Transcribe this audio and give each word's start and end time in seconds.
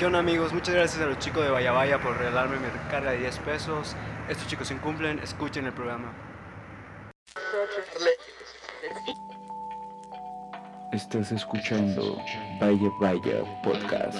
¿Qué 0.00 0.06
onda 0.06 0.20
amigos? 0.20 0.50
Muchas 0.54 0.74
gracias 0.74 1.02
a 1.02 1.04
los 1.04 1.18
chicos 1.18 1.44
de 1.44 1.50
Vaya 1.50 1.72
Vaya 1.72 2.00
por 2.00 2.16
regalarme 2.16 2.58
mi 2.58 2.66
recarga 2.68 3.10
de 3.10 3.18
10 3.18 3.38
pesos. 3.40 3.94
Estos 4.30 4.46
chicos 4.46 4.68
se 4.68 4.72
incumplen, 4.72 5.18
escuchen 5.18 5.66
el 5.66 5.74
programa. 5.74 6.10
Estás 10.90 11.32
escuchando 11.32 12.16
Vaya 12.58 12.88
Vaya 12.98 13.44
Podcast. 13.62 14.16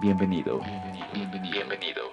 Bienvenido. 0.00 0.60
Bienvenido. 1.12 2.10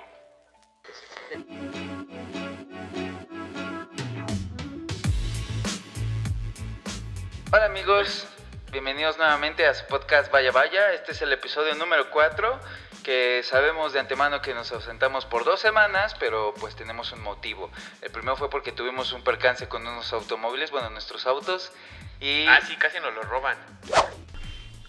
Hola 7.51 7.65
amigos, 7.65 8.27
bienvenidos 8.73 9.19
nuevamente 9.19 9.67
a 9.67 9.75
su 9.75 9.85
podcast 9.85 10.31
Vaya 10.31 10.51
Vaya. 10.51 10.93
Este 10.93 11.11
es 11.11 11.21
el 11.21 11.31
episodio 11.31 11.75
número 11.75 12.09
4, 12.09 12.59
que 13.04 13.43
sabemos 13.43 13.93
de 13.93 14.00
antemano 14.00 14.41
que 14.41 14.55
nos 14.55 14.71
ausentamos 14.71 15.27
por 15.27 15.45
dos 15.45 15.59
semanas, 15.59 16.15
pero 16.19 16.55
pues 16.59 16.75
tenemos 16.75 17.11
un 17.11 17.21
motivo. 17.21 17.69
El 18.01 18.09
primero 18.09 18.36
fue 18.36 18.50
porque 18.50 18.71
tuvimos 18.71 19.14
un 19.14 19.21
percance 19.21 19.67
con 19.67 19.86
unos 19.86 20.11
automóviles, 20.11 20.71
bueno, 20.71 20.89
nuestros 20.89 21.28
autos, 21.28 21.71
y... 22.19 22.47
Ah, 22.47 22.61
sí, 22.67 22.75
casi 22.78 23.00
nos 23.00 23.14
lo 23.14 23.21
roban. 23.21 23.57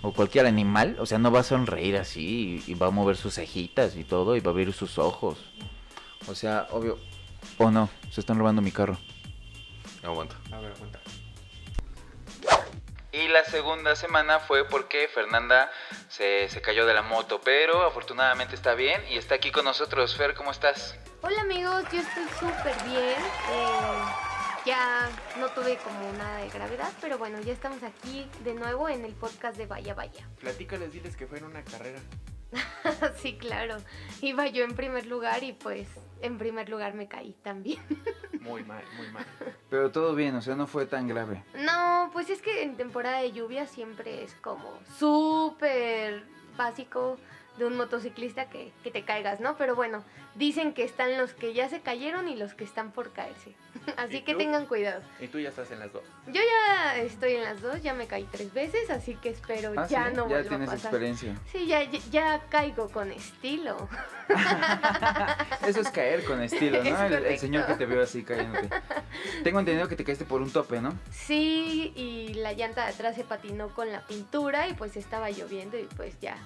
O 0.01 0.15
cualquier 0.15 0.47
animal, 0.47 0.97
o 0.99 1.05
sea, 1.05 1.19
no 1.19 1.31
va 1.31 1.41
a 1.41 1.45
sonreír 1.45 1.99
así 1.99 2.63
y, 2.67 2.73
y 2.73 2.75
va 2.75 2.87
a 2.87 2.91
mover 2.91 3.19
sus 3.19 3.35
cejitas 3.35 3.97
y 3.97 4.05
todo 4.05 4.35
y 4.35 4.41
va 4.41 4.49
a 4.49 4.53
abrir 4.53 4.73
sus 4.73 4.97
ojos. 4.97 5.45
O 6.27 6.35
sea, 6.35 6.69
obvio. 6.71 6.99
O 7.59 7.71
no, 7.71 7.91
se 8.11 8.21
están 8.21 8.39
robando 8.39 8.63
mi 8.63 8.73
carro. 8.73 8.97
Aguanta. 10.03 10.37
A 10.53 10.59
ver, 10.61 10.73
aguanta. 10.73 11.04
Y 13.15 13.29
la 13.29 13.45
segunda 13.45 13.95
semana 13.95 14.41
fue 14.41 14.69
porque 14.69 15.07
Fernanda 15.07 15.71
se, 16.09 16.49
se 16.49 16.61
cayó 16.61 16.85
de 16.85 16.95
la 16.95 17.03
moto, 17.03 17.41
pero 17.45 17.83
afortunadamente 17.83 18.57
está 18.57 18.75
bien 18.75 19.01
y 19.09 19.17
está 19.17 19.37
aquí 19.37 19.53
con 19.53 19.65
nosotros. 19.65 20.17
Fer, 20.17 20.35
¿cómo 20.35 20.51
estás? 20.51 20.99
Hola 21.23 21.43
amigos, 21.43 21.85
yo 21.93 22.01
estoy 22.01 22.25
súper 22.41 22.75
bien. 22.83 23.15
Eh, 23.53 23.95
ya 24.67 25.09
no 25.39 25.49
tuve 25.51 25.77
como 25.77 26.13
nada 26.15 26.39
de 26.39 26.49
gravedad, 26.49 26.91
pero 27.01 27.17
bueno, 27.17 27.41
ya 27.41 27.53
estamos 27.53 27.85
aquí 27.85 28.29
de 28.43 28.55
nuevo 28.55 28.89
en 28.89 29.05
el 29.05 29.13
podcast 29.13 29.57
de 29.57 29.67
Vaya 29.67 29.95
Vaya. 29.95 30.29
Platícales, 30.41 30.93
diles 30.93 31.17
que 31.17 31.29
fue 31.29 31.39
en 31.39 31.45
una 31.45 31.63
carrera. 31.63 32.01
sí, 33.23 33.39
claro. 33.39 33.77
Iba 34.23 34.49
yo 34.49 34.65
en 34.65 34.75
primer 34.75 35.07
lugar 35.07 35.45
y 35.45 35.53
pues 35.53 35.87
en 36.25 36.39
primer 36.39 36.69
lugar 36.69 36.95
me 36.95 37.07
caí 37.09 37.35
también. 37.43 37.79
Muy 38.41 38.63
mal, 38.65 38.85
muy 38.99 39.09
mal. 39.09 39.25
Pero 39.71 39.91
todo 39.91 40.15
bien, 40.15 40.35
o 40.37 40.43
sea, 40.43 40.55
no 40.55 40.67
fue 40.67 40.85
tan 40.85 41.09
grave. 41.09 41.43
no, 41.65 42.11
pues 42.13 42.29
es 42.29 42.43
que 42.43 42.63
en 42.63 42.77
temporada 42.77 43.21
de 43.21 43.33
lluvia 43.33 43.67
siempre 43.67 44.23
es 44.23 44.35
como 44.35 44.71
súper 44.99 46.25
básico 46.57 47.17
de 47.59 47.65
un 47.65 47.77
motociclista 47.77 48.49
que, 48.51 48.73
que 48.83 48.91
te 48.91 49.05
caigas, 49.05 49.39
¿no? 49.41 49.57
Pero 49.57 49.75
bueno, 49.77 50.03
dicen 50.35 50.75
que 50.75 50.83
están 50.85 51.17
los 51.17 51.35
que 51.35 51.55
ya 51.55 51.69
se 51.69 51.81
cayeron 51.81 52.29
y 52.29 52.35
los 52.37 52.55
que 52.55 52.65
están 52.65 52.91
por 52.91 53.13
caerse. 53.13 53.55
Así 53.97 54.17
¿Y 54.19 54.23
que 54.23 54.33
tú? 54.33 54.39
tengan 54.39 54.67
cuidado. 54.67 55.03
Y 55.21 55.29
tú 55.29 55.39
ya 55.39 55.51
estás 55.51 55.71
en 55.71 55.79
las 55.79 55.93
dos. 55.93 56.03
Yo 56.27 56.41
ya 56.43 56.97
estoy 56.99 57.35
en 57.35 57.45
las 57.45 57.61
dos, 57.63 57.83
ya 57.83 57.95
me 57.95 58.07
caí 58.07 58.25
tres 58.31 58.53
veces, 58.53 58.91
así 58.91 59.15
que 59.17 59.29
espero 59.31 59.73
Ah, 59.77 59.87
ya 59.87 60.09
¿sí? 60.11 60.17
no 60.17 60.23
ya 60.29 60.29
vuelva 60.29 60.41
a 60.41 60.49
tienes 60.49 60.69
pasar. 60.71 60.87
experiencia. 60.91 61.37
Sí, 61.53 61.67
ya, 61.67 61.83
ya, 61.85 61.99
ya 62.11 62.43
caigo 62.49 62.89
con 62.89 63.13
estilo. 63.13 63.89
Eso 65.67 65.81
es 65.81 65.91
caer 65.91 66.25
con 66.25 66.41
estilo, 66.43 66.79
Es 66.83 66.91
¿no? 66.91 67.05
El, 67.07 67.27
el 67.27 67.39
señor 67.39 67.67
que 67.67 67.75
te 67.75 67.87
vio 67.87 68.03
así 68.03 68.23
cayéndote. 68.23 68.69
Tengo 69.43 69.61
entendido 69.61 69.89
que 69.89 69.97
te 69.97 70.05
caíste 70.05 70.25
por 70.25 70.41
un 70.43 70.51
tope, 70.51 70.81
¿no? 70.81 70.93
Sí, 71.11 71.93
y 71.95 72.35
la 72.35 72.53
llanta 72.53 72.87
de 72.87 72.93
atrás 72.93 73.15
se 73.17 73.25
patinó 73.25 73.69
con 73.75 73.91
la 73.93 74.07
pintura 74.07 74.69
y 74.69 74.75
pues 74.75 74.97
estaba 74.97 75.31
lloviendo 75.31 75.79
y 75.79 75.85
pues 75.97 76.19
ya. 76.21 76.37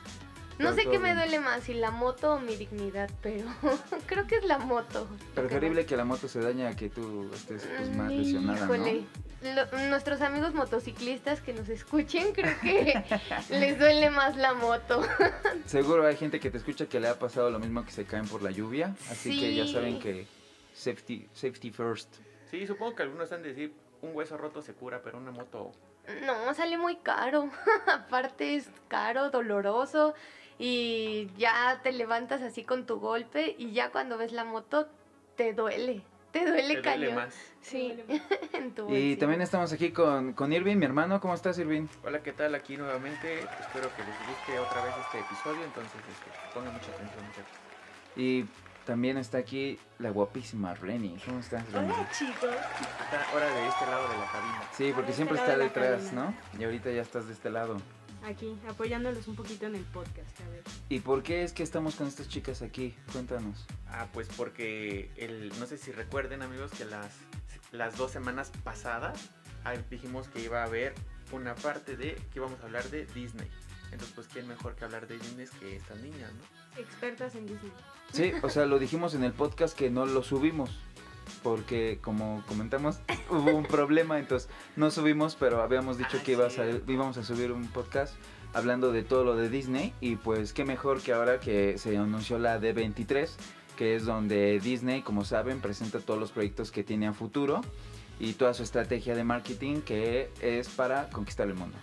No 0.58 0.72
sé 0.74 0.84
qué 0.90 0.98
me 0.98 1.14
duele 1.14 1.38
más, 1.40 1.62
si 1.64 1.74
la 1.74 1.90
moto 1.90 2.34
o 2.34 2.40
mi 2.40 2.56
dignidad, 2.56 3.08
pero 3.22 3.44
creo 4.06 4.26
que 4.26 4.36
es 4.36 4.44
la 4.44 4.58
moto. 4.58 5.06
Preferible 5.34 5.86
que 5.86 5.96
la 5.96 6.04
moto 6.04 6.26
se 6.28 6.40
dañe 6.40 6.66
a 6.66 6.74
que 6.74 6.88
tú 6.90 7.30
estés 7.32 7.64
pues, 7.76 7.94
más 7.96 8.10
lesionada, 8.10 8.64
Híjole, 8.64 9.04
lo- 9.42 9.78
nuestros 9.88 10.20
amigos 10.20 10.54
motociclistas 10.54 11.40
que 11.40 11.52
nos 11.52 11.68
escuchen, 11.68 12.32
creo 12.32 12.58
que 12.60 13.02
les 13.50 13.78
duele 13.78 14.10
más 14.10 14.36
la 14.36 14.54
moto. 14.54 15.00
¿no? 15.00 15.06
Seguro 15.66 16.06
hay 16.06 16.16
gente 16.16 16.40
que 16.40 16.50
te 16.50 16.58
escucha 16.58 16.86
que 16.86 16.98
le 16.98 17.08
ha 17.08 17.18
pasado 17.18 17.50
lo 17.50 17.58
mismo 17.60 17.84
que 17.84 17.92
se 17.92 18.04
caen 18.04 18.26
por 18.26 18.42
la 18.42 18.50
lluvia, 18.50 18.96
así 19.10 19.38
que 19.38 19.54
ya 19.54 19.64
Sí. 19.64 19.72
saben 19.74 20.00
que 20.00 20.26
safety, 20.74 21.28
safety 21.34 21.70
first. 21.70 22.16
Sí, 22.50 22.66
supongo 22.66 22.96
que 22.96 23.02
algunos 23.02 23.30
han 23.32 23.42
de 23.42 23.50
decir, 23.50 23.72
un 24.02 24.14
hueso 24.14 24.36
roto 24.36 24.60
se 24.62 24.72
cura, 24.74 25.02
pero 25.04 25.18
una 25.18 25.30
moto... 25.30 25.72
No, 26.24 26.54
sale 26.54 26.78
muy 26.78 26.96
caro. 26.96 27.50
Aparte 27.86 28.56
es 28.56 28.70
caro, 28.88 29.28
doloroso 29.28 30.14
y 30.58 31.30
ya 31.36 31.80
te 31.82 31.92
levantas 31.92 32.42
así 32.42 32.64
con 32.64 32.84
tu 32.84 32.98
golpe 32.98 33.54
y 33.58 33.72
ya 33.72 33.90
cuando 33.90 34.18
ves 34.18 34.32
la 34.32 34.44
moto 34.44 34.88
te 35.36 35.52
duele. 35.52 36.02
Te 36.32 36.44
duele 36.44 36.76
Te 36.76 36.82
duele 36.82 37.14
más. 37.14 37.34
Sí, 37.60 37.98
en 38.52 38.74
tu 38.74 38.92
Y 38.94 39.16
también 39.16 39.40
estamos 39.40 39.72
aquí 39.72 39.92
con, 39.92 40.34
con 40.34 40.52
Irving, 40.52 40.76
mi 40.76 40.84
hermano. 40.84 41.20
¿Cómo 41.20 41.34
estás, 41.34 41.58
Irving? 41.58 41.86
Hola, 42.04 42.22
¿qué 42.22 42.32
tal? 42.32 42.54
Aquí 42.54 42.76
nuevamente. 42.76 43.40
Espero 43.40 43.88
que 43.96 44.02
les 44.02 44.28
guste 44.28 44.58
otra 44.58 44.84
vez 44.84 44.94
este 45.06 45.20
episodio, 45.20 45.64
entonces 45.64 45.94
este, 45.94 46.54
pongan 46.54 46.74
mucha 46.74 46.90
atención, 46.90 47.24
muchachos. 47.24 47.56
Y 48.16 48.44
también 48.84 49.16
está 49.16 49.38
aquí 49.38 49.78
la 49.98 50.10
guapísima 50.10 50.74
Renny. 50.74 51.18
¿Cómo 51.24 51.38
estás, 51.38 51.70
Renny? 51.72 51.92
Hola 51.92 52.10
chicos. 52.10 52.50
Está 52.50 53.30
ahora 53.32 53.46
de 53.46 53.68
este 53.68 53.86
lado 53.86 54.08
de 54.08 54.18
la 54.18 54.26
cabina. 54.26 54.62
Sí, 54.72 54.92
porque 54.94 55.10
de 55.10 55.16
siempre 55.16 55.38
este 55.38 55.50
está 55.50 55.58
de 55.58 55.64
detrás, 55.64 56.04
cabina. 56.10 56.34
¿no? 56.52 56.60
Y 56.60 56.64
ahorita 56.64 56.90
ya 56.90 57.02
estás 57.02 57.26
de 57.26 57.32
este 57.32 57.48
lado. 57.48 57.78
Aquí, 58.24 58.58
apoyándolos 58.68 59.28
un 59.28 59.36
poquito 59.36 59.66
en 59.66 59.76
el 59.76 59.84
podcast, 59.84 60.40
a 60.40 60.48
ver. 60.50 60.62
¿Y 60.88 61.00
por 61.00 61.22
qué 61.22 61.44
es 61.44 61.52
que 61.52 61.62
estamos 61.62 61.94
con 61.94 62.06
estas 62.06 62.28
chicas 62.28 62.62
aquí? 62.62 62.94
Cuéntanos. 63.12 63.66
Ah, 63.88 64.08
pues 64.12 64.28
porque 64.36 65.10
el, 65.16 65.52
no 65.58 65.66
sé 65.66 65.78
si 65.78 65.92
recuerden 65.92 66.42
amigos 66.42 66.72
que 66.72 66.84
las, 66.84 67.12
las 67.72 67.96
dos 67.96 68.10
semanas 68.10 68.50
pasadas 68.64 69.30
ah, 69.64 69.74
dijimos 69.90 70.28
que 70.28 70.42
iba 70.42 70.62
a 70.62 70.64
haber 70.64 70.94
una 71.32 71.54
parte 71.54 71.96
de 71.96 72.14
que 72.14 72.38
íbamos 72.38 72.60
a 72.60 72.64
hablar 72.64 72.84
de 72.90 73.06
Disney. 73.06 73.48
Entonces, 73.90 74.14
pues, 74.14 74.28
¿quién 74.28 74.46
mejor 74.46 74.74
que 74.74 74.84
hablar 74.84 75.06
de 75.06 75.18
Disney 75.18 75.46
que 75.60 75.76
estas 75.76 75.98
niñas, 76.00 76.30
no? 76.34 76.80
Expertas 76.80 77.34
en 77.34 77.46
Disney. 77.46 77.72
Sí, 78.12 78.32
o 78.42 78.48
sea, 78.48 78.66
lo 78.66 78.78
dijimos 78.78 79.14
en 79.14 79.24
el 79.24 79.32
podcast 79.32 79.76
que 79.76 79.90
no 79.90 80.06
lo 80.06 80.22
subimos. 80.22 80.70
Porque, 81.48 81.98
como 82.02 82.42
comentamos, 82.46 83.00
hubo 83.30 83.52
un 83.56 83.64
problema, 83.64 84.18
entonces 84.18 84.50
no 84.76 84.90
subimos, 84.90 85.34
pero 85.34 85.62
habíamos 85.62 85.96
dicho 85.96 86.18
Ah, 86.20 86.22
que 86.24 86.32
ibas 86.32 86.58
a- 86.58 86.64
cierto. 86.64 86.92
íbamos 86.92 87.16
a 87.16 87.24
subir 87.24 87.52
un 87.52 87.66
podcast 87.68 88.14
hablando 88.52 88.92
de 88.92 89.02
todo 89.02 89.24
lo 89.24 89.34
de 89.34 89.48
Disney. 89.48 89.94
Y 90.02 90.16
pues, 90.16 90.52
qué 90.52 90.64
mejor 90.66 91.00
que 91.00 91.14
ahora 91.14 91.40
que 91.40 91.78
se 91.78 91.96
anunció 91.96 92.38
la 92.38 92.60
D23, 92.60 93.30
que 93.76 93.96
es 93.96 94.04
donde 94.04 94.60
Disney, 94.60 95.00
como 95.00 95.24
saben, 95.24 95.60
presenta 95.60 96.00
todos 96.00 96.20
los 96.20 96.32
proyectos 96.32 96.70
que 96.70 96.84
tiene 96.84 97.06
a 97.06 97.14
futuro 97.14 97.62
y 98.20 98.34
toda 98.34 98.52
su 98.52 98.62
estrategia 98.62 99.14
de 99.14 99.24
marketing 99.24 99.80
que 99.80 100.30
es 100.42 100.68
para 100.68 101.08
conquistar 101.10 101.46
el 101.48 101.54
mundo. 101.54 101.78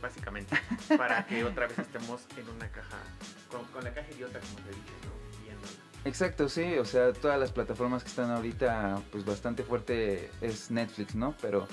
Básicamente, 0.00 0.54
para 0.96 1.26
que 1.26 1.42
otra 1.44 1.66
vez 1.66 1.76
estemos 1.80 2.20
en 2.36 2.48
una 2.54 2.68
caja, 2.70 2.98
con, 3.50 3.64
con 3.72 3.82
la 3.82 3.92
caja 3.92 4.06
idiota, 4.14 4.38
como 4.38 4.54
te 4.64 4.68
dije. 4.70 4.92
Exacto, 6.04 6.48
sí, 6.48 6.78
o 6.78 6.84
sea, 6.84 7.12
todas 7.12 7.38
las 7.38 7.52
plataformas 7.52 8.02
que 8.02 8.08
están 8.08 8.30
ahorita, 8.30 9.02
pues 9.10 9.24
bastante 9.24 9.62
fuerte 9.62 10.30
es 10.40 10.70
Netflix, 10.70 11.14
¿no? 11.14 11.34
Pero 11.42 11.66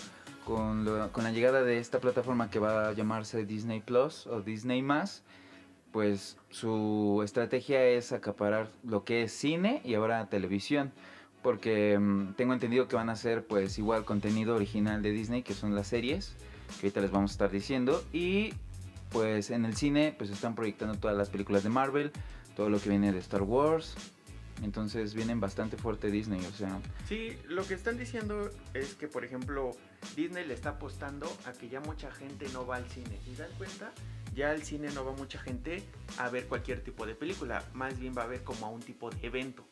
con, 0.46 0.86
la 0.86 1.31
llegada 1.31 1.63
de 1.63 1.80
esta 1.80 2.00
plataforma 2.00 2.50
que 2.50 2.59
va 2.59 2.90
a 2.90 2.94
llamarse 2.94 3.46
Disney 3.46 3.81
Plus 3.81 4.28
o 4.28 4.41
Disney 4.41 4.81
Más, 4.81 5.24
pues 5.91 6.38
su 6.50 7.22
estrategia 7.24 7.84
es 7.84 8.12
acaparar 8.12 8.69
lo 8.84 9.03
que 9.03 9.24
es 9.24 9.31
cine 9.31 9.81
y 9.84 9.96
ahora 9.96 10.28
televisión. 10.30 10.92
Porque 11.42 11.97
mm, 11.97 12.34
tengo 12.34 12.53
entendido 12.53 12.88
que 12.88 12.96
van 12.96 13.09
a 13.09 13.13
hacer 13.13 13.46
pues 13.46 13.78
igual 13.78 14.06
contenido 14.06 14.56
original 14.56 15.02
de 15.02 15.12
Disney, 15.12 15.44
que 15.44 15.53
son 15.53 15.75
las 15.75 15.88
series, 15.88 16.36
que 16.80 16.88
ahorita 16.88 17.02
les 17.02 17.12
vamos 17.12 17.31
a 17.31 17.34
estar 17.34 17.52
diciendo. 17.52 18.03
Y 18.13 18.53
pues 19.12 19.52
en 19.52 19.66
el 19.66 19.75
cine 19.75 20.13
pues 20.18 20.30
están 20.30 20.56
proyectando 20.56 20.97
todas 20.97 21.16
las 21.16 21.30
películas 21.30 21.63
de 21.63 21.69
Marvel, 21.69 22.12
todo 22.56 22.69
lo 22.69 22.80
que 22.80 22.89
viene 22.89 23.12
de 23.12 23.19
Star 23.19 23.44
Wars. 23.44 23.95
Entonces 24.63 25.13
vienen 25.13 25.40
bastante 25.40 25.78
fuerte 25.78 26.10
Disney, 26.10 26.46
o 26.46 26.52
sea, 26.52 26.80
Sí, 27.07 27.38
lo 27.48 27.66
que 27.66 27.74
están 27.74 27.98
diciendo 27.98 28.50
es 28.74 28.96
que, 28.96 29.07
por 29.07 29.25
ejemplo, 29.25 29.72
Disney 30.16 30.46
le 30.46 30.54
está 30.54 30.69
apostando 30.72 31.31
a 31.46 31.52
que 31.52 31.68
ya 31.69 31.81
mucha 31.81 32.12
gente 32.12 32.48
no 32.54 32.66
va 32.66 32.78
al 32.78 32.90
cine. 32.90 33.19
¿Se 33.25 33.36
dan 33.36 33.52
cuenta? 33.57 33.92
Ya 34.34 34.52
al 34.52 34.63
cine 34.63 34.90
no 34.94 35.06
va 35.06 35.12
mucha 35.13 35.40
gente 35.40 35.84
a 36.18 36.30
ver 36.30 36.48
cualquier 36.48 36.81
tipo 36.81 37.06
de 37.06 37.16
película, 37.16 37.63
más 37.74 38.00
bien 38.00 38.13
va 38.18 38.24
a 38.24 38.28
ver 38.28 38.44
como 38.44 38.66
a 38.66 38.69
un 38.69 38.81
tipo 38.81 39.10
de 39.10 39.28
evento. 39.28 39.66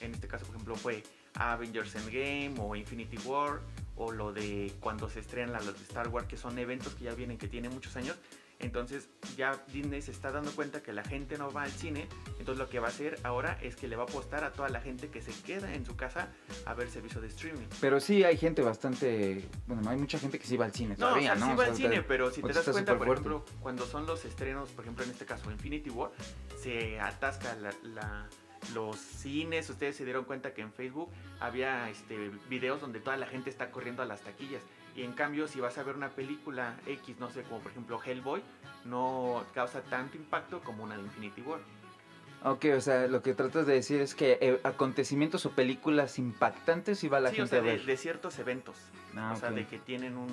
En 0.00 0.14
este 0.14 0.28
caso, 0.28 0.44
por 0.46 0.54
ejemplo, 0.54 0.76
fue 0.76 1.02
Avengers 1.34 1.94
Endgame 1.96 2.54
o 2.58 2.76
Infinity 2.76 3.18
War 3.24 3.60
o 3.96 4.12
lo 4.12 4.32
de 4.32 4.72
cuando 4.80 5.08
se 5.08 5.20
estrenan 5.20 5.52
las 5.52 5.66
de 5.66 5.72
Star 5.72 6.08
Wars, 6.08 6.26
que 6.26 6.36
son 6.36 6.58
eventos 6.58 6.94
que 6.94 7.04
ya 7.04 7.14
vienen, 7.14 7.38
que 7.38 7.48
tienen 7.48 7.72
muchos 7.72 7.96
años 7.96 8.16
Entonces 8.58 9.08
ya 9.36 9.52
Disney 9.72 10.00
se 10.00 10.10
está 10.10 10.32
dando 10.32 10.50
cuenta 10.52 10.82
que 10.82 10.92
la 10.92 11.04
gente 11.04 11.36
no 11.36 11.52
va 11.52 11.64
al 11.64 11.70
cine, 11.70 12.08
entonces 12.38 12.56
lo 12.58 12.68
que 12.70 12.78
va 12.80 12.86
a 12.86 12.90
hacer 12.90 13.18
ahora 13.22 13.58
es 13.60 13.76
que 13.76 13.86
le 13.86 13.96
va 13.96 14.04
a 14.04 14.06
apostar 14.06 14.44
a 14.44 14.52
toda 14.52 14.70
la 14.70 14.80
gente 14.80 15.08
que 15.08 15.20
se 15.20 15.32
queda 15.42 15.74
en 15.74 15.84
su 15.84 15.94
casa 15.94 16.28
a 16.64 16.72
ver 16.74 16.90
servicio 16.90 17.20
de 17.20 17.28
streaming. 17.28 17.66
Pero 17.80 18.00
sí 18.00 18.24
hay 18.24 18.36
gente 18.38 18.62
bastante. 18.62 19.44
Bueno, 19.66 19.88
hay 19.90 19.98
mucha 19.98 20.18
gente 20.18 20.38
que 20.38 20.46
sí 20.46 20.56
va 20.56 20.64
al 20.64 20.72
cine 20.72 20.90
No, 20.98 21.08
todavía, 21.08 21.34
o 21.34 21.36
sea, 21.36 21.40
¿no? 21.40 21.46
sí 21.46 21.52
O 21.52 21.56
va 21.56 21.64
sea, 21.64 21.72
al 21.72 21.76
cine, 21.76 21.94
está- 21.96 22.08
pero 22.08 22.30
si 22.30 22.42
te 22.42 22.52
das 22.52 22.68
cuenta, 22.68 22.96
por 22.96 23.08
ejemplo, 23.08 23.44
cuando 23.60 23.84
son 23.86 24.06
los 24.06 24.24
estrenos, 24.24 24.70
por 24.70 24.84
ejemplo, 24.84 25.04
en 25.04 25.10
este 25.10 25.26
caso 25.26 25.50
Infinity 25.50 25.90
War, 25.90 26.10
se 26.58 26.98
atasca 26.98 27.54
la, 27.56 27.74
la- 27.82 28.28
los 28.74 28.96
cines. 28.96 29.68
Ustedes 29.70 29.94
se 29.96 30.04
dieron 30.04 30.24
cuenta 30.24 30.52
que 30.54 30.62
en 30.62 30.72
Facebook 30.72 31.10
había 31.40 31.88
este, 31.90 32.30
videos 32.48 32.80
donde 32.80 32.98
toda 33.00 33.16
la 33.16 33.26
gente 33.26 33.48
está 33.50 33.70
corriendo 33.70 34.02
a 34.02 34.06
las 34.06 34.22
taquillas. 34.22 34.62
Y 34.96 35.02
en 35.02 35.12
cambio, 35.12 35.46
si 35.46 35.60
vas 35.60 35.76
a 35.76 35.82
ver 35.82 35.94
una 35.94 36.08
película 36.08 36.74
X, 36.86 37.16
no 37.20 37.30
sé, 37.30 37.42
como 37.42 37.60
por 37.60 37.70
ejemplo 37.70 38.00
Hellboy, 38.02 38.42
no 38.86 39.44
causa 39.52 39.82
tanto 39.82 40.16
impacto 40.16 40.60
como 40.60 40.84
una 40.84 40.96
de 40.96 41.02
Infinity 41.02 41.42
War. 41.42 41.60
Ok, 42.42 42.66
o 42.76 42.80
sea, 42.80 43.06
lo 43.06 43.22
que 43.22 43.34
tratas 43.34 43.66
de 43.66 43.74
decir 43.74 44.00
es 44.00 44.14
que 44.14 44.38
eh, 44.40 44.60
acontecimientos 44.62 45.44
o 45.46 45.50
películas 45.50 46.18
impactantes 46.18 47.02
iba 47.04 47.20
la 47.20 47.30
sí, 47.30 47.36
gente 47.36 47.58
o 47.58 47.62
sea, 47.62 47.70
a 47.70 47.74
ver. 47.74 47.84
de 47.84 47.96
ciertos 47.96 48.38
eventos. 48.38 48.76
Ah, 49.16 49.32
o 49.34 49.38
sea, 49.38 49.50
de 49.50 49.66
que 49.66 49.78
tienen 49.78 50.16
un, 50.16 50.30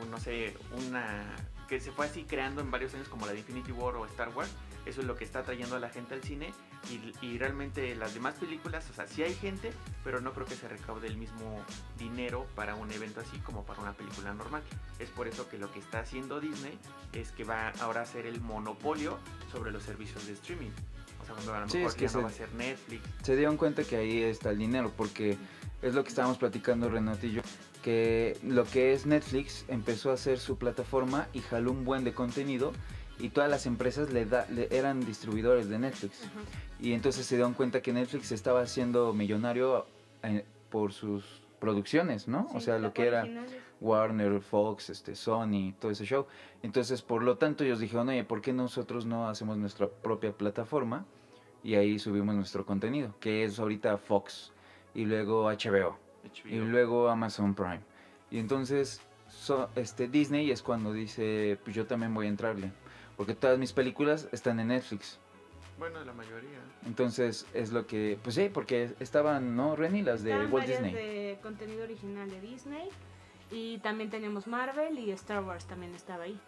un, 0.00 0.10
no 0.10 0.18
sé, 0.18 0.56
una... 0.86 1.34
que 1.68 1.80
se 1.80 1.90
fue 1.90 2.06
así 2.06 2.24
creando 2.24 2.60
en 2.62 2.70
varios 2.70 2.94
años 2.94 3.08
como 3.08 3.26
la 3.26 3.32
de 3.32 3.40
Infinity 3.40 3.72
War 3.72 3.96
o 3.96 4.06
Star 4.06 4.30
Wars. 4.34 4.54
Eso 4.88 5.02
es 5.02 5.06
lo 5.06 5.16
que 5.16 5.24
está 5.24 5.42
trayendo 5.42 5.76
a 5.76 5.78
la 5.78 5.90
gente 5.90 6.14
al 6.14 6.22
cine. 6.22 6.52
Y, 6.90 7.26
y 7.26 7.38
realmente 7.38 7.94
las 7.94 8.14
demás 8.14 8.34
películas, 8.34 8.88
o 8.90 8.94
sea, 8.94 9.06
sí 9.06 9.22
hay 9.22 9.34
gente, 9.34 9.70
pero 10.02 10.20
no 10.20 10.32
creo 10.32 10.46
que 10.46 10.54
se 10.54 10.66
recaude 10.68 11.06
el 11.08 11.16
mismo 11.16 11.62
dinero 11.98 12.46
para 12.54 12.74
un 12.74 12.90
evento 12.90 13.20
así 13.20 13.36
como 13.40 13.64
para 13.64 13.80
una 13.82 13.92
película 13.92 14.32
normal. 14.32 14.62
Es 14.98 15.10
por 15.10 15.28
eso 15.28 15.48
que 15.48 15.58
lo 15.58 15.70
que 15.72 15.78
está 15.80 16.00
haciendo 16.00 16.40
Disney 16.40 16.78
es 17.12 17.30
que 17.32 17.44
va 17.44 17.70
ahora 17.80 18.02
a 18.02 18.06
ser 18.06 18.26
el 18.26 18.40
monopolio 18.40 19.18
sobre 19.52 19.70
los 19.72 19.82
servicios 19.82 20.26
de 20.26 20.32
streaming. 20.32 20.70
O 21.22 21.26
sea, 21.26 21.34
cuando 21.34 21.54
a 21.54 21.60
lo 21.60 21.68
Sí, 21.68 21.78
mejor 21.78 21.90
es 21.90 21.96
que 21.96 22.06
ya 22.06 22.12
no 22.12 22.18
se- 22.18 22.22
va 22.22 22.28
a 22.28 22.32
ser 22.32 22.52
Netflix. 22.54 23.02
se 23.22 23.36
dieron 23.36 23.56
cuenta 23.58 23.84
que 23.84 23.96
ahí 23.96 24.22
está 24.22 24.50
el 24.50 24.58
dinero, 24.58 24.90
porque 24.96 25.36
es 25.82 25.94
lo 25.94 26.02
que 26.02 26.08
estábamos 26.08 26.38
platicando 26.38 26.88
Renato 26.88 27.26
y 27.26 27.32
yo, 27.32 27.42
que 27.82 28.38
lo 28.42 28.64
que 28.64 28.92
es 28.94 29.04
Netflix 29.04 29.64
empezó 29.68 30.10
a 30.10 30.14
hacer 30.14 30.38
su 30.38 30.56
plataforma 30.56 31.28
y 31.34 31.40
jaló 31.40 31.72
un 31.72 31.84
buen 31.84 32.04
de 32.04 32.14
contenido 32.14 32.72
y 33.18 33.30
todas 33.30 33.50
las 33.50 33.66
empresas 33.66 34.12
le, 34.12 34.24
da, 34.26 34.46
le- 34.50 34.68
eran 34.70 35.04
distribuidores 35.04 35.68
de 35.68 35.78
Netflix. 35.78 36.24
Ajá. 36.24 36.40
Y 36.80 36.92
entonces 36.92 37.26
se 37.26 37.36
dieron 37.36 37.54
cuenta 37.54 37.80
que 37.82 37.92
Netflix 37.92 38.30
estaba 38.32 38.60
haciendo 38.62 39.12
millonario 39.12 39.86
eh, 40.22 40.44
por 40.70 40.92
sus 40.92 41.24
producciones, 41.58 42.28
¿no? 42.28 42.48
o 42.54 42.60
sea, 42.60 42.78
lo 42.78 42.92
que 42.92 43.06
era 43.08 43.22
originales. 43.22 43.56
Warner, 43.80 44.40
Fox, 44.40 44.90
este, 44.90 45.14
Sony, 45.16 45.72
todo 45.80 45.90
ese 45.90 46.04
show. 46.04 46.26
Entonces, 46.62 47.02
por 47.02 47.22
lo 47.22 47.36
tanto, 47.36 47.64
ellos 47.64 47.80
dijeron, 47.80 48.08
oye, 48.08 48.22
¿por 48.24 48.40
qué 48.40 48.52
nosotros 48.52 49.06
no 49.06 49.28
hacemos 49.28 49.56
nuestra 49.56 49.88
propia 49.88 50.32
plataforma? 50.32 51.04
Y 51.64 51.74
ahí 51.74 51.98
subimos 51.98 52.34
nuestro 52.36 52.64
contenido, 52.64 53.14
que 53.18 53.42
es 53.44 53.58
ahorita 53.58 53.98
Fox, 53.98 54.52
y 54.94 55.04
luego 55.04 55.44
HBO, 55.50 55.96
y 56.44 56.58
HBO. 56.58 56.64
luego 56.64 57.08
Amazon 57.08 57.54
Prime. 57.54 57.80
Y 58.30 58.38
entonces, 58.38 59.00
so- 59.28 59.68
este, 59.74 60.06
Disney 60.06 60.50
es 60.52 60.62
cuando 60.62 60.92
dice, 60.92 61.58
pues 61.64 61.74
yo 61.74 61.86
también 61.86 62.14
voy 62.14 62.26
a 62.26 62.28
entrarle, 62.28 62.70
porque 63.18 63.34
todas 63.34 63.58
mis 63.58 63.74
películas 63.74 64.28
están 64.32 64.58
en 64.60 64.68
Netflix. 64.68 65.18
Bueno, 65.78 66.02
la 66.04 66.12
mayoría. 66.14 66.58
Entonces, 66.86 67.46
es 67.52 67.70
lo 67.70 67.86
que, 67.86 68.18
pues 68.22 68.34
sí, 68.36 68.48
porque 68.52 68.94
estaban, 68.98 69.54
¿no, 69.54 69.76
Renny? 69.76 70.02
Las 70.02 70.22
de 70.22 70.30
Estaban 70.30 70.52
Walt 70.52 70.66
Disney. 70.66 70.92
de 70.94 71.38
contenido 71.42 71.84
original 71.84 72.30
de 72.30 72.40
Disney. 72.40 72.88
Y 73.50 73.78
también 73.78 74.08
teníamos 74.10 74.46
Marvel 74.46 74.98
y 74.98 75.10
Star 75.12 75.44
Wars 75.44 75.66
también 75.66 75.94
estaba 75.94 76.24
ahí. 76.24 76.40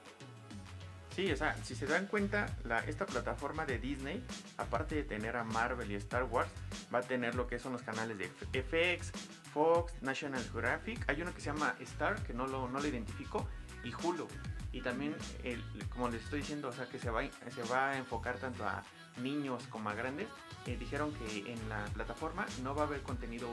Sí, 1.14 1.30
o 1.32 1.36
sea, 1.36 1.54
si 1.64 1.74
se 1.74 1.86
dan 1.86 2.06
cuenta, 2.06 2.46
la, 2.64 2.78
esta 2.80 3.04
plataforma 3.06 3.66
de 3.66 3.78
Disney, 3.78 4.22
aparte 4.58 4.94
de 4.94 5.02
tener 5.04 5.36
a 5.36 5.44
Marvel 5.44 5.90
y 5.90 5.96
Star 5.96 6.24
Wars, 6.24 6.48
va 6.94 7.00
a 7.00 7.02
tener 7.02 7.34
lo 7.34 7.46
que 7.46 7.58
son 7.58 7.72
los 7.72 7.82
canales 7.82 8.16
de 8.18 8.26
F- 8.26 8.62
FX, 8.96 9.12
Fox, 9.52 9.92
National 10.02 10.40
Geographic. 10.42 11.04
Hay 11.08 11.20
uno 11.22 11.34
que 11.34 11.40
se 11.40 11.46
llama 11.46 11.74
Star, 11.80 12.22
que 12.22 12.32
no 12.32 12.46
lo, 12.46 12.68
no 12.68 12.78
lo 12.80 12.86
identifico, 12.86 13.46
y 13.84 13.92
Hulu. 13.92 14.28
Y 14.72 14.82
también, 14.82 15.16
el- 15.42 15.62
como 15.88 16.08
les 16.08 16.22
estoy 16.22 16.40
diciendo, 16.40 16.68
o 16.68 16.72
sea, 16.72 16.86
que 16.88 16.98
se 16.98 17.10
va, 17.10 17.20
a- 17.22 17.50
se 17.50 17.62
va 17.64 17.90
a 17.90 17.98
enfocar 17.98 18.38
tanto 18.38 18.64
a 18.64 18.82
niños 19.20 19.64
como 19.68 19.90
a 19.90 19.94
grandes. 19.94 20.28
Eh, 20.66 20.76
dijeron 20.78 21.12
que 21.14 21.50
en 21.52 21.68
la 21.68 21.84
plataforma 21.86 22.46
no 22.62 22.74
va 22.74 22.82
a 22.82 22.86
haber 22.86 23.00
contenido 23.02 23.48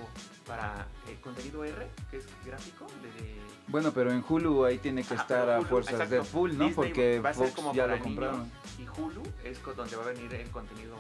para 0.46 0.86
eh, 1.08 1.18
contenido 1.22 1.64
R, 1.64 1.88
que 2.12 2.18
es 2.18 2.25
gráfico, 2.46 2.86
de- 3.02 3.40
Bueno, 3.68 3.92
pero 3.94 4.12
en 4.12 4.24
Hulu 4.28 4.66
ahí 4.66 4.78
tiene 4.78 5.04
que 5.04 5.16
estar 5.16 5.50
a 5.50 5.62
fuerzas 5.62 5.94
exacto. 5.94 6.16
de 6.16 6.24
full, 6.24 6.52
¿no? 6.52 6.66
Disney 6.68 6.74
Porque 6.75 7.20
va 7.20 7.30
a 7.30 7.34
ser 7.34 7.46
Fox 7.48 7.56
como 7.56 7.74
ya 7.74 7.84
para 7.86 7.96
lo 7.98 8.04
compraron. 8.04 8.52
Y 8.78 8.84
Hulu 8.88 9.24
es 9.44 9.60
donde 9.75 9.96
va 9.96 10.04
a 10.04 10.08
venir 10.08 10.34
el 10.34 10.50
contenido 10.52 10.96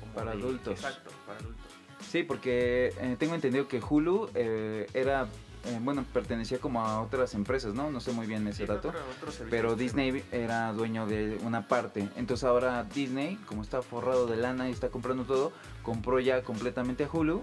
como 0.00 0.12
Para 0.14 0.30
de- 0.30 0.38
adultos. 0.42 0.74
Exacto, 0.74 1.10
para 1.26 1.38
adultos. 1.40 1.66
Sí, 2.08 2.22
porque 2.22 2.94
eh, 2.96 3.16
tengo 3.18 3.34
entendido 3.34 3.66
que 3.68 3.80
Hulu 3.82 4.30
eh, 4.34 4.86
era, 4.94 5.26
eh, 5.68 5.78
bueno, 5.82 6.04
pertenecía 6.12 6.58
como 6.58 6.80
a 6.84 7.00
otras 7.02 7.34
empresas, 7.34 7.74
¿no? 7.74 7.90
No 7.90 8.00
sé 8.00 8.12
muy 8.12 8.26
bien 8.26 8.46
ese 8.48 8.62
Sí, 8.62 8.66
dato. 8.66 8.88
otro- 8.88 9.32
Pero 9.50 9.74
Disney 9.76 10.24
era 10.32 10.72
dueño 10.72 11.06
de 11.06 11.38
una 11.44 11.68
parte. 11.68 12.08
Entonces 12.16 12.44
ahora 12.44 12.84
Disney, 12.84 13.36
como 13.46 13.62
está 13.62 13.82
forrado 13.82 14.26
de 14.26 14.36
lana 14.36 14.68
y 14.68 14.72
está 14.72 14.88
comprando 14.88 15.24
todo, 15.24 15.52
compró 15.82 16.18
ya 16.20 16.42
completamente 16.42 17.04
a 17.04 17.08
Hulu. 17.12 17.42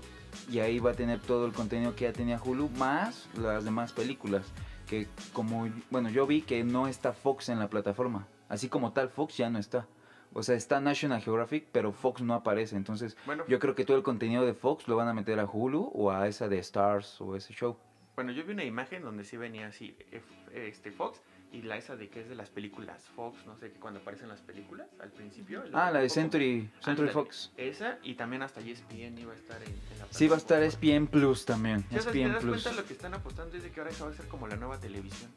Y 0.52 0.60
ahí 0.60 0.80
va 0.80 0.92
a 0.92 0.96
tener 0.96 1.20
todo 1.22 1.46
el 1.46 1.54
contenido 1.54 1.96
que 1.96 2.06
ya 2.06 2.14
tenía 2.14 2.42
Hulu, 2.44 2.70
más 2.78 3.28
las 3.38 3.64
demás 3.64 3.94
películas. 3.94 4.46
Que 4.88 5.08
como, 5.34 5.70
bueno, 5.90 6.10
yo 6.10 6.28
vi 6.28 6.42
que 6.42 6.64
no 6.64 6.88
está 6.88 7.14
Fox 7.14 7.50
en 7.50 7.60
la 7.60 7.70
plataforma. 7.70 8.28
Así 8.50 8.68
como 8.70 8.92
tal, 8.92 9.10
Fox 9.10 9.38
ya 9.38 9.50
no 9.50 9.58
está. 9.60 9.88
O 10.34 10.44
sea, 10.44 10.56
está 10.56 10.82
National 10.82 11.22
Geographic, 11.22 11.68
pero 11.72 11.94
Fox 11.94 12.22
no 12.22 12.34
aparece. 12.34 12.76
Entonces 12.76 13.16
Bueno, 13.26 13.44
yo 13.48 13.58
creo 13.58 13.74
que 13.74 13.86
todo 13.86 13.96
el 13.96 14.04
contenido 14.04 14.46
de 14.46 14.54
Fox 14.54 14.88
lo 14.90 14.98
van 14.98 15.08
a 15.08 15.14
meter 15.14 15.40
a 15.40 15.46
Hulu 15.46 15.92
o 15.94 16.12
a 16.12 16.28
esa 16.28 16.50
de 16.50 16.60
Stars 16.60 17.22
o 17.22 17.38
ese 17.38 17.54
show. 17.54 17.78
Bueno, 18.16 18.32
yo 18.32 18.44
vi 18.46 18.54
una 18.54 18.64
imagen 18.64 19.04
donde 19.04 19.24
sí 19.26 19.38
venía 19.38 19.68
así 19.68 19.96
F- 20.12 20.68
este 20.68 20.92
Fox 20.92 21.20
y 21.52 21.62
la 21.62 21.78
esa 21.78 21.96
de 21.96 22.10
que 22.10 22.22
es 22.22 22.28
de 22.30 22.36
las 22.36 22.50
películas 22.50 23.04
Fox, 23.16 23.46
no 23.46 23.56
sé 23.58 23.72
qué 23.72 23.80
cuando 23.80 24.00
aparecen 24.00 24.28
las 24.28 24.42
películas 24.42 24.88
al 25.00 25.12
principio. 25.12 25.64
Ah, 25.74 25.92
la 25.92 26.00
de. 26.00 26.10
Century, 26.10 26.70
Century 26.84 27.10
Fox. 27.10 27.52
Esa 27.56 27.98
y 28.04 28.16
también 28.16 28.42
hasta 28.42 28.60
ESPN 28.62 29.18
iba 29.18 29.32
a 29.34 29.36
estar 29.36 29.62
en, 29.64 29.70
en 29.70 30.00
la 30.00 30.08
Sí, 30.10 30.28
va 30.28 30.36
a 30.36 30.38
estar. 30.38 30.62
ESPN 30.64 31.08
Plus 31.08 31.46
también. 31.46 31.82
Sí, 31.90 31.98
o 31.98 32.02
sea, 32.02 32.12
si 32.12 32.20
te 32.20 32.22
ESPN 32.24 32.34
das 32.34 32.42
Plus. 32.44 32.64
cuenta 32.64 32.82
lo 32.82 32.88
que 32.88 32.94
están 32.94 33.14
apostando 33.14 33.56
es 33.56 33.64
de 33.64 33.72
que 33.72 33.80
ahora 33.80 33.92
esa 33.92 34.06
va 34.06 34.12
a 34.12 34.14
ser 34.16 34.28
como 34.28 34.48
la 34.48 34.56
nueva 34.58 34.80
televisión. 34.80 35.32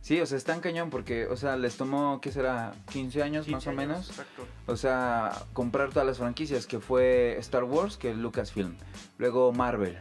Sí, 0.00 0.20
o 0.20 0.26
sea, 0.26 0.38
están 0.38 0.60
cañón 0.60 0.90
porque, 0.90 1.26
o 1.26 1.36
sea, 1.36 1.56
les 1.56 1.76
tomó, 1.76 2.20
¿qué 2.20 2.30
será? 2.30 2.72
15 2.92 3.22
años 3.22 3.44
15 3.46 3.52
más 3.56 3.66
o 3.66 3.70
años, 3.70 3.78
menos. 3.88 4.10
Exacto. 4.10 4.46
O 4.66 4.76
sea, 4.76 5.32
comprar 5.52 5.90
todas 5.90 6.06
las 6.06 6.18
franquicias, 6.18 6.66
que 6.66 6.78
fue 6.78 7.36
Star 7.40 7.64
Wars, 7.64 7.96
que 7.96 8.12
es 8.12 8.16
Lucasfilm. 8.16 8.74
Luego 9.18 9.52
Marvel. 9.52 9.98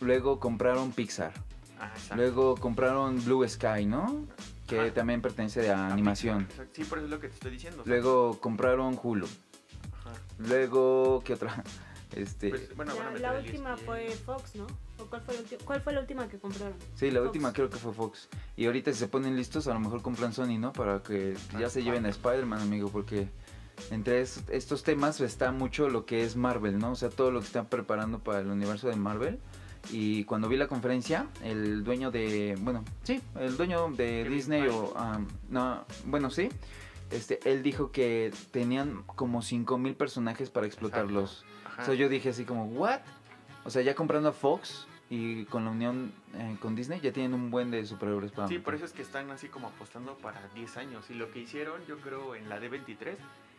Luego 0.00 0.40
compraron 0.40 0.90
Pixar. 0.90 1.32
Exacto. 1.94 2.16
Luego 2.16 2.54
compraron 2.56 3.22
Blue 3.24 3.46
Sky, 3.48 3.86
¿no? 3.86 4.26
Que 4.66 4.80
Ajá. 4.80 4.94
también 4.94 5.22
pertenece 5.22 5.70
a 5.70 5.88
animación. 5.92 6.48
Sí, 6.72 6.84
por 6.84 6.98
eso 6.98 7.04
es 7.06 7.10
lo 7.10 7.20
que 7.20 7.28
te 7.28 7.34
estoy 7.34 7.52
diciendo. 7.52 7.82
Luego 7.86 8.40
compraron 8.40 8.98
Hulu. 9.00 9.26
ajá. 9.26 10.10
Luego, 10.38 11.22
¿qué 11.24 11.34
otra? 11.34 11.62
Este, 12.14 12.50
Pues, 12.50 12.74
bueno, 12.76 12.92
La, 13.20 13.32
última 13.36 13.72
ESPN. 13.74 13.84
fue 13.84 14.08
Fox, 14.10 14.54
¿no? 14.54 14.66
¿O 14.98 15.06
cuál 15.06 15.20
fue, 15.22 15.34
la 15.34 15.40
ulti- 15.40 15.58
cuál 15.64 15.80
fue 15.82 15.92
la 15.92 16.00
última 16.00 16.28
que 16.28 16.38
compraron? 16.38 16.74
sí, 16.94 17.10
la 17.10 17.18
Fox. 17.18 17.26
última 17.26 17.52
creo 17.52 17.68
que 17.68 17.76
fue 17.76 17.92
Fox. 17.92 18.28
Y 18.56 18.64
ahorita 18.66 18.92
si 18.92 18.98
se 19.00 19.08
ponen 19.08 19.36
listos, 19.36 19.66
a 19.66 19.74
lo 19.74 19.80
mejor 19.80 20.00
compran 20.02 20.32
Sony, 20.32 20.56
¿no? 20.56 20.72
Para 20.72 21.02
que 21.02 21.36
ya 21.58 21.66
Ah, 21.66 21.68
se 21.68 21.82
lleven 21.82 22.06
a 22.06 22.08
Spider-Man, 22.08 22.60
amigo, 22.60 22.90
porque 22.90 23.28
entre 23.90 24.20
es- 24.22 24.44
estos 24.48 24.84
temas 24.84 25.20
está 25.20 25.50
mucho 25.52 25.90
lo 25.90 26.06
que 26.06 26.22
es 26.22 26.36
Marvel, 26.36 26.78
¿no? 26.78 26.92
O 26.92 26.94
sea, 26.94 27.10
todo 27.10 27.32
lo 27.32 27.40
que 27.40 27.46
están 27.46 27.66
preparando 27.66 28.20
para 28.20 28.38
el 28.38 28.46
universo 28.46 28.88
de 28.88 28.96
Marvel. 28.96 29.38
Y 29.90 30.24
cuando 30.24 30.48
vi 30.48 30.56
la 30.56 30.68
conferencia, 30.68 31.26
el 31.42 31.84
dueño 31.84 32.10
de, 32.10 32.56
bueno, 32.60 32.84
sí, 33.02 33.20
el 33.38 33.56
dueño 33.56 33.88
de 33.90 34.24
Disney 34.28 34.66
o, 34.68 34.92
um, 34.94 35.26
no, 35.48 35.84
bueno, 36.06 36.30
sí, 36.30 36.48
este, 37.10 37.38
él 37.44 37.62
dijo 37.62 37.92
que 37.92 38.32
tenían 38.50 39.02
como 39.04 39.42
5000 39.42 39.94
personajes 39.94 40.50
para 40.50 40.66
explotarlos. 40.66 41.44
O 41.78 41.84
sea, 41.84 41.94
yo 41.94 42.08
dije 42.08 42.30
así 42.30 42.44
como, 42.44 42.64
¿what? 42.66 43.00
O 43.64 43.70
sea, 43.70 43.82
ya 43.82 43.94
comprando 43.94 44.28
a 44.30 44.32
Fox 44.32 44.86
y 45.08 45.44
con 45.44 45.64
la 45.64 45.70
unión 45.70 46.12
eh, 46.34 46.56
con 46.60 46.74
Disney 46.74 47.00
ya 47.00 47.12
tienen 47.12 47.34
un 47.34 47.50
buen 47.50 47.70
de 47.70 47.84
superhéroes 47.86 48.32
para 48.32 48.48
Sí, 48.48 48.54
meter. 48.54 48.64
por 48.64 48.74
eso 48.74 48.84
es 48.86 48.92
que 48.92 49.02
están 49.02 49.30
así 49.30 49.48
como 49.48 49.68
apostando 49.68 50.16
para 50.18 50.40
10 50.54 50.76
años. 50.78 51.10
Y 51.10 51.14
lo 51.14 51.30
que 51.30 51.40
hicieron, 51.40 51.80
yo 51.86 51.98
creo, 51.98 52.34
en 52.34 52.48
la 52.48 52.60
D23 52.60 53.16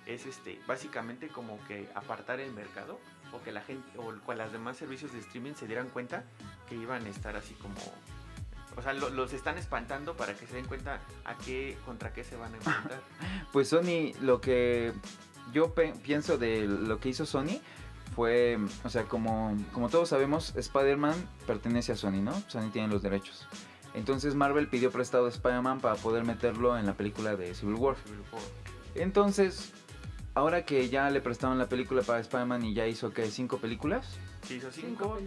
es 0.07 0.25
este, 0.25 0.59
básicamente 0.67 1.27
como 1.27 1.57
que 1.67 1.87
apartar 1.95 2.39
el 2.39 2.51
mercado 2.53 2.99
o 3.33 3.41
que 3.41 3.51
la 3.51 3.61
gente 3.61 3.87
o 3.97 4.13
con 4.25 4.37
las 4.37 4.51
demás 4.51 4.77
servicios 4.77 5.11
de 5.13 5.19
streaming 5.19 5.53
se 5.53 5.67
dieran 5.67 5.89
cuenta 5.89 6.23
que 6.69 6.75
iban 6.75 7.05
a 7.05 7.09
estar 7.09 7.35
así 7.35 7.53
como 7.55 7.75
o 8.77 8.81
sea, 8.83 8.93
lo- 8.93 9.09
los 9.09 9.33
están 9.33 9.57
espantando 9.57 10.15
para 10.15 10.35
que 10.35 10.45
se 10.45 10.55
den 10.55 10.65
cuenta 10.65 10.99
a 11.25 11.35
qué 11.39 11.77
contra 11.85 12.13
qué 12.13 12.23
se 12.23 12.35
van 12.35 12.53
a 12.53 12.57
enfrentar. 12.57 13.01
Pues 13.51 13.69
Sony, 13.69 14.13
lo 14.21 14.39
que 14.39 14.93
yo 15.51 15.73
pienso 16.03 16.37
de 16.37 16.67
lo 16.67 16.99
que 16.99 17.09
hizo 17.09 17.25
Sony 17.25 17.59
fue, 18.15 18.59
o 18.83 18.89
sea, 18.89 19.03
como, 19.05 19.57
como 19.73 19.89
todos 19.89 20.09
sabemos, 20.09 20.55
Spider-Man 20.55 21.15
pertenece 21.47 21.91
a 21.93 21.95
Sony, 21.95 22.21
¿no? 22.21 22.33
Sony 22.47 22.69
tiene 22.71 22.87
los 22.87 23.01
derechos. 23.01 23.47
Entonces 23.95 24.35
Marvel 24.35 24.67
pidió 24.67 24.91
prestado 24.91 25.25
a 25.25 25.29
Spider-Man 25.29 25.79
para 25.79 25.95
poder 25.95 26.23
meterlo 26.23 26.77
en 26.77 26.85
la 26.85 26.93
película 26.93 27.35
de 27.35 27.55
Civil 27.55 27.75
War. 27.75 27.95
Civil 28.05 28.21
War. 28.31 28.43
Entonces, 28.93 29.71
ahora 30.37 30.63
que 30.65 30.89
ya 30.89 31.09
le 31.09 31.21
prestaron 31.21 31.57
la 31.57 31.67
película 31.67 32.01
para 32.01 32.19
Spider-Man 32.19 32.63
y 32.65 32.73
ya 32.73 32.85
hizo, 32.87 33.11
¿qué? 33.11 33.25
¿Cinco 33.25 33.57
películas? 33.57 34.17
Sí, 34.43 34.55
hizo 34.55 34.71
Cinco 34.71 35.17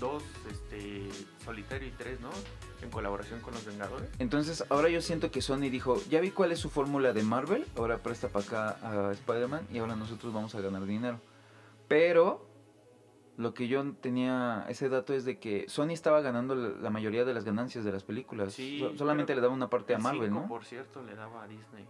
dos 0.00 0.22
este, 0.50 1.08
solitario 1.44 1.88
y 1.88 1.90
tres, 1.92 2.20
¿no? 2.20 2.30
En 2.82 2.90
colaboración 2.90 3.40
con 3.40 3.52
los 3.54 3.64
Vengadores. 3.64 4.08
Entonces, 4.18 4.64
ahora 4.70 4.88
yo 4.88 5.00
siento 5.00 5.30
que 5.30 5.42
Sony 5.42 5.68
dijo, 5.70 6.00
ya 6.08 6.20
vi 6.20 6.30
cuál 6.30 6.50
es 6.52 6.58
su 6.58 6.70
fórmula 6.70 7.12
de 7.12 7.22
Marvel, 7.22 7.66
ahora 7.76 7.98
presta 7.98 8.28
para 8.28 8.44
acá 8.44 9.08
a 9.08 9.12
Spider-Man 9.12 9.66
y 9.72 9.78
ahora 9.78 9.94
nosotros 9.96 10.32
vamos 10.32 10.54
a 10.54 10.60
ganar 10.60 10.84
dinero. 10.86 11.20
Pero, 11.88 12.46
lo 13.36 13.54
que 13.54 13.68
yo 13.68 13.84
tenía, 14.00 14.64
ese 14.68 14.88
dato 14.88 15.12
es 15.14 15.24
de 15.24 15.38
que 15.38 15.68
Sony 15.68 15.90
estaba 15.90 16.20
ganando 16.22 16.54
la 16.54 16.90
mayoría 16.90 17.24
de 17.24 17.34
las 17.34 17.44
ganancias 17.44 17.84
de 17.84 17.92
las 17.92 18.02
películas. 18.02 18.54
Sí, 18.54 18.78
So- 18.80 18.96
solamente 18.96 19.34
le 19.34 19.40
daba 19.40 19.52
una 19.54 19.68
parte 19.68 19.92
a 19.94 19.96
El 19.98 20.02
Marvel, 20.02 20.28
cinco, 20.28 20.40
¿no? 20.40 20.48
por 20.48 20.64
cierto, 20.64 21.02
le 21.02 21.14
daba 21.14 21.42
a 21.44 21.48
Disney. 21.48 21.86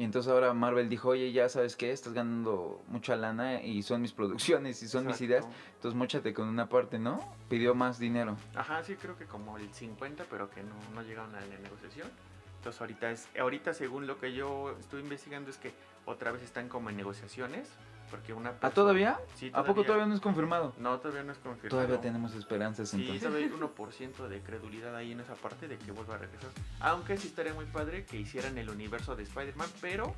Y 0.00 0.04
entonces 0.04 0.32
ahora 0.32 0.54
Marvel 0.54 0.88
dijo, 0.88 1.10
oye, 1.10 1.30
ya 1.30 1.50
sabes 1.50 1.76
qué, 1.76 1.92
estás 1.92 2.14
ganando 2.14 2.82
mucha 2.88 3.16
lana 3.16 3.60
y 3.62 3.82
son 3.82 4.00
mis 4.00 4.12
producciones 4.12 4.82
y 4.82 4.88
son 4.88 5.06
mis 5.06 5.20
ideas, 5.20 5.46
entonces 5.74 5.94
mochate 5.94 6.32
con 6.32 6.48
una 6.48 6.70
parte, 6.70 6.98
¿no? 6.98 7.20
Pidió 7.50 7.74
más 7.74 7.98
dinero. 7.98 8.34
Ajá, 8.54 8.82
sí, 8.82 8.94
creo 8.94 9.18
que 9.18 9.26
como 9.26 9.58
el 9.58 9.70
50, 9.70 10.24
pero 10.30 10.48
que 10.48 10.62
no, 10.62 10.72
no 10.94 11.02
llegaron 11.02 11.34
a 11.34 11.42
la 11.42 11.58
negociación. 11.58 12.08
Entonces 12.56 12.80
ahorita 12.80 13.10
es, 13.10 13.28
ahorita 13.38 13.74
según 13.74 14.06
lo 14.06 14.18
que 14.18 14.32
yo 14.32 14.74
estoy 14.80 15.02
investigando 15.02 15.50
es 15.50 15.58
que 15.58 15.74
otra 16.06 16.32
vez 16.32 16.44
están 16.44 16.70
como 16.70 16.88
en 16.88 16.96
negociaciones, 16.96 17.68
porque 18.10 18.32
una 18.32 18.50
¿Ah, 18.50 18.52
persona- 18.52 18.74
todavía? 18.74 19.20
Sí, 19.36 19.50
¿A 19.54 19.62
poco 19.64 19.84
todavía 19.84 20.06
no 20.06 20.14
es 20.14 20.20
confirmado? 20.20 20.74
No, 20.78 20.98
todavía 20.98 21.22
no 21.22 21.32
es 21.32 21.38
confirmado. 21.38 21.68
Todavía 21.70 22.00
tenemos 22.00 22.34
esperanzas 22.34 22.88
Sí, 22.90 22.96
entonces. 23.00 23.22
todavía 23.22 23.46
hay 23.46 23.52
1% 23.52 24.28
de 24.28 24.40
credulidad 24.40 24.94
ahí 24.96 25.12
en 25.12 25.20
esa 25.20 25.34
parte 25.34 25.68
de 25.68 25.78
que 25.78 25.92
vuelva 25.92 26.16
a 26.16 26.18
regresar. 26.18 26.50
Aunque 26.80 27.16
sí 27.16 27.28
estaría 27.28 27.54
muy 27.54 27.66
padre 27.66 28.04
que 28.04 28.16
hicieran 28.18 28.58
el 28.58 28.68
universo 28.70 29.16
de 29.16 29.22
Spider-Man, 29.22 29.68
pero 29.80 30.14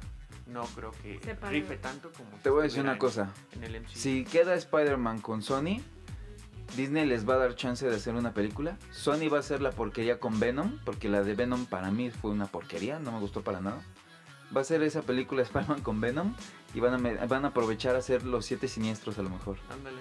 no 0.47 0.65
creo 0.75 0.93
que 1.03 1.21
Separado. 1.23 1.53
rife 1.53 1.77
tanto 1.77 2.11
como 2.13 2.31
si 2.37 2.43
Te 2.43 2.51
voy 2.51 2.61
a 2.61 2.63
decir 2.65 2.83
una 2.83 2.99
cosa, 2.99 3.31
En, 3.53 3.65
en 3.65 3.75
el 3.75 3.83
MCU. 3.83 3.91
si 3.95 4.25
queda 4.25 4.55
Spider-Man 4.55 5.21
con 5.21 5.43
Sony, 5.43 5.81
Disney 6.77 7.05
les 7.07 7.29
va 7.29 7.35
a 7.35 7.39
dar 7.39 7.55
chance 7.55 7.87
de 7.89 7.95
hacer 7.95 8.15
una 8.15 8.33
película. 8.33 8.79
Sony 8.93 9.29
va 9.31 9.37
a 9.37 9.41
hacer 9.41 9.61
la 9.61 9.71
porquería 9.73 10.19
con 10.19 10.41
Venom, 10.41 10.79
porque 10.85 11.09
la 11.09 11.23
de 11.23 11.35
Venom 11.35 11.67
para 11.67 11.91
mí 11.91 12.11
fue 12.11 12.31
una 12.31 12.47
porquería, 12.47 12.99
no 12.99 13.13
me 13.13 13.19
gustó 13.21 13.43
para 13.43 13.61
nada. 13.61 13.83
Va 14.57 14.63
a 14.63 14.65
ser 14.65 14.83
esa 14.83 15.03
película 15.03 15.43
Spider-Man 15.43 15.83
con 15.83 16.01
Venom 16.01 16.35
y 16.75 16.81
van 16.81 17.07
a, 17.07 17.27
van 17.27 17.45
a 17.45 17.49
aprovechar 17.49 17.95
a 17.95 17.99
hacer 17.99 18.25
los 18.25 18.47
siete 18.47 18.69
siniestros 18.69 19.19
a 19.19 19.23
lo 19.23 19.31
mejor. 19.31 19.57
Ándale. 19.71 19.99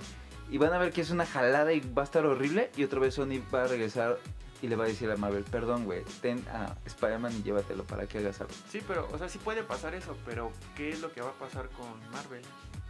Y 0.50 0.58
van 0.58 0.74
a 0.74 0.78
ver 0.78 0.92
que 0.92 1.02
es 1.02 1.12
una 1.12 1.26
jalada 1.26 1.72
y 1.74 1.80
va 1.80 2.02
a 2.02 2.06
estar 2.06 2.26
horrible. 2.26 2.72
Y 2.76 2.84
otra 2.84 3.00
vez 3.00 3.16
Sony 3.16 3.42
va 3.54 3.64
a 3.64 3.68
regresar 3.68 4.20
y 4.62 4.68
le 4.68 4.76
va 4.76 4.84
a 4.84 4.88
decir 4.88 5.10
a 5.10 5.18
Marvel, 5.18 5.44
perdón, 5.44 5.86
güey, 5.86 6.04
ten 6.22 6.46
a 6.50 6.76
Spider-Man 6.86 7.34
y 7.40 7.44
llévatelo 7.44 7.84
para 7.84 8.06
que 8.06 8.20
hagas 8.20 8.42
algo. 8.42 8.54
Sí, 8.70 8.82
pero, 8.88 9.08
o 9.12 9.18
sea, 9.18 9.28
sí 9.28 9.40
puede 9.40 9.64
pasar 9.64 9.96
eso, 9.96 10.16
pero 10.26 10.52
¿qué 10.76 10.90
es 10.90 11.02
lo 11.02 11.12
que 11.12 11.22
va 11.22 11.30
a 11.30 11.34
pasar 11.34 11.70
con 11.70 11.88
Marvel? 12.12 12.44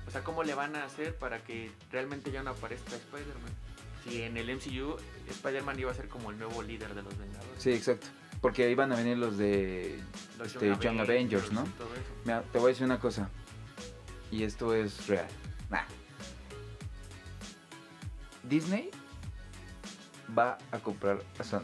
O 0.07 0.11
sea, 0.11 0.23
¿cómo 0.23 0.43
le 0.43 0.53
van 0.53 0.75
a 0.75 0.83
hacer 0.83 1.15
para 1.15 1.43
que 1.43 1.71
realmente 1.91 2.31
ya 2.31 2.43
no 2.43 2.51
aparezca 2.51 2.95
Spider-Man? 2.95 3.53
Si 4.03 4.23
en 4.23 4.35
el 4.35 4.53
MCU 4.53 4.97
Spider-Man 5.29 5.79
iba 5.79 5.91
a 5.91 5.93
ser 5.93 6.09
como 6.09 6.31
el 6.31 6.39
nuevo 6.39 6.61
líder 6.61 6.93
de 6.93 7.03
los 7.03 7.17
Vengadores. 7.17 7.61
Sí, 7.61 7.71
exacto. 7.71 8.07
Porque 8.41 8.63
ahí 8.63 8.75
van 8.75 8.91
a 8.91 8.95
venir 8.95 9.17
los 9.17 9.37
de 9.37 9.99
Los 10.39 10.47
este, 10.47 10.75
Young 10.81 10.99
Avengers, 10.99 11.51
¿no? 11.51 11.63
todo 11.77 11.93
eso. 11.93 12.11
Mira, 12.25 12.43
te 12.51 12.57
voy 12.57 12.69
a 12.69 12.69
decir 12.69 12.85
una 12.85 12.99
cosa. 12.99 13.29
Y 14.31 14.43
esto 14.43 14.73
es 14.73 15.07
real. 15.07 15.27
Nah. 15.69 15.83
Disney 18.43 18.89
va 20.37 20.57
a 20.71 20.79
comprar 20.79 21.21
a 21.37 21.43
Sony. 21.43 21.61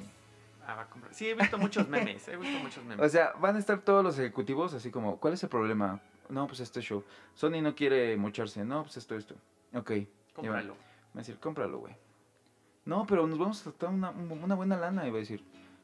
Ah, 0.66 0.76
va 0.76 0.82
a 0.82 0.90
comprar. 0.90 1.14
Sí, 1.14 1.30
he 1.30 1.34
visto 1.34 1.58
muchos 1.58 1.88
memes, 1.90 2.28
he 2.28 2.36
visto 2.36 2.60
muchos 2.60 2.84
memes. 2.84 3.06
O 3.06 3.10
sea, 3.10 3.34
van 3.40 3.56
a 3.56 3.60
estar 3.60 3.80
todos 3.80 4.04
los 4.04 4.20
ejecutivos 4.20 4.74
así 4.74 4.92
como, 4.92 5.18
¿cuál 5.18 5.34
es 5.34 5.44
el 5.44 5.50
problema? 5.50 6.02
No, 6.30 6.46
pues 6.46 6.60
este 6.60 6.82
show. 6.82 7.04
Sony 7.34 7.62
no 7.62 7.74
quiere 7.74 8.16
mocharse. 8.18 8.66
No, 8.66 8.84
pues 8.84 8.98
esto, 8.98 9.16
esto. 9.16 9.36
Ok. 9.74 9.92
Cómpralo. 10.34 10.74
Va 10.74 11.16
a 11.16 11.18
decir, 11.20 11.40
cómpralo, 11.40 11.80
güey. 11.80 11.96
No, 12.86 13.06
pero 13.08 13.26
nos 13.28 13.40
vamos 13.40 13.62
a 13.62 13.64
tratar 13.72 13.90
una, 13.90 14.12
una 14.12 14.56
buena 14.56 14.76
lana. 14.78 15.08
Y 15.08 15.10
va 15.10 15.18
a 15.18 15.20
decir, 15.20 15.44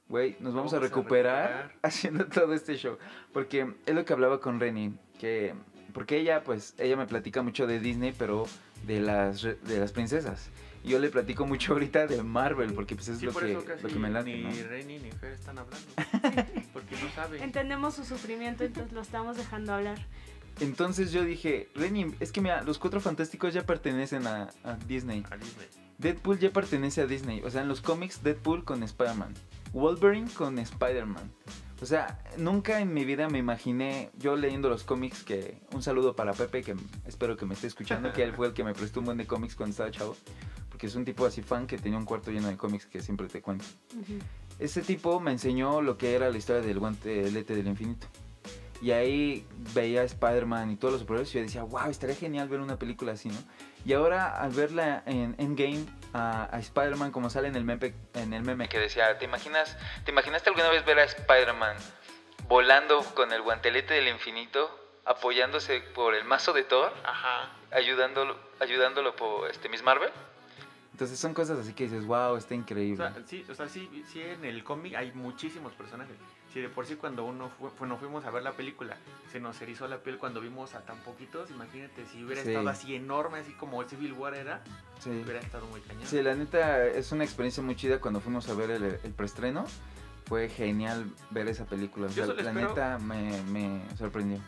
güey, 0.10 0.36
nos 0.40 0.54
vamos, 0.54 0.74
a, 0.74 0.78
Vamos 0.78 0.94
a 0.94 0.96
recuperar 0.96 1.48
recuperar. 1.48 1.80
haciendo 1.82 2.26
todo 2.28 2.54
este 2.54 2.76
show. 2.76 2.98
Porque 3.32 3.74
es 3.86 3.96
lo 3.96 4.04
que 4.04 4.14
hablaba 4.14 4.42
con 4.42 4.60
Reni. 4.60 4.98
Que, 5.18 5.56
porque 5.94 6.18
ella, 6.18 6.44
pues, 6.44 6.74
ella 6.78 6.98
me 6.98 7.06
platica 7.06 7.42
mucho 7.42 7.68
de 7.68 7.80
Disney, 7.80 8.14
pero 8.18 8.46
de 8.86 9.00
las, 9.00 9.44
de 9.44 9.80
las 9.80 9.92
princesas. 9.92 10.50
Y 10.84 10.90
yo 10.90 11.00
le 11.00 11.10
platico 11.10 11.46
mucho 11.46 11.74
ahorita 11.74 12.08
de 12.08 12.22
Marvel, 12.24 12.74
porque 12.74 12.96
pues 12.96 13.08
es 13.08 13.20
Sí, 13.20 13.26
lo, 13.26 13.32
por 13.32 13.44
que, 13.44 13.52
eso 13.52 13.64
casi 13.64 13.84
lo 13.84 13.90
que 13.90 14.00
me 14.00 14.10
late, 14.10 14.36
ni 14.36 14.44
¿no? 14.44 14.50
Reni 14.68 15.00
ni 15.00 15.12
Fer 15.12 15.32
están 15.32 15.58
hablando. 15.58 15.88
Porque 16.74 16.96
no 17.02 17.10
saben. 17.16 17.42
Entendemos 17.42 17.94
su 17.96 18.04
sufrimiento, 18.04 18.64
entonces 18.64 18.92
lo 18.92 19.02
estamos 19.02 19.38
dejando 19.38 19.74
hablar. 19.74 19.98
Entonces 20.60 21.12
yo 21.12 21.24
dije, 21.24 21.70
Reni, 21.74 22.14
es 22.20 22.32
que 22.32 22.42
mira, 22.42 22.62
los 22.64 22.78
cuatro 22.78 23.00
fantásticos 23.00 23.54
ya 23.54 23.66
pertenecen 23.66 24.28
a, 24.28 24.50
a 24.64 24.76
Disney. 24.88 25.24
A 25.32 25.38
Disney. 25.38 25.68
Deadpool 25.98 26.40
ya 26.40 26.52
pertenece 26.52 27.02
a 27.02 27.08
Disney. 27.08 27.42
O 27.44 27.50
sea, 27.50 27.62
en 27.62 27.68
los 27.68 27.82
cómics, 27.82 28.22
Deadpool 28.24 28.64
con 28.64 28.84
Spider-Man. 28.84 29.34
Wolverine 29.72 30.30
con 30.32 30.60
Spider-Man. 30.60 31.32
O 31.84 31.86
sea, 31.86 32.18
nunca 32.38 32.80
en 32.80 32.94
mi 32.94 33.04
vida 33.04 33.28
me 33.28 33.40
imaginé, 33.40 34.10
yo 34.18 34.38
leyendo 34.38 34.70
los 34.70 34.86
cómics, 34.86 35.22
que 35.22 35.58
un 35.74 35.84
saludo 35.84 36.16
para 36.16 36.32
Pepe, 36.32 36.64
que 36.64 36.78
espero 37.06 37.36
que 37.36 37.46
me 37.46 37.56
esté 37.56 37.68
escuchando, 37.68 38.14
que 38.14 38.24
él 38.24 38.32
fue 38.32 38.48
el 38.48 38.54
que 38.54 38.64
me 38.64 38.74
prestó 38.74 39.02
un 39.02 39.08
buen 39.08 39.18
de 39.18 39.28
cómics 39.28 39.54
cuando 39.54 39.72
estaba 39.72 39.92
chavo. 39.92 40.16
Porque 40.70 40.88
es 40.88 40.96
un 40.96 41.04
tipo 41.04 41.26
así 41.26 41.42
fan 41.42 41.68
que 41.68 41.78
tenía 41.78 41.98
un 41.98 42.06
cuarto 42.06 42.32
lleno 42.32 42.48
de 42.48 42.56
cómics 42.56 42.86
que 42.86 43.02
siempre 43.02 43.28
te 43.28 43.42
cuento. 43.42 43.66
Ujú. 44.00 44.14
Ese 44.60 44.82
tipo 44.82 45.20
me 45.20 45.32
enseñó 45.32 45.82
lo 45.82 45.98
que 45.98 46.16
era 46.16 46.30
la 46.30 46.38
historia 46.38 46.62
del 46.62 46.80
guantelete 46.80 47.54
del 47.54 47.68
infinito. 47.68 48.08
Y 48.82 48.92
ahí 48.92 49.46
veía 49.76 50.04
a 50.04 50.06
Spider-Man 50.06 50.72
y 50.72 50.78
todos 50.78 50.94
los 50.94 51.02
superhéroes 51.02 51.32
y 51.32 51.34
yo 51.34 51.42
decía, 51.42 51.64
wow, 51.64 51.90
estaría 51.90 52.16
genial 52.16 52.48
ver 52.48 52.62
una 52.62 52.80
película 52.80 53.12
así, 53.12 53.28
¿no? 53.28 53.40
Y 53.86 53.94
ahora 53.94 54.38
al 54.40 54.52
verla 54.52 55.04
en 55.06 55.36
Endgame 55.38 55.86
a, 56.14 56.48
a 56.56 56.60
Spider-Man 56.60 57.12
como 57.12 57.30
sale 57.30 57.48
en 57.50 57.56
el 57.56 57.64
meme, 57.66 57.94
en 58.14 58.34
el 58.34 58.44
meme 58.44 58.70
que 58.70 58.80
decía, 58.80 59.18
¿te 59.18 59.26
imaginas, 59.26 59.78
te 60.06 60.12
imaginaste 60.12 60.50
alguna 60.50 60.70
vez 60.70 60.86
ver 60.86 61.00
a 61.00 61.04
Spider-Man 61.04 61.76
volando 62.48 63.02
con 63.14 63.32
el 63.34 63.42
guantelete 63.42 63.94
del 63.96 64.08
infinito, 64.08 64.70
apoyándose 65.06 65.82
por 65.82 66.16
el 66.16 66.24
mazo 66.24 66.54
de 66.54 66.64
Thor, 66.64 66.94
Ajá. 67.04 67.50
ayudándolo, 67.72 68.38
ayudándolo 68.60 69.16
por 69.16 69.50
este 69.50 69.68
Miss 69.70 69.84
Marvel? 69.84 70.12
Entonces 70.92 71.20
son 71.20 71.34
cosas 71.34 71.58
así 71.60 71.74
que 71.74 71.86
dices, 71.86 72.06
wow, 72.06 72.36
está 72.38 72.54
O 72.54 72.58
increíble. 72.58 72.98
sea, 72.98 73.24
sí, 73.26 73.46
o 73.50 73.56
sea, 73.56 73.68
sí, 73.68 74.06
sí, 74.12 74.22
en 74.22 74.46
el 74.46 74.64
cómic 74.64 74.94
hay 74.96 75.12
muchísimos 75.12 75.74
personajes. 75.74 76.16
Si 76.54 76.62
de 76.62 76.70
por 76.70 76.86
sí 76.86 76.96
cuando 76.96 77.26
uno 77.26 77.50
fue, 77.60 77.72
cuando 77.72 77.98
fuimos 77.98 78.24
a 78.26 78.30
ver 78.32 78.44
la 78.44 78.52
película 78.52 78.96
se 79.32 79.40
nos 79.40 79.60
erizó 79.62 79.88
la 79.88 79.98
piel 79.98 80.20
cuando 80.20 80.40
vimos 80.40 80.76
a 80.76 80.82
tan 80.86 80.98
poquitos, 81.00 81.50
imagínate 81.50 82.06
si 82.06 82.24
hubiera 82.24 82.44
Sí. 82.44 82.50
estado 82.50 82.70
así 82.70 82.94
enorme, 82.96 83.40
así 83.40 83.54
como 83.54 83.84
Civil 83.90 84.14
War 84.14 84.36
era, 84.36 84.64
Sí. 85.00 85.10
hubiera 85.10 85.40
estado 85.40 85.66
muy 85.66 85.82
cañón. 85.82 86.06
Sí, 86.06 86.22
la 86.22 86.36
neta 86.36 86.86
es 86.86 87.12
una 87.12 87.24
experiencia 87.24 87.64
muy 87.64 87.76
chida 87.76 88.00
cuando 88.00 88.20
fuimos 88.22 88.48
a 88.50 88.54
ver 88.54 88.70
el, 88.70 88.84
el 89.04 89.12
preestreno. 89.14 89.66
Fue 90.28 90.48
genial 90.48 91.06
ver 91.32 91.48
esa 91.48 91.66
película. 91.66 92.06
O 92.06 92.10
sea, 92.10 92.28
la 92.28 92.34
espero- 92.34 92.70
neta 92.70 92.98
me, 93.00 93.42
me 93.44 93.82
sorprendió. 93.98 94.40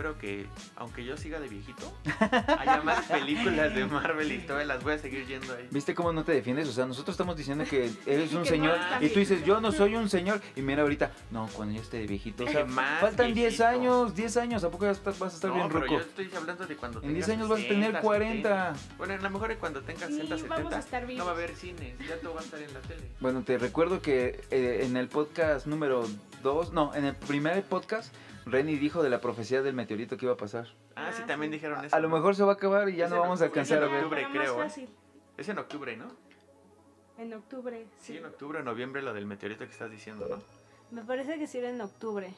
Espero 0.00 0.16
que, 0.16 0.46
aunque 0.76 1.04
yo 1.04 1.14
siga 1.18 1.38
de 1.40 1.46
viejito, 1.46 1.92
haya 2.58 2.80
más 2.80 3.04
películas 3.04 3.74
de 3.74 3.84
Marvel 3.84 4.32
y 4.32 4.38
todas 4.38 4.66
las 4.66 4.82
voy 4.82 4.94
a 4.94 4.98
seguir 4.98 5.26
yendo 5.26 5.54
ahí. 5.54 5.68
¿Viste 5.70 5.94
cómo 5.94 6.10
no 6.10 6.24
te 6.24 6.32
defiendes? 6.32 6.70
O 6.70 6.72
sea, 6.72 6.86
nosotros 6.86 7.12
estamos 7.12 7.36
diciendo 7.36 7.64
que 7.68 7.90
eres 8.06 8.32
un 8.32 8.44
Que 8.44 8.48
señor 8.48 8.78
no 8.78 9.06
y 9.06 9.10
tú 9.10 9.18
dices, 9.18 9.44
yo 9.44 9.60
no 9.60 9.72
soy 9.72 9.96
un 9.96 10.08
señor. 10.08 10.40
Y 10.56 10.62
mira 10.62 10.80
ahorita, 10.80 11.10
no, 11.30 11.48
cuando 11.48 11.74
yo 11.74 11.82
esté 11.82 11.98
de 11.98 12.06
viejito. 12.06 12.44
O 12.44 12.48
sea, 12.48 12.64
Más 12.70 13.02
faltan 13.02 13.34
10 13.34 13.34
viejito. 13.34 13.66
años, 13.66 14.14
10 14.14 14.36
años. 14.38 14.64
¿A 14.64 14.70
poco 14.70 14.86
vas 14.86 14.96
a 15.06 15.26
estar 15.26 15.50
No, 15.50 15.56
bien 15.56 15.68
pero 15.68 15.80
ruco? 15.80 15.94
yo 15.96 16.00
estoy 16.00 16.30
hablando 16.34 16.66
de 16.66 16.76
cuando 16.76 16.98
En 17.00 17.08
tengas 17.08 17.26
10 17.26 17.28
años 17.36 17.48
vas 17.50 17.60
a 17.60 17.68
tener 17.68 17.84
60, 17.84 18.00
40. 18.00 18.74
70. 18.74 18.96
Bueno, 18.96 19.12
a 19.12 19.16
lo 19.18 19.30
mejor 19.30 19.56
cuando 19.58 19.82
tengas 19.82 20.08
Ni 20.08 20.16
60, 20.22 20.34
vamos 20.48 20.72
70, 20.72 20.76
a 20.76 20.78
estar 20.78 21.08
no 21.10 21.24
va 21.26 21.32
a 21.32 21.34
haber 21.34 21.54
cines, 21.54 21.98
ya 22.08 22.16
todo 22.22 22.32
va 22.32 22.40
a 22.40 22.44
estar 22.44 22.58
en 22.58 22.72
la 22.72 22.80
tele. 22.80 23.02
Bueno, 23.20 23.42
te 23.42 23.58
recuerdo 23.58 24.00
que 24.00 24.40
eh, 24.50 24.80
en 24.86 24.96
el 24.96 25.08
podcast 25.08 25.66
número 25.66 26.06
2, 26.42 26.72
no, 26.72 26.94
en 26.94 27.04
el 27.04 27.14
primer 27.14 27.62
podcast, 27.64 28.14
Renny 28.50 28.76
dijo 28.76 29.02
de 29.02 29.10
la 29.10 29.20
profecía 29.20 29.62
del 29.62 29.74
meteorito 29.74 30.16
que 30.16 30.26
iba 30.26 30.34
a 30.34 30.36
pasar. 30.36 30.66
Ah, 30.96 31.10
sí, 31.12 31.22
Ah, 31.22 31.26
también 31.26 31.50
sí. 31.52 31.56
dijeron 31.58 31.84
eso. 31.84 31.94
A 31.94 32.00
lo 32.00 32.08
mejor 32.08 32.34
se 32.36 32.42
va 32.42 32.52
a 32.52 32.54
acabar 32.54 32.88
y 32.88 32.96
ya 32.96 33.08
no 33.08 33.20
vamos 33.20 33.40
a 33.40 33.44
alcanzar 33.44 33.82
a 33.82 33.86
ver. 33.86 34.04
octubre, 34.04 34.20
Pero 34.22 34.28
más 34.34 34.38
creo, 34.50 34.60
¿eh? 34.60 34.64
fácil. 34.68 34.88
Es 35.36 35.48
en 35.48 35.58
octubre, 35.58 35.96
¿no? 35.96 36.06
En 37.18 37.32
octubre, 37.34 37.86
Sí, 37.98 38.12
sí. 38.12 38.16
en 38.18 38.24
octubre 38.26 38.60
o 38.60 38.62
noviembre 38.62 39.02
lo 39.02 39.12
del 39.12 39.26
meteorito 39.26 39.64
que 39.66 39.72
estás 39.72 39.90
diciendo, 39.90 40.26
¿no? 40.28 40.38
Me 40.90 41.02
parece 41.06 41.38
que 41.38 41.46
sí 41.46 41.58
era 41.58 41.68
en 41.70 41.80
octubre. 41.80 42.32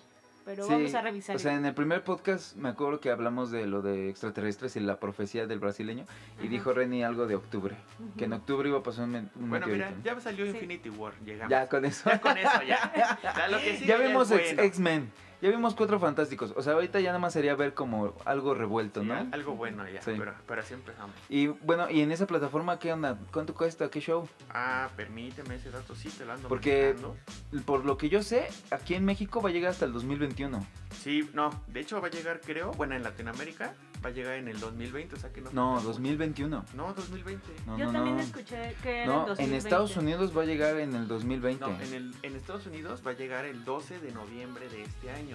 pero 0.45 0.64
Sí, 0.66 0.73
vamos 0.73 0.92
a 0.95 1.02
revisar. 1.02 1.37
O 1.37 1.38
sea, 1.38 1.54
en 1.54 1.64
el 1.64 1.73
primer 1.73 2.02
podcast 2.02 2.57
me 2.57 2.69
acuerdo 2.69 2.99
que 2.99 3.11
hablamos 3.12 3.52
de 3.52 3.64
lo 3.69 3.81
de 3.81 4.09
extraterrestres 4.11 4.75
y 4.75 4.81
la 4.81 4.99
profecía 4.99 5.47
del 5.47 5.61
brasileño. 5.61 6.04
Y 6.38 6.40
Ajá. 6.42 6.49
dijo 6.50 6.73
Renny 6.73 7.04
algo 7.04 7.28
de 7.28 7.37
octubre. 7.37 7.76
Que 8.19 8.25
en 8.25 8.33
octubre 8.33 8.69
iba 8.69 8.81
a 8.81 8.83
pasar 8.83 9.04
un, 9.04 9.14
un 9.14 9.31
Bueno, 9.50 9.69
mira, 9.69 9.95
ya 10.02 10.19
salió 10.21 10.45
Sí. 10.47 10.50
Infinity 10.50 10.90
War, 10.90 11.14
llegamos. 11.25 11.49
Ya 11.50 11.69
con 11.69 11.85
eso. 11.85 12.11
Ya 12.11 12.21
con 12.21 12.37
eso, 12.37 12.62
ya. 12.66 13.19
Ya 13.37 13.49
lo 13.49 13.59
que 13.59 13.76
sigue 13.76 13.87
Ya 13.87 13.95
es 14.04 14.12
bueno. 14.12 14.62
X-Men. 14.64 15.12
Ya 15.43 15.51
vimos 15.51 15.75
Cuatro 15.75 15.99
Fantásticos. 15.99 16.53
O 16.57 16.63
sea, 16.63 16.75
ahorita 16.75 17.01
ya 17.01 17.09
nada 17.09 17.19
más 17.19 17.33
sería 17.33 17.57
ver 17.57 17.75
como 17.75 18.15
algo 18.25 18.55
revuelto, 18.55 19.01
Sí, 19.01 19.07
¿no? 19.09 19.15
al- 19.15 19.29
Algo 19.33 19.57
bueno 19.57 19.89
ya, 19.89 20.01
Sí. 20.01 20.13
pero, 20.17 20.33
pero 20.47 20.61
así 20.61 20.73
empezamos. 20.73 21.15
Y 21.29 21.49
bueno, 21.49 21.91
¿y 21.91 22.01
en 22.01 22.13
esa 22.13 22.29
plataforma 22.29 22.79
qué 22.79 22.93
onda? 22.93 23.19
¿Cuánto 23.33 23.53
cuesta? 23.53 23.91
¿Qué 23.91 24.01
show? 24.01 24.29
Ah, 24.51 24.89
permíteme 24.97 25.57
ese 25.57 25.73
dato, 25.73 25.97
sí 25.97 26.11
te 26.11 26.25
lo 26.25 26.35
ando 26.35 26.49
Porque- 26.49 26.95
manejando. 26.97 27.17
Por 27.67 27.85
lo 27.85 27.99
que 27.99 28.09
yo 28.09 28.23
sé, 28.23 28.49
aquí 28.71 28.95
en 28.95 29.05
México 29.05 29.43
va 29.43 29.51
a 29.51 29.53
llegar 29.53 29.73
hasta 29.73 29.85
el 29.85 29.93
2021. 29.93 30.65
Sí, 30.93 31.29
no, 31.35 31.51
de 31.67 31.81
hecho 31.81 32.01
va 32.01 32.07
a 32.07 32.11
llegar, 32.11 32.41
creo, 32.41 32.71
bueno, 32.75 32.95
en 32.95 33.03
Latinoamérica 33.03 33.75
va 34.05 34.11
a 34.11 34.13
llegar 34.13 34.35
en 34.35 34.47
el 34.49 34.61
2020, 34.61 35.17
o 35.17 35.19
sea 35.19 35.33
que 35.33 35.41
no. 35.41 35.51
No, 35.53 35.73
falta 35.75 35.87
2021. 35.89 36.61
mucho. 36.61 36.77
No, 36.77 36.93
2020. 36.95 37.47
No, 37.67 37.79
Yo 37.79 37.87
no, 37.87 37.93
también 37.93 38.17
no. 38.17 38.23
escuché 38.23 38.77
que 38.83 38.99
era 39.03 39.07
No, 39.07 39.21
en 39.23 39.27
2020. 39.29 39.43
en 39.45 39.55
Estados 39.55 39.97
Unidos 39.97 40.37
va 40.37 40.43
a 40.43 40.45
llegar 40.45 40.77
en 40.79 40.95
el 40.95 41.09
2020. 41.09 41.65
No, 41.65 41.81
en, 41.81 41.95
el, 41.95 42.15
en 42.23 42.37
Estados 42.37 42.67
Unidos 42.67 43.03
va 43.05 43.13
a 43.13 43.15
llegar 43.15 43.45
el 43.45 43.65
12 43.65 43.99
de 44.01 44.13
noviembre 44.13 44.69
de 44.69 44.83
este 44.83 45.11
año. 45.11 45.32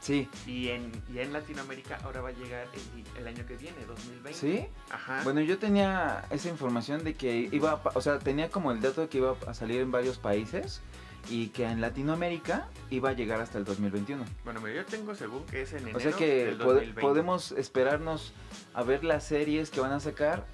Sí. 0.00 0.28
Y 0.46 0.68
en, 0.68 0.90
y 1.12 1.18
en 1.18 1.32
Latinoamérica 1.32 1.98
ahora 2.04 2.20
va 2.22 2.28
a 2.30 2.32
llegar 2.32 2.66
el, 2.72 3.20
el 3.20 3.26
año 3.26 3.44
que 3.46 3.56
viene, 3.56 3.76
2020. 3.86 4.32
¿Sí? 4.32 4.66
Ajá. 4.90 5.20
Bueno, 5.24 5.40
yo 5.40 5.58
tenía 5.58 6.24
esa 6.30 6.48
información 6.48 7.04
de 7.04 7.14
que 7.14 7.48
iba, 7.52 7.72
a 7.72 7.80
o 7.94 8.00
sea, 8.00 8.18
tenía 8.18 8.48
como 8.50 8.72
el 8.72 8.80
dato 8.80 9.02
de 9.02 9.08
que 9.08 9.18
iba 9.18 9.34
a 9.46 9.54
salir 9.54 9.80
en 9.80 9.90
varios 9.90 10.16
países 10.18 10.80
y 11.28 11.48
que 11.48 11.64
en 11.66 11.80
Latinoamérica 11.82 12.68
iba 12.90 13.10
a 13.10 13.12
llegar 13.12 13.40
hasta 13.40 13.58
el 13.58 13.64
2021. 13.64 14.24
Bueno, 14.44 14.66
yo 14.68 14.86
tengo 14.86 15.14
según 15.14 15.44
que 15.46 15.62
es 15.62 15.72
en 15.72 15.80
enero 15.80 15.98
O 15.98 16.00
sea 16.00 16.12
que 16.12 16.44
del 16.46 16.58
pode- 16.58 16.64
2020. 16.74 17.00
podemos 17.02 17.52
esperarnos 17.52 18.32
a 18.72 18.82
ver 18.84 19.04
las 19.04 19.24
series 19.24 19.68
que 19.70 19.80
van 19.80 19.92
a 19.92 20.00
sacar 20.00 20.46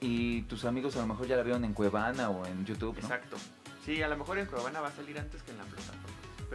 y 0.00 0.42
tus 0.42 0.64
amigos 0.64 0.94
a 0.96 1.00
lo 1.00 1.06
mejor 1.08 1.26
ya 1.26 1.36
la 1.36 1.42
vieron 1.42 1.64
en 1.64 1.72
Cuevana 1.72 2.28
o 2.30 2.46
en 2.46 2.64
YouTube, 2.66 2.94
¿no? 2.96 3.00
Exacto. 3.00 3.36
Sí, 3.84 4.02
a 4.02 4.08
lo 4.08 4.16
mejor 4.16 4.38
en 4.38 4.46
Cuevana 4.46 4.80
va 4.80 4.88
a 4.88 4.92
salir 4.92 5.18
antes 5.18 5.42
que 5.42 5.50
en 5.52 5.58
la 5.58 5.64
plataforma. 5.64 6.02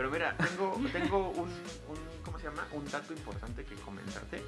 Pero 0.02 0.10
mira, 0.10 0.36
tengo, 0.50 0.82
tengo 0.92 1.30
un, 1.30 1.48
un- 1.48 2.24
¿cómo 2.26 2.40
se 2.40 2.46
llama? 2.46 2.68
Un 2.72 2.90
dato 2.90 3.14
importante 3.14 3.64
que 3.64 3.76
comentarte. 3.76 4.42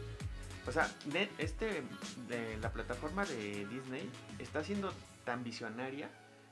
O 0.65 0.71
sea, 0.71 0.91
net, 1.13 1.29
este, 1.37 1.83
de 2.27 2.57
la 2.59 2.71
plataforma 2.71 3.23
de 3.23 3.67
Disney 3.67 4.09
está 4.39 4.63
siendo 4.63 4.91
tan 5.25 5.43
visionaria 5.43 6.09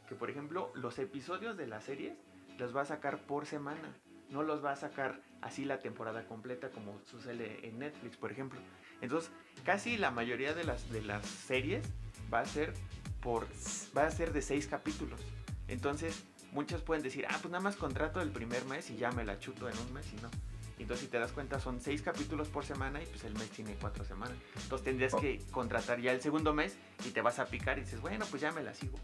que, 0.08 0.14
por 0.14 0.30
ejemplo, 0.30 0.72
los 0.76 1.00
episodios 1.00 1.58
de 1.58 1.66
las 1.66 1.84
series 1.86 2.14
los 2.60 2.76
va 2.76 2.82
a 2.82 2.86
sacar 2.86 3.24
por 3.24 3.48
semana. 3.48 3.92
No 4.30 4.44
los 4.44 4.64
va 4.64 4.74
a 4.74 4.76
sacar 4.76 5.20
así 5.42 5.66
la 5.66 5.80
temporada 5.80 6.28
completa 6.28 6.70
como 6.70 7.02
sucede 7.10 7.68
en 7.68 7.80
Netflix, 7.80 8.18
por 8.18 8.32
ejemplo. 8.32 8.60
Entonces, 9.02 9.32
casi 9.66 9.98
la 9.98 10.12
mayoría 10.12 10.54
de 10.54 10.64
las, 10.64 10.92
de 10.92 11.02
las 11.02 11.26
series 11.26 11.84
va 12.32 12.42
a 12.42 12.46
ser 12.46 12.76
por 13.20 13.48
va 13.98 14.06
a 14.06 14.12
ser 14.12 14.32
de 14.32 14.44
seis 14.44 14.68
capítulos. 14.68 15.20
Entonces, 15.68 16.24
muchos 16.52 16.82
pueden 16.82 17.04
decir, 17.04 17.26
ah, 17.30 17.38
pues 17.42 17.52
nada 17.52 17.64
más 17.64 17.76
contrato 17.76 18.22
el 18.22 18.30
primer 18.30 18.66
mes 18.66 18.90
y 18.90 18.98
ya 18.98 19.12
me 19.12 19.24
la 19.24 19.40
chuto 19.40 19.70
en 19.70 19.78
un 19.78 19.94
mes 19.94 20.06
y 20.18 20.22
no. 20.22 20.30
Entonces, 20.80 21.06
si 21.06 21.12
te 21.12 21.20
das 21.20 21.32
cuenta, 21.32 21.60
son 21.60 21.80
seis 21.80 22.02
capítulos 22.02 22.48
por 22.48 22.66
semana 22.66 23.02
y 23.04 23.06
pues 23.06 23.24
el 23.24 23.34
mes 23.36 23.50
tiene 23.52 23.76
cuatro 23.80 24.04
semanas. 24.04 24.36
Entonces, 24.64 24.84
tendrías 24.84 25.14
Oh. 25.14 25.20
que 25.22 25.40
contratar 25.52 26.00
ya 26.02 26.12
el 26.12 26.22
segundo 26.22 26.54
mes 26.56 26.76
y 27.06 27.12
te 27.12 27.22
vas 27.22 27.38
a 27.38 27.46
picar 27.46 27.78
y 27.78 27.82
dices, 27.82 28.02
bueno, 28.02 28.26
pues 28.32 28.42
ya 28.42 28.52
me 28.52 28.64
la 28.64 28.74
sigo. 28.74 28.98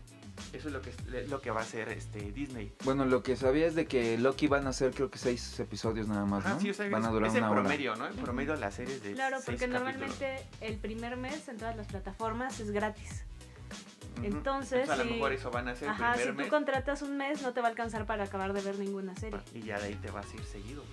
Eso 0.54 0.70
es 0.70 0.74
lo 0.74 0.82
que, 0.82 0.90
es 0.90 1.30
lo 1.30 1.40
que 1.40 1.52
va 1.52 1.60
a 1.60 1.64
hacer 1.64 1.90
este 1.90 2.32
Disney. 2.32 2.74
Bueno, 2.84 3.06
lo 3.06 3.22
que 3.22 3.36
sabía 3.36 3.68
es 3.68 3.76
de 3.76 3.86
que 3.86 4.18
Loki 4.18 4.48
van 4.48 4.66
a 4.66 4.74
ser 4.74 4.92
creo 4.92 5.12
que 5.12 5.20
seis 5.20 5.60
episodios 5.60 6.08
nada 6.08 6.26
más, 6.26 6.46
Ajá, 6.46 6.56
¿no? 6.56 6.62
sí, 6.62 6.70
o 6.72 6.74
sea, 6.74 6.90
van 6.90 7.06
a 7.06 7.10
durar 7.10 7.30
es 7.30 7.36
en 7.36 7.44
una 7.44 7.52
hora. 7.52 7.62
promedio, 7.62 7.96
¿no? 7.96 8.08
En 8.08 8.16
promedio 8.16 8.56
las 8.56 8.74
series 8.74 9.04
de 9.04 9.14
Claro, 9.14 9.38
seis 9.38 9.46
porque 9.46 9.60
capítulos. 9.68 9.84
normalmente 9.84 10.48
el 10.62 10.78
primer 10.78 11.16
mes 11.18 11.48
en 11.48 11.58
todas 11.58 11.76
las 11.78 11.86
plataformas 11.88 12.60
es 12.60 12.72
gratis. 12.72 13.24
Entonces, 14.24 14.90
a 14.90 14.96
lo 14.96 15.04
si- 15.04 15.10
mejor 15.12 15.34
eso 15.34 15.52
van 15.52 15.68
a 15.68 15.72
hacer 15.72 15.90
Ajá, 15.90 16.14
primer 16.14 16.28
si 16.28 16.32
tú 16.34 16.38
mes. 16.38 16.48
contratas 16.48 17.02
un 17.02 17.18
mes 17.18 17.42
no 17.42 17.54
te 17.54 17.62
va 17.62 17.68
a 17.68 17.70
alcanzar 17.72 18.06
para 18.06 18.24
acabar 18.26 18.54
de 18.54 18.62
ver 18.62 18.80
ninguna 18.80 19.16
serie. 19.16 19.40
Y 19.54 19.62
ya 19.62 19.80
de 19.80 19.88
ahí 19.88 19.96
te 19.96 20.12
vas 20.12 20.32
a 20.32 20.36
ir 20.36 20.44
seguido. 20.44 20.84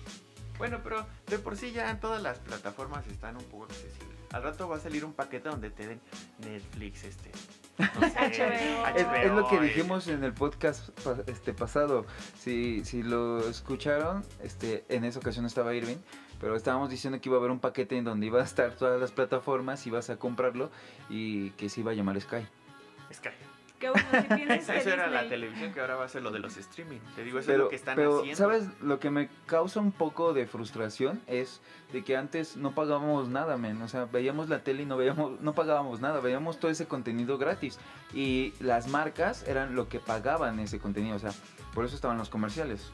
Bueno, 0.57 0.79
pero 0.83 1.05
de 1.27 1.37
por 1.37 1.57
sí 1.57 1.71
ya 1.73 1.99
todas 1.99 2.21
las 2.21 2.39
plataformas 2.39 3.05
están 3.07 3.35
un 3.35 3.43
poco 3.45 3.65
accesibles. 3.65 4.15
Al 4.31 4.41
rato 4.43 4.69
va 4.69 4.77
a 4.77 4.79
salir 4.79 5.03
un 5.03 5.11
paquete 5.13 5.49
donde 5.49 5.69
te 5.69 5.85
den 5.87 6.01
Netflix, 6.39 7.03
este. 7.03 7.31
No 7.77 7.85
sé, 8.07 8.15
HBO. 8.19 8.87
Es, 8.95 9.25
es 9.25 9.31
lo 9.33 9.47
que 9.49 9.55
HBO, 9.57 9.61
dijimos 9.61 10.07
en 10.07 10.23
el 10.23 10.33
podcast 10.33 10.89
este 11.27 11.53
pasado. 11.53 12.05
Si, 12.39 12.85
si 12.85 13.03
lo 13.03 13.39
escucharon, 13.49 14.23
este, 14.41 14.85
en 14.87 15.03
esa 15.03 15.19
ocasión 15.19 15.45
estaba 15.45 15.73
Irving, 15.73 15.97
pero 16.39 16.55
estábamos 16.55 16.89
diciendo 16.89 17.19
que 17.19 17.27
iba 17.27 17.35
a 17.37 17.39
haber 17.39 17.51
un 17.51 17.59
paquete 17.59 17.97
en 17.97 18.05
donde 18.05 18.25
iba 18.27 18.39
a 18.39 18.43
estar 18.45 18.71
todas 18.75 18.99
las 18.99 19.11
plataformas, 19.11 19.85
ibas 19.87 20.09
a 20.09 20.15
comprarlo 20.17 20.71
y 21.09 21.49
que 21.51 21.67
se 21.67 21.81
iba 21.81 21.91
a 21.91 21.95
llamar 21.95 22.19
Sky. 22.21 22.47
Sky. 23.13 23.29
Que 23.79 23.89
bueno, 23.89 24.07
piensas 24.35 24.65
que 24.67 24.77
eso 24.77 24.89
era 24.89 25.07
la 25.07 25.27
televisión 25.27 25.73
que 25.73 25.81
ahora 25.81 25.95
va 25.95 26.05
a 26.05 26.09
ser 26.09 26.21
lo 26.21 26.31
de 26.31 26.39
los 26.39 26.55
streaming. 26.55 26.99
Te 27.15 27.23
digo, 27.23 27.39
eso 27.39 27.51
es 27.51 27.53
Pero, 27.53 27.63
lo 27.65 27.69
que 27.69 27.75
están 27.75 27.95
pero 27.95 28.19
haciendo. 28.19 28.37
¿sabes? 28.37 28.69
Lo 28.81 28.99
que 28.99 29.09
me 29.09 29.29
causa 29.45 29.81
un 29.81 29.91
poco 29.91 30.33
de 30.33 30.47
frustración 30.47 31.21
es 31.27 31.61
de 31.91 32.03
que 32.03 32.15
antes 32.15 32.55
no 32.55 32.73
pagábamos 32.73 33.27
nada, 33.27 33.57
men. 33.57 33.81
O 33.81 33.87
sea, 33.89 34.05
veíamos 34.05 34.47
la 34.47 34.63
tele 34.63 34.83
y 34.83 34.85
no, 34.85 34.95
veíamos, 34.95 35.41
no 35.41 35.53
pagábamos 35.53 35.99
nada, 35.99 36.21
veíamos 36.21 36.59
todo 36.59 36.71
ese 36.71 36.87
contenido 36.87 37.37
gratis. 37.37 37.77
Y 38.13 38.53
las 38.61 38.87
marcas 38.87 39.45
eran 39.45 39.75
lo 39.75 39.89
que 39.89 39.99
pagaban 39.99 40.59
ese 40.59 40.79
contenido, 40.79 41.17
o 41.17 41.19
sea, 41.19 41.31
por 41.73 41.83
eso 41.83 41.95
estaban 41.95 42.17
los 42.17 42.29
comerciales. 42.29 42.91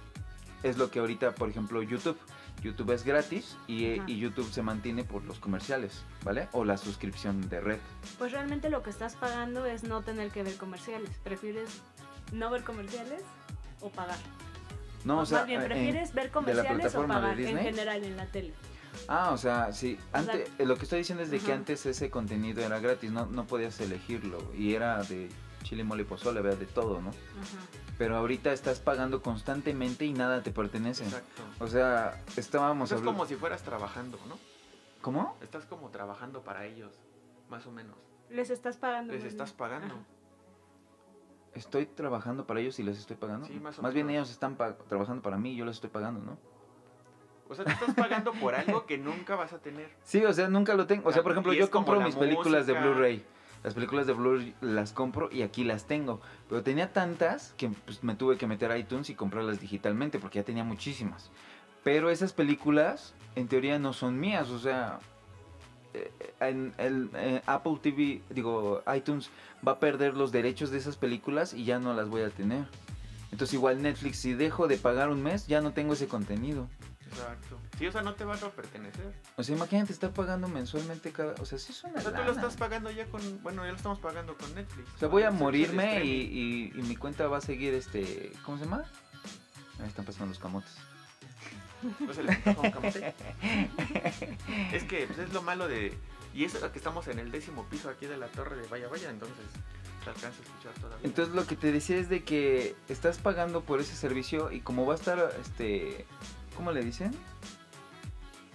Es 0.63 0.77
lo 0.77 0.89
que 0.89 0.99
ahorita, 0.99 1.35
por 1.35 1.49
ejemplo, 1.49 1.83
YouTube. 1.83 2.17
YouTube 2.61 2.91
es 2.91 3.03
gratis 3.03 3.57
y, 3.67 3.95
Ajá. 3.99 4.03
y 4.07 4.17
YouTube 4.19 4.51
se 4.51 4.61
mantiene 4.61 5.03
por 5.03 5.23
los 5.23 5.39
comerciales, 5.39 6.03
¿vale? 6.23 6.47
O 6.51 6.63
la 6.63 6.77
suscripción 6.77 7.49
de 7.49 7.59
red. 7.59 7.79
Pues 8.17 8.31
realmente 8.31 8.69
lo 8.69 8.83
que 8.83 8.89
estás 8.91 9.15
pagando 9.15 9.65
es 9.65 9.83
no 9.83 10.01
tener 10.03 10.29
que 10.31 10.43
ver 10.43 10.55
comerciales. 10.57 11.09
¿Prefieres 11.23 11.81
no 12.31 12.49
ver 12.51 12.63
comerciales 12.63 13.21
o 13.81 13.89
pagar? 13.89 14.17
No, 15.03 15.15
o 15.15 15.17
Más 15.17 15.29
sea, 15.29 15.43
bien, 15.43 15.61
en- 15.61 15.67
¿prefieres 15.67 16.13
ver 16.13 16.25
de 16.25 16.27
la 16.29 16.33
comerciales 16.33 16.95
o 16.95 17.07
pagar 17.07 17.39
en 17.39 17.57
general 17.57 18.03
en 18.03 18.15
la 18.17 18.25
tele? 18.27 18.53
Ah, 19.07 19.31
o 19.31 19.37
sea, 19.37 19.71
sí. 19.73 19.97
O 19.97 20.11
sea, 20.11 20.19
Antes, 20.33 20.49
eh, 20.59 20.65
lo 20.65 20.75
que 20.77 20.83
estoy 20.83 20.99
diciendo 20.99 21.23
es 21.23 21.31
de 21.31 21.39
que 21.39 21.53
antes 21.53 21.85
ese 21.85 22.09
contenido 22.11 22.61
era 22.63 22.79
gratis, 22.79 23.09
no, 23.09 23.25
no 23.25 23.45
podías 23.47 23.79
elegirlo. 23.79 24.51
Y 24.55 24.75
era 24.75 25.01
de 25.03 25.29
chile, 25.63 25.83
mole 25.83 26.01
y 26.03 26.05
pozole, 26.05 26.41
¿verdad? 26.41 26.57
de 26.59 26.65
todo, 26.65 27.01
¿no? 27.01 27.11
Pero 27.97 28.17
ahorita 28.17 28.51
estás 28.53 28.79
pagando 28.79 29.21
constantemente 29.21 30.05
y 30.05 30.13
nada 30.13 30.41
te 30.43 30.51
pertenece. 30.51 31.03
Exacto. 31.05 31.41
O 31.59 31.67
sea, 31.67 32.21
estábamos 32.37 32.89
Estás 32.89 32.99
hablando... 32.99 33.17
como 33.19 33.27
si 33.27 33.35
fueras 33.35 33.61
trabajando, 33.63 34.17
¿no? 34.27 34.37
¿Cómo? 35.01 35.37
Estás 35.41 35.65
como 35.65 35.89
trabajando 35.89 36.41
para 36.41 36.65
ellos, 36.65 36.93
más 37.49 37.65
o 37.67 37.71
menos. 37.71 37.95
Les 38.29 38.49
estás 38.49 38.77
pagando. 38.77 39.13
Les 39.13 39.23
más 39.23 39.31
estás 39.31 39.49
bien. 39.49 39.57
pagando. 39.57 39.93
Ajá. 39.95 40.03
Estoy 41.53 41.85
trabajando 41.85 42.47
para 42.47 42.61
ellos 42.61 42.79
y 42.79 42.83
les 42.83 42.97
estoy 42.97 43.17
pagando. 43.17 43.45
Sí, 43.45 43.59
más 43.59 43.77
o 43.77 43.81
bien 43.91 44.07
menos. 44.07 44.11
ellos 44.21 44.31
están 44.31 44.55
pa- 44.55 44.75
trabajando 44.87 45.21
para 45.21 45.37
mí 45.37 45.51
y 45.51 45.55
yo 45.57 45.65
les 45.65 45.75
estoy 45.75 45.89
pagando, 45.89 46.21
¿no? 46.21 46.37
O 47.49 47.55
sea, 47.55 47.65
tú 47.65 47.71
estás 47.71 47.93
pagando 47.93 48.31
por 48.31 48.55
algo 48.55 48.85
que 48.85 48.97
nunca 48.97 49.35
vas 49.35 49.51
a 49.51 49.59
tener. 49.59 49.89
Sí, 50.03 50.23
o 50.23 50.31
sea, 50.31 50.47
nunca 50.47 50.73
lo 50.75 50.87
tengo. 50.87 51.09
O 51.09 51.11
sea, 51.11 51.21
por 51.23 51.33
ejemplo, 51.33 51.51
yo 51.51 51.65
es 51.65 51.69
compro 51.69 51.99
mis 51.99 52.15
películas 52.15 52.65
de. 52.67 52.73
Blu-ray. 52.79 53.25
Las 53.63 53.75
películas 53.75 54.07
de 54.07 54.13
Blu-ray 54.13 54.55
las 54.61 54.91
compro 54.91 55.29
y 55.31 55.43
aquí 55.43 55.63
las 55.63 55.85
tengo. 55.85 56.19
Pero 56.49 56.63
tenía 56.63 56.93
tantas 56.93 57.53
que 57.57 57.69
pues, 57.69 58.03
me 58.03 58.15
tuve 58.15 58.37
que 58.37 58.47
meter 58.47 58.71
a 58.71 58.77
iTunes 58.77 59.09
y 59.09 59.15
comprarlas 59.15 59.59
digitalmente 59.59 60.19
porque 60.19 60.39
ya 60.39 60.45
tenía 60.45 60.63
muchísimas. 60.63 61.29
Pero 61.83 62.09
esas 62.09 62.33
películas, 62.33 63.13
en 63.35 63.47
teoría, 63.47 63.77
no 63.77 63.93
son 63.93 64.19
mías. 64.19 64.49
O 64.49 64.59
sea, 64.59 64.99
eh, 65.93 66.11
en 66.39 66.73
eh, 66.79 67.41
Apple 67.45 67.77
TV, 67.81 68.21
digo, 68.29 68.83
iTunes 68.95 69.29
va 69.65 69.73
a 69.73 69.79
perder 69.79 70.15
los 70.15 70.31
derechos 70.31 70.71
de 70.71 70.77
esas 70.77 70.97
películas 70.97 71.53
y 71.53 71.65
ya 71.65 71.79
no 71.79 71.93
las 71.93 72.09
voy 72.09 72.21
a 72.21 72.29
tener. 72.29 72.65
Entonces, 73.31 73.53
igual 73.53 73.81
Netflix, 73.81 74.17
si 74.17 74.33
dejo 74.33 74.67
de 74.67 74.77
pagar 74.77 75.09
un 75.09 75.21
mes, 75.21 75.47
ya 75.47 75.61
no 75.61 75.71
tengo 75.71 75.93
ese 75.93 76.07
contenido. 76.07 76.67
Exacto. 77.07 77.50
Sí, 77.81 77.87
o 77.87 77.91
sea, 77.91 78.03
no 78.03 78.13
te 78.13 78.23
vas 78.25 78.43
a 78.43 78.49
pertenecer. 78.51 79.11
O 79.37 79.43
sea, 79.43 79.55
imagínate 79.55 79.91
estar 79.91 80.11
pagando 80.13 80.47
mensualmente 80.47 81.11
cada... 81.11 81.33
O 81.41 81.45
sea, 81.47 81.57
sí 81.57 81.71
es 81.71 81.83
una 81.83 81.97
O 81.97 82.01
sea, 82.01 82.13
tú 82.13 82.21
lo 82.23 82.31
estás 82.31 82.55
pagando 82.55 82.91
ya 82.91 83.07
con. 83.07 83.41
Bueno, 83.41 83.63
ya 83.65 83.71
lo 83.71 83.77
estamos 83.77 83.97
pagando 83.97 84.37
con 84.37 84.53
Netflix. 84.53 84.87
O 84.95 84.97
sea, 84.99 85.07
voy 85.07 85.23
a 85.23 85.31
morirme 85.31 86.05
y, 86.05 86.09
y- 86.11 86.79
y 86.79 86.81
mi 86.83 86.95
cuenta 86.95 87.27
va 87.27 87.37
a 87.37 87.41
seguir 87.41 87.73
este... 87.73 88.31
¿Cómo 88.45 88.59
se 88.59 88.65
llama? 88.65 88.83
Ahí 89.79 89.87
están 89.87 90.05
pasando 90.05 90.27
los 90.27 90.37
camotes. 90.37 90.71
No 91.99 92.13
se 92.13 92.21
le 92.23 92.35
quita 92.35 92.53
como 92.53 92.71
camote. 92.71 93.15
Es 94.71 94.83
que 94.83 95.07
pues, 95.07 95.17
es 95.17 95.33
lo 95.33 95.41
malo 95.41 95.67
de. 95.67 95.97
Y 96.35 96.45
eso 96.45 96.71
que 96.71 96.77
estamos 96.77 97.07
en 97.07 97.17
el 97.17 97.31
décimo 97.31 97.65
piso 97.65 97.89
aquí 97.89 98.05
de 98.05 98.17
la 98.17 98.27
torre 98.27 98.57
de 98.57 98.67
Vaya 98.67 98.87
Vaya, 98.89 99.09
entonces 99.09 99.37
alcanza 100.05 100.27
a 100.27 100.43
escuchar 100.43 100.73
todavía. 100.79 100.99
Entonces 101.03 101.33
lo 101.33 101.47
que 101.47 101.55
te 101.55 101.71
decía 101.71 101.97
es 101.97 102.09
de 102.09 102.23
que 102.23 102.75
estás 102.89 103.17
pagando 103.17 103.61
por 103.63 103.79
ese 103.81 103.95
servicio 103.95 104.51
y 104.51 104.61
como 104.61 104.85
va 104.85 104.93
a 104.93 104.97
estar, 104.97 105.35
este... 105.41 106.05
¿Cómo 106.55 106.71
le 106.71 106.83
dicen? 106.83 107.11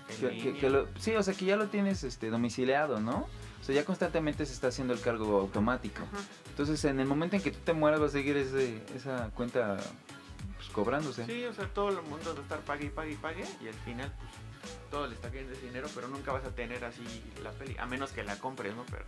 En 0.09 0.16
Que, 0.16 0.29
que- 0.29 0.33
línea. 0.35 0.61
que 0.61 0.71
lo, 0.71 0.88
sí, 0.99 1.14
o 1.16 1.23
sea, 1.23 1.35
que 1.35 1.45
ya 1.45 1.57
lo 1.57 1.66
tienes 1.69 2.05
este, 2.05 2.31
domiciliado, 2.31 3.01
¿no? 3.01 3.27
O 3.61 3.64
sea, 3.66 3.75
ya 3.75 3.85
constantemente 3.85 4.47
se 4.47 4.53
está 4.53 4.69
haciendo 4.69 4.95
el 4.95 5.01
cargo 5.01 5.40
automático. 5.40 6.03
Ajá. 6.12 6.23
Entonces, 6.51 6.85
en 6.85 7.01
el 7.01 7.07
momento 7.07 7.37
en 7.37 7.42
que 7.42 7.51
tú 7.51 7.59
te 7.64 7.73
mueras, 7.73 8.01
va 8.01 8.07
a 8.07 8.11
seguir 8.11 8.37
ese, 8.37 8.81
esa 8.95 9.31
cuenta 9.35 9.77
pues 10.57 10.69
cobrándose. 10.71 11.27
Sí, 11.27 11.45
o 11.45 11.53
sea, 11.53 11.66
todo 11.75 11.88
el 11.88 12.01
mundo 12.03 12.33
va 12.35 12.38
a 12.40 12.42
estar 12.42 12.61
pague 12.61 12.87
y 12.87 12.90
pague 12.90 13.12
y 13.12 13.16
pague 13.16 13.45
y 13.62 13.66
al 13.69 13.75
final 13.75 14.12
pues 14.61 14.73
todo 14.90 15.07
le 15.09 15.14
está 15.14 15.29
cayendo 15.31 15.53
ese 15.53 15.66
dinero, 15.66 15.88
pero 15.95 16.07
nunca 16.09 16.33
vas 16.33 16.45
a 16.45 16.51
tener 16.55 16.85
así 16.85 17.03
la 17.42 17.51
peli, 17.51 17.77
a 17.79 17.87
menos 17.87 18.12
que 18.12 18.23
la 18.23 18.37
compres, 18.38 18.75
¿no? 18.77 18.85
Pero 18.90 19.05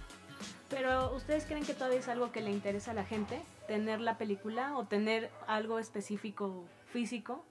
Pero 0.68 1.14
¿ustedes 1.14 1.44
creen 1.46 1.64
que 1.64 1.74
todavía 1.74 1.98
es 2.00 2.08
algo 2.08 2.32
que 2.32 2.40
le 2.40 2.50
interesa 2.50 2.90
a 2.90 2.94
la 2.94 3.04
gente? 3.04 3.40
¿Tener 3.66 4.00
la 4.00 4.18
película 4.18 4.76
o 4.76 4.86
tener 4.86 5.30
algo 5.46 5.78
específico 5.78 6.64
físico? 6.92 7.44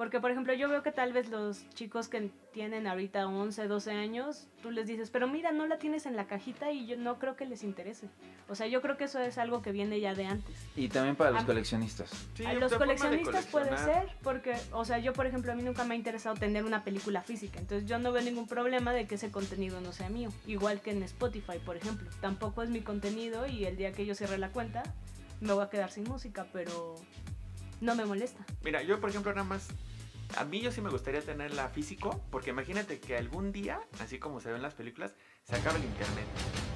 Porque, 0.00 0.18
por 0.18 0.30
ejemplo, 0.30 0.54
yo 0.54 0.66
veo 0.70 0.82
que 0.82 0.92
tal 0.92 1.12
vez 1.12 1.28
los 1.28 1.68
chicos 1.74 2.08
que 2.08 2.30
tienen 2.54 2.86
ahorita 2.86 3.26
11, 3.26 3.68
12 3.68 3.90
años, 3.90 4.46
tú 4.62 4.70
les 4.70 4.86
dices, 4.86 5.10
pero 5.10 5.28
mira, 5.28 5.52
no 5.52 5.66
la 5.66 5.76
tienes 5.76 6.06
en 6.06 6.16
la 6.16 6.26
cajita 6.26 6.72
y 6.72 6.86
yo 6.86 6.96
no 6.96 7.18
creo 7.18 7.36
que 7.36 7.44
les 7.44 7.62
interese. 7.62 8.08
O 8.48 8.54
sea, 8.54 8.66
yo 8.66 8.80
creo 8.80 8.96
que 8.96 9.04
eso 9.04 9.20
es 9.20 9.36
algo 9.36 9.60
que 9.60 9.72
viene 9.72 10.00
ya 10.00 10.14
de 10.14 10.24
antes. 10.24 10.56
Y 10.74 10.88
también 10.88 11.16
para 11.16 11.32
los 11.32 11.42
Ah. 11.42 11.46
coleccionistas. 11.46 12.08
sí, 12.32 12.46
a 12.46 12.54
los 12.54 12.72
coleccionistas 12.72 13.44
puede 13.48 13.76
ser, 13.76 14.08
porque, 14.22 14.56
o 14.72 14.86
sea, 14.86 14.98
yo, 15.00 15.12
por 15.12 15.26
ejemplo, 15.26 15.52
a 15.52 15.54
mí 15.54 15.62
nunca 15.62 15.84
me 15.84 15.92
ha 15.92 15.96
interesado 15.98 16.34
tener 16.34 16.64
una 16.64 16.82
película 16.82 17.20
física, 17.20 17.58
entonces 17.60 17.86
yo 17.86 17.98
no 17.98 18.10
veo 18.10 18.22
ningún 18.22 18.46
problema 18.48 18.94
de 18.94 19.06
que 19.06 19.16
ese 19.16 19.30
contenido 19.30 19.82
no 19.82 19.92
sea 19.92 20.08
mío. 20.08 20.30
Igual 20.46 20.80
que 20.80 20.92
en 20.92 21.02
Spotify, 21.02 21.58
por 21.62 21.76
ejemplo. 21.76 22.08
Tampoco 22.22 22.62
es 22.62 22.70
mi 22.70 22.80
contenido 22.80 23.46
y 23.46 23.66
el 23.66 23.76
día 23.76 23.92
que 23.92 24.06
yo 24.06 24.14
cierre 24.14 24.38
la 24.38 24.48
cuenta, 24.48 24.82
me 25.42 25.52
voy 25.52 25.62
a 25.62 25.68
quedar 25.68 25.90
sin 25.90 26.04
música, 26.04 26.46
pero 26.54 26.94
no 27.82 27.94
me 27.94 28.06
molesta. 28.06 28.46
Mira, 28.64 28.82
yo 28.82 28.98
por 28.98 29.10
ejemplo 29.10 29.32
nada 29.34 29.44
más, 29.46 29.68
a 30.36 30.44
mí 30.44 30.60
yo 30.60 30.70
sí 30.72 30.80
me 30.80 30.90
gustaría 30.90 31.20
tenerla 31.20 31.68
físico, 31.68 32.20
porque 32.30 32.50
imagínate 32.50 32.98
que 33.00 33.16
algún 33.16 33.52
día, 33.52 33.80
así 34.02 34.18
como 34.18 34.40
se 34.40 34.50
ve 34.50 34.56
en 34.56 34.62
las 34.62 34.74
películas, 34.74 35.14
se 35.44 35.56
acaba 35.56 35.76
el 35.76 35.84
internet, 35.84 36.24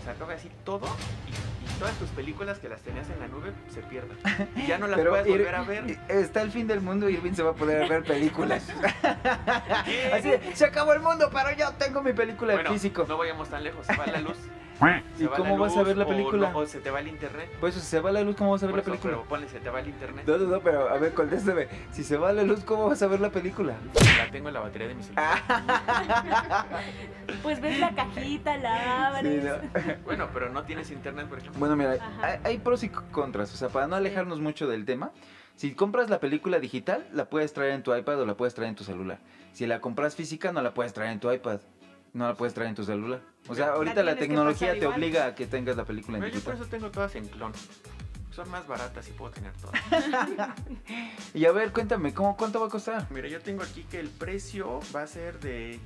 se 0.04 0.10
acaba 0.10 0.32
así 0.34 0.50
todo 0.64 0.86
y, 1.28 1.64
y 1.64 1.78
todas 1.78 1.96
tus 1.98 2.08
películas 2.10 2.58
que 2.58 2.68
las 2.68 2.80
tenías 2.82 3.08
en 3.10 3.20
la 3.20 3.28
nube 3.28 3.52
se 3.72 3.82
pierdan. 3.82 4.16
Y 4.56 4.66
ya 4.66 4.78
no 4.78 4.86
las 4.86 5.00
puedes 5.00 5.26
Ir- 5.26 5.30
volver 5.30 5.54
a 5.54 5.62
ver. 5.62 5.98
está 6.08 6.42
el 6.42 6.50
fin 6.50 6.66
del 6.66 6.80
mundo 6.80 7.08
y 7.08 7.14
Irving 7.14 7.32
se 7.34 7.42
va 7.42 7.50
a 7.50 7.54
poder 7.54 7.88
ver 7.88 8.02
películas. 8.04 8.64
Así 10.12 10.28
de, 10.30 10.40
se 10.54 10.64
acabó 10.64 10.92
el 10.92 11.00
mundo, 11.00 11.30
pero 11.32 11.50
yo 11.56 11.72
tengo 11.74 12.02
mi 12.02 12.12
película 12.12 12.54
Bueno, 12.54 12.70
en 12.70 12.74
físico. 12.74 13.04
no 13.08 13.16
vayamos 13.16 13.48
tan 13.48 13.62
lejos, 13.64 13.86
se 13.86 13.96
va 13.96 14.06
la 14.06 14.20
luz. 14.20 14.36
¿Y 15.18 15.24
va 15.24 15.36
cómo 15.36 15.56
la 15.56 15.62
vas 15.62 15.72
a 15.74 15.78
luz, 15.78 15.86
ver 15.88 15.96
la 15.96 16.04
o 16.04 16.08
película? 16.08 16.50
no- 16.50 16.58
O, 16.58 16.66
se 16.66 16.80
te 16.80 16.90
va 16.90 17.00
el 17.00 17.08
internet. 17.08 17.48
Pues 17.60 17.74
si 17.74 17.80
se 17.80 18.00
va 18.00 18.12
la 18.12 18.22
luz, 18.22 18.36
¿cómo 18.36 18.50
vas 18.52 18.62
a 18.62 18.66
ver 18.66 18.72
Por 18.72 18.78
la 18.78 18.82
eso, 18.82 18.90
película? 18.90 19.12
Pero 19.14 19.28
ponle, 19.28 19.48
se 19.48 19.60
te 19.60 19.70
va 19.70 19.80
el 19.80 19.88
internet. 19.88 20.24
No, 20.26 20.38
no, 20.38 20.46
no, 20.46 20.60
pero 20.60 20.88
a 20.88 20.98
ver, 20.98 21.12
contéstame. 21.14 21.68
Si 21.92 22.02
se 22.04 22.16
va 22.16 22.32
la 22.32 22.42
luz, 22.42 22.64
¿cómo 22.64 22.88
vas 22.88 23.02
a 23.02 23.06
ver 23.06 23.20
la 23.20 23.30
película? 23.30 23.74
La 24.18 24.30
tengo 24.30 24.48
en 24.48 24.54
la 24.54 24.60
batería 24.60 24.88
de 24.88 24.94
mi 24.94 25.02
celular. 25.02 25.38
Pues 27.42 27.60
ves 27.60 27.78
la 27.78 27.94
cajita, 27.94 28.56
la 28.58 29.08
abres. 29.08 29.42
Sí, 29.42 29.48
¿no? 29.48 29.94
Bueno, 30.04 30.28
pero 30.32 30.48
no 30.50 30.64
tienes 30.64 30.90
internet, 30.90 31.26
por 31.28 31.38
ejemplo. 31.38 31.58
Bueno, 31.58 31.76
mira, 31.76 31.96
hay, 32.22 32.38
hay 32.44 32.58
pros 32.58 32.82
y 32.84 32.88
contras. 32.88 33.52
O 33.52 33.56
sea, 33.56 33.68
para 33.68 33.86
no 33.86 33.96
alejarnos 33.96 34.40
mucho 34.40 34.66
del 34.66 34.84
tema, 34.84 35.10
si 35.56 35.74
compras 35.74 36.10
la 36.10 36.20
película 36.20 36.58
digital, 36.58 37.06
la 37.12 37.26
puedes 37.26 37.52
traer 37.52 37.72
en 37.72 37.82
tu 37.82 37.94
iPad 37.94 38.20
o 38.20 38.26
la 38.26 38.34
puedes 38.36 38.54
traer 38.54 38.70
en 38.70 38.76
tu 38.76 38.84
celular. 38.84 39.18
Si 39.52 39.66
la 39.66 39.80
compras 39.80 40.16
física, 40.16 40.52
no 40.52 40.62
la 40.62 40.74
puedes 40.74 40.92
traer 40.92 41.12
en 41.12 41.20
tu 41.20 41.30
iPad. 41.30 41.60
No 42.14 42.26
la 42.28 42.34
puedes 42.34 42.54
traer 42.54 42.70
en 42.70 42.76
tu 42.76 42.84
celular. 42.84 43.20
O 43.48 43.54
sea, 43.54 43.72
ahorita 43.72 44.02
la, 44.02 44.16
tecnología 44.16 44.70
te 44.72 44.78
igual. 44.78 44.94
obliga 44.94 45.26
a 45.26 45.34
que 45.34 45.46
tengas 45.46 45.76
la 45.76 45.84
película 45.84 46.16
en 46.18 46.24
Mira, 46.24 46.34
yo 46.34 46.40
por 46.42 46.54
digital. 46.54 46.66
eso 46.68 46.70
tengo 46.76 46.90
todas 46.92 47.14
en 47.16 47.26
clon. 47.28 47.52
Son 48.30 48.48
más 48.50 48.66
baratas 48.66 49.06
y 49.08 49.12
puedo 49.12 49.30
tener 49.32 49.52
todas. 49.54 49.80
Y 51.34 51.44
a 51.44 51.52
ver, 51.52 51.72
cuéntame, 51.72 52.14
¿cómo, 52.14 52.36
¿cuánto 52.36 52.60
va 52.60 52.66
a 52.66 52.70
costar? 52.70 53.06
Mira, 53.10 53.28
yo 53.28 53.40
tengo 53.40 53.62
aquí 53.62 53.84
que 53.84 53.98
el 54.00 54.08
precio 54.08 54.80
va 54.94 55.02
a 55.02 55.06
ser 55.06 55.40
de 55.40 55.78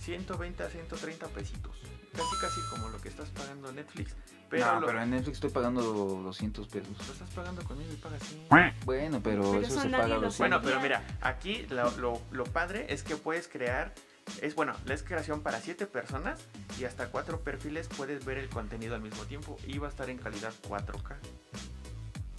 120 0.00 0.62
a 0.62 0.68
130 0.68 1.26
pesitos. 1.28 1.76
Casi, 2.12 2.36
casi 2.40 2.60
como 2.70 2.88
lo 2.90 2.98
que 3.00 3.08
estás 3.08 3.28
pagando 3.30 3.68
en 3.70 3.76
Netflix. 3.76 4.14
Pero, 4.48 4.66
no, 4.66 4.80
lo, 4.80 4.86
pero 4.86 5.02
en 5.02 5.10
Netflix 5.10 5.36
estoy 5.38 5.50
pagando 5.50 5.82
200 5.82 6.68
pesos. 6.68 6.88
lo 7.06 7.12
estás 7.12 7.28
pagando 7.30 7.62
conmigo 7.64 7.90
y 7.92 7.96
pagas 7.96 8.22
100. 8.22 8.46
Bueno, 8.84 9.20
pero, 9.22 9.42
Pero 9.42 9.60
eso 9.60 9.72
eso 9.72 9.80
se 9.82 9.88
paga 9.88 10.08
lo 10.08 10.14
200. 10.20 10.38
Bueno, 10.38 10.60
pero 10.62 10.80
mira, 10.80 11.02
aquí 11.20 11.66
lo, 11.70 11.90
lo- 11.98 12.22
lo 12.30 12.44
padre 12.44 12.86
es 12.88 13.02
que 13.02 13.16
puedes 13.16 13.48
crear. 13.48 13.92
Es 14.40 14.54
bueno, 14.54 14.74
la 14.86 14.94
es 14.94 15.02
creación 15.02 15.40
para 15.42 15.60
7 15.60 15.86
personas 15.86 16.40
y 16.78 16.84
hasta 16.84 17.08
4 17.10 17.40
perfiles 17.40 17.88
puedes 17.88 18.24
ver 18.24 18.38
el 18.38 18.48
contenido 18.48 18.94
al 18.94 19.00
mismo 19.00 19.22
tiempo 19.24 19.56
y 19.66 19.78
va 19.78 19.88
a 19.88 19.90
estar 19.90 20.08
en 20.10 20.18
calidad 20.18 20.52
4K. 20.68 21.16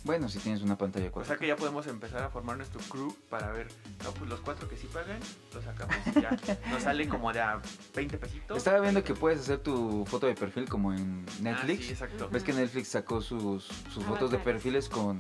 Bueno, 0.04 0.30
si 0.30 0.38
tienes 0.38 0.62
una 0.62 0.78
pantalla 0.78 1.08
O 1.08 1.12
4 1.14 1.28
sea 1.28 1.38
que 1.38 1.48
ya 1.48 1.56
podemos 1.56 1.88
empezar 1.88 2.22
a 2.22 2.30
formar 2.30 2.58
nuestro 2.58 2.80
crew 2.92 3.16
para 3.28 3.52
ver, 3.52 3.68
no, 4.04 4.12
pues 4.12 4.30
los 4.30 4.40
4 4.42 4.70
que 4.70 4.78
sí 4.78 4.88
pagan, 4.94 5.18
los 5.52 5.64
sacamos 5.64 5.96
y 6.16 6.22
ya. 6.22 6.30
Nos 6.70 6.84
sale 6.84 7.08
como 7.10 7.34
de 7.34 7.42
a 7.42 7.60
20 7.96 8.18
pesitos. 8.20 8.58
Estaba 8.60 8.82
viendo 8.82 9.04
que 9.04 9.16
puedes 9.16 9.40
hacer 9.40 9.60
tu 9.60 10.06
foto 10.06 10.28
de 10.28 10.36
perfil 10.36 10.70
como 10.70 10.94
en 10.94 11.26
Ah, 11.28 11.32
Netflix. 11.42 11.86
sí, 11.86 11.92
exacto. 11.94 12.30
Ves 12.30 12.44
que 12.44 12.54
Netflix 12.54 12.90
sacó 12.90 13.20
sus, 13.20 13.64
sus 13.92 14.04
fotos 14.04 14.30
de 14.30 14.38
perfiles 14.38 14.90
con- 14.90 15.20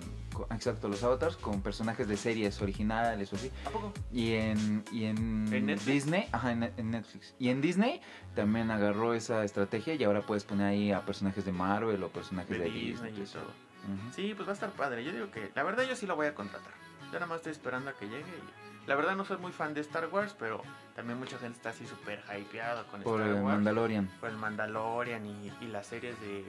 exacto, 0.51 0.87
los 0.87 1.03
avatars 1.03 1.35
con 1.37 1.61
personajes 1.61 2.07
de 2.07 2.17
series 2.17 2.61
originales 2.61 3.31
o 3.33 3.35
así. 3.35 3.51
¿A 3.65 3.69
poco? 3.69 3.91
Y 4.11 4.33
en, 4.33 4.83
y 4.91 5.05
en, 5.05 5.51
¿En 5.53 5.65
Netflix? 5.65 5.85
Disney, 5.85 6.27
ajá, 6.31 6.51
en, 6.51 6.63
en 6.63 6.91
Netflix. 6.91 7.33
Y 7.39 7.49
en 7.49 7.61
Disney 7.61 8.01
también 8.35 8.71
agarró 8.71 9.13
esa 9.13 9.43
estrategia 9.43 9.95
y 9.95 10.03
ahora 10.03 10.21
puedes 10.21 10.43
poner 10.43 10.67
ahí 10.67 10.91
a 10.91 11.01
personajes 11.05 11.45
de 11.45 11.51
Marvel 11.51 12.03
o 12.03 12.09
personajes 12.09 12.49
De 12.57 12.59
de, 12.65 12.69
Disney 12.69 13.13
y. 13.17 13.21
Ujú. 13.21 14.11
Sí, 14.15 14.33
pues 14.35 14.47
va 14.47 14.51
a 14.51 14.55
estar 14.55 14.71
padre. 14.71 15.03
Yo 15.03 15.11
digo 15.11 15.29
que, 15.31 15.51
la 15.55 15.63
verdad, 15.63 15.83
yo 15.87 15.95
sí 15.95 16.05
lo 16.07 16.15
voy 16.15 16.27
a 16.27 16.33
contratar. 16.35 16.71
Yo 17.07 17.13
nada 17.13 17.27
más 17.27 17.37
estoy 17.37 17.51
esperando 17.51 17.89
a 17.91 17.93
que 17.93 18.05
llegue. 18.07 18.21
Y, 18.21 18.87
la 18.87 18.95
verdad, 18.95 19.15
no 19.15 19.25
soy 19.25 19.37
muy 19.37 19.51
fan 19.51 19.73
de 19.73 19.81
Star 19.81 20.07
Wars, 20.11 20.35
pero 20.37 20.61
también 20.95 21.17
mucha 21.19 21.37
gente 21.37 21.57
está 21.57 21.69
así 21.69 21.85
súper 21.87 22.23
hypeada 22.37 22.83
con 22.87 23.01
Por 23.03 23.21
Star 23.21 23.35
el 23.37 23.43
Wars. 23.43 23.55
Mandalorian. 23.55 24.07
por 24.19 24.29
el 24.29 24.37
Mandalorian 24.37 25.25
y, 25.25 25.51
y 25.61 25.67
las 25.67 25.87
series 25.87 26.19
de. 26.21 26.43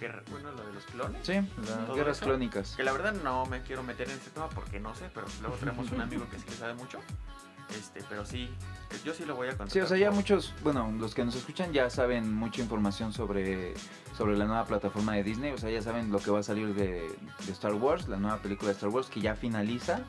Guerra- 0.00 0.22
bueno, 0.30 0.52
lo 0.52 0.66
de 0.66 0.72
los 0.72 0.84
clones. 0.84 1.20
Sí, 1.26 1.34
las 1.34 1.86
¿Todo 1.86 1.94
guerras 1.96 2.16
eso? 2.18 2.26
clónicas. 2.26 2.74
Que 2.76 2.82
la 2.82 2.92
verdad 2.92 3.14
no 3.22 3.46
me 3.46 3.62
quiero 3.62 3.82
meter 3.82 4.08
en 4.10 4.16
ese 4.18 4.30
tema 4.30 4.48
porque 4.50 4.80
no 4.80 4.94
sé, 4.94 5.10
pero 5.14 5.26
luego 5.40 5.56
tenemos 5.56 5.90
un 5.90 6.00
amigo 6.00 6.28
que 6.30 6.38
sí 6.38 6.44
le 6.48 6.56
sabe 6.56 6.74
mucho. 6.74 7.00
Este, 7.78 8.02
pero 8.08 8.24
sí, 8.24 8.48
yo 9.04 9.12
sí 9.12 9.26
lo 9.26 9.36
voy 9.36 9.48
a 9.48 9.50
contratar. 9.50 9.72
Sí, 9.72 9.80
o 9.80 9.86
sea, 9.86 9.98
ya 9.98 10.10
muchos, 10.10 10.54
bueno, 10.62 10.90
los 10.98 11.14
que 11.14 11.22
nos 11.22 11.34
escuchan 11.34 11.70
ya 11.70 11.90
saben 11.90 12.32
mucha 12.32 12.62
información 12.62 13.12
sobre, 13.12 13.74
sobre 14.16 14.38
la 14.38 14.46
nueva 14.46 14.64
plataforma 14.64 15.14
de 15.16 15.22
Disney, 15.22 15.52
o 15.52 15.58
sea, 15.58 15.68
ya 15.68 15.82
saben 15.82 16.10
lo 16.10 16.18
que 16.18 16.30
va 16.30 16.38
a 16.38 16.42
salir 16.42 16.74
de, 16.74 17.02
de 17.44 17.52
Star 17.52 17.74
Wars, 17.74 18.08
la 18.08 18.16
nueva 18.16 18.38
película 18.38 18.68
de 18.70 18.74
Star 18.74 18.88
Wars 18.88 19.08
que 19.08 19.20
ya 19.20 19.34
finaliza, 19.34 20.00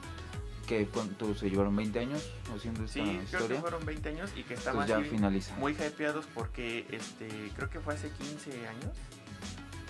que 0.69 0.85
cuánto 0.87 1.35
se 1.35 1.49
llevaron 1.49 1.75
20 1.75 1.99
años 1.99 2.31
haciendo 2.55 2.85
esta 2.85 2.93
Sí, 2.93 3.01
creo 3.01 3.17
que 3.19 3.23
historia, 3.25 3.59
fueron 3.59 3.85
20 3.85 4.07
años 4.09 4.31
y 4.37 4.43
que 4.43 4.53
estaban 4.53 4.87
ya 4.87 5.01
finaliza. 5.01 5.53
muy 5.57 5.73
hypeados 5.73 6.27
porque 6.33 6.85
este 6.91 7.51
creo 7.57 7.69
que 7.69 7.79
fue 7.81 7.95
hace 7.95 8.09
15 8.09 8.67
años. 8.69 8.91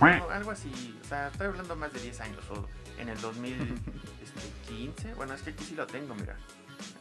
No, 0.01 0.29
algo 0.29 0.51
así, 0.51 0.97
o 1.01 1.03
sea, 1.07 1.27
estoy 1.27 1.47
hablando 1.47 1.75
más 1.75 1.91
de 1.93 1.99
10 1.99 2.21
años 2.21 2.43
o 2.51 2.65
en 2.99 3.09
el 3.09 3.19
2015. 3.21 5.13
Bueno, 5.15 5.33
es 5.33 5.41
que 5.41 5.49
aquí 5.51 5.63
sí 5.63 5.75
lo 5.75 5.85
tengo, 5.87 6.15
mira. 6.15 6.37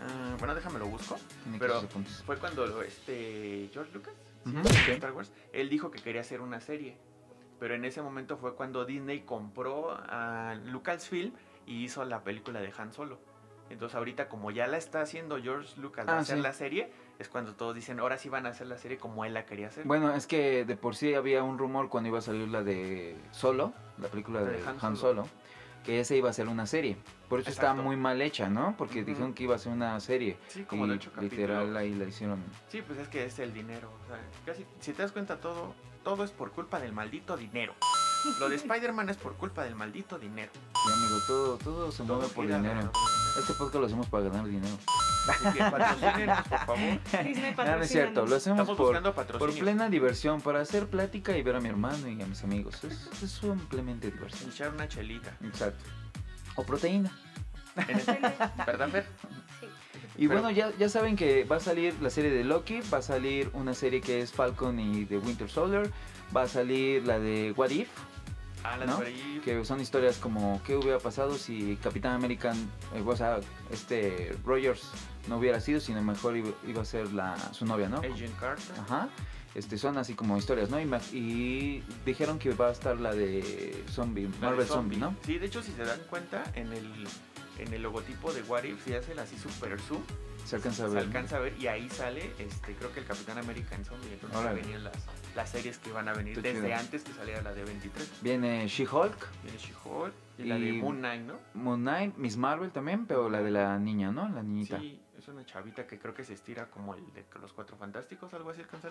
Ah, 0.01 0.35
bueno, 0.39 0.55
déjame 0.55 0.79
lo 0.79 0.87
busco. 0.87 1.17
Pero-. 1.59 1.83
Fue 2.27 2.37
cuando 2.39 2.83
este 2.83 3.69
George 3.73 3.93
Lucas, 3.93 4.15
de 4.45 4.61
ok. 4.61 4.89
Star 4.95 5.13
Wars, 5.13 5.31
él 5.53 5.69
dijo 5.69 5.91
que 5.91 6.01
quería 6.01 6.23
hacer 6.23 6.41
una 6.41 6.61
serie. 6.61 6.97
Pero 7.61 7.75
en 7.75 7.85
ese 7.85 8.03
momento 8.03 8.37
fue 8.37 8.55
cuando 8.55 8.85
Disney 8.85 9.21
compró 9.21 9.91
a 9.93 10.55
Lucasfilm 10.67 11.33
y 11.67 11.85
hizo 11.85 12.05
la 12.05 12.23
película 12.23 12.61
de 12.61 12.73
Han 12.79 12.93
Solo. 12.93 13.21
Entonces 13.71 13.97
ahorita 13.97 14.29
como 14.29 14.51
ya 14.51 14.67
la 14.67 14.79
está 14.79 15.03
haciendo 15.03 15.41
George 15.43 15.79
Lucas 15.81 16.07
va 16.07 16.13
a 16.13 16.17
Ah, 16.17 16.21
hacer 16.21 16.37
sí. 16.37 16.43
la 16.43 16.53
serie, 16.53 16.91
es 17.19 17.29
cuando 17.29 17.55
todos 17.55 17.75
dicen, 17.75 17.99
ahora 18.01 18.17
sí 18.17 18.29
van 18.29 18.47
a 18.47 18.51
hacer 18.51 18.67
la 18.69 18.79
serie 18.79 18.99
como 18.99 19.25
él 19.25 19.35
la 19.35 19.45
quería 19.45 19.69
hacer. 19.69 19.85
Bueno, 19.85 20.15
es 20.15 20.27
que 20.27 20.65
de 20.65 20.77
por 20.77 20.95
sí 20.95 21.15
había 21.15 21.43
un 21.43 21.59
rumor 21.59 21.89
cuando 21.89 22.09
iba 22.09 22.19
a 22.19 22.23
salir 22.23 22.49
la 22.49 22.63
de 22.63 23.17
Solo, 23.33 23.73
la 23.99 24.09
película 24.09 24.41
La 24.41 24.47
de, 24.47 24.59
de 24.59 24.69
Han 24.69 24.77
Han, 24.81 24.97
Solo. 24.97 25.23
Solo, 25.23 25.29
que 25.85 26.01
esa 26.01 26.15
iba 26.15 26.31
a 26.31 26.33
ser 26.33 26.49
una 26.49 26.67
serie. 26.67 26.97
Por 27.29 27.41
eso 27.41 27.51
está 27.51 27.75
muy 27.75 27.97
mal 27.97 28.23
hecha, 28.23 28.49
¿no? 28.49 28.75
Porque 28.77 29.05
dijeron 29.05 29.35
que 29.35 29.43
iba 29.45 29.55
a 29.55 29.59
ser 29.59 29.73
una 29.73 29.99
serie. 30.01 30.37
sí, 30.49 30.63
como 30.65 30.87
y 30.87 30.91
de 30.91 30.99
capítulos. 30.99 31.31
literal 31.31 31.77
ahí 31.77 31.95
la 31.95 32.05
hicieron. 32.05 32.43
Sí, 32.69 32.83
pues 32.83 32.99
es 32.99 33.09
que 33.09 33.25
es 33.25 33.39
el 33.39 33.53
dinero. 33.53 33.91
o 34.05 34.09
sea, 34.09 34.21
casi, 34.47 34.65
si 34.81 34.93
te 34.93 35.03
das 35.03 35.13
cuenta, 35.13 35.41
todo, 35.41 35.75
todo 36.05 36.25
es 36.25 36.31
por 36.31 36.53
culpa 36.53 36.79
del 36.79 36.93
maldito 36.93 37.37
dinero. 37.37 37.75
Lo 38.41 38.49
de 38.49 38.57
Spider-Man 38.57 39.09
es 39.09 39.17
por 39.17 39.35
culpa 39.37 39.63
del 39.65 39.75
maldito 39.75 40.19
dinero. 40.19 40.51
Sí, 40.75 40.93
amigo, 40.93 41.19
todo, 41.27 41.59
todo 41.59 41.93
se 41.93 42.03
mueve 42.03 42.27
por 42.29 42.47
dinero. 42.47 42.91
Este 43.39 43.53
podcast 43.55 43.77
lo 43.77 43.87
hacemos 43.87 44.07
para 44.09 44.25
ganar 44.29 44.47
dinero. 44.47 44.77
Así 45.29 45.59
que 45.59 45.65
patrocínenos, 45.65 46.39
por 46.49 46.59
favor. 46.59 46.79
Disney 47.25 47.55
Nada, 47.57 47.77
no 47.77 47.83
es 47.83 47.91
cierto, 47.91 48.27
lo 48.27 48.37
hacemos 48.37 48.61
Estamos 48.69 48.77
por, 49.15 49.39
por 49.39 49.55
plena 49.59 49.89
diversión, 49.89 50.41
para 50.41 50.61
hacer 50.61 50.89
plática 50.89 51.37
y 51.37 51.43
ver 51.43 51.57
a 51.57 51.61
mi 51.61 51.69
hermano 51.69 52.09
y 52.09 52.21
a 52.23 52.27
mis 52.27 52.43
amigos. 52.45 52.83
Es, 52.85 53.23
es 53.23 53.31
simplemente 53.31 54.11
diversión. 54.11 54.51
Echar 54.51 54.73
una 54.73 54.89
chelita. 54.89 55.37
Exacto. 55.45 55.85
O 56.57 56.65
proteína. 56.65 57.13
¿Verdad, 58.67 58.89
Fer? 58.91 59.07
Y 60.17 60.27
Pero- 60.27 60.41
bueno, 60.41 60.51
ya, 60.51 60.73
ya 60.77 60.89
saben 60.89 61.15
que 61.15 61.45
va 61.45 61.57
a 61.57 61.61
salir 61.61 61.95
la 62.03 62.11
serie 62.11 62.31
de 62.33 62.43
Loki, 62.43 62.81
va 62.93 62.99
a 62.99 63.03
salir 63.03 63.51
una 63.53 63.75
serie 63.75 64.01
que 64.01 64.21
es 64.21 64.33
Falcon 64.33 64.81
y 64.81 65.05
The 65.05 65.19
Winter 65.19 65.49
Soldier, 65.49 65.93
va 66.37 66.43
a 66.43 66.49
salir 66.49 67.07
la 67.07 67.21
de 67.21 67.53
What 67.57 67.71
If, 67.71 67.89
Que 69.45 69.65
son 69.65 69.81
historias 69.81 70.19
como 70.19 70.61
qué 70.65 70.77
hubiera 70.77 70.99
pasado 70.99 71.35
si 71.35 71.77
Capitán 71.83 72.15
American, 72.15 72.57
eh, 72.95 73.03
o 73.05 73.17
sea, 73.17 73.41
este 73.71 74.37
Rogers 74.45 74.91
no 75.29 75.39
hubiera 75.39 75.61
sido, 75.61 75.81
sino 75.81 76.03
mejor 76.03 76.37
iba, 76.37 76.51
iba 76.67 76.83
a 76.83 76.85
ser 76.85 77.13
la, 77.13 77.37
su 77.53 77.65
novia, 77.65 77.89
¿no? 77.89 77.99
Agent 77.99 78.39
Carter. 78.39 78.75
Ajá. 78.81 79.09
Este, 79.55 79.79
son 79.79 79.99
así 79.99 80.15
como 80.15 80.37
historias, 80.37 80.71
¿no? 80.71 80.79
Y, 80.81 81.83
dijeron 82.05 82.39
que 82.39 82.51
va 82.51 82.69
a 82.69 82.73
estar 82.73 83.01
la 83.01 83.13
de 83.13 83.85
Zombie, 83.91 84.25
La 84.25 84.31
de 84.31 84.39
Marvel 84.39 84.67
Zombie, 84.67 84.99
¿no? 84.99 85.17
Sí, 85.25 85.39
de 85.39 85.47
hecho, 85.47 85.63
si 85.63 85.73
se 85.73 85.85
dan 85.85 86.01
cuenta, 86.09 86.45
en 86.55 86.73
el, 86.73 87.09
en 87.59 87.73
el 87.73 87.83
logotipo 87.83 88.33
de 88.33 88.43
What 88.43 88.65
If, 88.65 88.85
si 88.85 88.95
hacen 88.95 89.19
así 89.19 89.37
super 89.39 89.81
zoom, 89.81 90.03
Se 90.45 90.57
alcanza 90.57 90.85
a 90.85 90.89
se 90.89 90.95
ver. 90.95 91.05
¿no? 91.05 91.09
alcanza 91.09 91.37
a 91.37 91.41
ver 91.41 91.55
y 91.59 91.67
ahí 91.67 91.89
sale, 91.89 92.31
este, 92.39 92.75
creo 92.75 92.93
que 92.93 93.01
el 93.01 93.07
Capitán 93.07 93.39
América 93.39 93.75
en 93.75 93.85
zombie. 93.85 94.13
Entonces 94.13 94.55
venían 94.55 94.85
las, 94.85 94.95
las 95.37 95.51
series 95.51 95.79
que 95.79 95.93
van 95.93 96.09
a 96.09 96.13
venir 96.13 96.37
Está 96.37 96.49
desde 96.49 96.67
chido. 96.67 96.77
antes 96.79 97.03
que 97.05 97.13
saliera 97.13 97.43
la 97.43 97.53
de 97.55 97.65
23. 97.65 98.23
Viene 98.23 98.67
She-Hulk, 98.69 99.43
Viene 99.43 99.59
She-Hulk 99.59 100.13
y, 100.39 100.45
la 100.45 100.59
de 100.59 100.69
Y- 100.69 100.73
Moon 100.81 100.99
Knight, 100.99 101.23
¿no? 101.23 101.35
Moon 101.55 101.81
Knight, 101.81 102.17
Miss 102.17 102.37
Marvel 102.37 102.71
también, 102.71 103.07
pero 103.07 103.29
la 103.31 103.43
de 103.43 103.51
la 103.51 103.79
niña, 103.79 104.11
¿no? 104.11 104.29
La 104.29 104.43
niñita. 104.43 104.79
Sí, 104.81 105.01
es 105.19 105.29
una 105.29 105.45
chavita 105.45 105.87
que 105.87 105.99
creo 105.99 106.15
que 106.15 106.25
se 106.25 106.35
estira 106.35 106.67
como 106.71 106.95
el 106.95 107.05
de 107.13 107.25
los 107.41 107.53
Cuatro 107.53 107.77
Fantásticos, 107.77 108.33
algo 108.35 108.51
así 108.51 108.61
alcanza. 108.61 108.89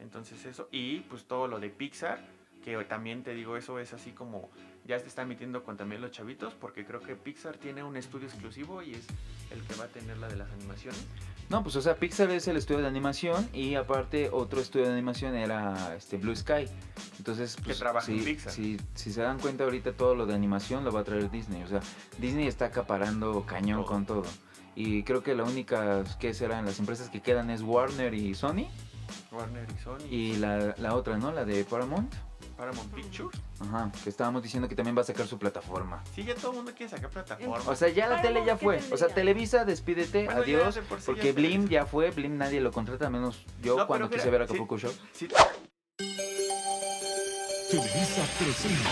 Entonces 0.00 0.44
eso, 0.44 0.68
y 0.70 1.00
pues 1.00 1.24
todo 1.24 1.48
lo 1.48 1.58
de 1.60 1.70
Pixar, 1.70 2.20
que 2.64 2.76
también 2.84 3.22
te 3.22 3.34
digo, 3.34 3.56
eso 3.56 3.78
es 3.78 3.92
así 3.92 4.12
como, 4.12 4.50
ya 4.84 4.98
se 4.98 5.06
están 5.06 5.28
metiendo 5.28 5.64
con 5.64 5.76
también 5.76 6.00
los 6.00 6.10
chavitos, 6.10 6.54
porque 6.54 6.84
creo 6.84 7.00
que 7.00 7.14
Pixar 7.16 7.56
tiene 7.56 7.82
un 7.82 7.96
estudio 7.96 8.26
exclusivo 8.28 8.82
y 8.82 8.94
es 8.94 9.06
el 9.50 9.62
que 9.62 9.74
va 9.76 9.84
a 9.84 9.88
tener 9.88 10.18
la 10.18 10.28
de 10.28 10.36
las 10.36 10.50
animaciones. 10.52 11.06
No, 11.50 11.62
pues 11.62 11.76
o 11.76 11.82
sea, 11.82 11.96
Pixar 11.96 12.30
es 12.30 12.46
el 12.46 12.58
estudio 12.58 12.82
de 12.82 12.88
animación 12.88 13.48
y 13.54 13.74
aparte 13.74 14.28
otro 14.30 14.60
estudio 14.60 14.86
de 14.86 14.92
animación 14.92 15.34
era 15.34 15.94
este 15.96 16.18
Blue 16.18 16.36
Sky. 16.36 16.66
Entonces, 17.16 17.56
pues, 17.64 17.78
trabaja 17.78 18.06
si, 18.06 18.18
en 18.18 18.24
Pixar. 18.24 18.52
Si, 18.52 18.78
si 18.94 19.12
se 19.12 19.22
dan 19.22 19.38
cuenta 19.38 19.64
ahorita 19.64 19.92
todo 19.92 20.14
lo 20.14 20.26
de 20.26 20.34
animación 20.34 20.84
lo 20.84 20.92
va 20.92 21.00
a 21.00 21.04
traer 21.04 21.30
Disney. 21.30 21.62
O 21.62 21.68
sea, 21.68 21.80
Disney 22.18 22.46
está 22.46 22.66
acaparando 22.66 23.44
cañón 23.46 23.78
Todo. 23.80 23.86
con 23.86 24.04
todo. 24.06 24.24
Y 24.76 25.02
creo 25.04 25.22
que 25.22 25.34
la 25.34 25.44
única 25.44 26.04
que 26.20 26.34
serán 26.34 26.66
las 26.66 26.78
empresas 26.78 27.08
que 27.08 27.20
quedan 27.20 27.50
es 27.50 27.62
Warner 27.62 28.12
y 28.14 28.34
Sony. 28.34 28.66
Warner 29.32 29.66
y 29.74 29.82
Sony, 29.82 30.06
Y 30.10 30.36
la, 30.36 30.74
la 30.76 30.94
otra, 30.94 31.16
¿no? 31.16 31.32
La 31.32 31.44
de 31.44 31.64
Paramount. 31.64 32.12
Paramount 32.58 32.92
Pictures. 32.92 33.38
Ajá, 33.60 33.90
que 34.02 34.10
estábamos 34.10 34.42
diciendo 34.42 34.68
que 34.68 34.74
también 34.74 34.96
va 34.96 35.02
a 35.02 35.04
sacar 35.04 35.28
su 35.28 35.38
plataforma. 35.38 36.02
Sí, 36.12 36.24
ya 36.24 36.34
todo 36.34 36.50
el 36.50 36.56
mundo 36.58 36.72
quiere 36.76 36.90
sacar 36.90 37.08
plataforma. 37.08 37.62
O 37.70 37.76
sea, 37.76 37.88
ya 37.88 38.08
la 38.08 38.20
tele 38.20 38.44
ya 38.44 38.58
¿qué 38.58 38.64
fue. 38.64 38.80
O 38.90 38.96
sea? 38.96 39.06
Televisa, 39.08 39.64
despídete, 39.64 40.24
Bueno, 40.24 40.40
ya 40.44 40.58
adiós. 40.58 40.78
por 40.88 41.00
sí 41.00 41.06
ya 41.06 41.12
Porque 41.14 41.28
está 41.30 41.40
Blim 41.40 41.68
ya 41.68 41.86
fue, 41.86 42.10
Blim 42.10 42.36
nadie 42.36 42.60
lo 42.60 42.72
contrata, 42.72 43.08
menos 43.10 43.44
yo 43.62 43.76
No, 43.76 43.86
cuando 43.86 44.08
mira, 44.08 44.18
quise 44.18 44.30
ver 44.30 44.40
sí. 44.40 44.44
Acapulco 44.52 44.76
Show. 44.76 44.92
Sí, 45.12 45.28
Televisa 47.70 48.22
presenta. 48.38 48.90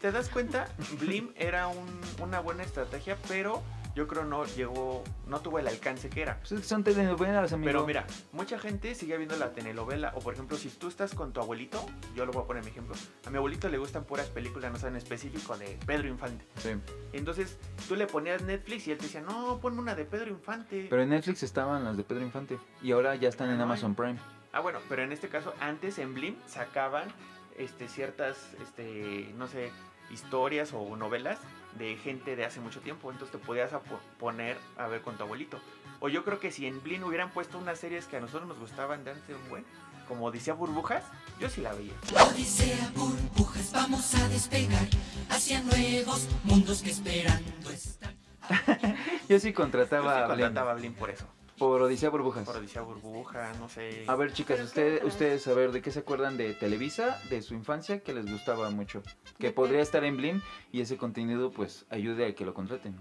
¿Te 0.00 0.12
das 0.12 0.28
cuenta? 0.28 0.68
Blim 1.00 1.32
era 1.36 1.66
un- 1.66 2.00
una 2.20 2.38
buena 2.38 2.62
estrategia, 2.62 3.16
pero 3.26 3.60
yo 3.96 4.06
creo 4.06 4.26
no 4.26 4.44
llegó, 4.44 5.02
no 5.26 5.40
tuvo 5.40 5.58
el 5.58 5.66
alcance 5.66 6.10
que 6.10 6.20
era. 6.20 6.38
Pues 6.40 6.52
es 6.52 6.60
que 6.60 6.66
son 6.66 6.84
telenovelas, 6.84 7.54
amigo. 7.54 7.66
Pero 7.66 7.86
mira, 7.86 8.06
mucha 8.30 8.58
gente 8.58 8.94
sigue 8.94 9.16
viendo 9.16 9.36
la 9.36 9.54
telenovela. 9.54 10.12
O 10.14 10.20
por 10.20 10.34
ejemplo, 10.34 10.58
si 10.58 10.68
tú 10.68 10.88
estás 10.88 11.14
con 11.14 11.32
tu 11.32 11.40
abuelito, 11.40 11.82
yo 12.14 12.26
lo 12.26 12.32
voy 12.32 12.42
a 12.42 12.46
poner 12.46 12.60
en 12.60 12.66
mi 12.66 12.72
ejemplo. 12.72 12.94
A 13.24 13.30
mi 13.30 13.38
abuelito 13.38 13.70
le 13.70 13.78
gustan 13.78 14.04
puras 14.04 14.26
películas, 14.28 14.70
no 14.70 14.78
sé, 14.78 14.88
en 14.88 14.96
específico 14.96 15.56
de 15.56 15.78
Pedro 15.86 16.08
Infante. 16.08 16.44
Sí. 16.58 16.72
Entonces, 17.14 17.58
tú 17.88 17.96
le 17.96 18.06
ponías 18.06 18.42
Netflix 18.42 18.86
y 18.86 18.92
él 18.92 18.98
te 18.98 19.04
decía, 19.04 19.22
no, 19.22 19.58
ponme 19.60 19.80
una 19.80 19.94
de 19.94 20.04
Pedro 20.04 20.28
Infante. 20.28 20.88
Pero 20.90 21.00
en 21.00 21.08
Netflix 21.08 21.42
estaban 21.42 21.82
las 21.82 21.96
de 21.96 22.04
Pedro 22.04 22.22
Infante. 22.22 22.58
Y 22.82 22.92
ahora 22.92 23.16
ya 23.16 23.30
están 23.30 23.48
en 23.48 23.58
Amazon 23.62 23.94
Prime. 23.94 24.18
Ah, 24.52 24.60
bueno, 24.60 24.78
pero 24.90 25.04
en 25.04 25.12
este 25.12 25.30
caso, 25.30 25.54
antes 25.58 25.98
en 25.98 26.12
Blim 26.12 26.36
sacaban 26.46 27.08
este, 27.56 27.88
ciertas, 27.88 28.52
este, 28.60 29.32
no 29.38 29.46
sé, 29.46 29.70
historias 30.10 30.74
o 30.74 30.96
novelas 30.96 31.38
de 31.78 31.96
gente 31.96 32.36
de 32.36 32.44
hace 32.44 32.60
mucho 32.60 32.80
tiempo. 32.80 33.10
Entonces 33.10 33.38
te 33.38 33.44
podías 33.44 33.70
poner 34.18 34.56
a 34.76 34.86
ver 34.86 35.02
con 35.02 35.16
tu 35.16 35.22
abuelito. 35.24 35.60
O 36.00 36.08
yo 36.08 36.24
creo 36.24 36.38
que 36.38 36.50
si 36.50 36.66
en 36.66 36.82
Blim 36.82 37.04
hubieran 37.04 37.30
puesto 37.30 37.58
unas 37.58 37.78
series 37.78 38.06
que 38.06 38.16
a 38.16 38.20
nosotros 38.20 38.48
nos 38.48 38.58
gustaban 38.58 39.04
de 39.04 39.12
antes, 39.12 39.36
un 39.36 39.48
buen, 39.48 39.64
como 40.06 40.30
decía 40.30 40.54
Burbujas, 40.54 41.04
yo 41.40 41.48
sí 41.48 41.60
la 41.60 41.72
veía. 41.72 41.94
Odisea, 42.30 42.90
burbujas, 42.94 43.72
vamos 43.72 44.14
a 44.14 44.28
despegar 44.28 44.86
hacia 45.30 45.62
nuevos 45.62 46.28
mundos 46.44 46.82
que 46.82 46.90
esperando 46.90 47.70
están. 47.70 48.16
Yo 49.28 49.40
sí 49.40 49.48
Yo 49.48 49.54
contrataba 49.54 50.70
a 50.70 50.74
Blim 50.74 50.94
por 50.94 51.10
eso. 51.10 51.26
Por 51.58 51.82
Odisea 51.82 52.10
Burbujas. 52.10 52.44
Por 52.44 52.56
Odisea 52.56 52.82
Burbuja, 52.82 53.52
no 53.54 53.68
sé. 53.68 54.04
A 54.06 54.16
ver, 54.16 54.32
chicas, 54.32 54.60
ustedes, 54.60 55.04
ustedes, 55.04 55.46
a 55.48 55.54
ver, 55.54 55.72
¿de 55.72 55.82
qué 55.82 55.90
se 55.90 56.00
acuerdan 56.00 56.36
de 56.36 56.54
Televisa, 56.54 57.20
de 57.30 57.42
su 57.42 57.54
infancia, 57.54 58.00
que 58.00 58.12
les 58.12 58.30
gustaba 58.30 58.70
mucho? 58.70 59.02
Que 59.38 59.50
podría 59.50 59.80
estar 59.80 60.04
en 60.04 60.16
Blim 60.16 60.42
y 60.72 60.80
ese 60.80 60.96
contenido, 60.96 61.50
pues, 61.50 61.86
ayude 61.90 62.26
a 62.26 62.34
que 62.34 62.44
lo 62.44 62.54
contraten. 62.54 62.96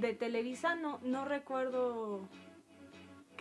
De 0.00 0.14
Televisa 0.14 0.74
no, 0.74 0.98
no 1.02 1.24
recuerdo. 1.24 2.28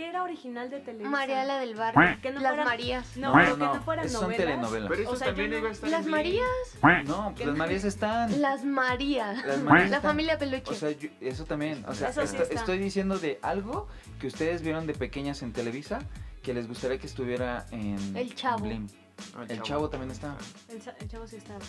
¿Qué 0.02 0.10
era 0.10 0.24
original 0.24 0.72
de 0.72 0.80
Televisa? 0.80 1.10
María 1.12 1.46
la 1.46 1.60
del 1.60 1.76
barrio. 1.76 2.18
Que 2.24 2.32
no 2.32 2.40
Las 2.42 2.54
fueran- 2.54 2.66
Marías. 2.66 3.18
No, 3.18 3.28
No, 3.28 3.34
pero 3.36 3.54
que 3.54 3.60
no, 3.66 3.74
no 3.76 3.82
fueran 3.84 4.10
son 4.10 4.22
novelas. 4.24 4.38
telenovelas. 4.46 4.90
Pero 4.90 5.02
eso 5.04 5.12
O 5.12 5.16
sea, 5.16 5.28
también 5.28 5.52
no- 5.52 5.58
iba 5.60 5.70
a 5.70 5.72
estar 5.74 5.86
en 5.88 5.92
Las 5.92 6.02
Blim. 6.06 6.12
Marías. 6.16 7.06
No, 7.06 7.24
pues 7.26 7.36
Que 7.38 7.46
las 7.46 7.54
no- 7.54 7.58
Marías 7.60 7.84
están. 7.84 8.42
Las 8.42 8.64
Marías. 8.66 9.46
Las 9.46 9.60
Marías 9.60 9.92
La 9.92 10.02
familia 10.02 10.40
peluche. 10.40 10.72
O 10.72 10.74
sea, 10.74 10.90
yo- 10.90 11.10
eso 11.20 11.46
también. 11.46 11.86
O 11.88 11.94
sea, 11.94 12.10
Eso 12.10 12.22
sí 12.22 12.36
esto- 12.36 12.42
está. 12.42 12.56
estoy 12.56 12.80
diciendo 12.80 13.20
de 13.20 13.38
algo 13.44 13.88
que 14.20 14.26
ustedes 14.26 14.64
vieron 14.64 14.88
de 14.88 14.96
pequeñas 14.96 15.44
en 15.44 15.54
Televisa 15.54 16.00
que 16.42 16.56
les 16.56 16.68
gustaría 16.68 16.98
que 16.98 17.06
estuviera 17.06 17.68
en 17.70 18.18
El 18.18 18.34
Chavo. 18.34 18.66
Blim. 18.66 18.88
No, 19.36 19.44
El 19.44 19.62
Chavo 19.62 19.88
también 19.88 20.10
está. 20.10 20.36
El, 20.68 20.82
el 21.00 21.08
chavo 21.08 21.28
sí 21.28 21.36
estaba. 21.36 21.60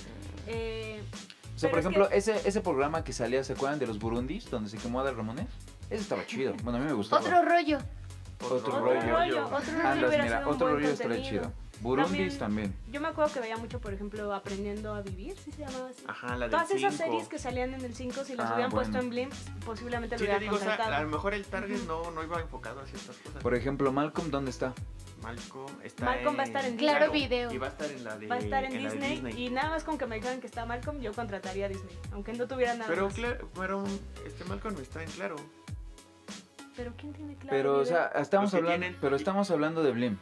Eh, 0.46 1.02
O 1.54 1.58
sea, 1.58 1.68
por 1.70 1.80
Pero 1.80 1.80
es 1.80 1.84
ejemplo, 1.94 2.08
que- 2.08 2.16
ese, 2.16 2.48
ese 2.48 2.60
programa 2.62 3.04
que 3.04 3.12
salía, 3.12 3.44
¿se 3.44 3.52
acuerdan 3.52 3.78
de 3.78 3.86
los 3.86 3.98
Burundis? 3.98 4.48
Donde 4.48 4.70
se 4.70 4.78
quemó 4.78 5.00
Adal 5.00 5.16
Ramones. 5.16 5.48
Ese 5.90 6.00
estaba 6.00 6.24
chido. 6.24 6.54
Bueno, 6.62 6.78
a 6.78 6.80
mí 6.80 6.86
me 6.86 6.94
gustaba. 6.94 7.20
Otro 7.20 7.42
rollo. 7.42 7.78
Otro 8.42 8.56
otro 8.56 8.80
rollo. 8.80 9.00
rollo, 9.00 9.44
otro 9.46 9.58
rollo 9.72 9.88
Andas, 9.88 10.10
mira, 10.22 10.48
otro 10.48 10.68
rollo 10.68 10.88
estaría 10.88 11.16
contenido. 11.16 11.42
chido. 11.44 11.52
Burundis 11.80 12.38
también. 12.38 12.72
Yo 12.92 13.00
me 13.00 13.08
acuerdo 13.08 13.32
que 13.34 13.40
veía 13.40 13.56
mucho, 13.56 13.80
por 13.80 13.92
ejemplo, 13.92 14.32
Aprendiendo 14.32 14.94
a 14.94 15.02
Vivir, 15.02 15.36
¿sí 15.36 15.50
se 15.50 15.64
llamaba 15.64 15.88
así? 15.88 16.04
Ajá, 16.06 16.36
la 16.36 16.48
Todas 16.48 16.70
esas 16.70 16.94
cinco. 16.94 17.04
series 17.10 17.28
que 17.28 17.38
salían 17.40 17.74
en 17.74 17.80
el 17.84 17.92
5, 17.94 18.22
si 18.24 18.36
las 18.36 18.46
Ah, 18.50 18.54
hubieran 18.54 18.70
bueno. 18.70 18.88
puesto 18.88 18.98
en 19.04 19.10
Blim, 19.10 19.30
posiblemente 19.66 20.14
lo 20.14 20.18
Sí, 20.20 20.24
te 20.24 20.30
hubieran 20.30 20.40
digo, 20.42 20.54
o 20.54 20.58
sea, 20.58 20.68
contratado. 20.68 20.96
a 20.96 21.02
lo 21.02 21.08
mejor 21.08 21.34
el 21.34 21.44
target 21.44 21.80
no, 21.88 22.08
no 22.12 22.22
iba 22.22 22.40
enfocado 22.40 22.80
hacia 22.82 22.96
estas 22.96 23.16
cosas. 23.16 23.42
Por 23.42 23.54
ejemplo, 23.56 23.90
Malcolm, 23.90 24.30
¿dónde 24.30 24.52
está? 24.52 24.72
Malcolm 25.22 25.72
está 25.82 26.04
Malcolm 26.04 26.36
va 26.38 26.42
a 26.42 26.46
estar 26.46 26.64
en 26.64 26.76
Claro 26.76 26.98
Claro 26.98 27.12
Video. 27.12 27.52
Y 27.52 27.58
va 27.58 27.66
a 27.66 27.70
estar 27.70 27.90
en 27.90 28.04
la 28.04 28.16
de, 28.18 28.26
Va 28.28 28.34
a 28.36 28.38
estar 28.38 28.64
en, 28.64 28.72
la 28.84 28.90
de 28.90 29.08
Disney, 29.08 29.44
y 29.46 29.50
nada 29.50 29.70
más 29.70 29.82
con 29.82 29.98
que 29.98 30.06
me 30.06 30.16
dijeran 30.16 30.40
que 30.40 30.46
está 30.46 30.64
Malcolm, 30.64 31.00
yo 31.00 31.12
contrataría 31.12 31.66
a 31.66 31.68
Disney, 31.68 31.98
aunque 32.12 32.32
no 32.32 32.46
tuviera 32.46 32.74
nada 32.74 32.86
Pero, 32.88 33.06
más. 33.06 33.14
claro, 33.14 33.48
pero 33.56 33.84
este 34.24 34.44
Malcolm 34.44 34.76
está 34.80 35.02
en 35.02 35.10
claro. 35.10 35.34
Pero 36.76 36.92
¿quién 36.96 37.12
tiene 37.12 37.34
claro 37.34 37.48
Pero, 37.50 37.78
o 37.78 37.84
sea, 37.84 38.06
estamos 38.16 38.52
hablando, 38.54 38.78
tienen- 38.80 38.98
pero 39.00 39.16
estamos 39.16 39.50
hablando 39.50 39.82
de 39.82 39.92
Blim. 39.92 40.16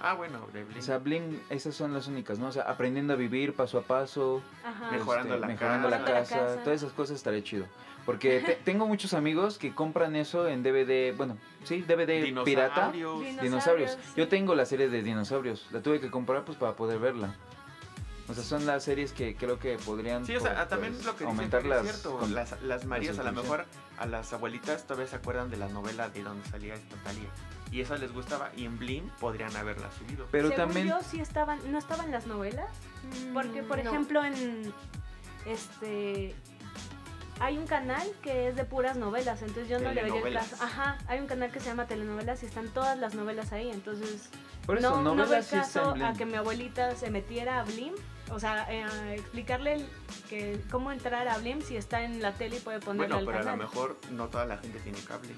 Ah, 0.00 0.14
bueno, 0.14 0.46
de 0.52 0.62
Blink. 0.62 0.78
O 0.78 0.82
sea, 0.82 0.98
Blim, 0.98 1.40
esas 1.50 1.74
son 1.74 1.92
las 1.92 2.06
únicas, 2.06 2.38
¿no? 2.38 2.46
O 2.46 2.52
sea, 2.52 2.62
aprendiendo 2.64 3.14
a 3.14 3.16
vivir 3.16 3.54
paso 3.54 3.78
a 3.78 3.82
paso, 3.82 4.42
Ajá. 4.64 4.92
Mejorando 4.92 5.36
la 5.36 5.46
mejorando 5.48 5.88
la 5.90 6.04
casa. 6.04 6.54
la 6.54 6.62
todas 6.62 6.82
esas 6.82 6.92
cosas 6.92 7.16
estaría 7.16 7.42
chido. 7.42 7.66
Porque 8.06 8.38
te- 8.40 8.54
tengo 8.64 8.86
muchos 8.86 9.12
amigos 9.12 9.58
que 9.58 9.74
compran 9.74 10.14
eso 10.14 10.46
en 10.46 10.62
DVD, 10.62 11.12
bueno, 11.16 11.36
sí, 11.64 11.82
DVD 11.82 12.32
pirata. 12.44 12.92
Dinosaurios. 12.92 13.40
Dinosaurios. 13.42 13.90
sí. 14.00 14.12
Yo 14.16 14.28
tengo 14.28 14.54
la 14.54 14.66
serie 14.66 14.88
de 14.88 15.02
dinosaurios. 15.02 15.66
La 15.72 15.82
tuve 15.82 15.98
que 16.00 16.10
comprar 16.12 16.44
pues 16.44 16.56
para 16.56 16.74
poder 16.74 17.00
verla. 17.00 17.34
O 18.28 18.34
sea, 18.34 18.44
son 18.44 18.66
las 18.66 18.84
series 18.84 19.12
que 19.12 19.34
creo 19.36 19.58
que 19.58 19.76
podrían 19.78 20.26
Sí, 20.26 20.36
o 20.36 20.40
sea, 20.40 20.54
pues, 20.54 20.68
también 20.68 20.92
lo 21.04 21.12
que 21.16 21.24
dicen 21.24 21.26
aumentar 21.28 21.60
es 21.62 21.66
las 21.66 21.82
cierto. 21.82 22.18
con- 22.18 22.34
Las, 22.34 22.60
las 22.62 22.84
Marías, 22.84 23.18
a 23.18 23.22
lo 23.22 23.32
mejor 23.32 23.64
a 23.98 24.06
las 24.06 24.32
abuelitas 24.34 24.84
todavía 24.84 25.06
se 25.08 25.16
acuerdan 25.16 25.50
de 25.50 25.56
la 25.56 25.68
novela 25.68 26.10
de 26.10 26.22
donde 26.22 26.46
salía 26.48 26.74
esta 26.74 26.96
Talía. 27.04 27.28
Y 27.70 27.80
esa 27.80 27.96
les 27.96 28.12
gustaba 28.12 28.50
y 28.56 28.64
en 28.66 28.78
Blim 28.78 29.08
podrían 29.20 29.54
haberla 29.56 29.90
subido. 29.92 30.26
Pero 30.30 30.48
Según 30.48 30.64
también 30.64 30.88
yo 30.88 30.98
sí 31.02 31.20
estaban, 31.20 31.58
no 31.72 31.78
estaban 31.78 32.10
las 32.10 32.26
novelas, 32.26 32.68
porque 33.34 33.62
por 33.62 33.78
Mm, 33.78 33.84
no. 33.84 33.90
ejemplo 33.90 34.24
en 34.24 34.72
este 35.46 36.34
hay 37.40 37.56
un 37.56 37.66
canal 37.68 38.06
que 38.20 38.48
es 38.48 38.56
de 38.56 38.64
puras 38.64 38.96
novelas, 38.96 39.42
entonces 39.42 39.68
yo 39.68 39.78
no 39.78 39.92
le 39.92 40.02
veía 40.02 40.20
el 40.26 40.34
caso. 40.34 40.56
Ajá, 40.60 40.98
hay 41.06 41.20
un 41.20 41.26
canal 41.28 41.52
que 41.52 41.60
se 41.60 41.66
llama 41.66 41.86
Telenovelas 41.86 42.42
y 42.42 42.46
están 42.46 42.68
todas 42.68 42.98
las 42.98 43.14
novelas 43.14 43.52
ahí, 43.52 43.70
entonces 43.70 44.28
por 44.66 44.78
eso 44.78 45.00
no, 45.00 45.14
no 45.14 45.24
veo 45.26 45.38
el 45.38 45.44
sí 45.44 45.54
caso 45.56 45.94
a 46.02 46.12
que 46.14 46.26
mi 46.26 46.34
abuelita 46.34 46.96
se 46.96 47.10
metiera 47.10 47.60
a 47.60 47.64
Blim, 47.64 47.94
o 48.30 48.38
sea, 48.40 48.66
eh, 48.70 49.14
explicarle 49.14 49.74
el- 49.74 49.88
que 50.28 50.60
cómo 50.70 50.92
entrar 50.92 51.26
a 51.28 51.38
Blim 51.38 51.62
si 51.62 51.76
está 51.76 52.02
en 52.02 52.20
la 52.22 52.32
tele 52.34 52.56
y 52.56 52.60
puede 52.60 52.80
ponerle 52.80 53.14
Bueno, 53.14 53.18
al 53.18 53.24
pero 53.26 53.38
a 53.38 53.40
lo 53.40 53.44
canal. 53.46 53.58
mejor 53.66 53.96
no 54.10 54.28
toda 54.28 54.44
la 54.46 54.58
gente 54.58 54.78
tiene 54.80 54.98
cable. 55.04 55.34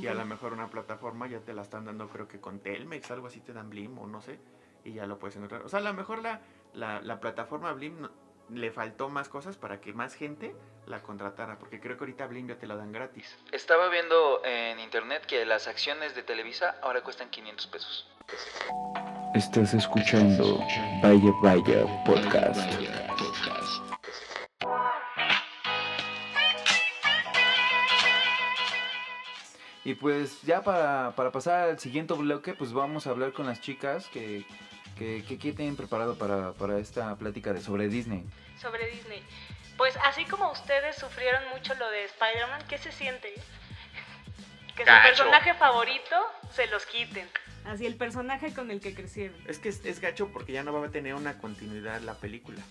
Y 0.00 0.06
a 0.06 0.12
lo 0.14 0.24
mejor 0.26 0.52
una 0.52 0.68
plataforma 0.68 1.26
ya 1.28 1.40
te 1.40 1.54
la 1.54 1.62
están 1.62 1.86
dando, 1.86 2.08
creo 2.08 2.28
que 2.28 2.40
con 2.40 2.60
Telmex, 2.60 3.10
algo 3.10 3.26
así 3.28 3.40
te 3.40 3.54
dan 3.54 3.70
Blim 3.70 3.98
o 3.98 4.06
no 4.06 4.20
sé. 4.20 4.38
Y 4.84 4.92
ya 4.92 5.06
lo 5.06 5.18
puedes 5.18 5.36
encontrar. 5.36 5.62
O 5.62 5.68
sea, 5.68 5.78
a 5.78 5.82
lo 5.82 5.94
mejor 5.94 6.18
la, 6.22 6.40
la, 6.74 7.00
la 7.00 7.20
plataforma 7.20 7.72
Blim 7.72 8.02
no- 8.02 8.10
le 8.50 8.70
faltó 8.70 9.08
más 9.08 9.28
cosas 9.30 9.56
para 9.56 9.80
que 9.80 9.92
más 9.94 10.14
gente 10.14 10.54
la 10.86 11.00
contratara. 11.02 11.58
Porque 11.58 11.80
creo 11.80 11.96
que 11.96 12.04
ahorita 12.04 12.26
Blim 12.26 12.48
ya 12.48 12.56
te 12.58 12.66
la 12.66 12.76
dan 12.76 12.92
gratis. 12.92 13.34
Estaba 13.50 13.88
viendo 13.88 14.42
en 14.44 14.78
internet 14.78 15.24
que 15.26 15.44
las 15.46 15.68
acciones 15.68 16.14
de 16.14 16.22
Televisa 16.22 16.76
ahora 16.82 17.02
cuestan 17.02 17.30
500 17.30 17.66
pesos. 17.68 18.08
Estás 19.34 19.72
escuchando 19.74 20.58
Vaya 21.02 21.32
Vaya 21.42 21.86
Podcast. 22.04 22.60
Y 29.84 29.94
pues 29.94 30.42
ya 30.42 30.62
para, 30.62 31.12
para 31.16 31.32
pasar 31.32 31.70
al 31.70 31.78
siguiente 31.78 32.12
bloque, 32.14 32.52
pues 32.52 32.72
vamos 32.72 33.06
a 33.06 33.10
hablar 33.10 33.32
con 33.32 33.46
las 33.46 33.60
chicas 33.60 34.06
que, 34.08 34.44
que, 34.98 35.24
que, 35.26 35.38
que 35.38 35.52
tienen 35.52 35.76
preparado 35.76 36.18
para, 36.18 36.52
para 36.52 36.78
esta 36.78 37.16
plática 37.16 37.52
de 37.52 37.60
sobre 37.60 37.88
Disney. 37.88 38.24
sobre 38.60 38.86
Disney. 38.90 39.22
Pues 39.78 39.96
así 40.04 40.24
como 40.24 40.50
ustedes 40.50 40.96
sufrieron 40.96 41.42
mucho 41.54 41.74
lo 41.76 41.88
de 41.90 42.04
Spider-Man, 42.04 42.64
¿qué 42.68 42.76
se 42.78 42.92
siente? 42.92 43.32
Que 44.76 44.84
su 44.84 44.92
personaje 45.02 45.54
favorito 45.54 46.16
se 46.52 46.66
los 46.66 46.84
quiten. 46.86 47.28
Así 47.68 47.84
el 47.84 47.96
personaje 47.96 48.52
con 48.54 48.70
el 48.70 48.80
que 48.80 48.94
crecieron. 48.94 49.36
Es 49.46 49.58
que 49.58 49.68
es, 49.68 49.84
es 49.84 50.00
gacho 50.00 50.28
porque 50.32 50.52
ya 50.52 50.62
no 50.62 50.72
va 50.72 50.86
a 50.86 50.90
tener 50.90 51.14
una 51.14 51.38
continuidad 51.38 52.00
la 52.00 52.14
película. 52.14 52.62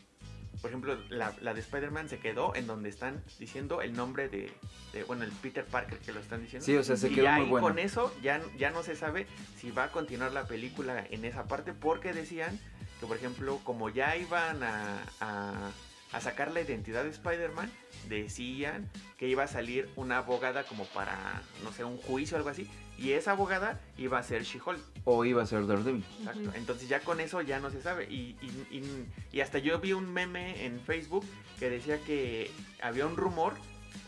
Por 0.60 0.71
ejemplo, 0.71 0.97
la, 1.10 1.36
la 1.41 1.53
de 1.53 1.60
Spider-Man 1.60 2.10
se 2.10 2.17
quedó 2.17 2.55
en 2.55 2.65
donde 2.65 2.89
están 2.89 3.23
diciendo 3.38 3.83
el 3.83 3.93
nombre 3.93 4.27
de, 4.27 4.51
de, 4.91 5.03
bueno, 5.03 5.23
el 5.23 5.31
Peter 5.31 5.63
Parker 5.63 5.99
que 5.99 6.12
lo 6.12 6.19
están 6.19 6.41
diciendo. 6.41 6.65
Sí, 6.65 6.75
o 6.75 6.83
sea, 6.83 6.97
se 6.97 7.10
y 7.10 7.13
quedó 7.13 7.25
ya 7.25 7.36
muy 7.36 7.43
ahí 7.43 7.49
bueno. 7.51 7.67
con 7.67 7.77
eso 7.77 8.12
ya, 8.23 8.41
ya 8.57 8.71
no 8.71 8.81
se 8.81 8.95
sabe 8.95 9.27
si 9.55 9.69
va 9.69 9.83
a 9.86 9.91
continuar 9.91 10.31
la 10.31 10.47
película 10.47 11.05
en 11.12 11.25
esa 11.25 11.43
parte 11.43 11.73
porque 11.73 12.12
decían 12.12 12.60
que, 12.99 13.05
por 13.05 13.17
ejemplo, 13.17 13.60
como 13.63 13.89
ya 13.89 14.17
iban 14.17 14.63
a, 14.63 15.03
a, 15.21 15.69
a 16.11 16.21
sacar 16.21 16.51
la 16.51 16.61
identidad 16.61 17.03
de 17.03 17.09
Spider-Man, 17.09 17.71
decían 18.07 18.89
que 19.17 19.27
iba 19.27 19.43
a 19.43 19.47
salir 19.47 19.89
una 19.95 20.19
abogada 20.19 20.63
como 20.63 20.85
para, 20.85 21.41
no 21.63 21.71
sé, 21.71 21.83
un 21.83 21.97
juicio 21.97 22.35
o 22.35 22.37
algo 22.37 22.49
así. 22.49 22.69
Y 22.97 23.11
esa 23.11 23.31
abogada 23.31 23.79
iba 23.97 24.17
a 24.17 24.23
ser 24.23 24.43
She-Hulk. 24.43 24.79
O 25.05 25.23
iba 25.25 25.43
a 25.43 25.45
ser 25.45 25.67
Daredevil. 25.67 26.03
Exacto. 26.19 26.51
Entonces 26.55 26.89
ya 26.89 27.01
con 27.01 27.19
eso 27.19 27.41
ya 27.41 27.59
no 27.59 27.69
se 27.69 27.81
sabe. 27.81 28.05
Y, 28.05 28.35
y- 28.41 28.77
y- 28.77 29.05
y 29.31 29.41
hasta 29.41 29.59
yo 29.59 29.79
vi 29.79 29.93
un 29.93 30.11
meme 30.11 30.65
en 30.65 30.79
Facebook 30.81 31.25
que 31.59 31.69
decía 31.69 31.99
que 32.01 32.49
había 32.81 33.05
un 33.05 33.15
rumor 33.17 33.53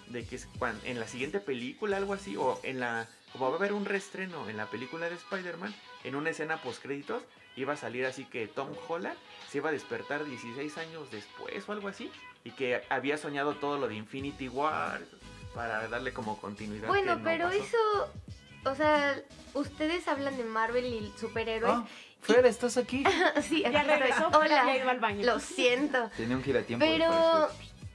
de 0.07 0.25
que 0.25 0.39
en 0.85 0.99
la 0.99 1.07
siguiente 1.07 1.39
película, 1.39 1.97
algo 1.97 2.13
así, 2.13 2.35
o 2.35 2.59
en 2.63 2.79
la... 2.79 3.07
Como 3.31 3.45
va 3.49 3.53
a 3.53 3.57
haber 3.59 3.73
un 3.73 3.85
reestreno 3.85 4.49
en 4.49 4.57
la 4.57 4.65
película 4.71 5.07
de 5.07 5.13
Spider-Man, 5.15 5.75
en 6.03 6.15
una 6.15 6.31
escena 6.31 6.59
post 6.63 6.81
créditos, 6.81 7.21
iba 7.55 7.73
a 7.73 7.77
salir 7.77 8.05
así 8.05 8.25
que 8.25 8.47
Tom 8.47 8.69
Holland 8.88 9.17
se 9.49 9.57
iba 9.57 9.69
a 9.69 9.71
despertar 9.71 10.25
16 10.25 10.77
años 10.77 11.12
después 11.12 11.67
o 11.67 11.71
algo 11.71 11.88
así, 11.88 12.12
y 12.43 12.51
que 12.51 12.81
había 12.89 13.17
soñado 13.17 13.55
todo 13.55 13.77
lo 13.77 13.88
de 13.88 13.95
Infinity 13.95 14.47
War 14.47 15.01
para 15.53 15.88
darle 15.88 16.13
como 16.13 16.38
continuidad. 16.39 16.88
Bueno, 16.88 17.15
no 17.15 17.23
pero 17.23 17.45
pasó. 17.47 17.57
eso, 17.59 18.13
o 18.65 18.75
sea, 18.75 19.19
ustedes 19.53 20.07
hablan 20.07 20.38
de 20.38 20.43
Marvel 20.43 20.85
y 20.85 21.13
superhéroes. 21.19 21.73
Ah, 21.73 21.85
Fer, 22.21 22.45
¿estás 22.45 22.77
aquí? 22.77 23.03
sí, 23.41 23.63
Ya 23.63 23.83
regresó, 23.83 24.27
Hola. 24.27 24.65
ya 24.65 24.77
iba 24.77 24.91
al 24.91 24.99
baño. 24.99 25.25
Lo 25.25 25.39
siento. 25.39 26.09
Tenía 26.15 26.35
un 26.35 26.43
giratiempo. 26.43 26.85
Pero, 26.85 27.47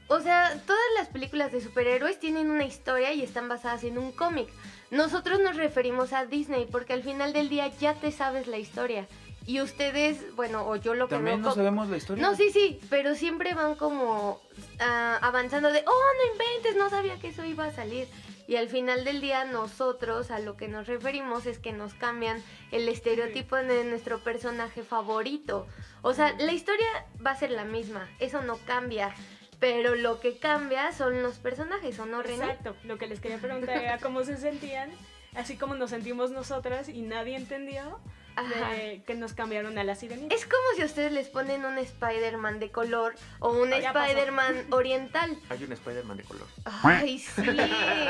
o 0.09 0.21
sea, 0.21 0.61
todas 0.67 0.83
las 0.99 1.09
películas 1.09 1.53
de 1.53 1.61
superhéroes 1.61 2.19
tienen 2.19 2.51
una 2.51 2.65
historia 2.65 3.13
y 3.13 3.23
están 3.23 3.49
basadas 3.49 3.85
en 3.85 3.99
un 3.99 4.13
cómic. 4.13 4.49
Nosotros 4.91 5.41
nos 5.41 5.57
referimos 5.57 6.13
a 6.13 6.27
Disney 6.27 6.67
porque 6.71 6.93
al 6.93 7.03
final 7.03 7.33
del 7.33 7.49
día 7.49 7.69
ya 7.69 7.95
te 7.95 8.11
sabes 8.13 8.47
la 8.47 8.59
historia. 8.59 9.07
Y 9.47 9.61
ustedes, 9.61 10.35
bueno, 10.37 10.67
o 10.67 10.77
yo 10.77 10.95
lo 10.95 11.07
que 11.07 11.17
También 11.17 11.43
no 11.43 11.55
sabemos 11.55 11.89
la 11.89 11.99
historia. 11.99 12.23
No, 12.23 12.35
sí, 12.35 12.51
sí, 12.51 12.81
pero 12.89 13.15
siempre 13.15 13.53
van 13.55 13.75
como 13.75 14.41
ah, 14.81 15.19
avanzando 15.21 15.71
de, 15.71 15.85
oh, 15.87 15.91
no 15.91 16.33
inventes, 16.33 16.77
no 16.77 16.89
sabía 16.89 17.19
que 17.19 17.29
eso 17.29 17.45
iba 17.45 17.67
a 17.67 17.73
salir. 17.73 18.09
Y 18.47 18.57
al 18.57 18.69
final 18.69 19.05
del 19.05 19.21
día 19.21 19.45
nosotros 19.45 20.31
a 20.31 20.39
lo 20.39 20.57
que 20.57 20.69
nos 20.69 20.87
referimos 20.87 21.47
es 21.47 21.59
que 21.59 21.73
nos 21.73 21.95
cambian 21.95 22.43
el 22.73 22.89
estereotipo 22.89 23.57
de 23.57 23.85
nuestro 23.85 24.19
personaje 24.19 24.83
favorito. 24.83 25.67
O 26.03 26.13
sea, 26.13 26.35
la 26.39 26.53
historia 26.53 26.87
va 27.25 27.31
a 27.33 27.37
ser 27.37 27.51
la 27.51 27.65
misma, 27.65 28.09
eso 28.21 28.43
no 28.43 28.59
cambia. 28.67 29.15
Pero 29.61 29.95
lo 29.95 30.21
que 30.21 30.39
cambia 30.39 30.93
son 30.93 31.23
los 31.23 31.39
personajes, 31.39 31.99
¿o 31.99 32.07
no, 32.07 32.23
René? 32.23 32.45
Exacto. 32.45 32.77
Lo 32.85 32.99
que 32.99 33.07
les 33.07 33.21
quería 33.21 33.39
preguntar 33.39 33.77
era 33.77 33.99
cómo 33.99 34.25
se 34.25 34.37
sentían, 34.37 34.91
así 35.35 35.57
como 35.57 35.75
nos 35.75 35.91
sentimos 35.91 36.31
nosotras 36.31 36.89
y 36.89 37.03
nadie 37.03 37.37
entendió. 37.37 37.99
De 38.43 39.03
que 39.07 39.15
nos 39.15 39.33
cambiaron 39.33 39.79
a 39.79 39.85
la 39.85 39.95
sirenita. 39.95 40.35
Es 40.35 40.45
como 40.45 40.63
si 40.77 40.83
a 40.83 40.87
ustedes 40.87 41.13
les 41.13 41.29
ponen 41.29 41.65
un 41.65 41.79
Spider-Man 41.79 42.59
de 42.59 42.71
color 42.71 43.15
o 43.41 43.51
un 43.53 43.73
Ah. 43.73 43.77
Spider-Man 43.79 44.67
oriental. 44.71 45.37
Hay 45.49 45.65
un 45.65 45.73
Spider-Man 45.73 46.17
de 46.17 46.25
color. 46.25 46.47
Ay, 46.65 47.19
sí. 47.19 47.43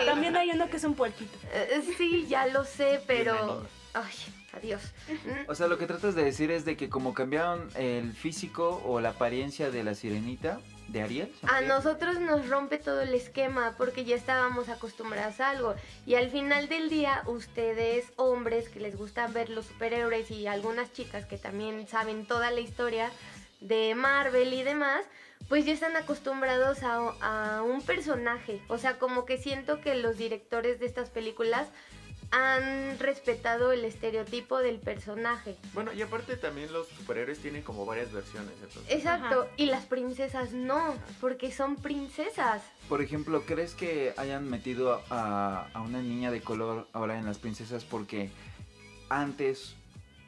También 0.06 0.36
hay 0.36 0.50
uno 0.50 0.68
que 0.70 0.76
es 0.78 0.84
un 0.84 0.94
puerquito. 0.94 1.36
Eh, 1.52 1.82
Sí, 1.98 2.26
ya 2.28 2.46
lo 2.46 2.64
sé, 2.64 3.00
pero... 3.06 3.66
Ay, 3.96 4.14
adiós. 4.52 4.82
O 5.46 5.54
sea, 5.54 5.68
lo 5.68 5.78
que 5.78 5.86
tratas 5.86 6.14
de 6.16 6.24
decir 6.24 6.50
es 6.50 6.64
de 6.64 6.76
que 6.76 6.88
como 6.88 7.14
cambiaron 7.14 7.68
el 7.76 8.12
físico 8.12 8.82
o 8.84 9.00
la 9.00 9.10
apariencia 9.10 9.70
de 9.70 9.84
la 9.84 9.94
sirenita, 9.94 10.58
de 10.88 11.02
Ariel. 11.02 11.34
¿se 11.40 11.46
A 11.46 11.60
nosotros 11.62 12.20
nos 12.20 12.48
rompe 12.48 12.78
todo 12.78 13.00
el 13.00 13.14
esquema 13.14 13.74
porque 13.76 14.04
ya 14.04 14.16
estábamos 14.16 14.68
acostumbrados 14.68 15.40
a 15.40 15.50
algo. 15.50 15.74
Y 16.06 16.14
al 16.14 16.30
final 16.30 16.68
del 16.68 16.88
día, 16.88 17.22
ustedes, 17.26 18.06
hombres 18.16 18.68
que 18.68 18.80
les 18.80 18.96
gustan 18.96 19.32
ver 19.32 19.50
los 19.50 19.66
superhéroes 19.66 20.30
y 20.30 20.46
algunas 20.46 20.92
chicas 20.92 21.26
que 21.26 21.38
también 21.38 21.86
saben 21.88 22.26
toda 22.26 22.50
la 22.50 22.60
historia 22.60 23.10
de 23.60 23.94
Marvel 23.94 24.52
y 24.52 24.62
demás, 24.62 25.04
pues 25.48 25.64
ya 25.64 25.72
están 25.72 25.96
acostumbrados 25.96 26.82
a, 26.82 27.58
a 27.58 27.62
un 27.62 27.82
personaje. 27.82 28.60
O 28.68 28.78
sea, 28.78 28.98
como 28.98 29.24
que 29.24 29.38
siento 29.38 29.80
que 29.80 29.94
los 29.94 30.16
directores 30.16 30.80
de 30.80 30.86
estas 30.86 31.10
películas 31.10 31.68
han 32.30 32.98
respetado 32.98 33.72
el 33.72 33.84
estereotipo 33.84 34.58
del 34.58 34.78
personaje. 34.80 35.56
Bueno, 35.72 35.92
y 35.92 36.02
aparte 36.02 36.36
también 36.36 36.72
los 36.72 36.88
superhéroes 36.88 37.38
tienen 37.38 37.62
como 37.62 37.86
varias 37.86 38.12
versiones. 38.12 38.52
Entonces, 38.62 38.84
Exacto, 38.88 39.42
Ajá. 39.42 39.50
y 39.56 39.66
las 39.66 39.86
princesas 39.86 40.52
no, 40.52 40.94
porque 41.20 41.52
son 41.52 41.76
princesas. 41.76 42.62
Por 42.88 43.02
ejemplo, 43.02 43.42
¿crees 43.46 43.74
que 43.74 44.14
hayan 44.16 44.48
metido 44.50 45.02
a, 45.10 45.68
a 45.72 45.80
una 45.82 46.02
niña 46.02 46.30
de 46.30 46.40
color 46.40 46.88
ahora 46.92 47.18
en 47.18 47.24
las 47.24 47.38
princesas 47.38 47.84
porque 47.84 48.30
antes 49.08 49.76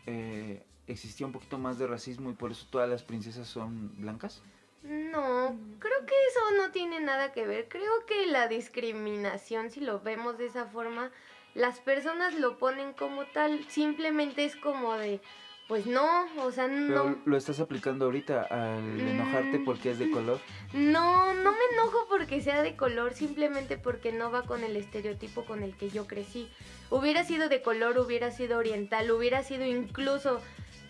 eh, 0.06 0.62
existía 0.86 1.26
un 1.26 1.32
poquito 1.32 1.58
más 1.58 1.78
de 1.78 1.86
racismo 1.86 2.30
y 2.30 2.34
por 2.34 2.52
eso 2.52 2.66
todas 2.70 2.88
las 2.88 3.02
princesas 3.02 3.48
son 3.48 3.92
blancas? 4.00 4.42
No, 4.84 5.56
creo 5.80 6.06
que 6.06 6.14
eso 6.30 6.40
no 6.58 6.70
tiene 6.70 7.00
nada 7.00 7.32
que 7.32 7.44
ver. 7.44 7.68
Creo 7.68 8.06
que 8.06 8.26
la 8.26 8.46
discriminación, 8.46 9.70
si 9.72 9.80
lo 9.80 10.00
vemos 10.00 10.38
de 10.38 10.46
esa 10.46 10.66
forma, 10.66 11.10
las 11.56 11.80
personas 11.80 12.34
lo 12.38 12.58
ponen 12.58 12.92
como 12.92 13.24
tal. 13.26 13.64
Simplemente 13.68 14.44
es 14.44 14.54
como 14.56 14.94
de, 14.94 15.20
pues 15.68 15.86
no, 15.86 16.26
o 16.44 16.52
sea, 16.52 16.66
Pero 16.66 17.10
no. 17.10 17.16
lo 17.24 17.36
estás 17.36 17.58
aplicando 17.58 18.04
ahorita 18.04 18.42
al 18.42 19.00
enojarte 19.00 19.58
Mm. 19.58 19.64
porque 19.64 19.90
es 19.90 19.98
de 19.98 20.10
color. 20.10 20.38
No, 20.72 21.34
no 21.34 21.52
me 21.52 21.58
enojo 21.72 22.06
porque 22.08 22.40
sea 22.40 22.62
de 22.62 22.76
color, 22.76 23.14
simplemente 23.14 23.76
porque 23.78 24.12
no 24.12 24.30
va 24.30 24.42
con 24.42 24.62
el 24.62 24.76
estereotipo 24.76 25.44
con 25.44 25.62
el 25.64 25.76
que 25.76 25.90
yo 25.90 26.06
crecí. 26.06 26.48
Hubiera 26.90 27.24
sido 27.24 27.48
de 27.48 27.62
color, 27.62 27.98
hubiera 27.98 28.30
sido 28.30 28.58
oriental, 28.58 29.10
hubiera 29.10 29.42
sido 29.42 29.64
incluso 29.64 30.40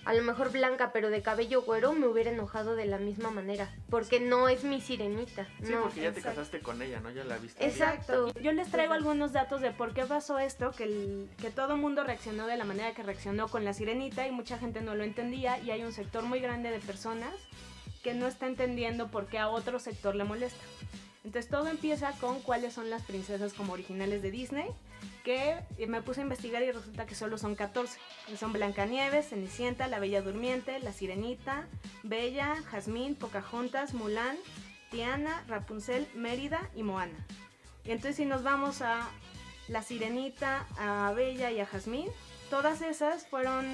a 0.06 0.14
lo 0.14 0.22
mejor 0.22 0.50
blanca, 0.52 0.92
pero 0.92 1.10
de 1.10 1.20
cabello 1.20 1.62
güero, 1.62 1.92
me 1.92 2.06
hubiera 2.06 2.30
enojado 2.30 2.76
de 2.76 2.86
la 2.86 2.96
misma 2.96 3.30
manera. 3.30 3.68
Porque 3.90 4.20
no 4.20 4.48
es 4.48 4.64
mi 4.64 4.80
sirenita. 4.80 5.46
sí, 5.62 5.72
no. 5.72 5.82
porque 5.82 6.00
ya 6.02 6.12
te 6.12 6.22
casaste 6.22 6.60
con 6.60 6.80
ella, 6.80 7.00
¿no? 7.00 7.10
Ya 7.10 7.24
la 7.24 7.36
viste. 7.38 7.66
Exacto. 7.66 8.32
Yo 8.40 8.52
les 8.52 8.70
traigo 8.70 8.94
algunos 8.94 9.32
datos 9.32 9.60
de 9.60 9.72
por 9.72 9.92
qué 9.92 10.04
pasó 10.04 10.38
esto, 10.38 10.70
que, 10.70 10.84
el- 10.84 11.28
que 11.38 11.50
todo 11.50 11.74
el 11.74 11.80
mundo 11.80 12.04
reaccionó 12.04 12.46
de 12.46 12.56
la 12.56 12.64
manera 12.64 12.94
que 12.94 13.02
reaccionó 13.02 13.48
con 13.48 13.64
la 13.64 13.74
sirenita 13.74 14.26
y 14.26 14.30
mucha 14.30 14.58
gente 14.58 14.80
no 14.80 14.94
lo 14.94 15.04
entendía 15.04 15.58
y 15.58 15.72
hay 15.72 15.82
un 15.82 15.92
sector 15.92 16.22
muy 16.24 16.38
grande 16.40 16.70
de 16.70 16.78
personas 16.78 17.34
que 18.04 18.14
no 18.14 18.28
está 18.28 18.46
entendiendo 18.46 19.08
por 19.10 19.26
qué 19.26 19.38
a 19.38 19.48
otro 19.48 19.80
sector 19.80 20.14
le 20.14 20.22
molesta. 20.22 20.64
Entonces 21.26 21.50
todo 21.50 21.66
empieza 21.66 22.12
con 22.20 22.40
cuáles 22.40 22.72
son 22.72 22.88
las 22.88 23.02
princesas 23.02 23.52
como 23.52 23.72
originales 23.72 24.22
de 24.22 24.30
Disney, 24.30 24.68
que 25.24 25.58
eh, 25.76 25.86
me 25.88 26.00
puse 26.00 26.20
a 26.20 26.22
investigar 26.22 26.62
y 26.62 26.70
resulta 26.70 27.04
que 27.04 27.16
solo 27.16 27.36
son 27.36 27.56
14. 27.56 27.98
que 28.28 28.36
Son 28.36 28.52
Blancanieves, 28.52 29.30
Cenicienta, 29.30 29.88
La 29.88 29.98
Bella 29.98 30.22
Durmiente, 30.22 30.78
La 30.78 30.92
Sirenita, 30.92 31.66
Bella, 32.04 32.62
Jazmín, 32.70 33.16
Pocahontas, 33.16 33.92
Mulan, 33.92 34.36
Tiana, 34.92 35.42
Rapunzel, 35.48 36.06
Mérida 36.14 36.70
y 36.76 36.84
Moana. 36.84 37.26
Y 37.84 37.90
entonces 37.90 38.14
si 38.14 38.24
nos 38.24 38.44
vamos 38.44 38.80
a 38.80 39.08
La 39.66 39.82
Sirenita, 39.82 40.64
a 40.78 41.12
Bella 41.12 41.50
y 41.50 41.58
a 41.58 41.66
Jazmín, 41.66 42.06
todas 42.50 42.82
esas 42.82 43.26
fueron 43.26 43.66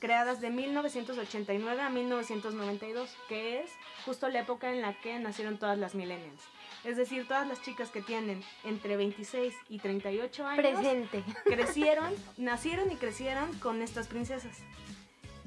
creadas 0.00 0.40
de 0.40 0.48
1989 0.48 1.82
a 1.82 1.90
1992, 1.90 3.14
que 3.28 3.60
es 3.60 3.70
justo 4.06 4.26
la 4.30 4.40
época 4.40 4.72
en 4.72 4.80
la 4.80 4.94
que 4.94 5.18
nacieron 5.18 5.58
todas 5.58 5.76
las 5.76 5.94
millennials. 5.94 6.40
Es 6.84 6.96
decir, 6.96 7.26
todas 7.26 7.48
las 7.48 7.62
chicas 7.62 7.90
que 7.90 8.02
tienen 8.02 8.42
entre 8.64 8.96
26 8.96 9.54
y 9.68 9.78
38 9.78 10.46
años 10.46 10.58
Presente. 10.58 11.24
crecieron, 11.44 12.12
nacieron 12.36 12.90
y 12.92 12.96
crecieron 12.96 13.52
con 13.58 13.80
estas 13.80 14.06
princesas. 14.06 14.58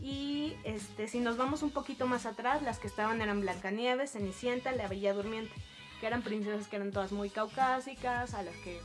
Y 0.02 0.56
este, 0.64 1.08
si 1.08 1.20
nos 1.20 1.38
vamos 1.38 1.64
un 1.64 1.72
poquito 1.72 2.08
más 2.08 2.26
atrás, 2.26 2.62
las 2.62 2.80
que 2.80 2.88
estaban 2.88 3.22
eran 3.22 3.42
Blancanieves, 3.42 4.12
Cenicienta, 4.12 4.72
La 4.72 4.88
Bella 4.88 5.14
Durmiente, 5.14 5.54
que 6.00 6.08
eran 6.08 6.22
princesas 6.22 6.68
que 6.68 6.76
eran 6.76 6.92
todas 6.92 7.12
muy 7.12 7.30
caucásicas, 7.30 8.34
a 8.34 8.44
las 8.44 8.56
que 8.58 8.80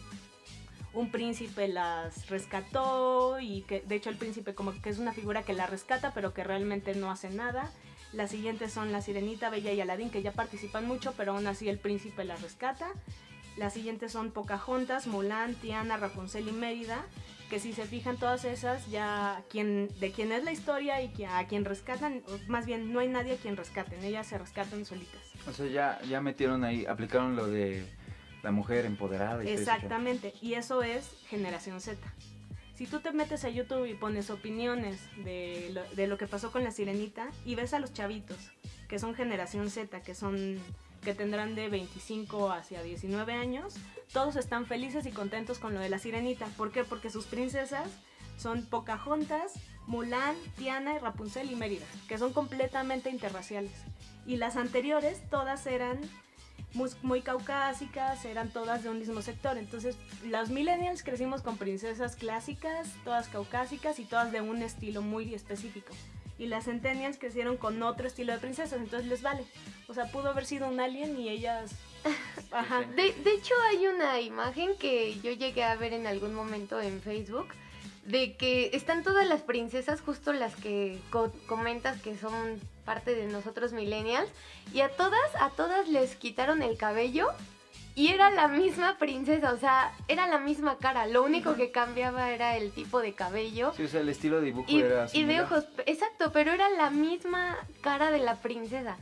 un 0.94 1.10
príncipe 1.10 1.68
las 1.68 2.28
rescató 2.28 3.40
y 3.40 3.62
que 3.62 3.80
de 3.80 3.94
hecho 3.94 4.10
el 4.10 4.16
príncipe 4.16 4.54
como 4.54 4.78
que 4.80 4.90
es 4.90 4.98
una 4.98 5.12
figura 5.12 5.42
que 5.42 5.54
la 5.54 5.66
rescata 5.66 6.12
pero 6.14 6.34
que 6.34 6.44
realmente 6.44 6.94
no 6.94 7.10
hace 7.10 7.30
nada. 7.30 7.72
Las 8.12 8.30
siguientes 8.30 8.72
son 8.72 8.92
la 8.92 9.00
Sirenita, 9.00 9.50
Bella 9.50 9.72
y 9.72 9.80
Aladín 9.80 10.10
que 10.10 10.22
ya 10.22 10.32
participan 10.32 10.86
mucho 10.86 11.14
pero 11.16 11.32
aún 11.32 11.46
así 11.46 11.68
el 11.68 11.78
príncipe 11.78 12.24
las 12.24 12.42
rescata. 12.42 12.88
Las 13.56 13.74
siguientes 13.74 14.12
son 14.12 14.30
Pocahontas, 14.30 15.06
Mulan, 15.06 15.54
Tiana, 15.54 15.98
Rapunzel 15.98 16.48
y 16.48 16.52
Mérida, 16.52 17.04
que 17.50 17.58
si 17.58 17.74
se 17.74 17.84
fijan 17.84 18.16
todas 18.16 18.46
esas 18.46 18.90
ya 18.90 19.42
quien, 19.50 19.88
de 20.00 20.10
quién 20.10 20.32
es 20.32 20.42
la 20.42 20.52
historia 20.52 21.02
y 21.02 21.12
a 21.24 21.46
quien 21.46 21.66
rescatan, 21.66 22.22
más 22.48 22.64
bien 22.64 22.94
no 22.94 23.00
hay 23.00 23.08
nadie 23.08 23.34
a 23.34 23.36
quien 23.36 23.58
rescaten, 23.58 24.02
ellas 24.02 24.26
se 24.26 24.38
rescatan 24.38 24.86
solitas. 24.86 25.20
O 25.46 25.52
sea, 25.52 25.66
ya, 25.66 26.00
ya 26.08 26.22
metieron 26.22 26.64
ahí, 26.64 26.86
aplicaron 26.86 27.36
lo 27.36 27.46
de 27.46 27.84
la 28.42 28.52
mujer 28.52 28.86
empoderada. 28.86 29.44
Y. 29.44 29.48
Exactamente, 29.48 30.32
y 30.40 30.54
eso 30.54 30.82
es 30.82 31.10
generación 31.28 31.80
Z. 31.82 31.98
Si 32.82 32.88
tú 32.88 32.98
te 32.98 33.12
metes 33.12 33.44
a 33.44 33.48
YouTube 33.48 33.86
y 33.86 33.94
pones 33.94 34.28
opiniones 34.28 34.98
de 35.24 35.70
lo, 35.72 35.84
de 35.94 36.08
lo 36.08 36.18
que 36.18 36.26
pasó 36.26 36.50
con 36.50 36.64
la 36.64 36.72
sirenita 36.72 37.30
y 37.44 37.54
ves 37.54 37.74
a 37.74 37.78
los 37.78 37.92
chavitos, 37.92 38.50
que 38.88 38.98
son 38.98 39.14
generación 39.14 39.70
Z, 39.70 40.02
que 40.02 40.16
son 40.16 40.58
que 41.00 41.14
tendrán 41.14 41.54
de 41.54 41.68
25 41.68 42.50
hacia 42.50 42.82
19 42.82 43.34
años, 43.34 43.76
todos 44.12 44.34
están 44.34 44.66
felices 44.66 45.06
y 45.06 45.12
contentos 45.12 45.60
con 45.60 45.74
lo 45.74 45.78
de 45.78 45.90
la 45.90 46.00
sirenita. 46.00 46.46
¿Por 46.56 46.72
qué? 46.72 46.82
Porque 46.82 47.08
sus 47.08 47.26
princesas 47.26 47.88
son 48.36 48.66
Pocahontas, 48.66 49.52
Mulan, 49.86 50.34
Tiana, 50.56 50.98
Rapunzel 50.98 51.52
y 51.52 51.54
Mérida, 51.54 51.86
que 52.08 52.18
son 52.18 52.32
completamente 52.32 53.10
interraciales. 53.10 53.74
Y 54.26 54.38
las 54.38 54.56
anteriores 54.56 55.22
todas 55.30 55.68
eran 55.68 56.00
muy 57.02 57.22
caucásicas, 57.22 58.24
eran 58.24 58.50
todas 58.50 58.82
de 58.82 58.88
un 58.90 58.98
mismo 58.98 59.22
sector. 59.22 59.58
Entonces, 59.58 59.96
los 60.24 60.48
millennials 60.50 61.02
crecimos 61.02 61.42
con 61.42 61.56
princesas 61.56 62.16
clásicas, 62.16 62.88
todas 63.04 63.28
caucásicas 63.28 63.98
y 63.98 64.04
todas 64.04 64.32
de 64.32 64.40
un 64.40 64.62
estilo 64.62 65.02
muy 65.02 65.34
específico. 65.34 65.92
Y 66.38 66.46
las 66.46 66.64
centennials 66.64 67.18
crecieron 67.18 67.56
con 67.56 67.82
otro 67.82 68.06
estilo 68.06 68.32
de 68.32 68.38
princesas, 68.38 68.80
entonces 68.80 69.08
les 69.08 69.22
vale. 69.22 69.44
O 69.88 69.94
sea, 69.94 70.06
pudo 70.10 70.30
haber 70.30 70.46
sido 70.46 70.66
un 70.68 70.80
alien 70.80 71.18
y 71.20 71.28
ellas... 71.28 71.72
Ajá. 72.50 72.80
De, 72.82 73.12
de 73.12 73.34
hecho, 73.34 73.54
hay 73.70 73.86
una 73.86 74.20
imagen 74.20 74.70
que 74.78 75.14
yo 75.20 75.30
llegué 75.32 75.62
a 75.62 75.76
ver 75.76 75.92
en 75.92 76.06
algún 76.06 76.34
momento 76.34 76.80
en 76.80 77.00
Facebook 77.00 77.48
de 78.06 78.36
que 78.36 78.70
están 78.72 79.04
todas 79.04 79.28
las 79.28 79.42
princesas, 79.42 80.00
justo 80.00 80.32
las 80.32 80.56
que 80.56 80.98
co- 81.10 81.30
comentas 81.46 82.00
que 82.02 82.16
son 82.18 82.58
parte 82.84 83.14
de 83.14 83.26
nosotros 83.26 83.72
millennials, 83.72 84.30
y 84.72 84.80
a 84.80 84.88
todas, 84.90 85.34
a 85.40 85.50
todas 85.50 85.88
les 85.88 86.14
quitaron 86.16 86.62
el 86.62 86.76
cabello 86.76 87.28
y 87.94 88.08
era 88.08 88.30
la 88.30 88.48
misma 88.48 88.96
princesa, 88.98 89.52
o 89.52 89.58
sea, 89.58 89.92
era 90.08 90.26
la 90.26 90.38
misma 90.38 90.78
cara, 90.78 91.06
lo 91.06 91.22
único 91.22 91.54
que 91.56 91.70
cambiaba 91.70 92.30
era 92.30 92.56
el 92.56 92.72
tipo 92.72 93.00
de 93.00 93.12
cabello. 93.12 93.72
Sí, 93.76 93.82
o 93.84 93.88
sea, 93.88 94.00
el 94.00 94.08
estilo 94.08 94.40
de 94.40 94.46
dibujo 94.46 94.66
Y, 94.70 94.80
era 94.80 95.04
y 95.04 95.24
de 95.24 95.34
similar. 95.34 95.44
ojos, 95.44 95.66
exacto, 95.84 96.32
pero 96.32 96.52
era 96.52 96.70
la 96.70 96.90
misma 96.90 97.58
cara 97.82 98.10
de 98.10 98.18
la 98.18 98.36
princesa. 98.36 98.96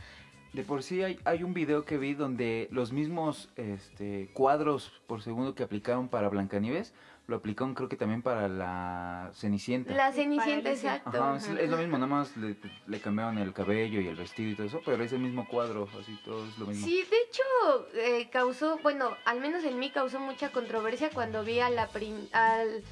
De 0.52 0.64
por 0.64 0.82
sí 0.82 1.04
hay, 1.04 1.20
hay 1.24 1.44
un 1.44 1.54
video 1.54 1.84
que 1.84 1.96
vi 1.98 2.14
donde 2.14 2.66
los 2.72 2.90
mismos 2.90 3.48
este, 3.54 4.28
cuadros 4.32 4.92
por 5.06 5.22
segundo 5.22 5.54
que 5.54 5.62
aplicaron 5.62 6.08
para 6.08 6.28
Blancanieves, 6.28 6.92
lo 7.30 7.36
aplicaron 7.36 7.74
creo 7.74 7.88
que 7.88 7.96
también 7.96 8.20
para 8.22 8.48
la 8.48 9.30
Cenicienta. 9.34 9.94
La 9.94 10.12
cenicienta, 10.12 10.70
exacto. 10.70 11.10
Ajá, 11.22 11.36
es, 11.36 11.48
es 11.48 11.70
lo 11.70 11.76
mismo, 11.78 11.96
nada 11.96 12.06
más 12.08 12.36
le, 12.36 12.56
le 12.86 13.00
cambiaron 13.00 13.38
el 13.38 13.52
cabello 13.54 14.00
y 14.00 14.08
el 14.08 14.16
vestido 14.16 14.50
y 14.50 14.54
todo 14.56 14.66
eso, 14.66 14.80
pero 14.84 15.02
es 15.04 15.12
el 15.12 15.20
mismo 15.20 15.46
cuadro, 15.48 15.88
así 16.00 16.18
todo 16.24 16.44
es 16.44 16.58
lo 16.58 16.66
mismo. 16.66 16.86
Sí, 16.86 16.96
de 17.08 17.16
hecho, 17.28 17.88
eh, 17.94 18.28
causó, 18.30 18.78
bueno, 18.82 19.16
al 19.24 19.40
menos 19.40 19.64
en 19.64 19.78
mí 19.78 19.90
causó 19.90 20.18
mucha 20.20 20.50
controversia 20.50 21.10
cuando 21.10 21.44
vi 21.44 21.60
a 21.60 21.70
la 21.70 21.88
prin- 21.88 22.28
al 22.32 22.82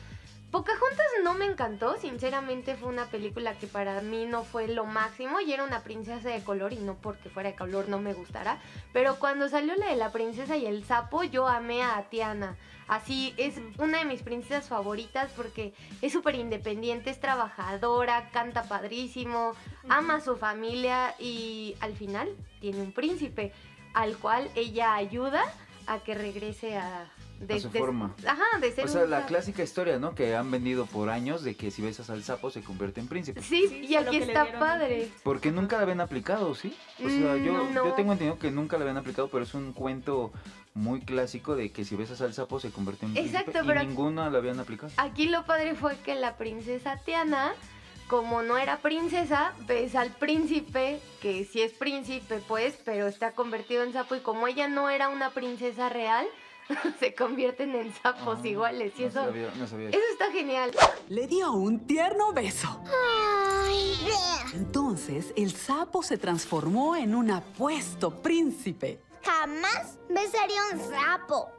Pocahontas 0.51 1.07
no 1.25 1.35
me 1.35 1.45
encantó, 1.45 1.99
sinceramente 1.99 2.75
fue 2.75 2.89
una 2.89 3.05
película 3.11 3.53
que 3.59 3.67
para 3.67 4.01
mí 4.01 4.25
no 4.25 4.45
fue 4.45 4.67
lo 4.67 4.87
máximo 4.87 5.41
y 5.43 5.53
era 5.53 5.63
una 5.63 5.83
princesa 5.83 6.31
de 6.31 6.43
color 6.43 6.73
y 6.73 6.77
no 6.79 6.95
porque 6.95 7.29
fuera 7.29 7.51
de 7.51 7.55
color 7.57 7.91
no 7.91 7.99
me 7.99 8.15
gustara, 8.15 8.59
pero 8.95 9.17
cuando 9.19 9.51
salió 9.51 9.75
la 9.77 9.89
de 9.91 9.97
la 9.97 10.11
princesa 10.11 10.57
y 10.57 10.65
el 10.65 10.85
sapo 10.85 11.23
yo 11.23 11.47
amé 11.49 11.83
a 11.83 12.03
Tiana. 12.09 12.57
Así 12.89 13.35
es 13.37 13.55
una 13.79 13.99
de 13.99 14.05
mis 14.07 14.23
princesas 14.23 14.67
favoritas 14.69 15.31
porque 15.37 15.75
es 16.01 16.13
súper 16.13 16.35
independiente, 16.35 17.11
es 17.11 17.21
trabajadora, 17.21 18.31
canta 18.33 18.63
padrísimo, 18.65 19.53
ama 19.89 20.17
a 20.17 20.21
su 20.21 20.37
familia 20.37 21.15
y 21.19 21.77
al 21.81 21.95
final 21.95 22.29
tiene 22.61 22.81
un 22.81 22.93
príncipe 22.93 23.53
al 23.95 24.17
cual 24.17 24.49
ella 24.55 24.95
ayuda 24.95 25.45
a 25.87 25.99
que 26.01 26.15
regrese 26.15 26.77
a... 26.79 27.11
A 27.49 27.59
su 27.61 27.71
forma. 27.71 28.17
Ajá, 28.27 28.59
de 28.61 28.73
ser 28.73 28.85
O 28.87 28.89
sea, 28.89 29.05
un 29.05 29.11
la 29.11 29.25
clásica 29.25 29.63
historia, 29.63 30.01
¿no? 30.01 30.13
Que 30.13 30.35
han 30.35 30.51
vendido 30.51 30.87
por 30.87 31.09
años 31.09 31.45
de 31.45 31.55
que 31.55 31.71
si 31.71 31.83
besas 31.83 32.11
al 32.11 32.25
sapo 32.25 32.51
se 32.51 32.63
convierte 32.65 32.99
en 33.01 33.07
príncipe. 33.07 33.41
Sí, 33.43 33.69
Sí, 33.69 33.87
y 33.89 33.95
aquí 33.95 34.17
está 34.17 34.59
padre. 34.59 35.09
Porque 35.23 35.53
nunca 35.53 35.77
la 35.77 35.83
habían 35.85 36.01
aplicado, 36.01 36.53
¿sí? 36.57 36.77
O 36.99 37.09
sea, 37.09 37.35
Mm, 37.37 37.45
yo, 37.45 37.53
no. 37.71 37.85
yo 37.87 37.93
tengo 37.93 38.11
entendido 38.13 38.41
que 38.41 38.51
nunca 38.51 38.77
la 38.77 38.83
habían 38.83 38.97
aplicado, 38.97 39.29
pero 39.31 39.45
es 39.45 39.55
un 39.55 39.73
cuento 39.73 40.33
muy 40.79 41.01
clásico 41.01 41.57
de 41.57 41.71
que 41.73 41.85
si 41.85 41.97
besas 41.97 42.21
al 42.21 42.33
sapo 42.35 42.61
se 42.61 42.71
convierte 42.71 43.07
en 43.07 43.13
príncipe. 43.15 43.39
Exacto, 43.39 43.65
y 43.65 43.67
pero- 43.67 43.83
ninguna 43.85 44.31
la 44.31 44.39
habían 44.39 44.61
aplicado. 44.61 44.93
Aquí 44.97 45.27
lo 45.27 45.45
padre 45.45 45.75
fue 45.75 45.97
que 45.99 46.15
la 46.15 46.37
princesa 46.37 46.97
Tiana, 47.05 47.53
como 48.09 48.43
no 48.43 48.57
era 48.57 48.79
princesa, 48.79 49.53
besa 49.67 50.01
al 50.01 50.13
príncipe, 50.13 51.01
que 51.21 51.45
sí 51.45 51.61
es 51.61 51.73
príncipe 51.73 52.41
pues, 52.49 52.79
pero 52.85 53.07
está 53.07 53.33
convertido 53.33 53.83
en 53.83 53.93
sapo 53.93 54.15
y 54.15 54.21
como 54.21 54.47
ella 54.49 54.69
no 54.69 54.89
era 54.89 55.09
una 55.09 55.31
princesa 55.31 55.89
real, 55.89 56.27
se 57.01 57.15
convierten 57.15 57.75
en 57.75 57.93
sapos 57.95 58.39
Ah, 58.43 58.47
iguales 58.49 58.93
y 58.99 59.03
no 59.03 59.09
eso, 59.09 59.25
sabía- 59.25 59.51
no 59.57 59.67
sabía 59.67 59.89
eso 59.91 59.99
está 60.13 60.31
genial. 60.33 60.71
Le 61.09 61.27
dio 61.27 61.53
un 61.53 61.87
tierno 61.87 62.33
beso. 62.33 62.81
Entonces 64.55 65.33
el 65.37 65.53
sapo 65.55 66.03
se 66.03 66.19
transformó 66.19 66.97
en 66.97 67.15
un 67.15 67.31
apuesto 67.31 68.23
príncipe. 68.23 69.01
Jamás 69.29 69.99
besaría 70.09 70.61
un 70.73 70.81
sapo. 70.91 71.53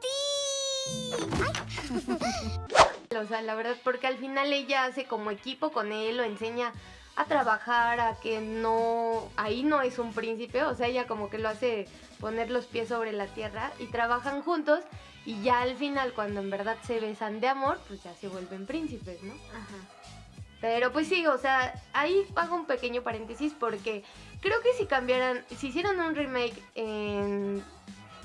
O 3.20 3.26
sea, 3.26 3.42
la 3.42 3.56
verdad, 3.56 3.76
porque 3.82 4.06
al 4.06 4.18
final 4.18 4.52
ella 4.52 4.84
hace 4.84 5.04
como 5.04 5.32
equipo 5.32 5.72
con 5.72 5.90
él, 5.90 6.16
lo 6.16 6.22
enseña 6.22 6.72
a 7.16 7.24
trabajar, 7.24 7.98
a 7.98 8.20
que 8.20 8.40
no, 8.40 9.28
ahí 9.36 9.64
no 9.64 9.82
es 9.82 9.98
un 9.98 10.12
príncipe, 10.12 10.62
o 10.62 10.76
sea, 10.76 10.86
ella 10.86 11.08
como 11.08 11.28
que 11.28 11.38
lo 11.38 11.48
hace 11.48 11.88
poner 12.20 12.52
los 12.52 12.66
pies 12.66 12.88
sobre 12.88 13.10
la 13.10 13.26
tierra 13.26 13.72
y 13.80 13.86
trabajan 13.86 14.42
juntos 14.42 14.84
y 15.26 15.42
ya 15.42 15.60
al 15.62 15.76
final 15.76 16.12
cuando 16.12 16.38
en 16.40 16.50
verdad 16.50 16.76
se 16.86 17.00
besan 17.00 17.40
de 17.40 17.48
amor, 17.48 17.80
pues 17.88 18.00
ya 18.04 18.14
se 18.14 18.28
vuelven 18.28 18.64
príncipes, 18.64 19.20
¿no? 19.24 19.34
Ajá. 19.50 20.19
Pero 20.60 20.92
pues 20.92 21.08
sí, 21.08 21.26
o 21.26 21.38
sea, 21.38 21.74
ahí 21.92 22.26
hago 22.36 22.54
un 22.54 22.66
pequeño 22.66 23.02
paréntesis 23.02 23.54
porque 23.58 24.04
creo 24.40 24.60
que 24.60 24.72
si 24.74 24.86
cambiaran, 24.86 25.44
si 25.56 25.68
hicieran 25.68 25.98
un 26.00 26.14
remake 26.14 26.62
en, 26.74 27.64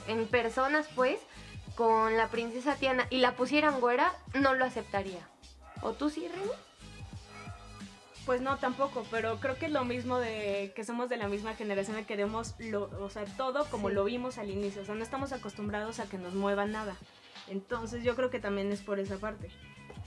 en 0.07 0.27
personas, 0.27 0.87
pues, 0.95 1.19
con 1.75 2.17
la 2.17 2.27
princesa 2.29 2.75
Tiana 2.75 3.07
y 3.09 3.17
la 3.17 3.35
pusieran 3.35 3.79
güera, 3.79 4.13
no 4.33 4.53
lo 4.53 4.65
aceptaría. 4.65 5.27
¿O 5.81 5.93
tú 5.93 6.09
sí, 6.09 6.27
Remy? 6.27 6.51
Pues 8.25 8.41
no, 8.41 8.57
tampoco, 8.57 9.05
pero 9.11 9.39
creo 9.39 9.55
que 9.57 9.67
es 9.67 9.71
lo 9.71 9.85
mismo 9.85 10.17
de 10.17 10.73
que 10.75 10.83
somos 10.83 11.09
de 11.09 11.17
la 11.17 11.27
misma 11.27 11.53
generación 11.53 11.99
y 11.99 12.05
queremos 12.05 12.55
lo, 12.57 12.89
o 12.99 13.09
sea, 13.09 13.23
todo 13.37 13.65
como 13.69 13.89
Sí. 13.89 13.93
lo 13.95 14.03
vimos 14.03 14.39
al 14.39 14.49
inicio, 14.49 14.81
o 14.81 14.85
sea, 14.85 14.95
no 14.95 15.03
estamos 15.03 15.31
acostumbrados 15.31 15.99
a 15.99 16.09
que 16.09 16.17
nos 16.17 16.33
mueva 16.33 16.65
nada. 16.65 16.95
Entonces 17.47 18.03
yo 18.03 18.15
creo 18.15 18.31
que 18.31 18.39
también 18.39 18.71
es 18.71 18.81
por 18.81 18.99
esa 18.99 19.17
parte. 19.17 19.51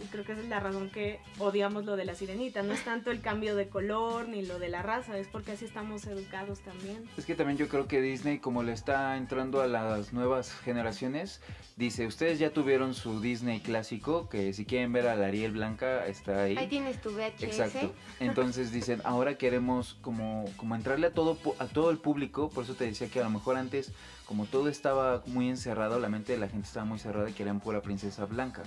Y 0.00 0.04
creo 0.06 0.24
que 0.24 0.32
esa 0.32 0.42
es 0.42 0.48
la 0.48 0.60
razón 0.60 0.90
que 0.90 1.18
odiamos 1.38 1.84
lo 1.84 1.96
de 1.96 2.04
la 2.04 2.14
sirenita. 2.14 2.62
No 2.62 2.72
es 2.72 2.84
tanto 2.84 3.10
el 3.10 3.20
cambio 3.20 3.56
de 3.56 3.68
color 3.68 4.28
ni 4.28 4.42
lo 4.42 4.58
de 4.58 4.68
la 4.68 4.82
raza, 4.82 5.18
es 5.18 5.26
porque 5.26 5.52
así 5.52 5.64
estamos 5.64 6.06
educados 6.06 6.60
también. 6.60 7.08
Es 7.16 7.24
que 7.24 7.34
también 7.34 7.58
yo 7.58 7.68
creo 7.68 7.88
que 7.88 8.00
Disney, 8.00 8.38
como 8.38 8.62
le 8.62 8.72
está 8.72 9.16
entrando 9.16 9.60
a 9.60 9.66
las 9.66 10.12
nuevas 10.12 10.52
generaciones, 10.52 11.40
dice, 11.76 12.06
ustedes 12.06 12.38
ya 12.38 12.50
tuvieron 12.50 12.94
su 12.94 13.20
Disney 13.20 13.60
clásico, 13.60 14.28
que 14.28 14.52
si 14.52 14.64
quieren 14.64 14.92
ver 14.92 15.08
a 15.08 15.16
la 15.16 15.26
Ariel 15.26 15.52
Blanca, 15.52 16.06
está 16.06 16.44
ahí. 16.44 16.56
Ahí 16.56 16.68
tienes 16.68 17.00
tu 17.00 17.10
VHS. 17.10 17.42
Exacto. 17.42 17.92
Entonces 18.20 18.72
dicen, 18.72 19.00
ahora 19.04 19.36
queremos 19.36 19.96
como, 20.00 20.44
como 20.56 20.76
entrarle 20.76 21.08
a 21.08 21.12
todo, 21.12 21.38
a 21.58 21.66
todo 21.66 21.90
el 21.90 21.98
público, 21.98 22.50
por 22.50 22.64
eso 22.64 22.74
te 22.74 22.84
decía 22.84 23.08
que 23.08 23.20
a 23.20 23.24
lo 23.24 23.30
mejor 23.30 23.56
antes, 23.56 23.92
como 24.26 24.46
todo 24.46 24.68
estaba 24.68 25.22
muy 25.26 25.48
encerrado, 25.48 25.98
la 25.98 26.08
mente 26.08 26.32
de 26.32 26.38
la 26.38 26.48
gente 26.48 26.66
estaba 26.66 26.86
muy 26.86 26.98
cerrada 26.98 27.28
y 27.30 27.32
querían 27.32 27.60
pura 27.60 27.82
princesa 27.82 28.24
blanca. 28.26 28.62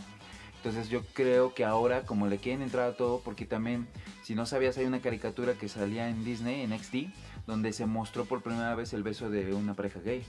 Entonces 0.64 0.89
yo 0.89 1.01
creo 1.14 1.55
que 1.55 1.66
ahora, 1.66 2.03
como 2.03 2.28
le 2.28 2.38
quieren 2.38 2.62
entrar 2.62 2.88
a 2.88 2.93
todo, 2.95 3.20
porque 3.26 3.45
también, 3.47 3.88
si 4.22 4.36
no 4.36 4.45
sabías, 4.45 4.78
hay 4.78 4.86
una 4.86 5.01
caricatura 5.01 5.53
que 5.55 5.68
salía 5.68 6.07
en 6.07 6.24
Disney, 6.24 6.62
en 6.62 6.78
XD, 6.78 7.07
donde 7.47 7.74
se 7.74 7.88
mostró 7.88 8.26
por 8.26 8.43
primera 8.43 8.76
vez 8.76 8.93
el 8.93 9.01
beso 9.01 9.32
de 9.32 9.55
una 9.55 9.74
pareja 9.74 9.99
gay 10.01 10.24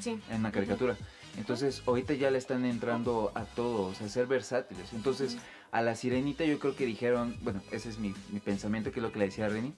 Sí. 0.00 0.18
en 0.28 0.40
una 0.40 0.50
caricatura. 0.50 0.96
Entonces, 1.36 1.84
ahorita 1.86 2.14
ya 2.14 2.32
le 2.32 2.38
están 2.38 2.64
entrando 2.64 3.30
a 3.36 3.44
todos, 3.44 4.00
a 4.00 4.08
ser 4.08 4.26
versátiles. 4.26 4.92
Entonces, 4.92 5.36
a 5.70 5.82
la 5.82 5.94
sirenita 5.94 6.44
yo 6.44 6.58
creo 6.58 6.74
que 6.74 6.84
dijeron, 6.84 7.36
bueno, 7.42 7.62
ese 7.70 7.90
es 7.90 7.98
mi, 8.00 8.12
mi 8.32 8.40
pensamiento, 8.40 8.90
que 8.90 8.98
es 8.98 9.02
lo 9.04 9.12
que 9.12 9.20
le 9.20 9.26
decía 9.26 9.46
a 9.46 9.50
Reni. 9.50 9.72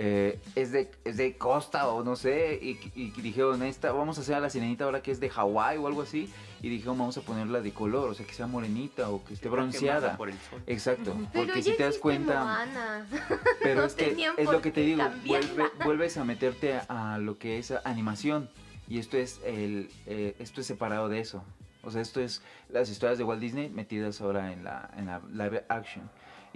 Eh, 0.00 0.38
es, 0.54 0.70
de, 0.70 0.90
es 1.04 1.16
de 1.16 1.36
costa 1.36 1.88
o 1.88 2.04
no 2.04 2.14
sé, 2.14 2.58
y, 2.62 2.78
y 2.94 3.10
dijeron, 3.20 3.62
esta, 3.64 3.90
vamos 3.92 4.16
a 4.18 4.20
hacer 4.20 4.36
a 4.36 4.40
la 4.40 4.48
sirenita 4.48 4.84
ahora 4.84 5.02
que 5.02 5.10
es 5.10 5.18
de 5.18 5.28
Hawái 5.28 5.76
o 5.78 5.88
algo 5.88 6.02
así, 6.02 6.32
y 6.62 6.68
dijeron, 6.68 6.96
vamos 6.98 7.18
a 7.18 7.22
ponerla 7.22 7.60
de 7.60 7.72
color, 7.72 8.08
o 8.10 8.14
sea, 8.14 8.24
que 8.24 8.32
sea 8.32 8.46
morenita 8.46 9.10
o 9.10 9.24
que 9.24 9.34
esté 9.34 9.48
bronceada. 9.48 10.16
por 10.16 10.28
el 10.30 10.38
sol. 10.38 10.62
Exacto, 10.68 11.16
Pero 11.32 11.46
porque 11.46 11.62
si 11.62 11.76
te 11.76 11.82
das 11.82 11.98
cuenta... 11.98 12.44
Moana. 12.44 13.06
Pero 13.62 13.80
No 13.80 13.86
es 13.86 13.94
que 13.94 14.16
es 14.36 14.50
lo 14.50 14.62
que 14.62 14.70
te 14.70 14.80
digo, 14.82 15.02
vuelve- 15.26 15.70
vuelves 15.84 16.16
a 16.16 16.24
meterte 16.24 16.74
a, 16.74 17.14
a 17.14 17.18
lo 17.18 17.36
que 17.38 17.58
es 17.58 17.72
animación 17.84 18.48
y 18.88 18.98
esto 18.98 19.16
es 19.18 19.40
el 19.44 19.90
eh, 20.06 20.34
esto 20.38 20.60
es 20.60 20.66
separado 20.68 21.08
de 21.08 21.20
eso. 21.20 21.42
O 21.82 21.90
sea, 21.90 22.00
esto 22.00 22.20
es 22.20 22.42
las 22.70 22.88
historias 22.90 23.18
de 23.18 23.24
Walt 23.24 23.40
Disney 23.40 23.68
metidas 23.68 24.20
ahora 24.20 24.52
en 24.52 24.64
la 24.64 24.90
en 24.96 25.06
la 25.06 25.20
live 25.32 25.64
action. 25.68 26.08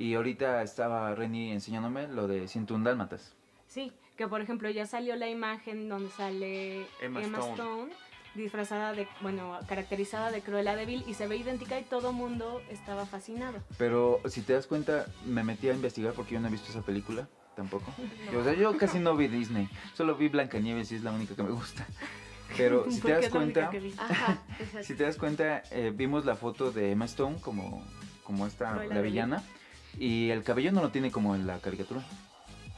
Y 0.03 0.17
ahorita 0.17 0.65
estaba 0.65 1.15
Renny 1.15 1.53
enseñándome 1.53 2.09
lo 2.09 2.27
de 2.27 2.49
101 2.49 2.85
dálmatas. 2.85 3.37
Sí, 3.69 3.93
que 4.17 4.27
por 4.27 4.41
ejemplo 4.41 4.69
ya 4.69 4.85
salió 4.85 5.15
la 5.15 5.29
imagen 5.29 5.89
donde 5.89 6.11
sale 6.11 6.89
Emma 7.01 7.23
Emma, 7.23 7.39
Stone. 7.39 7.53
Stone. 7.53 7.93
disfrazada 8.35 8.95
de, 8.95 9.07
bueno, 9.21 9.61
caracterizada 9.69 10.33
de 10.33 10.41
Cruella 10.41 10.75
de 10.75 10.87
Vil 10.87 11.05
y 11.07 11.15
se 11.15 11.29
ve 11.29 11.37
idéntica 11.37 11.79
y 11.79 11.85
todo 11.85 12.13
mundo 12.13 12.61
estaba 12.69 13.07
fascinado. 13.07 13.63
Pero 13.79 14.21
si 14.27 14.41
te 14.43 14.55
das 14.55 14.67
cuenta, 14.67 15.07
me 15.25 15.45
metí 15.45 15.69
a 15.69 15.73
investigar 15.73 16.15
porque 16.15 16.35
yo 16.35 16.41
no 16.41 16.49
he 16.49 16.51
visto 16.51 16.71
esa 16.71 16.83
película 16.83 17.29
tampoco. 17.55 17.93
O 18.37 18.43
sea, 18.43 18.55
yo 18.55 18.77
casi 18.77 18.99
no 18.99 19.17
vi 19.17 19.29
Disney, 19.29 19.69
solo 19.95 20.17
vi 20.17 20.29
Blancanieves 20.29 20.91
y 20.91 20.97
es 20.97 21.05
la 21.05 21.13
única 21.13 21.37
que 21.37 21.45
me 21.45 21.53
gusta. 21.53 21.87
Pero 22.57 22.91
si 22.91 23.01
te 23.01 23.13
das 23.13 23.27
es 23.27 23.33
la 23.33 23.39
única 23.39 23.71
cuenta. 23.71 24.03
Ajá, 24.03 24.43
si 24.83 24.97
te 24.97 25.05
das 25.05 25.17
cuenta, 25.17 25.63
eh, 25.71 25.93
vimos 25.95 26.25
la 26.25 26.35
foto 26.35 26.73
de 26.73 26.91
Emma 26.91 27.05
Stone 27.05 27.37
como, 27.41 27.85
como 28.25 28.49
esta, 28.49 28.73
Cruella 28.73 28.95
la 28.95 29.01
de 29.01 29.03
Vil. 29.09 29.62
Y 29.99 30.30
el 30.30 30.43
cabello 30.43 30.72
no 30.72 30.82
lo 30.82 30.90
tiene 30.90 31.11
como 31.11 31.34
en 31.34 31.47
la 31.47 31.59
caricatura. 31.59 32.03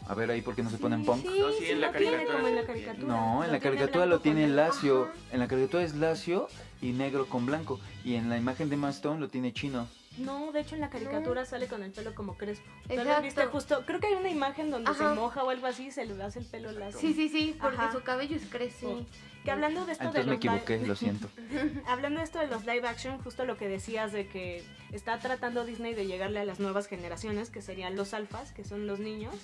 A 0.06 0.14
ver 0.14 0.30
ahí, 0.30 0.42
¿por 0.42 0.54
qué 0.54 0.62
no 0.62 0.68
se 0.68 0.76
ponen 0.76 1.04
punk? 1.04 1.24
No, 1.24 1.50
sí, 1.52 1.70
en 1.70 1.80
la 1.80 1.90
tiene 1.92 2.12
caricatura 2.12 2.36
como 2.36 2.48
en 2.48 2.54
la 2.56 2.60
sí. 2.60 2.66
caricatura. 2.66 3.06
No, 3.06 3.44
en 3.44 3.52
la 3.52 3.60
caricatura 3.60 4.06
lo 4.06 4.20
tiene 4.20 4.48
lacio. 4.48 5.08
En 5.32 5.40
la 5.40 5.48
caricatura 5.48 5.82
es 5.82 5.94
lacio 5.94 6.48
y 6.82 6.92
negro 6.92 7.26
con 7.26 7.46
blanco. 7.46 7.80
Y 8.04 8.14
en 8.16 8.28
la 8.28 8.36
imagen 8.36 8.68
de 8.68 8.74
Emma 8.74 8.90
Stone 8.90 9.18
lo 9.18 9.28
tiene 9.28 9.52
chino. 9.54 9.88
No, 10.18 10.52
de 10.52 10.60
hecho 10.60 10.74
en 10.74 10.82
la 10.82 10.90
caricatura 10.90 11.44
sale 11.44 11.66
con 11.66 11.82
el 11.82 11.90
pelo 11.90 12.14
como 12.14 12.36
crespo. 12.36 12.68
Exacto. 12.88 13.22
viste 13.22 13.46
justo, 13.46 13.82
creo 13.86 13.98
que 13.98 14.08
hay 14.08 14.14
una 14.14 14.30
imagen 14.30 14.70
donde 14.70 14.90
Ajá. 14.90 15.10
se 15.10 15.14
moja 15.20 15.42
o 15.42 15.50
algo 15.50 15.66
así 15.66 15.86
y 15.86 15.90
se 15.90 16.04
le 16.04 16.22
hace 16.22 16.38
el 16.40 16.46
pelo 16.46 16.70
lacio. 16.70 17.00
Sí, 17.00 17.14
sí, 17.14 17.28
sí, 17.28 17.56
porque 17.60 17.78
Ajá. 17.78 17.92
su 17.92 18.02
cabello 18.02 18.36
es 18.36 18.46
crespo. 18.46 18.98
Sí. 18.98 19.06
Que 19.44 19.50
hablando 19.50 19.84
de 19.84 19.92
esto 19.92 20.04
Ah, 20.08 20.12
de 20.12 20.20
me 20.20 20.24
los 20.24 20.40
live- 20.42 20.54
equivoqué, 20.56 20.86
lo 20.86 20.96
siento. 20.96 21.28
Hablando 21.86 22.18
de 22.20 22.24
esto 22.24 22.38
de 22.38 22.46
los 22.46 22.64
live 22.64 22.88
action, 22.88 23.18
justo 23.22 23.44
lo 23.44 23.58
que 23.58 23.68
decías 23.68 24.10
de 24.10 24.26
que 24.26 24.64
está 24.92 25.18
tratando 25.18 25.64
Disney 25.66 25.92
de 25.94 26.06
llegarle 26.06 26.40
a 26.40 26.44
las 26.44 26.60
nuevas 26.60 26.86
generaciones, 26.86 27.50
que 27.50 27.60
serían 27.60 27.94
los 27.94 28.14
alfas, 28.14 28.52
que 28.52 28.64
son 28.64 28.86
los 28.86 29.00
niños. 29.00 29.34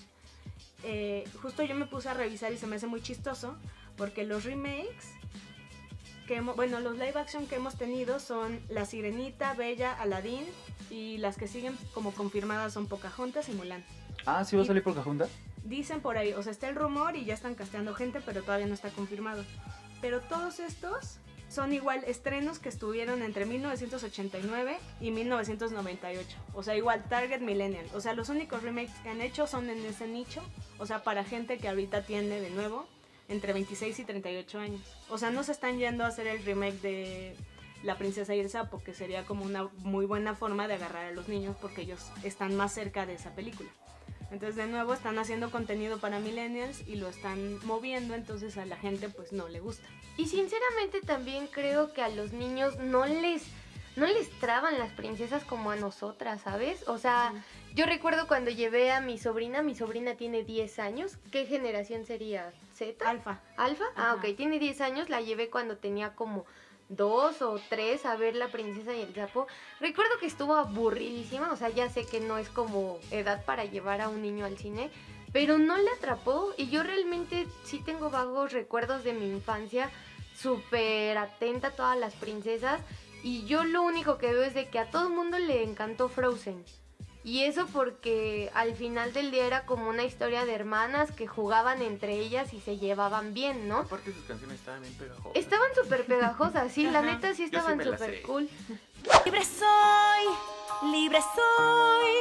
Eh, 0.84 1.24
justo 1.42 1.62
yo 1.62 1.74
me 1.74 1.84
puse 1.86 2.09
a 2.09 2.14
revisar 2.14 2.51
y 2.53 2.57
se 2.57 2.66
me 2.66 2.76
hace 2.76 2.86
muy 2.86 3.03
chistoso, 3.03 3.57
porque 3.98 4.24
los 4.24 4.44
remakes, 4.44 5.11
que 6.26 6.40
hemo- 6.40 6.55
bueno, 6.57 6.80
los 6.80 6.94
live 6.94 7.18
action 7.18 7.46
que 7.46 7.57
hemos 7.57 7.76
tenido 7.76 8.20
son 8.20 8.59
La 8.70 8.86
Sirenita, 8.86 9.53
Bella, 9.53 9.92
Aladdin, 10.01 10.44
y 10.88 11.18
las 11.18 11.36
que 11.36 11.46
siguen 11.46 11.76
como 11.92 12.12
confirmadas 12.12 12.72
son 12.72 12.86
Pocahontas 12.86 13.51
y 13.51 13.53
Mulan. 13.53 13.84
Ah, 14.24 14.44
¿sí 14.46 14.57
va 14.57 14.62
a 14.62 14.66
salir 14.66 14.82
Pocahontas? 14.82 15.28
Dicen 15.62 16.01
por 16.01 16.16
ahí, 16.16 16.32
o 16.32 16.42
sea, 16.42 16.53
está 16.53 16.68
el 16.70 16.74
rumor 16.76 17.16
y 17.16 17.26
ya 17.26 17.34
están 17.34 17.55
casteando 17.55 17.94
gente, 17.94 18.20
pero 18.24 18.42
todavía 18.42 18.66
no 18.66 18.72
está 18.74 18.88
confirmado. 18.88 19.44
Pero 20.01 20.20
todos 20.20 20.61
estos 20.61 21.18
son 21.51 21.72
igual 21.72 22.05
estrenos 22.07 22.61
que 22.61 22.68
estuvieron 22.68 23.22
entre 23.22 23.44
1989 23.44 24.78
y 25.01 25.11
1998. 25.11 26.38
O 26.55 26.62
sea, 26.62 26.76
igual 26.76 27.05
Target 27.09 27.40
Millennial. 27.40 27.86
O 27.92 28.01
sea, 28.01 28.14
los 28.14 28.28
únicos 28.28 28.62
remakes 28.62 28.94
que 29.03 29.09
han 29.09 29.20
hecho 29.20 29.48
son 29.48 29.68
en 29.68 29.84
ese 29.84 30.07
nicho. 30.07 30.42
O 30.78 30.86
sea, 30.86 31.03
para 31.03 31.24
gente 31.24 31.59
que 31.59 31.68
ahorita 31.68 32.03
tiene 32.03 32.40
de 32.40 32.51
nuevo 32.51 32.86
entre 33.28 33.53
26 33.53 33.98
y 33.98 34.05
38 34.05 34.59
años. 34.61 34.96
O 35.09 35.18
sea, 35.18 35.30
no 35.30 35.42
se 35.42 35.53
están 35.53 35.78
yendo 35.78 36.05
a 36.05 36.09
hacer 36.09 36.28
el 36.28 36.44
remake 36.44 36.80
de 36.82 37.36
La 37.82 37.98
Princesa 37.98 38.34
y 38.34 38.40
el 38.40 38.48
Sapo, 38.48 38.82
que 38.82 38.94
sería 38.94 39.24
como 39.24 39.44
una 39.44 39.64
muy 39.78 40.07
buena 40.07 40.36
forma 40.36 40.68
de 40.68 40.74
agarrar 40.74 41.07
a 41.07 41.12
los 41.12 41.28
niños 41.28 41.57
porque 41.61 41.82
ellos 41.82 42.12
están 42.22 42.55
más 42.57 42.72
cerca 42.72 43.07
de 43.07 43.14
esa 43.14 43.34
película. 43.34 43.70
Entonces 44.31 44.57
de 44.57 44.66
nuevo 44.66 44.95
están 44.95 45.18
haciendo 45.18 45.51
contenido 45.51 45.99
para 45.99 46.20
millennials 46.20 46.87
y 46.87 46.97
lo 46.97 47.09
están 47.09 47.64
moviendo, 47.66 48.14
entonces 48.14 48.57
a 48.59 48.64
la 48.64 48.76
gente 48.76 49.09
pues 49.09 49.33
no 49.33 49.49
le 49.49 49.61
gusta. 49.61 49.89
Y 50.16 50.26
sinceramente 50.26 51.01
también 51.01 51.47
creo 51.49 51.93
que 51.93 52.03
a 52.03 52.09
los 52.09 52.33
niños 52.33 52.78
no 52.78 53.07
les 53.07 53.43
no 53.97 54.07
les 54.07 54.31
traban 54.39 54.78
las 54.78 54.93
princesas 54.93 55.45
como 55.45 55.70
a 55.70 55.76
nosotras, 55.76 56.43
¿sabes? 56.43 56.89
O 56.89 56.97
sea, 56.97 57.33
yo 57.74 57.87
recuerdo 57.87 58.28
cuando 58.28 58.51
llevé 58.51 58.93
a 58.93 59.01
mi 59.01 59.18
sobrina, 59.18 59.62
mi 59.62 59.74
sobrina 59.74 60.14
tiene 60.14 60.45
10 60.45 60.78
años, 60.78 61.18
¿qué 61.31 61.45
generación 61.45 62.07
sería? 62.07 62.53
¿Z? 62.72 63.09
Alfa. 63.09 63.41
¿Alfa? 63.57 63.85
Ah, 63.97 64.14
ok, 64.14 64.37
tiene 64.37 64.59
10 64.59 64.81
años, 64.81 65.09
la 65.09 65.20
llevé 65.20 65.51
cuando 65.51 65.76
tenía 65.76 66.14
como 66.14 66.47
dos 66.91 67.41
o 67.41 67.59
tres 67.70 68.05
a 68.05 68.16
ver 68.16 68.34
La 68.34 68.49
Princesa 68.49 68.95
y 68.95 69.01
el 69.01 69.14
Sapo. 69.14 69.47
Recuerdo 69.80 70.18
que 70.18 70.26
estuvo 70.26 70.55
aburridísima, 70.57 71.51
o 71.53 71.57
sea, 71.57 71.70
ya 71.70 71.88
sé 71.88 72.05
que 72.05 72.20
no 72.20 72.36
es 72.36 72.51
como 72.51 72.99
edad 73.11 73.45
para 73.45 73.64
llevar 73.64 74.01
a 74.01 74.09
un 74.09 74.20
niño 74.20 74.45
al 74.45 74.59
cine, 74.59 74.91
pero 75.32 75.57
no 75.57 75.78
le 75.78 75.91
atrapó 75.91 76.53
y 76.59 76.68
yo 76.68 76.82
realmente 76.82 77.47
sí 77.64 77.80
tengo 77.84 78.11
vagos 78.11 78.53
recuerdos 78.53 79.05
de 79.05 79.12
mi 79.12 79.30
infancia, 79.30 79.91
súper 80.36 81.16
atenta 81.16 81.68
a 81.68 81.76
todas 81.76 81.97
las 81.97 82.14
princesas 82.14 82.80
y 83.22 83.45
yo 83.47 83.64
lo 83.64 83.82
único 83.82 84.18
que 84.18 84.32
veo 84.32 84.43
es 84.43 84.55
de 84.55 84.68
que 84.68 84.78
a 84.78 84.91
todo 84.91 85.09
el 85.09 85.14
mundo 85.14 85.38
le 85.38 85.62
encantó 85.62 86.09
Frozen. 86.09 86.64
Y 87.22 87.44
eso 87.44 87.66
porque 87.66 88.50
al 88.54 88.74
final 88.74 89.12
del 89.12 89.30
día 89.30 89.46
era 89.46 89.66
como 89.66 89.90
una 89.90 90.04
historia 90.04 90.46
de 90.46 90.54
hermanas 90.54 91.12
que 91.12 91.26
jugaban 91.26 91.82
entre 91.82 92.14
ellas 92.14 92.54
y 92.54 92.60
se 92.60 92.78
llevaban 92.78 93.34
bien, 93.34 93.68
¿no? 93.68 93.80
Aparte 93.80 94.12
sus 94.12 94.24
canciones 94.24 94.58
estaban 94.58 94.80
bien 94.80 94.94
pegajosas. 94.94 95.36
Estaban 95.36 95.68
súper 95.74 96.06
pegajosas, 96.06 96.72
sí, 96.72 96.88
la 96.88 97.02
neta 97.02 97.34
sí 97.34 97.44
estaban 97.44 97.82
súper 97.82 98.22
cool. 98.22 98.48
Libre 99.24 99.44
soy, 99.44 100.90
libre 100.92 101.18
soy, 101.34 102.12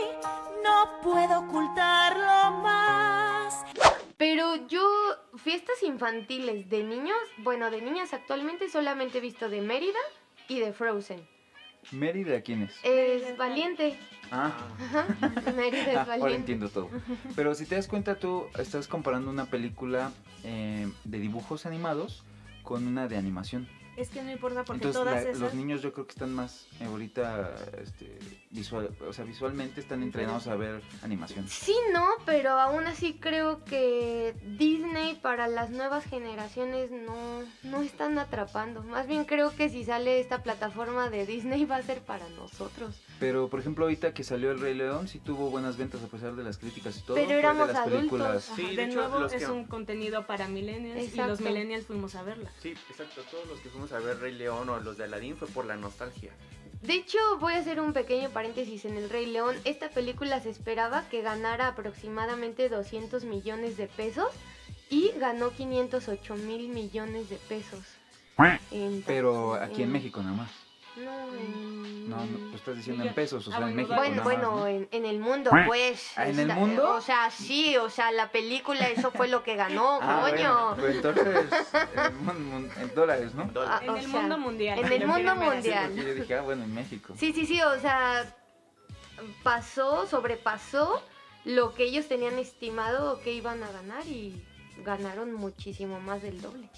no 0.63 1.01
puedo 1.01 1.39
ocultarlo 1.39 2.57
más. 2.59 3.63
Pero 4.17 4.67
yo, 4.67 4.85
fiestas 5.37 5.81
infantiles 5.83 6.69
de 6.69 6.83
niños, 6.83 7.17
bueno, 7.37 7.71
de 7.71 7.81
niñas 7.81 8.13
actualmente 8.13 8.67
solamente 8.67 9.19
he 9.19 9.21
visto 9.21 9.47
de 9.47 9.61
Mérida 9.61 9.99
y 10.49 10.59
de 10.59 10.73
Frozen. 10.73 11.25
¿Mérida 11.91 12.41
quién 12.41 12.63
es? 12.63 12.73
Es 12.83 13.37
valiente. 13.37 13.97
Ah. 14.31 14.51
Mérida 15.55 15.91
es 15.91 15.95
ah, 15.95 16.01
ahora 16.01 16.17
valiente. 16.17 16.35
entiendo 16.35 16.69
todo. 16.69 16.89
Pero 17.35 17.55
si 17.55 17.65
te 17.65 17.75
das 17.75 17.87
cuenta, 17.87 18.19
tú 18.19 18.45
estás 18.57 18.87
comparando 18.87 19.29
una 19.29 19.45
película 19.45 20.11
eh, 20.43 20.91
de 21.03 21.19
dibujos 21.19 21.65
animados 21.65 22.23
con 22.63 22.85
una 22.85 23.07
de 23.07 23.17
animación. 23.17 23.67
Es 23.99 24.09
que 24.09 24.23
no 24.23 24.31
importa 24.31 24.63
porque 24.63 24.85
Entonces 24.85 25.01
todas 25.01 25.23
la- 25.23 25.29
esas... 25.29 25.41
los 25.41 25.53
niños 25.53 25.81
yo 25.81 25.91
creo 25.91 26.05
que 26.07 26.13
están 26.13 26.33
más 26.33 26.67
eh, 26.79 26.85
ahorita 26.85 27.53
este, 27.83 28.17
visual, 28.49 28.95
o 29.05 29.11
sea, 29.11 29.25
visualmente 29.25 29.81
están 29.81 30.03
entrenados 30.03 30.47
a 30.47 30.55
ver 30.55 30.81
animación. 31.01 31.45
Sí, 31.49 31.75
no, 31.93 32.07
pero 32.25 32.51
aún 32.51 32.85
así 32.87 33.15
creo 33.19 33.63
que 33.65 34.35
Disney 34.57 35.15
para 35.15 35.47
las 35.47 35.69
nuevas 35.69 36.05
generaciones 36.05 36.91
no, 36.91 37.43
no 37.63 37.81
están 37.81 38.17
atrapando. 38.19 38.83
Más 38.83 39.05
bien 39.07 39.25
creo 39.25 39.53
que 39.53 39.67
si 39.69 39.83
sale 39.83 40.19
esta 40.21 40.43
plataforma 40.43 41.09
de 41.09 41.25
Disney 41.25 41.65
va 41.65 41.75
a 41.75 41.81
ser 41.81 41.99
para 42.01 42.27
nosotros. 42.29 43.01
Pero 43.19 43.49
por 43.49 43.59
ejemplo 43.59 43.85
ahorita 43.85 44.13
que 44.13 44.23
salió 44.23 44.51
el 44.51 44.59
Rey 44.59 44.73
León 44.73 45.07
sí 45.07 45.19
tuvo 45.19 45.49
buenas 45.49 45.75
ventas 45.77 46.01
a 46.03 46.07
pesar 46.07 46.35
de 46.35 46.43
las 46.43 46.57
críticas 46.57 46.97
y 46.97 47.01
todo. 47.01 47.15
Pero 47.15 47.29
de 47.29 47.39
éramos 47.39 47.67
las 47.67 47.77
adultos. 47.77 47.99
películas. 47.99 48.51
Sí, 48.55 48.61
de 48.67 48.75
de, 48.75 48.83
hecho, 48.85 48.95
nuevo 48.95 49.19
los 49.19 49.33
es 49.33 49.45
que- 49.45 49.51
un 49.51 49.65
contenido 49.65 50.25
para 50.25 50.47
millennials 50.47 51.13
y 51.13 51.17
los 51.17 51.41
millennials 51.41 51.85
fuimos 51.85 52.15
a 52.15 52.23
verla. 52.23 52.49
Sí, 52.61 52.69
exacto. 52.89 53.21
Todos 53.29 53.47
los 53.47 53.59
que 53.59 53.69
fuimos 53.69 53.91
a 53.91 53.99
ver 53.99 54.19
Rey 54.19 54.33
León 54.35 54.69
o 54.69 54.79
los 54.79 54.97
de 54.97 55.03
Aladdin 55.03 55.35
fue 55.37 55.47
por 55.49 55.65
la 55.65 55.75
nostalgia. 55.75 56.31
De 56.81 56.93
hecho, 56.93 57.17
voy 57.41 57.55
a 57.55 57.57
hacer 57.57 57.81
un 57.81 57.91
pequeño 57.91 58.29
paréntesis 58.29 58.85
en 58.85 58.95
El 58.95 59.09
Rey 59.09 59.25
León. 59.25 59.55
Esta 59.65 59.89
película 59.89 60.39
se 60.39 60.49
esperaba 60.49 61.09
que 61.09 61.21
ganara 61.21 61.67
aproximadamente 61.67 62.69
200 62.69 63.25
millones 63.25 63.75
de 63.75 63.87
pesos 63.87 64.29
y 64.89 65.11
ganó 65.19 65.49
508 65.51 66.35
mil 66.35 66.69
millones 66.69 67.29
de 67.29 67.35
pesos. 67.35 67.81
En 68.71 69.03
Pero 69.05 69.55
aquí 69.55 69.83
en 69.83 69.91
México 69.91 70.21
nada 70.23 70.35
más. 70.37 70.51
No, 70.95 71.33
en- 71.35 72.09
No, 72.09 72.17
no, 72.25 72.37
pues 72.49 72.55
estás 72.55 72.75
diciendo 72.75 73.03
en 73.03 73.13
pesos, 73.13 73.47
o 73.47 73.51
Ah, 73.51 73.57
sea, 73.57 73.67
en 73.67 73.75
bueno, 73.75 73.75
México 73.75 73.95
Bueno, 73.95 74.15
nada 74.15 74.23
bueno, 74.23 74.51
más, 74.51 74.59
¿no? 74.61 74.67
en, 74.67 74.87
en 74.91 75.05
el 75.05 75.19
mundo, 75.19 75.51
pues. 75.67 76.11
¿Ah, 76.15 76.27
en 76.27 76.39
el 76.39 76.47
mundo? 76.47 76.95
O 76.95 77.01
sea, 77.01 77.29
sí, 77.29 77.77
o 77.77 77.89
sea, 77.89 78.11
la 78.11 78.31
película, 78.31 78.87
eso 78.89 79.11
fue 79.11 79.27
lo 79.27 79.43
que 79.43 79.55
ganó, 79.55 79.99
Ah, 80.01 80.19
coño. 80.21 80.33
bueno, 80.35 80.75
pues 80.79 80.95
entonces 80.95 81.45
en, 81.95 82.71
en 82.81 82.95
dólares, 82.95 83.33
¿no? 83.35 83.49
Ah, 83.57 83.79
En 83.83 83.95
el 83.95 84.05
sea, 84.09 84.19
mundo 84.19 84.37
mundial. 84.37 84.79
en 84.79 84.91
el 84.91 85.07
mundo 85.07 85.35
mundial. 85.35 85.95
Yo 85.95 86.13
dije, 86.15 86.35
ah, 86.35 86.41
bueno, 86.41 86.63
en 86.63 86.73
México. 86.73 87.13
Sí, 87.17 87.31
sí, 87.33 87.45
sí, 87.45 87.61
o 87.61 87.79
sea, 87.79 88.25
pasó, 89.43 90.05
sobrepasó 90.07 91.01
lo 91.45 91.73
que 91.73 91.83
ellos 91.83 92.07
tenían 92.07 92.37
estimado 92.39 93.19
que 93.21 93.33
iban 93.33 93.63
a 93.63 93.71
ganar 93.71 94.05
y 94.07 94.43
ganaron 94.83 95.33
muchísimo 95.33 95.99
más 95.99 96.21
del 96.21 96.41
doble. 96.41 96.69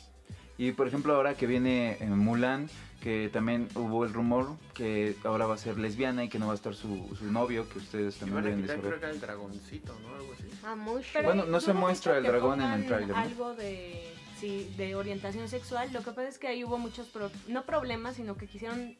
Y 0.58 0.72
por 0.74 0.88
ejemplo, 0.88 1.16
ahora 1.16 1.36
que 1.36 1.48
viene 1.48 1.98
eh, 2.00 2.06
Mulan, 2.06 2.70
que 3.02 3.30
también 3.34 3.68
hubo 3.74 4.06
el 4.06 4.14
rumor 4.14 4.58
que 4.76 5.16
ahora 5.24 5.48
va 5.48 5.56
a 5.56 5.58
ser 5.58 5.80
lesbiana 5.80 6.24
y 6.24 6.30
que 6.30 6.38
no 6.38 6.48
va 6.48 6.52
a 6.52 6.56
estar 6.56 6.76
su, 6.76 7.10
su 7.18 7.32
novio, 7.32 7.68
que 7.68 7.80
ustedes 7.80 8.18
también 8.18 8.44
deben 8.44 8.68
de 8.68 8.78
creo 8.78 9.00
que 9.00 9.10
el 9.10 9.20
dragoncito, 9.20 9.98
¿no? 10.04 10.16
Algo 10.16 10.34
así. 10.34 10.44
A 10.64 10.76
mucho. 10.76 11.08
Pero 11.14 11.26
Bueno, 11.30 11.46
no 11.46 11.60
se 11.62 11.74
muestra 11.74 12.18
el 12.18 12.24
dragón 12.26 12.62
en 12.62 12.84
el 12.84 13.08
¿no? 13.08 13.16
Algo 13.16 13.56
de, 13.56 14.14
sí, 14.40 14.72
de 14.78 14.94
orientación 14.96 15.48
sexual. 15.50 15.92
Lo 15.94 16.04
que 16.04 16.12
pasa 16.12 16.28
es 16.28 16.38
que 16.38 16.48
ahí 16.48 16.64
hubo 16.64 16.78
muchos, 16.78 17.08
pro- 17.08 17.32
no 17.48 17.64
problemas, 17.66 18.18
sino 18.18 18.38
que 18.38 18.46
quisieron 18.46 18.96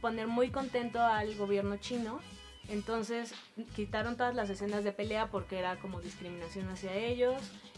poner 0.00 0.26
muy 0.26 0.50
contento 0.50 1.00
al 1.00 1.36
gobierno 1.36 1.76
chino. 1.76 2.18
Entonces 2.68 3.34
quitaron 3.76 4.16
todas 4.16 4.34
las 4.34 4.50
escenas 4.50 4.82
de 4.84 4.90
pelea 4.92 5.28
porque 5.30 5.58
era 5.58 5.76
como 5.76 6.00
discriminación 6.00 6.68
hacia 6.70 6.92
ellos. 6.96 7.36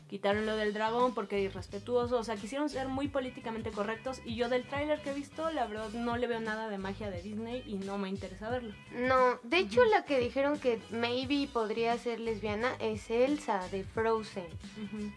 Quitaron 0.09 0.47
lo 0.47 0.57
del 0.57 0.73
dragón 0.73 1.15
porque 1.15 1.39
es 1.39 1.53
irrespetuoso, 1.53 2.19
o 2.19 2.25
sea, 2.25 2.37
quisieron 2.37 2.69
ser 2.69 2.89
muy 2.89 3.09
políticamente 3.09 3.71
correctos 3.71 4.21
y 4.25 4.37
yo 4.37 4.49
del 4.49 4.67
tráiler 4.67 5.01
que 5.01 5.11
he 5.11 5.15
visto, 5.15 5.51
la 5.51 5.67
verdad 5.67 5.91
no 5.91 6.17
le 6.17 6.27
veo 6.27 6.41
nada 6.41 6.69
de 6.69 6.79
magia 6.79 7.11
de 7.11 7.23
Disney 7.23 7.63
y 7.67 7.75
no 7.75 7.99
me 7.99 8.09
interesa 8.09 8.51
verlo. 8.51 8.75
No, 8.93 9.39
de 9.43 9.59
hecho 9.59 9.85
la 9.85 10.05
que 10.05 10.19
dijeron 10.19 10.59
que 10.59 10.81
maybe 10.91 11.49
podría 11.53 11.97
ser 11.99 12.21
lesbiana 12.21 12.75
es 12.79 13.11
Elsa 13.11 13.67
de 13.69 13.85
Frozen, 13.85 14.47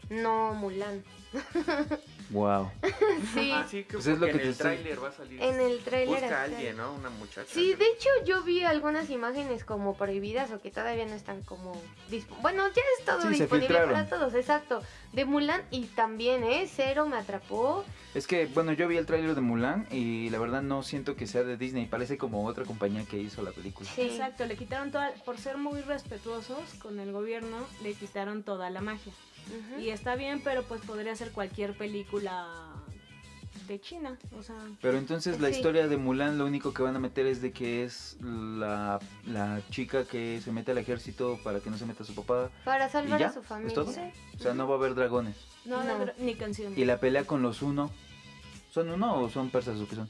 no 0.10 0.54
Mulan. 0.54 1.04
Wow. 2.30 2.72
sí. 3.34 3.52
Ah, 3.54 3.66
sí, 3.70 3.84
que 3.84 3.94
Pues 3.94 4.08
es 4.08 4.20
lo 4.20 4.28
que 4.28 4.34
en 4.34 4.40
el 4.42 4.56
tráiler 4.56 5.04
va 5.04 5.10
a 5.10 5.12
salir. 5.12 5.42
En 5.42 5.60
el 5.60 5.80
tráiler 5.80 6.22
Busca 6.22 6.42
a 6.42 6.44
alguien, 6.44 6.78
¿no? 6.78 6.94
Una 6.94 7.10
muchacha. 7.10 7.48
Sí, 7.52 7.74
de 7.74 7.86
hecho 7.86 8.10
yo 8.26 8.44
vi 8.44 8.64
algunas 8.64 9.10
imágenes 9.10 9.64
como 9.66 9.96
prohibidas 9.96 10.52
o 10.52 10.62
que 10.62 10.70
todavía 10.72 11.06
no 11.06 11.16
están 11.16 11.42
como... 11.44 11.80
Bueno, 12.42 12.68
ya 12.68 12.82
es 13.00 13.06
todo 13.06 13.22
Sí, 13.22 13.40
disponible 13.40 13.80
para 13.80 14.08
todos, 14.08 14.34
exacto. 14.36 14.82
De 15.14 15.26
Mulan 15.26 15.64
y 15.72 15.86
también, 15.86 16.44
¿eh? 16.44 16.70
Cero 16.72 17.08
me 17.08 17.18
atrapó. 17.18 17.84
Es 18.14 18.28
que, 18.28 18.46
bueno, 18.48 18.74
yo 18.74 18.88
vi 18.88 18.98
el 18.98 19.06
tráiler 19.06 19.34
de 19.34 19.42
Mulan 19.42 19.88
y 19.92 20.30
la 20.30 20.40
verdad 20.40 20.62
no 20.62 20.84
siento 20.84 21.16
que 21.16 21.26
sea 21.26 21.44
de 21.44 21.58
Disney, 21.58 21.86
parece 21.88 22.18
como 22.18 22.46
otra 22.46 22.66
compañía 22.66 23.06
que 23.06 23.18
hizo 23.18 23.42
la 23.42 23.52
película. 23.52 23.90
Exacto, 23.98 24.46
le 24.46 24.56
quitaron 24.56 24.92
toda, 24.92 25.12
por 25.26 25.38
ser 25.38 25.58
muy 25.58 25.82
respetuosos 25.82 26.76
con 26.82 27.00
el 27.00 27.12
gobierno, 27.12 27.58
le 27.84 27.94
quitaron 27.94 28.44
toda 28.44 28.70
la 28.70 28.82
magia. 28.82 29.14
Y 29.80 29.90
está 29.90 30.16
bien, 30.16 30.42
pero 30.44 30.64
pues 30.64 30.82
podría 30.82 31.16
ser 31.16 31.32
cualquier 31.32 31.76
película 31.78 32.48
de 33.68 33.80
China, 33.80 34.18
o 34.36 34.42
sea... 34.42 34.56
Pero 34.82 34.98
entonces 34.98 35.40
la 35.40 35.50
Sí. 35.50 35.56
historia 35.58 35.88
de 35.88 35.96
Mulan 35.98 36.38
lo 36.40 36.46
único 36.46 36.74
que 36.74 36.82
van 36.82 36.96
a 36.96 37.00
meter 37.00 37.28
es 37.28 37.40
de 37.42 37.52
que 37.52 37.84
es 37.84 38.18
la, 38.22 39.00
la 39.28 39.62
chica 39.70 40.06
que 40.06 40.42
se 40.42 40.52
mete 40.52 40.72
al 40.72 40.80
ejército 40.80 41.40
para 41.44 41.60
que 41.60 41.70
no 41.70 41.78
se 41.78 41.86
meta 41.86 42.04
su 42.04 42.16
papá. 42.16 42.50
Para 42.66 42.88
¿Y 42.88 42.90
salvar 42.90 43.20
ya? 43.20 43.28
a 43.28 43.34
su 43.34 43.44
familia. 43.44 43.70
¿Es 43.70 43.74
todo? 43.76 43.92
Sí. 43.94 44.02
O 44.36 44.40
sea, 44.40 44.54
no 44.56 44.68
va 44.68 44.76
a 44.76 44.78
haber 44.80 44.96
dragones. 44.96 45.36
No, 45.66 45.84
No. 45.84 46.06
no, 46.06 46.12
ni 46.18 46.34
canciones. 46.36 46.78
¿Y 46.80 46.86
la 46.86 47.00
pelea 47.00 47.26
con 47.26 47.42
los 47.44 47.62
uno? 47.62 47.92
¿Son 48.72 48.90
uno 48.90 49.20
o 49.22 49.30
son 49.30 49.50
persas 49.52 49.80
o 49.80 49.88
qué 49.88 49.96
son? 49.96 50.10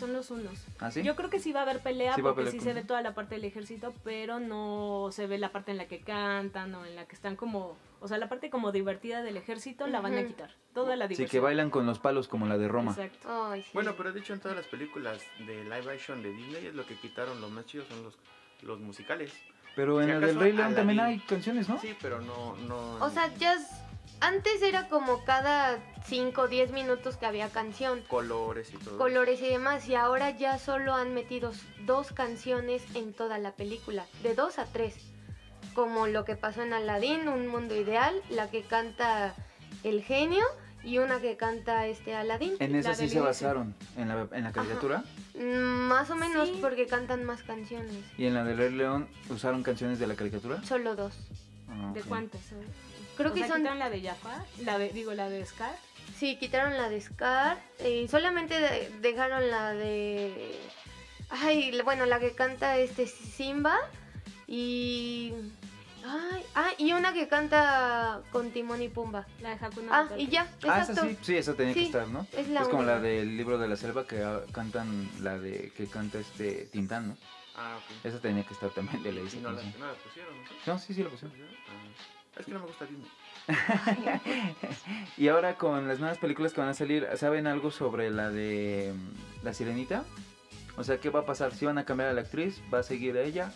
Son 0.00 0.12
los 0.12 0.30
unos. 0.30 0.66
¿Ah, 0.80 0.90
sí? 0.90 1.02
Yo 1.02 1.14
creo 1.16 1.30
que 1.30 1.38
sí 1.38 1.52
va 1.52 1.60
a 1.60 1.62
haber 1.62 1.80
pelea 1.80 2.14
Sí 2.14 2.22
porque 2.22 2.46
sí 2.50 2.56
con 2.58 2.64
se 2.64 2.72
ve 2.72 2.82
toda 2.82 3.02
la 3.02 3.14
parte 3.14 3.36
del 3.36 3.44
ejército, 3.44 3.94
pero 4.02 4.40
no 4.40 5.08
se 5.12 5.26
ve 5.26 5.38
la 5.38 5.52
parte 5.52 5.70
en 5.70 5.76
la 5.76 5.86
que 5.86 6.00
cantan 6.00 6.74
o 6.74 6.84
en 6.84 6.96
la 6.96 7.06
que 7.06 7.14
están 7.14 7.36
como... 7.36 7.76
O 8.00 8.08
sea, 8.08 8.16
la 8.18 8.28
parte 8.30 8.48
como 8.50 8.72
divertida 8.72 9.22
del 9.22 9.36
ejército 9.36 9.86
la 9.86 10.00
van 10.00 10.16
a 10.16 10.24
quitar. 10.26 10.50
Toda 10.74 10.96
la 10.96 11.04
Sí, 11.06 11.14
diversión. 11.14 11.28
que 11.30 11.40
bailan 11.44 11.68
con 11.70 11.84
los 11.86 11.98
palos 11.98 12.28
como 12.28 12.46
la 12.46 12.56
de 12.56 12.66
Roma. 12.66 12.92
Exacto. 12.92 13.28
Ay, 13.52 13.62
sí. 13.62 13.68
Bueno, 13.74 13.94
pero 13.96 14.12
de 14.12 14.20
hecho 14.20 14.32
en 14.32 14.40
todas 14.40 14.56
las 14.56 14.66
películas 14.66 15.22
de 15.46 15.64
live 15.64 15.92
action 15.92 16.22
de 16.22 16.32
Disney 16.32 16.66
es 16.66 16.74
lo 16.74 16.86
que 16.86 16.94
quitaron 16.96 17.40
los 17.42 17.50
más 17.50 17.66
chidos 17.66 17.86
son 17.88 18.02
los, 18.02 18.16
los 18.62 18.80
musicales. 18.80 19.32
Pero 19.76 20.00
en 20.02 20.10
el 20.10 20.20
del 20.20 20.38
Rey 20.40 20.52
León 20.52 20.74
también 20.74 20.98
hay 21.00 21.18
canciones, 21.20 21.68
¿no? 21.68 21.78
Sí, 21.78 21.94
pero 22.00 22.20
no... 22.22 22.56
no 22.66 22.94
O 23.04 23.10
sea, 23.10 23.32
ya... 23.36 23.52
es- 23.54 23.68
Antes 24.20 24.60
era 24.62 24.88
como 24.88 25.24
cada 25.24 25.78
5 26.04 26.42
o 26.42 26.48
10 26.48 26.72
minutos 26.72 27.16
que 27.16 27.26
había 27.26 27.48
canción. 27.48 28.02
colores 28.08 28.72
y 28.72 28.76
todo. 28.76 28.98
colores 28.98 29.40
y 29.40 29.46
demás 29.48 29.88
y 29.88 29.94
ahora 29.94 30.30
ya 30.30 30.58
solo 30.58 30.94
han 30.94 31.14
metido 31.14 31.52
dos 31.86 32.12
canciones 32.12 32.82
en 32.94 33.12
toda 33.14 33.38
la 33.38 33.52
película, 33.52 34.04
de 34.22 34.34
dos 34.34 34.58
a 34.58 34.66
tres, 34.66 34.96
como 35.74 36.06
lo 36.06 36.24
que 36.24 36.36
pasó 36.36 36.62
en 36.62 36.72
Aladdin, 36.74 37.28
Un 37.28 37.46
Mundo 37.48 37.74
Ideal, 37.74 38.14
la 38.28 38.50
que 38.50 38.62
canta 38.62 39.34
el 39.84 40.02
genio 40.02 40.44
y 40.82 40.98
una 40.98 41.20
que 41.20 41.36
canta 41.36 41.86
este 41.86 42.14
Aladdin. 42.14 42.54
En 42.58 42.74
esa 42.74 42.94
sí 42.94 43.08
se 43.08 43.20
basaron, 43.20 43.74
en 43.96 44.08
la, 44.08 44.28
en 44.32 44.44
la 44.44 44.52
caricatura. 44.52 45.02
Más 45.34 46.10
o 46.10 46.16
menos 46.16 46.50
porque 46.60 46.86
cantan 46.86 47.24
más 47.24 47.42
canciones, 47.42 47.94
Y 48.18 48.26
en 48.26 48.34
la 48.34 48.44
del 48.44 48.58
Rey 48.58 48.72
León 48.72 49.08
usaron 49.30 49.62
canciones 49.62 49.98
de 49.98 50.06
la 50.06 50.14
caricatura. 50.14 50.62
solo 50.62 50.94
dos. 50.94 51.14
Ah, 51.70 51.92
¿De 51.94 52.02
cuántas? 52.02 52.40
Creo 53.16 53.30
O 53.30 53.34
que 53.34 53.40
sea, 53.40 53.48
son- 53.48 53.58
quitaron 53.58 53.78
la 53.78 53.90
de 53.90 54.02
Jafar, 54.02 54.44
la 54.64 54.78
de, 54.78 54.88
digo, 54.90 55.12
la 55.14 55.28
de 55.28 55.44
Scar. 55.44 55.74
Sí, 56.18 56.36
quitaron 56.36 56.76
la 56.76 56.88
de 56.88 57.00
Scar 57.00 57.58
y 57.86 58.08
solamente 58.08 58.58
de- 58.60 58.90
dejaron 59.00 59.50
la 59.50 59.72
de... 59.72 60.58
Ay, 61.30 61.70
la- 61.72 61.84
bueno, 61.84 62.06
la 62.06 62.18
que 62.20 62.32
canta 62.34 62.76
este 62.78 63.06
Simba 63.06 63.78
y... 64.46 65.32
Ay, 66.02 66.42
ah, 66.54 66.70
y 66.78 66.92
una 66.94 67.12
que 67.12 67.28
canta 67.28 68.22
con 68.32 68.50
Timón 68.52 68.80
y 68.80 68.88
Pumba. 68.88 69.26
La 69.42 69.50
de 69.54 69.64
Hakuna 69.66 69.88
Ah, 69.90 70.02
Matata. 70.04 70.18
y 70.18 70.28
ya, 70.28 70.42
Ah, 70.66 70.80
exacto. 70.80 70.92
esa 70.92 71.02
sí, 71.08 71.18
sí, 71.20 71.36
esa 71.36 71.54
tenía 71.54 71.74
que 71.74 71.82
estar, 71.84 72.08
¿no? 72.08 72.26
es 72.32 72.48
la 72.48 72.62
como 72.62 72.78
única. 72.78 72.94
la 72.94 73.00
del 73.00 73.36
libro 73.36 73.58
de 73.58 73.68
la 73.68 73.76
selva 73.76 74.06
que 74.06 74.22
ah, 74.22 74.40
cantan 74.50 75.08
la 75.22 75.38
de 75.38 75.70
que 75.76 75.86
canta 75.86 76.18
este 76.18 76.64
Tintán, 76.72 77.08
¿no? 77.08 77.16
Ah, 77.54 77.76
ok. 77.76 78.06
Esa 78.06 78.18
tenía 78.18 78.44
que 78.44 78.54
estar 78.54 78.70
también 78.70 79.02
de 79.02 79.10
esa 79.10 79.36
Y 79.36 79.40
no 79.40 79.52
la, 79.52 79.62
no 79.62 79.86
la 79.88 79.94
pusieron, 79.94 80.34
¿no? 80.42 80.72
No, 80.72 80.78
sí, 80.78 80.94
sí 80.94 81.02
la 81.04 81.10
pusieron. 81.10 81.36
Es 82.38 82.46
que 82.46 82.52
no 82.52 82.60
me 82.60 82.66
gusta 82.66 82.86
Disney. 82.86 83.10
Y 85.16 85.28
ahora 85.28 85.56
con 85.56 85.88
las 85.88 85.98
nuevas 85.98 86.18
películas 86.18 86.52
que 86.52 86.60
van 86.60 86.70
a 86.70 86.74
salir, 86.74 87.06
¿saben 87.16 87.46
algo 87.46 87.70
sobre 87.70 88.10
la 88.10 88.30
de 88.30 88.94
mm, 88.94 89.44
La 89.44 89.52
Sirenita? 89.52 90.04
O 90.76 90.84
sea, 90.84 90.98
¿qué 90.98 91.10
va 91.10 91.20
a 91.20 91.26
pasar? 91.26 91.54
¿Si 91.54 91.66
van 91.66 91.78
a 91.78 91.84
cambiar 91.84 92.10
a 92.10 92.12
la 92.12 92.22
actriz? 92.22 92.62
¿Va 92.72 92.78
a 92.78 92.82
seguir 92.82 93.16
ella? 93.16 93.52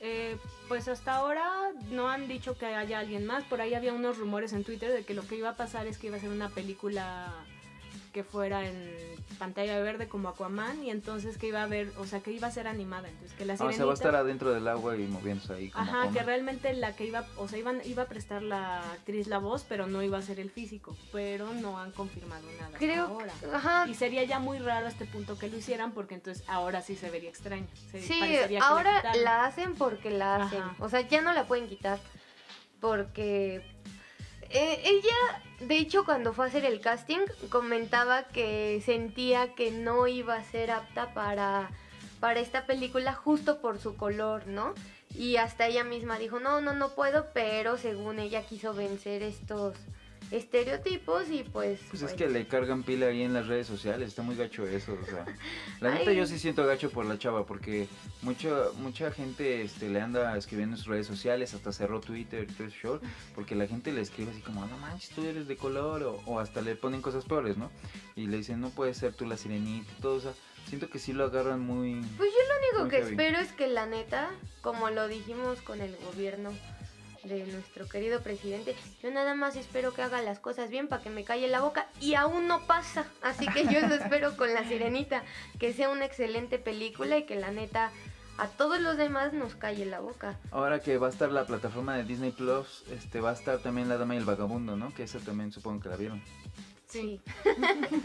Eh, 0.00 0.36
pues 0.68 0.88
hasta 0.88 1.14
ahora 1.14 1.72
no 1.90 2.08
han 2.08 2.28
dicho 2.28 2.56
que 2.56 2.66
haya 2.66 2.98
alguien 2.98 3.26
más. 3.26 3.44
Por 3.44 3.60
ahí 3.60 3.74
había 3.74 3.92
unos 3.92 4.18
rumores 4.18 4.52
en 4.52 4.64
Twitter 4.64 4.92
de 4.92 5.04
que 5.04 5.14
lo 5.14 5.26
que 5.26 5.36
iba 5.36 5.50
a 5.50 5.56
pasar 5.56 5.86
es 5.86 5.98
que 5.98 6.06
iba 6.06 6.16
a 6.16 6.20
ser 6.20 6.30
una 6.30 6.48
película 6.48 7.32
que 8.12 8.24
fuera 8.24 8.66
en 8.66 8.94
pantalla 9.38 9.78
verde 9.80 10.08
como 10.08 10.28
Aquaman 10.28 10.82
y 10.84 10.90
entonces 10.90 11.38
que 11.38 11.46
iba 11.46 11.60
a 11.60 11.64
haber, 11.64 11.92
o 11.98 12.04
sea, 12.06 12.20
que 12.20 12.32
iba 12.32 12.48
a 12.48 12.50
ser 12.50 12.66
animada. 12.66 13.08
Entonces 13.08 13.36
que 13.38 13.44
la 13.44 13.52
Ah, 13.52 13.56
o 13.56 13.58
sirenita... 13.58 13.76
sea, 13.76 13.86
va 13.86 13.92
a 13.92 13.94
estar 13.94 14.14
adentro 14.16 14.50
del 14.52 14.66
agua 14.68 14.96
y 14.96 15.06
moviéndose 15.06 15.54
ahí 15.54 15.70
como 15.70 15.84
Ajá, 15.84 16.10
que 16.12 16.22
realmente 16.22 16.72
la 16.74 16.94
que 16.96 17.06
iba, 17.06 17.24
o 17.36 17.48
sea, 17.48 17.58
iban, 17.58 17.80
iba 17.84 18.02
a 18.02 18.06
prestar 18.06 18.42
la 18.42 18.80
actriz 18.92 19.26
la 19.28 19.38
voz, 19.38 19.64
pero 19.68 19.86
no 19.86 20.02
iba 20.02 20.18
a 20.18 20.22
ser 20.22 20.40
el 20.40 20.50
físico, 20.50 20.96
pero 21.12 21.52
no 21.54 21.78
han 21.78 21.92
confirmado 21.92 22.46
nada. 22.60 22.76
Creo 22.78 23.06
ahora. 23.06 23.32
que- 23.40 23.46
ajá. 23.46 23.86
Y 23.88 23.94
sería 23.94 24.24
ya 24.24 24.38
muy 24.40 24.58
raro 24.58 24.86
a 24.86 24.88
este 24.90 25.06
punto 25.06 25.38
que 25.38 25.48
lo 25.48 25.56
hicieran, 25.56 25.92
porque 25.92 26.14
entonces 26.14 26.44
ahora 26.48 26.82
sí 26.82 26.96
se 26.96 27.10
vería 27.10 27.30
extraño. 27.30 27.66
Se 27.90 28.02
Sí, 28.02 28.20
ahora 28.60 29.02
la 29.22 29.44
hacen 29.46 29.74
porque 29.74 30.10
la 30.10 30.36
hacen. 30.44 30.62
Ajá. 30.62 30.76
O 30.80 30.88
sea, 30.88 31.00
ya 31.02 31.20
no 31.22 31.32
la 31.32 31.44
pueden 31.46 31.68
quitar. 31.68 31.98
Porque 32.80 33.62
eh, 34.50 34.80
ella, 34.84 35.42
de 35.60 35.78
hecho, 35.78 36.04
cuando 36.04 36.32
fue 36.32 36.44
a 36.44 36.48
hacer 36.48 36.64
el 36.64 36.80
casting, 36.80 37.20
comentaba 37.48 38.24
que 38.24 38.82
sentía 38.84 39.54
que 39.54 39.70
no 39.70 40.06
iba 40.06 40.34
a 40.34 40.44
ser 40.44 40.70
apta 40.70 41.14
para, 41.14 41.70
para 42.18 42.40
esta 42.40 42.66
película 42.66 43.12
justo 43.14 43.60
por 43.60 43.78
su 43.78 43.96
color, 43.96 44.46
¿no? 44.46 44.74
Y 45.14 45.36
hasta 45.36 45.66
ella 45.66 45.84
misma 45.84 46.18
dijo, 46.18 46.40
no, 46.40 46.60
no, 46.60 46.72
no 46.72 46.94
puedo, 46.94 47.26
pero 47.32 47.78
según 47.78 48.18
ella 48.18 48.42
quiso 48.42 48.74
vencer 48.74 49.22
estos 49.22 49.76
estereotipos 50.30 51.30
y 51.30 51.42
pues... 51.42 51.80
Pues 51.90 52.02
es 52.02 52.12
bueno. 52.12 52.16
que 52.16 52.28
le 52.28 52.46
cargan 52.46 52.82
pila 52.82 53.06
ahí 53.06 53.22
en 53.22 53.32
las 53.32 53.46
redes 53.46 53.66
sociales, 53.66 54.08
está 54.08 54.22
muy 54.22 54.36
gacho 54.36 54.66
eso, 54.66 54.96
o 55.00 55.06
sea. 55.06 55.24
La 55.80 55.90
neta 55.92 56.12
yo 56.12 56.26
sí 56.26 56.38
siento 56.38 56.66
gacho 56.66 56.90
por 56.90 57.06
la 57.06 57.18
chava, 57.18 57.46
porque 57.46 57.88
mucho, 58.22 58.74
mucha 58.78 59.10
gente 59.10 59.62
este, 59.62 59.88
le 59.88 60.00
anda 60.00 60.36
escribiendo 60.36 60.76
en 60.76 60.78
sus 60.78 60.88
redes 60.88 61.06
sociales, 61.06 61.54
hasta 61.54 61.72
cerró 61.72 62.00
Twitter 62.00 62.46
y 62.48 62.52
todo 62.52 62.68
show, 62.68 63.00
porque 63.34 63.54
la 63.54 63.66
gente 63.66 63.92
le 63.92 64.00
escribe 64.02 64.30
así 64.30 64.40
como, 64.40 64.64
no 64.66 64.78
manches, 64.78 65.10
tú 65.10 65.24
eres 65.24 65.48
de 65.48 65.56
color, 65.56 66.02
o, 66.02 66.22
o 66.26 66.38
hasta 66.38 66.60
le 66.60 66.76
ponen 66.76 67.02
cosas 67.02 67.24
peores, 67.24 67.56
¿no? 67.56 67.70
Y 68.14 68.26
le 68.26 68.38
dicen, 68.38 68.60
no 68.60 68.70
puedes 68.70 68.96
ser 68.96 69.14
tú 69.14 69.26
la 69.26 69.36
sirenita 69.36 69.90
y 69.98 70.00
todo, 70.00 70.14
o 70.16 70.20
sea, 70.20 70.32
siento 70.66 70.88
que 70.88 70.98
sí 70.98 71.12
lo 71.12 71.24
agarran 71.24 71.60
muy... 71.60 72.00
Pues 72.16 72.30
yo 72.30 72.38
lo 72.48 72.78
único 72.78 72.90
que 72.90 73.02
heavy. 73.02 73.10
espero 73.10 73.38
es 73.38 73.52
que 73.52 73.66
la 73.66 73.86
neta, 73.86 74.30
como 74.62 74.90
lo 74.90 75.08
dijimos 75.08 75.60
con 75.62 75.80
el 75.80 75.96
gobierno 75.96 76.50
de 77.24 77.44
nuestro 77.46 77.88
querido 77.88 78.20
presidente, 78.20 78.74
yo 79.02 79.10
nada 79.10 79.34
más 79.34 79.56
espero 79.56 79.92
que 79.92 80.02
haga 80.02 80.22
las 80.22 80.38
cosas 80.38 80.70
bien 80.70 80.88
para 80.88 81.02
que 81.02 81.10
me 81.10 81.24
calle 81.24 81.48
la 81.48 81.60
boca 81.60 81.86
y 82.00 82.14
aún 82.14 82.46
no 82.46 82.66
pasa. 82.66 83.06
Así 83.22 83.46
que 83.48 83.64
yo 83.64 83.78
eso 83.78 83.94
espero 83.94 84.36
con 84.36 84.52
La 84.54 84.66
Sirenita, 84.66 85.22
que 85.58 85.72
sea 85.72 85.90
una 85.90 86.04
excelente 86.04 86.58
película 86.58 87.18
y 87.18 87.24
que 87.24 87.36
la 87.36 87.50
neta 87.50 87.90
a 88.38 88.48
todos 88.48 88.80
los 88.80 88.96
demás 88.96 89.34
nos 89.34 89.54
calle 89.54 89.84
la 89.84 90.00
boca. 90.00 90.38
Ahora 90.50 90.80
que 90.80 90.96
va 90.96 91.08
a 91.08 91.10
estar 91.10 91.30
la 91.30 91.46
plataforma 91.46 91.96
de 91.96 92.04
Disney 92.04 92.30
Plus, 92.30 92.84
este 92.90 93.20
va 93.20 93.30
a 93.30 93.34
estar 93.34 93.58
también 93.58 93.88
La 93.88 93.98
Dama 93.98 94.14
y 94.14 94.18
el 94.18 94.24
Vagabundo, 94.24 94.76
¿no? 94.76 94.94
Que 94.94 95.02
esa 95.02 95.18
también 95.18 95.52
supongo 95.52 95.82
que 95.82 95.88
la 95.90 95.96
vieron. 95.96 96.22
Sí. 96.88 97.20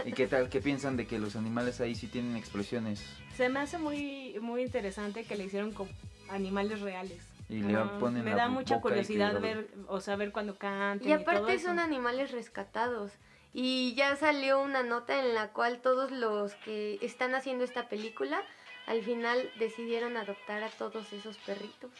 ¿Y 0.05 0.11
qué 0.11 0.27
tal? 0.27 0.49
¿Qué 0.49 0.61
piensan 0.61 0.97
de 0.97 1.07
que 1.07 1.17
los 1.17 1.35
animales 1.35 1.81
ahí 1.81 1.95
sí 1.95 2.07
tienen 2.07 2.35
explosiones? 2.35 3.01
Se 3.35 3.49
me 3.49 3.61
hace 3.61 3.77
muy, 3.77 4.37
muy 4.41 4.61
interesante 4.61 5.23
que 5.23 5.35
le 5.35 5.45
hicieron 5.45 5.71
con 5.71 5.87
animales 6.29 6.81
reales. 6.81 7.34
Y 7.47 7.61
le 7.61 7.75
Ah, 7.75 7.97
ponen 7.99 8.23
me 8.23 8.31
la 8.31 8.37
da 8.37 8.47
mucha 8.47 8.81
curiosidad 8.81 9.39
ver, 9.39 9.69
o 9.87 9.99
sea, 10.01 10.15
ver 10.15 10.31
cuando 10.31 10.57
canten. 10.57 11.07
Y 11.07 11.11
todo 11.11 11.21
aparte 11.21 11.53
eso. 11.53 11.67
son 11.67 11.79
animales 11.79 12.31
rescatados. 12.31 13.11
Y 13.53 13.93
ya 13.95 14.15
salió 14.15 14.61
una 14.61 14.83
nota 14.83 15.19
en 15.19 15.33
la 15.33 15.53
cual 15.53 15.79
todos 15.81 16.11
los 16.11 16.55
que 16.55 16.97
están 17.01 17.35
haciendo 17.35 17.63
esta 17.63 17.87
película 17.87 18.41
al 18.87 19.01
final 19.03 19.49
decidieron 19.59 20.17
adoptar 20.17 20.63
a 20.63 20.69
todos 20.69 21.13
esos 21.13 21.37
perritos. 21.37 21.91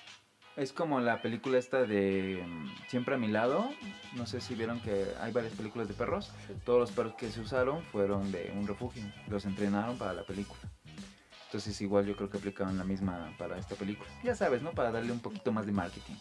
Es 0.56 0.72
como 0.72 1.00
la 1.02 1.22
película 1.22 1.58
esta 1.58 1.84
de 1.84 2.42
mm, 2.46 2.88
Siempre 2.88 3.16
a 3.16 3.18
mi 3.18 3.28
lado. 3.28 3.70
No 4.16 4.26
sé 4.26 4.42
si 4.42 4.56
vieron 4.56 4.80
que 4.82 5.06
hay 5.20 5.32
varias 5.32 5.54
películas 5.54 5.88
de 5.88 5.94
perros. 5.94 6.32
Todos 6.66 6.80
los 6.80 6.92
perros 6.92 7.16
que 7.16 7.30
se 7.30 7.42
usaron 7.42 7.84
fueron 7.84 8.32
de 8.32 8.52
un 8.56 8.66
refugio. 8.68 9.04
Los 9.30 9.46
entrenaron 9.46 9.98
para 9.98 10.14
la 10.14 10.24
película. 10.24 10.60
Entonces 11.46 11.80
igual 11.82 12.06
yo 12.06 12.16
creo 12.16 12.30
que 12.30 12.38
aplicaron 12.38 12.78
la 12.78 12.84
misma 12.84 13.34
para 13.38 13.58
esta 13.58 13.76
película. 13.76 14.10
Ya 14.24 14.36
sabes, 14.36 14.62
¿no? 14.62 14.72
Para 14.72 14.92
darle 14.92 15.12
un 15.12 15.20
poquito 15.20 15.52
más 15.52 15.66
de 15.66 15.72
marketing 15.72 16.16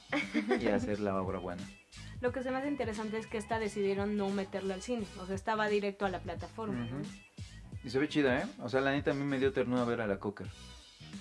y 0.60 0.66
hacer 0.68 1.00
la 1.00 1.20
obra 1.20 1.38
buena. 1.38 1.62
Lo 2.20 2.32
que 2.32 2.42
se 2.42 2.50
me 2.50 2.58
hace 2.58 2.68
interesante 2.68 3.18
es 3.18 3.26
que 3.26 3.38
esta 3.38 3.58
decidieron 3.58 4.16
no 4.16 4.28
meterla 4.30 4.74
al 4.74 4.82
cine, 4.82 5.06
o 5.20 5.26
sea, 5.26 5.34
estaba 5.34 5.68
directo 5.68 6.06
a 6.06 6.08
la 6.08 6.20
plataforma. 6.20 6.88
Y 7.82 7.90
se 7.90 7.98
ve 7.98 8.08
chida, 8.08 8.38
¿eh? 8.38 8.46
O 8.60 8.68
sea, 8.68 8.80
la 8.80 8.92
neta 8.92 9.10
a 9.10 9.14
mí 9.14 9.24
me 9.24 9.38
dio 9.38 9.52
ternura 9.52 9.84
ver 9.84 10.00
a 10.00 10.06
la 10.06 10.18
Cocker. 10.18 10.46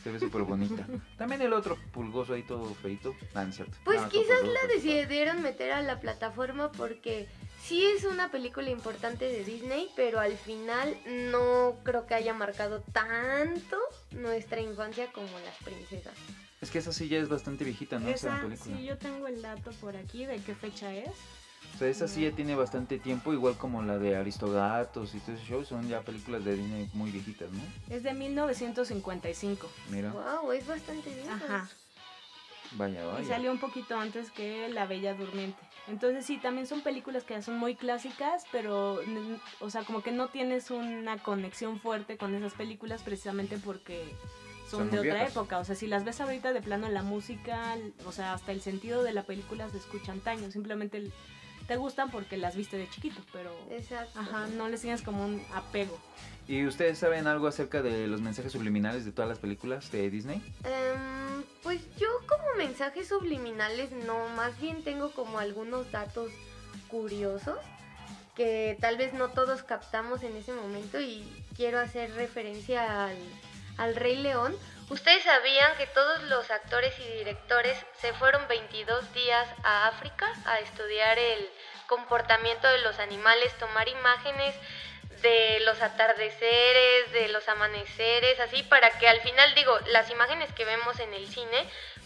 Se 0.03 0.11
ve 0.11 0.19
súper 0.19 0.43
bonita. 0.43 0.85
También 1.17 1.41
el 1.41 1.53
otro 1.53 1.77
pulgoso 1.91 2.33
ahí 2.33 2.43
todo 2.43 2.73
feito. 2.75 3.15
Ah, 3.33 3.43
no 3.43 3.51
cierto. 3.51 3.77
Pues 3.83 4.01
No, 4.01 4.09
quizás 4.09 4.43
la 4.43 4.67
decidieron 4.73 5.41
meter 5.41 5.71
a 5.71 5.81
la 5.81 5.99
plataforma 5.99 6.71
porque 6.71 7.27
sí 7.61 7.85
es 7.85 8.03
una 8.05 8.31
película 8.31 8.69
importante 8.69 9.25
de 9.25 9.43
Disney, 9.43 9.89
pero 9.95 10.19
al 10.19 10.37
final 10.37 10.97
no 11.31 11.75
creo 11.83 12.05
que 12.05 12.15
haya 12.15 12.33
marcado 12.33 12.81
tanto 12.91 13.77
nuestra 14.11 14.61
infancia 14.61 15.11
como 15.11 15.27
las 15.39 15.55
princesas. 15.63 16.13
Es 16.61 16.71
que 16.71 16.79
esa 16.79 16.93
sí 16.93 17.09
ya 17.09 17.17
es 17.17 17.27
bastante 17.27 17.65
viejita, 17.65 17.99
¿no? 17.99 18.07
Esa 18.07 18.29
Esa, 18.29 18.41
película. 18.43 18.77
sí, 18.77 18.85
yo 18.85 18.97
tengo 18.97 19.27
el 19.27 19.41
dato 19.41 19.71
por 19.81 19.97
aquí 19.97 20.25
de 20.25 20.37
qué 20.37 20.55
fecha 20.55 20.93
es. 20.93 21.09
O 21.73 21.77
sea, 21.77 21.87
esa 21.87 22.07
sí 22.07 22.21
ya 22.21 22.31
tiene 22.31 22.53
bastante 22.55 22.99
tiempo, 22.99 23.33
igual 23.33 23.57
como 23.57 23.81
la 23.81 23.97
de 23.97 24.15
Aristogatos 24.15 25.15
y 25.15 25.19
todo 25.19 25.35
ese 25.35 25.43
show, 25.45 25.65
son 25.65 25.87
ya 25.89 26.01
películas 26.01 26.45
de 26.45 26.55
Disney 26.55 26.89
muy 26.93 27.09
viejitas, 27.11 27.49
¿no? 27.51 27.61
Es 27.89 28.03
de 28.03 28.13
1955. 28.13 29.67
Mira, 29.89 30.11
Wow, 30.11 30.51
es 30.51 30.67
bastante 30.67 31.09
bien. 31.13 31.29
Ajá. 31.29 31.67
vaya, 32.73 33.01
Y 33.03 33.07
vaya. 33.07 33.27
salió 33.27 33.51
un 33.51 33.59
poquito 33.59 33.97
antes 33.97 34.31
que 34.31 34.69
La 34.69 34.85
Bella 34.85 35.13
Durmiente. 35.15 35.57
Entonces 35.87 36.25
sí, 36.25 36.37
también 36.37 36.65
son 36.67 36.81
películas 36.81 37.23
que 37.23 37.33
ya 37.33 37.41
son 37.41 37.57
muy 37.57 37.75
clásicas, 37.75 38.45
pero, 38.51 38.99
o 39.59 39.69
sea, 39.69 39.83
como 39.83 40.01
que 40.01 40.11
no 40.11 40.27
tienes 40.29 40.71
una 40.71 41.17
conexión 41.17 41.79
fuerte 41.79 42.17
con 42.17 42.33
esas 42.35 42.53
películas 42.53 43.01
precisamente 43.03 43.57
porque 43.57 44.01
son, 44.69 44.79
Son 44.81 44.91
de 44.91 44.99
otra 44.99 45.13
viejas. 45.15 45.31
época. 45.31 45.59
O 45.59 45.65
sea, 45.65 45.75
si 45.75 45.87
las 45.87 46.05
ves 46.05 46.21
ahorita 46.21 46.53
de 46.53 46.61
plano 46.61 46.87
en 46.87 46.93
la 46.93 47.03
música, 47.03 47.75
o 48.05 48.11
sea, 48.13 48.33
hasta 48.33 48.51
el 48.53 48.61
sentido 48.61 49.03
de 49.03 49.11
la 49.11 49.23
película 49.23 49.67
se 49.69 49.77
escucha 49.77 50.13
antaño. 50.13 50.49
Simplemente 50.51 50.97
l- 50.99 51.11
te 51.67 51.77
gustan 51.77 52.11
porque 52.11 52.37
las 52.37 52.55
viste 52.55 52.77
de 52.77 52.89
chiquito, 52.89 53.21
pero 53.31 53.51
Exacto. 53.71 54.19
ajá, 54.19 54.47
no 54.47 54.67
les 54.69 54.81
tienes 54.81 55.01
como 55.01 55.23
un 55.25 55.41
apego. 55.53 55.97
¿Y 56.47 56.65
ustedes 56.65 56.97
saben 56.99 57.27
algo 57.27 57.47
acerca 57.47 57.81
de 57.81 58.07
los 58.07 58.21
mensajes 58.21 58.51
subliminales 58.51 59.05
de 59.05 59.11
todas 59.11 59.29
las 59.29 59.39
películas 59.39 59.91
de 59.91 60.09
Disney? 60.09 60.41
Em, 60.65 61.43
pues 61.61 61.81
yo 61.97 62.07
como 62.27 62.43
mensajes 62.57 63.07
subliminales 63.07 63.91
no, 63.91 64.27
más 64.29 64.59
bien 64.59 64.83
tengo 64.83 65.11
como 65.11 65.39
algunos 65.39 65.89
datos 65.91 66.31
curiosos 66.89 67.57
que 68.35 68.77
tal 68.81 68.97
vez 68.97 69.13
no 69.13 69.29
todos 69.29 69.63
captamos 69.63 70.23
en 70.23 70.35
ese 70.35 70.53
momento 70.53 70.99
y 70.99 71.23
quiero 71.55 71.79
hacer 71.79 72.13
referencia 72.15 73.05
al, 73.05 73.17
al 73.77 73.95
Rey 73.95 74.17
León. 74.17 74.55
¿Ustedes 74.89 75.23
sabían 75.23 75.75
que 75.77 75.87
todos 75.87 76.23
los 76.23 76.51
actores 76.51 76.93
y 76.99 77.17
directores 77.17 77.77
se 77.99 78.13
fueron 78.13 78.47
22 78.47 79.13
días 79.13 79.47
a 79.63 79.87
África 79.87 80.31
a 80.45 80.59
estudiar 80.59 81.17
el 81.17 81.49
comportamiento 81.87 82.67
de 82.67 82.79
los 82.79 82.99
animales, 82.99 83.57
tomar 83.57 83.87
imágenes 83.87 84.55
de 85.21 85.61
los 85.61 85.81
atardeceres, 85.81 87.11
de 87.13 87.29
los 87.29 87.47
amaneceres, 87.47 88.39
así 88.41 88.61
para 88.63 88.89
que 88.99 89.07
al 89.07 89.21
final 89.21 89.55
digo, 89.55 89.79
las 89.87 90.09
imágenes 90.09 90.51
que 90.53 90.65
vemos 90.65 90.99
en 90.99 91.13
el 91.13 91.27
cine 91.27 91.65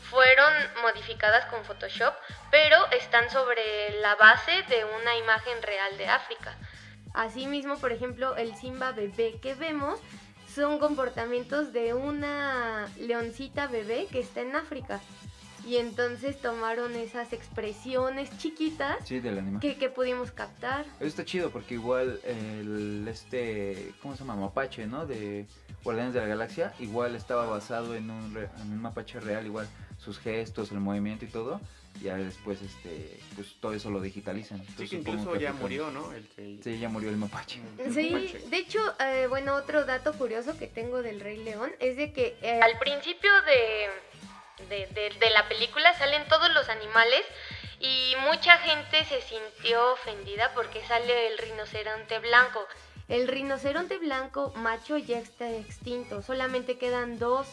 fueron 0.10 0.54
modificadas 0.82 1.46
con 1.46 1.66
Photoshop, 1.66 2.14
pero 2.52 2.78
están 2.92 3.30
sobre 3.32 4.00
la 4.02 4.16
base 4.16 4.64
de 4.70 4.86
una 4.86 5.18
imagen 5.18 5.62
real 5.64 5.98
de 5.98 6.08
África. 6.08 6.56
Asimismo, 7.14 7.80
por 7.80 7.92
ejemplo, 7.92 8.36
el 8.38 8.56
Simba 8.56 8.92
bebé 8.92 9.40
que 9.42 9.56
vemos 9.56 10.00
son 10.58 10.80
comportamientos 10.80 11.72
de 11.72 11.94
una 11.94 12.88
leoncita 13.00 13.68
bebé 13.68 14.08
que 14.12 14.20
está 14.20 14.42
en 14.42 14.56
África. 14.56 15.00
Y 15.66 15.78
entonces 15.78 16.40
tomaron 16.42 16.96
esas 16.96 17.34
expresiones 17.34 18.30
chiquitas 18.38 18.98
Sí, 19.06 19.20
del 19.20 19.38
anime. 19.40 19.60
que, 19.60 19.78
que 19.78 19.90
pudimos 19.90 20.32
captar. 20.32 20.86
Eso 21.00 21.08
está 21.08 21.26
chido 21.26 21.50
porque 21.50 21.74
igual 21.74 22.20
el 22.24 23.06
este, 23.10 23.94
¿cómo 24.02 24.16
se 24.16 24.20
llama? 24.24 24.36
Mapache, 24.38 24.88
¿no? 24.88 25.06
De 25.06 25.46
Guardianes 25.88 26.14
de 26.14 26.20
la 26.20 26.28
Galaxia, 26.28 26.74
igual 26.80 27.16
estaba 27.16 27.46
basado 27.46 27.96
en 27.96 28.12
un, 28.12 28.36
re- 28.36 28.50
en 28.62 28.74
un 28.74 28.82
mapache 28.82 29.22
real, 29.22 29.46
igual 29.46 29.70
sus 29.98 30.20
gestos, 30.20 30.70
el 30.74 30.82
movimiento 30.82 31.24
y 31.24 31.30
todo. 31.30 31.62
Ya 32.04 32.16
después, 32.18 32.62
este, 32.62 33.18
pues 33.36 33.56
todo 33.62 33.72
eso 33.74 33.90
lo 33.90 34.02
digitalizan. 34.02 34.62
Sí, 34.78 34.90
que 34.90 34.98
incluso 34.98 35.32
que 35.32 35.40
ya 35.40 35.54
murió, 35.54 35.90
¿no? 35.90 36.12
El 36.12 36.28
que... 36.28 36.60
Sí, 36.62 36.78
ya 36.78 36.90
murió 36.90 37.10
el 37.10 37.16
mapache. 37.16 37.62
el 37.78 37.94
Sí, 37.94 38.10
mapache. 38.12 38.50
de 38.50 38.58
hecho, 38.58 38.80
eh, 39.00 39.28
bueno, 39.30 39.56
otro 39.56 39.86
dato 39.86 40.12
curioso 40.12 40.58
que 40.58 40.68
tengo 40.68 41.02
del 41.02 41.22
Rey 41.22 41.38
León 41.38 41.72
es 41.80 41.96
de 41.96 42.12
que 42.12 42.36
eh, 42.42 42.60
al 42.62 42.78
principio 42.80 43.32
de, 43.44 44.66
de, 44.68 44.88
de- 44.88 45.16
de 45.18 45.30
la 45.30 45.48
película 45.48 45.98
salen 45.98 46.28
todos 46.28 46.54
los 46.54 46.68
animales 46.68 47.22
y 47.80 48.14
mucha 48.30 48.58
gente 48.58 49.06
se 49.06 49.22
sintió 49.22 49.94
ofendida 49.94 50.52
porque 50.54 50.84
sale 50.86 51.28
el 51.28 51.38
rinoceronte 51.38 52.20
blanco. 52.20 52.60
El 53.08 53.28
rinoceronte 53.28 53.98
blanco 53.98 54.52
macho 54.58 54.98
ya 54.98 55.20
está 55.20 55.50
extinto, 55.52 56.22
solamente 56.22 56.78
quedan 56.78 57.20
dos 57.20 57.48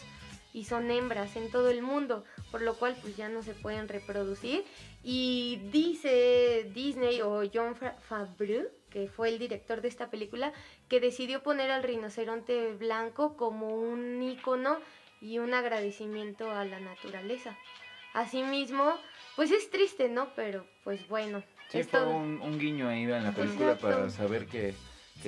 y 0.53 0.65
son 0.65 0.91
hembras 0.91 1.37
en 1.37 1.51
todo 1.51 1.71
el 1.71 1.83
mundo, 1.83 2.25
por 2.51 2.61
lo 2.63 2.75
cual 2.75 2.97
pues 3.01 3.17
ya 3.17 3.29
no 3.29 3.43
se 3.43 3.55
pueden 3.55 3.89
reproducir. 3.89 4.65
Y 5.03 5.61
dice 5.73 6.71
Disney 6.75 7.21
o 7.23 7.43
John 7.53 7.77
Fa- 7.77 7.95
Favreau, 8.09 8.67
que 8.91 9.09
fue 9.09 9.29
el 9.29 9.39
director 9.39 9.81
de 9.81 9.89
esta 9.89 10.11
película, 10.11 10.53
que 10.89 11.01
decidió 11.01 11.43
poner 11.43 11.71
al 11.71 11.83
rinoceronte 11.83 12.73
blanco 12.75 13.37
como 13.37 13.69
un 13.69 14.23
icono 14.23 14.79
y 15.21 15.39
un 15.39 15.55
agradecimiento 15.55 16.51
a 16.51 16.65
la 16.65 16.79
naturaleza. 16.81 17.57
Asimismo, 18.13 18.95
pues 19.35 19.51
es 19.51 19.71
triste, 19.71 20.09
¿no? 20.09 20.29
Pero 20.37 20.67
pues 20.85 21.07
bueno. 21.09 21.43
Sí, 21.69 21.83
fue 21.83 22.05
un, 22.05 22.41
un 22.41 22.59
guiño 22.59 22.89
ahí 22.89 23.03
en 23.03 23.25
la 23.25 23.33
película 23.33 23.73
Exacto. 23.73 23.89
para 23.89 24.11
saber 24.11 24.47
que, 24.47 24.75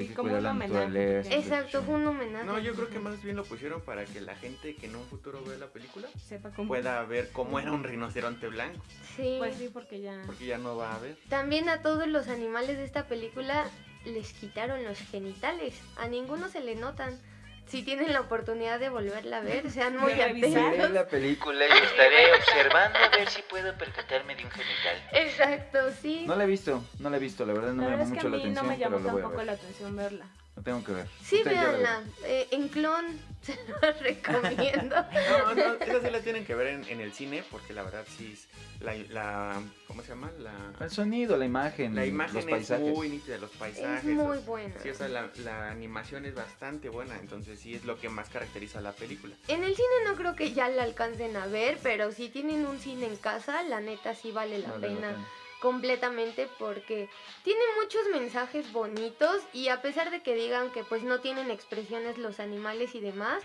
que 0.03 0.09
Sí, 0.09 0.15
como 0.15 0.31
la 0.37 0.53
naturaleza. 0.55 1.35
Exacto, 1.35 1.83
fue 1.83 1.95
un 1.95 2.07
homenaje. 2.07 2.45
No, 2.47 2.59
yo 2.59 2.75
creo 2.75 2.89
que 2.89 2.99
más 2.99 3.23
bien 3.23 3.37
lo 3.37 3.45
pusieron 3.45 3.81
para 3.83 4.05
que 4.05 4.21
la 4.21 4.35
gente 4.37 4.75
que 4.77 4.87
en 4.87 4.97
un 4.97 5.05
futuro 5.05 5.43
vea 5.45 5.59
la 5.59 5.67
película 5.69 6.09
Sepa 6.19 6.51
cómo. 6.51 6.69
pueda 6.69 7.03
ver 7.05 7.31
cómo 7.33 7.59
era 7.59 7.73
un 7.73 7.85
rinoceronte 7.85 8.49
blanco, 8.49 8.83
Sí. 9.17 9.37
Pues 9.39 9.57
sí, 9.57 9.71
porque 9.73 10.01
ya. 10.01 10.23
porque 10.27 10.47
ya 10.47 10.59
no 10.59 10.77
va 10.77 10.95
a 10.95 10.99
ver. 10.99 11.17
También 11.29 11.69
a 11.69 11.81
todos 11.83 12.07
los 12.07 12.29
animales 12.29 12.77
de 12.77 12.85
esta 12.85 13.07
película 13.09 13.65
les 14.05 14.33
quitaron 14.35 14.85
los 14.85 14.99
genitales. 14.99 15.75
A 15.97 16.07
ninguno 16.09 16.49
se 16.49 16.61
le 16.61 16.75
notan. 16.77 17.19
Si 17.67 17.83
tienen 17.83 18.13
la 18.13 18.21
oportunidad 18.21 18.79
de 18.79 18.91
volverla 18.91 19.39
a 19.39 19.41
ver, 19.41 19.71
sean 19.71 19.97
muy 19.97 20.13
atentos. 20.13 20.91
la 20.91 21.07
película. 21.09 21.67
y 21.67 21.85
estaré 21.85 22.33
observando 22.35 22.99
a 22.99 23.09
ver 23.09 23.29
si 23.29 23.43
puedo 23.43 23.77
percatarme 23.77 24.37
de 24.37 24.45
un 24.45 24.51
genital. 24.51 25.09
Exacto, 25.13 25.79
sí. 26.01 26.25
No 26.27 26.37
la 26.37 26.45
he 26.45 26.47
visto, 26.47 26.83
no 27.01 27.11
la 27.11 27.17
he 27.17 27.21
visto, 27.21 27.45
la 27.45 27.53
verdad 27.53 27.73
no 27.73 27.83
la 27.83 27.91
me 27.91 27.97
llamó 27.97 28.15
mucho 28.15 28.29
la 28.29 28.37
mí 28.37 28.45
no 28.45 28.51
atención, 28.51 28.69
me 28.69 28.79
llamó 28.79 28.97
pero 28.99 29.09
tampoco 29.09 29.43
la 29.43 29.53
atención 29.53 29.97
verla. 29.97 30.27
La 30.57 30.63
tengo 30.63 30.83
que 30.83 30.93
ver. 30.93 31.07
Sí, 31.23 31.43
la 31.45 31.51
véanla. 31.51 32.03
Eh, 32.25 32.49
en 32.51 32.69
clon 32.69 33.05
se 33.43 33.55
los 33.83 34.01
recomiendo. 34.01 34.97
No, 35.47 35.55
no, 35.55 35.75
esa 35.75 36.01
sí 36.01 36.11
la 36.11 36.21
tienen 36.21 36.45
que 36.47 36.55
ver 36.55 36.69
en, 36.69 36.85
en 36.89 37.01
el 37.01 37.13
cine, 37.13 37.45
porque 37.51 37.73
la 37.75 37.83
verdad 37.83 38.07
sí 38.17 38.33
es 38.33 38.49
la, 38.83 38.95
la 39.11 39.63
¿cómo 39.87 40.03
se 40.03 40.09
llama? 40.09 40.31
La, 40.39 40.73
El 40.81 40.91
sonido, 40.91 41.37
la 41.37 41.45
imagen, 41.45 41.95
la 41.95 42.07
imagen 42.07 42.37
los 42.37 42.45
es 42.45 42.51
paisajes. 42.51 42.95
muy 42.97 43.09
nítida, 43.11 43.37
los 43.39 43.51
paisajes. 43.51 43.99
Es 43.99 44.05
muy 44.17 44.39
buena. 44.39 44.75
Sí, 44.83 44.89
o 44.89 44.95
sea, 44.95 45.09
la, 45.09 45.31
la 45.45 45.71
animación 45.71 46.25
es 46.25 46.35
bastante 46.35 46.89
buena, 46.89 47.17
entonces 47.19 47.61
sí 47.61 47.75
es 47.75 47.85
lo 47.85 47.99
que 47.99 48.09
más 48.09 48.29
caracteriza 48.31 48.79
a 48.79 48.83
la 48.83 48.93
película. 48.93 49.35
En 49.49 49.63
el 49.63 49.75
cine 49.77 49.89
no 50.07 50.15
creo 50.17 50.35
que 50.35 50.53
ya 50.55 50.69
la 50.69 50.83
alcancen 50.85 51.37
a 51.37 51.47
ver, 51.47 51.79
pero 51.83 52.13
si 52.13 52.29
tienen 52.31 52.65
un 52.67 52.79
cine 52.79 53.07
en 53.07 53.17
casa, 53.17 53.63
la 53.63 53.81
neta 53.81 54.15
sí 54.15 54.33
vale 54.33 54.59
la 54.59 54.69
la 54.69 54.75
pena. 54.79 54.95
pena. 54.97 55.29
Completamente 55.61 56.49
porque 56.59 57.09
tiene 57.43 57.61
muchos 57.83 58.03
mensajes 58.13 58.73
bonitos 58.73 59.43
y 59.53 59.69
a 59.69 59.83
pesar 59.83 60.11
de 60.11 60.23
que 60.23 60.35
digan 60.35 60.71
que 60.71 60.85
pues 60.85 61.03
no 61.03 61.21
tienen 61.21 61.51
expresiones 61.51 62.19
los 62.19 62.41
animales 62.41 62.95
y 62.95 63.01
demás, 63.01 63.43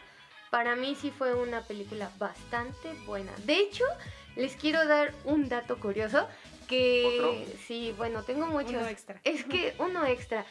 para 0.49 0.75
mí 0.75 0.95
sí 0.99 1.11
fue 1.11 1.33
una 1.33 1.61
película 1.61 2.11
bastante 2.17 2.93
buena. 3.05 3.31
De 3.45 3.55
hecho, 3.57 3.85
les 4.35 4.55
quiero 4.55 4.85
dar 4.85 5.13
un 5.23 5.49
dato 5.49 5.79
curioso 5.79 6.27
que 6.67 7.19
¿Otro? 7.19 7.53
sí, 7.65 7.93
bueno, 7.97 8.23
tengo 8.23 8.47
muchos. 8.47 8.73
Uno 8.73 8.87
extra. 8.87 9.19
Es 9.23 9.45
que 9.45 9.73
uno 9.79 10.05
extra. 10.05 10.45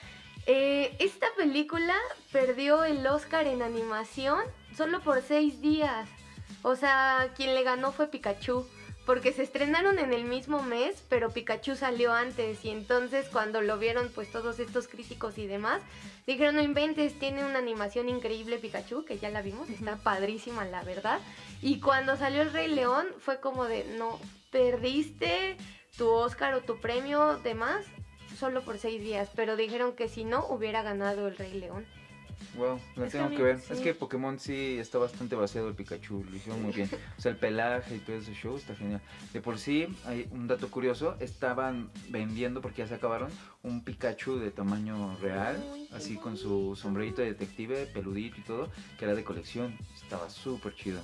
Eh, 0.46 0.96
esta 0.98 1.26
película 1.36 1.94
perdió 2.32 2.84
el 2.84 3.06
Oscar 3.06 3.46
en 3.46 3.62
animación 3.62 4.40
solo 4.76 5.00
por 5.00 5.22
seis 5.22 5.60
días. 5.60 6.08
O 6.62 6.76
sea, 6.76 7.32
quien 7.36 7.54
le 7.54 7.62
ganó 7.62 7.92
fue 7.92 8.08
Pikachu. 8.08 8.66
Porque 9.10 9.32
se 9.32 9.42
estrenaron 9.42 9.98
en 9.98 10.12
el 10.12 10.22
mismo 10.22 10.62
mes, 10.62 11.02
pero 11.08 11.30
Pikachu 11.30 11.74
salió 11.74 12.12
antes. 12.12 12.64
Y 12.64 12.70
entonces 12.70 13.26
cuando 13.28 13.60
lo 13.60 13.76
vieron 13.76 14.08
pues 14.14 14.30
todos 14.30 14.60
estos 14.60 14.86
críticos 14.86 15.36
y 15.36 15.48
demás, 15.48 15.82
dijeron, 16.28 16.54
no 16.54 16.62
inventes, 16.62 17.18
tiene 17.18 17.44
una 17.44 17.58
animación 17.58 18.08
increíble 18.08 18.58
Pikachu, 18.58 19.04
que 19.04 19.18
ya 19.18 19.28
la 19.30 19.42
vimos, 19.42 19.68
está 19.68 19.96
padrísima 19.96 20.64
la 20.64 20.84
verdad. 20.84 21.18
Y 21.60 21.80
cuando 21.80 22.16
salió 22.16 22.42
el 22.42 22.52
Rey 22.52 22.68
León 22.68 23.04
fue 23.18 23.40
como 23.40 23.64
de, 23.64 23.84
no, 23.98 24.16
perdiste 24.52 25.56
tu 25.98 26.08
Oscar 26.08 26.54
o 26.54 26.60
tu 26.60 26.78
premio, 26.78 27.36
demás, 27.38 27.84
solo 28.38 28.62
por 28.62 28.78
seis 28.78 29.02
días. 29.02 29.28
Pero 29.34 29.56
dijeron 29.56 29.96
que 29.96 30.08
si 30.08 30.22
no, 30.22 30.46
hubiera 30.46 30.82
ganado 30.82 31.26
el 31.26 31.36
Rey 31.36 31.54
León. 31.54 31.84
Wow, 32.56 32.80
la 32.96 33.06
Es 33.06 33.12
tengo 33.12 33.30
que 33.30 33.42
ver. 33.42 33.60
sí. 33.60 33.72
Es 33.72 33.80
que 33.80 33.94
Pokémon 33.94 34.38
sí 34.38 34.78
está 34.78 34.98
bastante 34.98 35.36
vaciado 35.36 35.68
el 35.68 35.74
Pikachu, 35.74 36.24
lo 36.28 36.36
hicieron 36.36 36.62
muy 36.62 36.72
bien. 36.72 36.88
O 37.18 37.20
sea, 37.20 37.32
el 37.32 37.38
pelaje 37.38 37.96
y 37.96 37.98
todo 37.98 38.16
ese 38.16 38.34
show 38.34 38.56
está 38.56 38.74
genial. 38.74 39.00
De 39.32 39.40
por 39.40 39.58
sí, 39.58 39.86
hay 40.06 40.26
un 40.30 40.48
dato 40.48 40.70
curioso, 40.70 41.16
estaban 41.20 41.90
vendiendo, 42.08 42.60
porque 42.60 42.78
ya 42.82 42.88
se 42.88 42.94
acabaron, 42.94 43.30
un 43.62 43.84
Pikachu 43.84 44.38
de 44.38 44.50
tamaño 44.50 45.16
real, 45.20 45.62
Ay, 45.72 45.88
así 45.92 46.16
con 46.16 46.36
su 46.36 46.76
sombrerito 46.76 47.20
de 47.22 47.28
detective, 47.28 47.86
peludito 47.86 48.38
y 48.38 48.42
todo, 48.42 48.70
que 48.98 49.04
era 49.04 49.14
de 49.14 49.22
colección. 49.24 49.76
Estaba 49.94 50.28
súper 50.30 50.74
chido. 50.74 51.00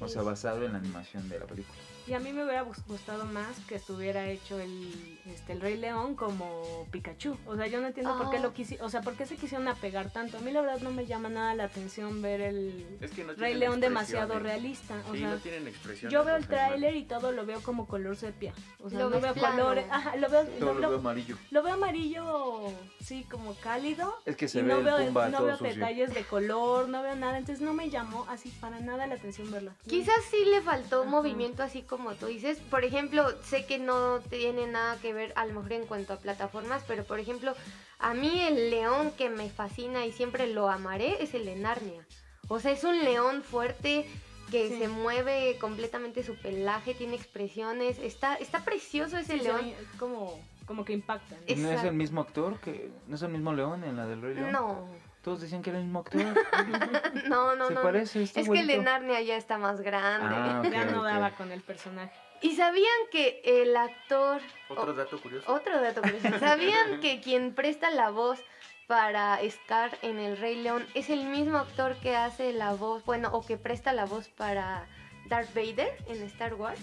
O 0.00 0.08
sea, 0.08 0.22
basado 0.22 0.64
en 0.64 0.72
la 0.72 0.78
animación 0.78 1.28
de 1.28 1.40
la 1.40 1.46
película. 1.46 1.76
Y 2.08 2.14
a 2.14 2.20
mí 2.20 2.32
me 2.32 2.42
hubiera 2.44 2.64
gust- 2.64 2.86
gustado 2.86 3.24
más 3.26 3.58
que 3.68 3.74
estuviera 3.74 4.26
hecho 4.28 4.58
el, 4.58 5.18
este, 5.26 5.52
el 5.52 5.60
Rey 5.60 5.76
León 5.76 6.14
como 6.14 6.86
Pikachu. 6.90 7.36
O 7.46 7.54
sea, 7.56 7.66
yo 7.66 7.80
no 7.80 7.88
entiendo 7.88 8.16
por 8.16 8.30
qué 8.30 8.38
Ah. 8.38 8.40
lo 8.40 8.54
quisi 8.54 8.78
o 8.80 8.88
sea, 8.88 9.02
por 9.02 9.14
qué 9.14 9.26
se 9.26 9.36
quisieron 9.36 9.68
apegar 9.68 10.10
tanto. 10.10 10.38
A 10.38 10.40
mí 10.40 10.50
la 10.50 10.62
verdad 10.62 10.80
no 10.80 10.90
me 10.90 11.04
llama 11.06 11.28
nada 11.28 11.54
la 11.54 11.64
atención 11.64 12.22
ver 12.22 12.40
el 12.40 12.98
Es 13.02 13.10
que 13.10 13.24
no 13.24 13.34
Rey 13.34 13.54
León 13.56 13.80
demasiado 13.80 14.38
realista. 14.38 15.02
O 15.08 15.12
Sí, 15.12 15.18
sea, 15.18 15.30
no 15.30 15.36
tienen 15.36 15.68
expresión. 15.68 16.10
yo 16.10 16.24
veo 16.24 16.36
el 16.36 16.46
tráiler 16.46 16.96
y 16.96 17.04
todo 17.04 17.32
lo 17.32 17.44
veo 17.44 17.60
como 17.62 17.86
color 17.86 18.16
sepia. 18.16 18.54
O 18.82 18.88
sea, 18.88 19.00
Lo 19.00 19.10
no 19.10 19.20
veo 19.20 19.34
plano. 19.34 19.56
colores. 19.64 19.84
Ajá, 19.90 20.16
lo 20.16 20.30
veo, 20.30 20.44
Todo 20.46 20.60
lo, 20.60 20.74
lo 20.74 20.80
veo 20.80 20.90
lo- 20.92 20.98
amarillo. 20.98 21.36
lo 21.50 21.62
veo 21.62 21.74
amarillo, 21.74 22.72
sí, 23.00 23.26
como 23.30 23.54
cálido. 23.56 24.14
Es 24.24 24.36
que 24.36 24.48
se 24.48 24.60
y 24.60 24.62
ve 24.62 24.68
no 24.72 24.78
el 24.78 24.84
veo, 24.84 24.96
Pumba 25.06 25.28
no 25.28 25.38
todo 25.38 25.46
veo 25.48 25.56
sucio. 25.58 25.74
detalles 25.74 26.14
de 26.14 26.24
color, 26.24 26.88
no 26.88 27.02
veo 27.02 27.16
nada. 27.16 27.36
Entonces 27.38 27.62
no 27.62 27.74
me 27.74 27.90
llamó 27.90 28.24
así 28.30 28.48
para 28.60 28.80
nada 28.80 29.06
la 29.06 29.16
atención 29.16 29.50
verla. 29.50 29.74
Quizás 29.86 30.14
sí 30.30 30.44
le 30.46 30.62
faltó 30.62 31.02
Ajá. 31.02 31.10
movimiento 31.10 31.62
así 31.62 31.82
como 31.82 31.97
tú 32.18 32.26
dices. 32.26 32.58
Por 32.70 32.84
ejemplo, 32.84 33.26
sé 33.42 33.66
que 33.66 33.78
no 33.78 34.20
tiene 34.20 34.66
nada 34.66 34.96
que 35.00 35.12
ver 35.12 35.32
a 35.36 35.44
lo 35.46 35.54
mejor 35.54 35.72
en 35.72 35.86
cuanto 35.86 36.12
a 36.12 36.16
plataformas, 36.18 36.82
pero 36.86 37.04
por 37.04 37.18
ejemplo, 37.20 37.54
a 37.98 38.14
mí 38.14 38.40
el 38.42 38.70
león 38.70 39.10
que 39.18 39.28
me 39.30 39.50
fascina 39.50 40.06
y 40.06 40.12
siempre 40.12 40.46
lo 40.46 40.68
amaré 40.70 41.22
es 41.22 41.34
el 41.34 41.44
de 41.44 41.56
Narnia. 41.56 42.06
O 42.48 42.60
sea, 42.60 42.72
es 42.72 42.84
un 42.84 43.04
león 43.04 43.42
fuerte 43.42 44.06
que 44.50 44.68
Sí. 44.68 44.78
se 44.78 44.88
mueve 44.88 45.58
completamente 45.60 46.22
su 46.22 46.34
pelaje, 46.36 46.94
tiene 46.94 47.16
expresiones, 47.16 47.98
está, 47.98 48.36
está 48.36 48.64
precioso 48.64 49.18
ese 49.18 49.38
Sí, 49.38 49.44
león. 49.44 49.60
ve 49.62 49.76
como, 49.98 50.40
como 50.66 50.84
que 50.86 50.94
impacta. 50.94 51.34
¿no? 51.36 51.42
¿Y 51.46 51.56
¿No 51.56 51.70
es 51.70 51.84
el 51.84 51.92
mismo 51.92 52.22
actor? 52.22 52.58
que 52.60 52.90
¿No 53.06 53.16
es 53.16 53.22
el 53.22 53.28
mismo 53.28 53.52
león 53.52 53.84
en 53.84 53.96
la 53.96 54.06
del 54.06 54.22
Rey 54.22 54.34
León? 54.36 54.52
No, 54.52 54.88
Todos 55.22 55.40
decían 55.40 55.62
que 55.62 55.70
era 55.70 55.78
el 55.78 55.84
mismo 55.84 56.00
actor. 56.00 56.22
no, 57.28 57.56
no, 57.56 57.68
Se 57.68 57.74
no. 57.74 57.82
parece, 57.82 58.22
es 58.22 58.32
que 58.32 58.40
el 58.60 58.66
de. 58.66 58.78
Narnia 58.78 59.20
ya 59.20 59.36
está 59.36 59.58
más 59.58 59.80
grande. 59.80 60.34
Ah, 60.36 60.62
ok, 60.64 60.70
ya 60.70 60.84
no 60.86 61.02
daba 61.02 61.32
con 61.32 61.50
el 61.52 61.60
personaje. 61.60 62.12
¿Y 62.40 62.54
sabían 62.54 62.94
que 63.10 63.42
el 63.44 63.76
actor... 63.76 64.40
Otro 64.68 64.94
dato 64.94 65.20
curioso. 65.20 65.52
Otro 65.52 65.80
dato 65.80 66.00
curioso. 66.02 66.28
¿Sabían 66.38 67.00
que 67.00 67.20
quien 67.20 67.52
presta 67.52 67.90
la 67.90 68.10
voz 68.10 68.38
para 68.86 69.38
Scar 69.50 69.98
en 70.02 70.18
El 70.18 70.36
Rey 70.36 70.62
León 70.62 70.86
es 70.94 71.10
el 71.10 71.24
mismo 71.24 71.58
actor 71.58 71.96
que 71.96 72.16
hace 72.16 72.52
la 72.52 72.74
voz, 72.74 73.04
bueno, 73.04 73.30
o 73.32 73.44
que 73.44 73.56
presta 73.56 73.92
la 73.92 74.06
voz 74.06 74.28
para 74.28 74.86
Darth 75.28 75.52
Vader 75.52 75.96
en 76.06 76.22
Star 76.22 76.54
Wars? 76.54 76.80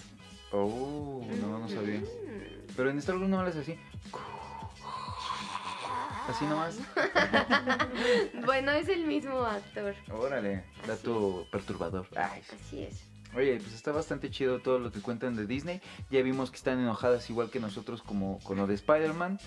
Oh, 0.51 1.25
no, 1.41 1.59
no 1.59 1.69
sabía. 1.69 1.99
Mm. 1.99 2.67
Pero 2.75 2.89
en 2.89 2.97
Star 2.99 3.15
Wars 3.15 3.29
no 3.29 3.39
hablas 3.39 3.55
así. 3.55 3.79
Así 6.28 6.45
nomás. 6.45 6.78
Bueno, 8.45 8.71
es 8.71 8.89
el 8.89 9.05
mismo 9.05 9.39
actor. 9.39 9.95
Órale, 10.11 10.63
dato 10.86 11.47
perturbador. 11.51 12.07
Ay. 12.15 12.41
Así 12.53 12.84
es. 12.84 13.03
Oye, 13.36 13.57
pues 13.57 13.73
está 13.73 13.91
bastante 13.91 14.30
chido 14.30 14.59
todo 14.59 14.80
lo 14.80 14.91
que 14.91 15.01
cuentan 15.01 15.36
de 15.36 15.45
Disney. 15.45 15.82
Ya 16.09 16.21
vimos 16.21 16.51
que 16.51 16.57
están 16.57 16.80
enojadas 16.80 17.30
igual 17.30 17.49
que 17.49 17.59
nosotros 17.59 18.01
como 18.01 18.39
con 18.39 18.57
lo 18.57 18.67
de 18.67 18.76
Spider-Man. 18.76 19.39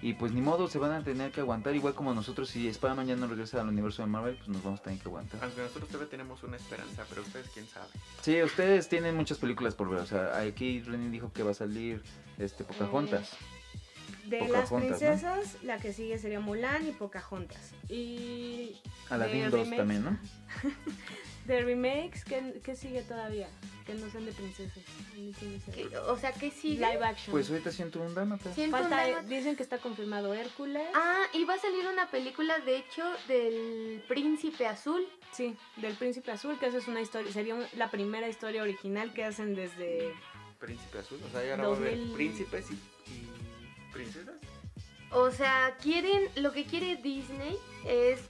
Y 0.00 0.14
pues 0.14 0.32
ni 0.32 0.40
modo, 0.40 0.68
se 0.68 0.78
van 0.78 0.92
a 0.92 1.02
tener 1.02 1.32
que 1.32 1.40
aguantar 1.40 1.74
igual 1.74 1.94
como 1.94 2.14
nosotros. 2.14 2.48
Si 2.48 2.68
Spider-Man 2.68 3.06
ya 3.06 3.16
no 3.16 3.26
regresa 3.26 3.60
al 3.60 3.68
universo 3.68 4.02
de 4.02 4.08
Marvel, 4.08 4.36
pues 4.36 4.48
nos 4.48 4.62
vamos 4.62 4.80
a 4.80 4.82
tener 4.84 5.00
que 5.00 5.08
aguantar. 5.08 5.42
Aunque 5.42 5.60
nosotros 5.60 5.88
todavía 5.88 6.10
tenemos 6.10 6.42
una 6.42 6.56
esperanza, 6.56 7.04
pero 7.08 7.22
ustedes 7.22 7.48
quién 7.52 7.66
sabe. 7.66 7.88
Sí, 8.22 8.40
ustedes 8.42 8.88
tienen 8.88 9.16
muchas 9.16 9.38
películas 9.38 9.74
por 9.74 9.90
ver. 9.90 10.00
O 10.00 10.06
sea, 10.06 10.38
aquí 10.38 10.82
René 10.82 11.10
dijo 11.10 11.32
que 11.32 11.42
va 11.42 11.50
a 11.50 11.54
salir 11.54 12.02
este 12.38 12.64
Pocahontas. 12.64 13.36
De 14.26 14.40
las 14.40 14.68
Pocahontas, 14.68 14.70
¿no? 14.72 14.78
princesas, 14.78 15.62
la 15.62 15.78
que 15.78 15.92
sigue 15.92 16.18
sería 16.18 16.40
Mulan 16.40 16.86
y 16.86 16.92
Pocahontas. 16.92 17.72
Y 17.88 18.76
Aladdin 19.08 19.44
de 19.44 19.50
2 19.50 19.66
remakes- 19.68 19.76
también, 19.76 20.04
¿no? 20.04 20.18
De 21.46 21.62
remakes, 21.62 22.24
¿qué, 22.26 22.60
qué 22.62 22.76
sigue 22.76 23.00
todavía? 23.02 23.48
Que 23.86 23.94
no 23.94 24.10
sean 24.10 24.26
de 24.26 24.32
princesas. 24.32 24.84
A 25.12 25.14
mí 25.16 25.32
sí 25.32 25.46
me 25.46 25.58
sé. 25.60 25.72
¿Qué- 25.72 25.96
O 25.96 26.14
sea, 26.18 26.30
¿qué 26.32 26.50
sigue? 26.50 26.74
Live 26.86 27.02
action. 27.02 27.32
Pues 27.32 27.48
ahorita 27.48 27.70
siento 27.72 28.02
un 28.02 28.14
dálmata. 28.14 28.50
Dicen 29.26 29.56
que 29.56 29.62
está 29.62 29.78
confirmado 29.78 30.34
Hércules. 30.34 30.86
Ah, 30.94 31.22
y 31.32 31.44
va 31.46 31.54
a 31.54 31.58
salir 31.58 31.86
una 31.90 32.10
película, 32.10 32.58
de 32.58 32.76
hecho, 32.76 33.02
del 33.28 34.02
Príncipe 34.08 34.66
Azul. 34.66 35.02
Sí, 35.32 35.56
del 35.78 35.94
Príncipe 35.94 36.30
Azul, 36.32 36.58
que 36.58 36.66
esa 36.66 36.76
es 36.78 36.86
una 36.86 37.00
historia, 37.00 37.32
sería 37.32 37.54
un- 37.54 37.64
la 37.78 37.90
primera 37.90 38.28
historia 38.28 38.62
original 38.62 39.14
que 39.14 39.24
hacen 39.24 39.54
desde... 39.54 40.12
Príncipe 40.58 40.98
azul. 40.98 41.18
O 41.26 41.30
sea, 41.30 41.42
ya 41.46 41.52
ahora 41.52 41.68
va 41.68 41.74
a 41.74 41.76
haber 41.78 41.96
2000. 41.96 42.14
príncipes 42.14 42.66
y, 42.72 42.74
y 42.74 43.28
princesas. 43.92 44.36
O 45.10 45.30
sea, 45.30 45.76
quieren, 45.82 46.28
lo 46.36 46.52
que 46.52 46.64
quiere 46.66 46.96
Disney 46.96 47.56
es 47.86 48.20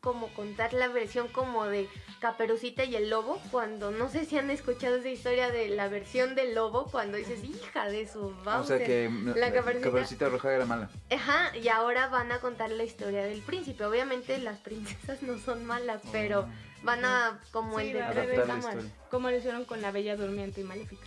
como 0.00 0.28
contar 0.34 0.72
la 0.72 0.88
versión 0.88 1.26
como 1.28 1.64
de 1.64 1.88
Caperucita 2.20 2.84
y 2.84 2.94
el 2.96 3.10
Lobo, 3.10 3.40
cuando 3.50 3.90
no 3.90 4.08
sé 4.08 4.24
si 4.24 4.38
han 4.38 4.50
escuchado 4.50 4.96
esa 4.96 5.08
historia 5.08 5.50
de 5.50 5.68
la 5.68 5.88
versión 5.88 6.34
del 6.34 6.54
lobo, 6.54 6.86
cuando 6.90 7.16
dices, 7.16 7.42
hija 7.44 7.88
de 7.88 8.06
su 8.06 8.26
O 8.26 8.34
vamos. 8.44 8.68
sea 8.68 8.78
que 8.78 9.10
la 9.34 9.52
Caperucita. 9.52 9.88
Caperucita 9.90 10.28
Roja 10.28 10.52
era 10.54 10.64
mala. 10.64 10.90
Ajá, 11.10 11.56
y 11.56 11.68
ahora 11.68 12.08
van 12.08 12.32
a 12.32 12.38
contar 12.38 12.70
la 12.70 12.84
historia 12.84 13.24
del 13.24 13.42
príncipe. 13.42 13.84
Obviamente 13.84 14.38
las 14.38 14.58
princesas 14.60 15.22
no 15.22 15.38
son 15.38 15.64
malas, 15.64 16.00
pero 16.12 16.48
van 16.82 17.04
a 17.04 17.40
como 17.50 17.78
Sí, 17.80 17.88
el 17.88 17.94
de. 17.94 18.90
Como 19.10 19.30
lo 19.30 19.36
hicieron 19.36 19.64
con 19.64 19.82
la 19.82 19.90
Bella 19.90 20.16
Durmiente 20.16 20.60
y 20.60 20.64
Maléfica. 20.64 21.06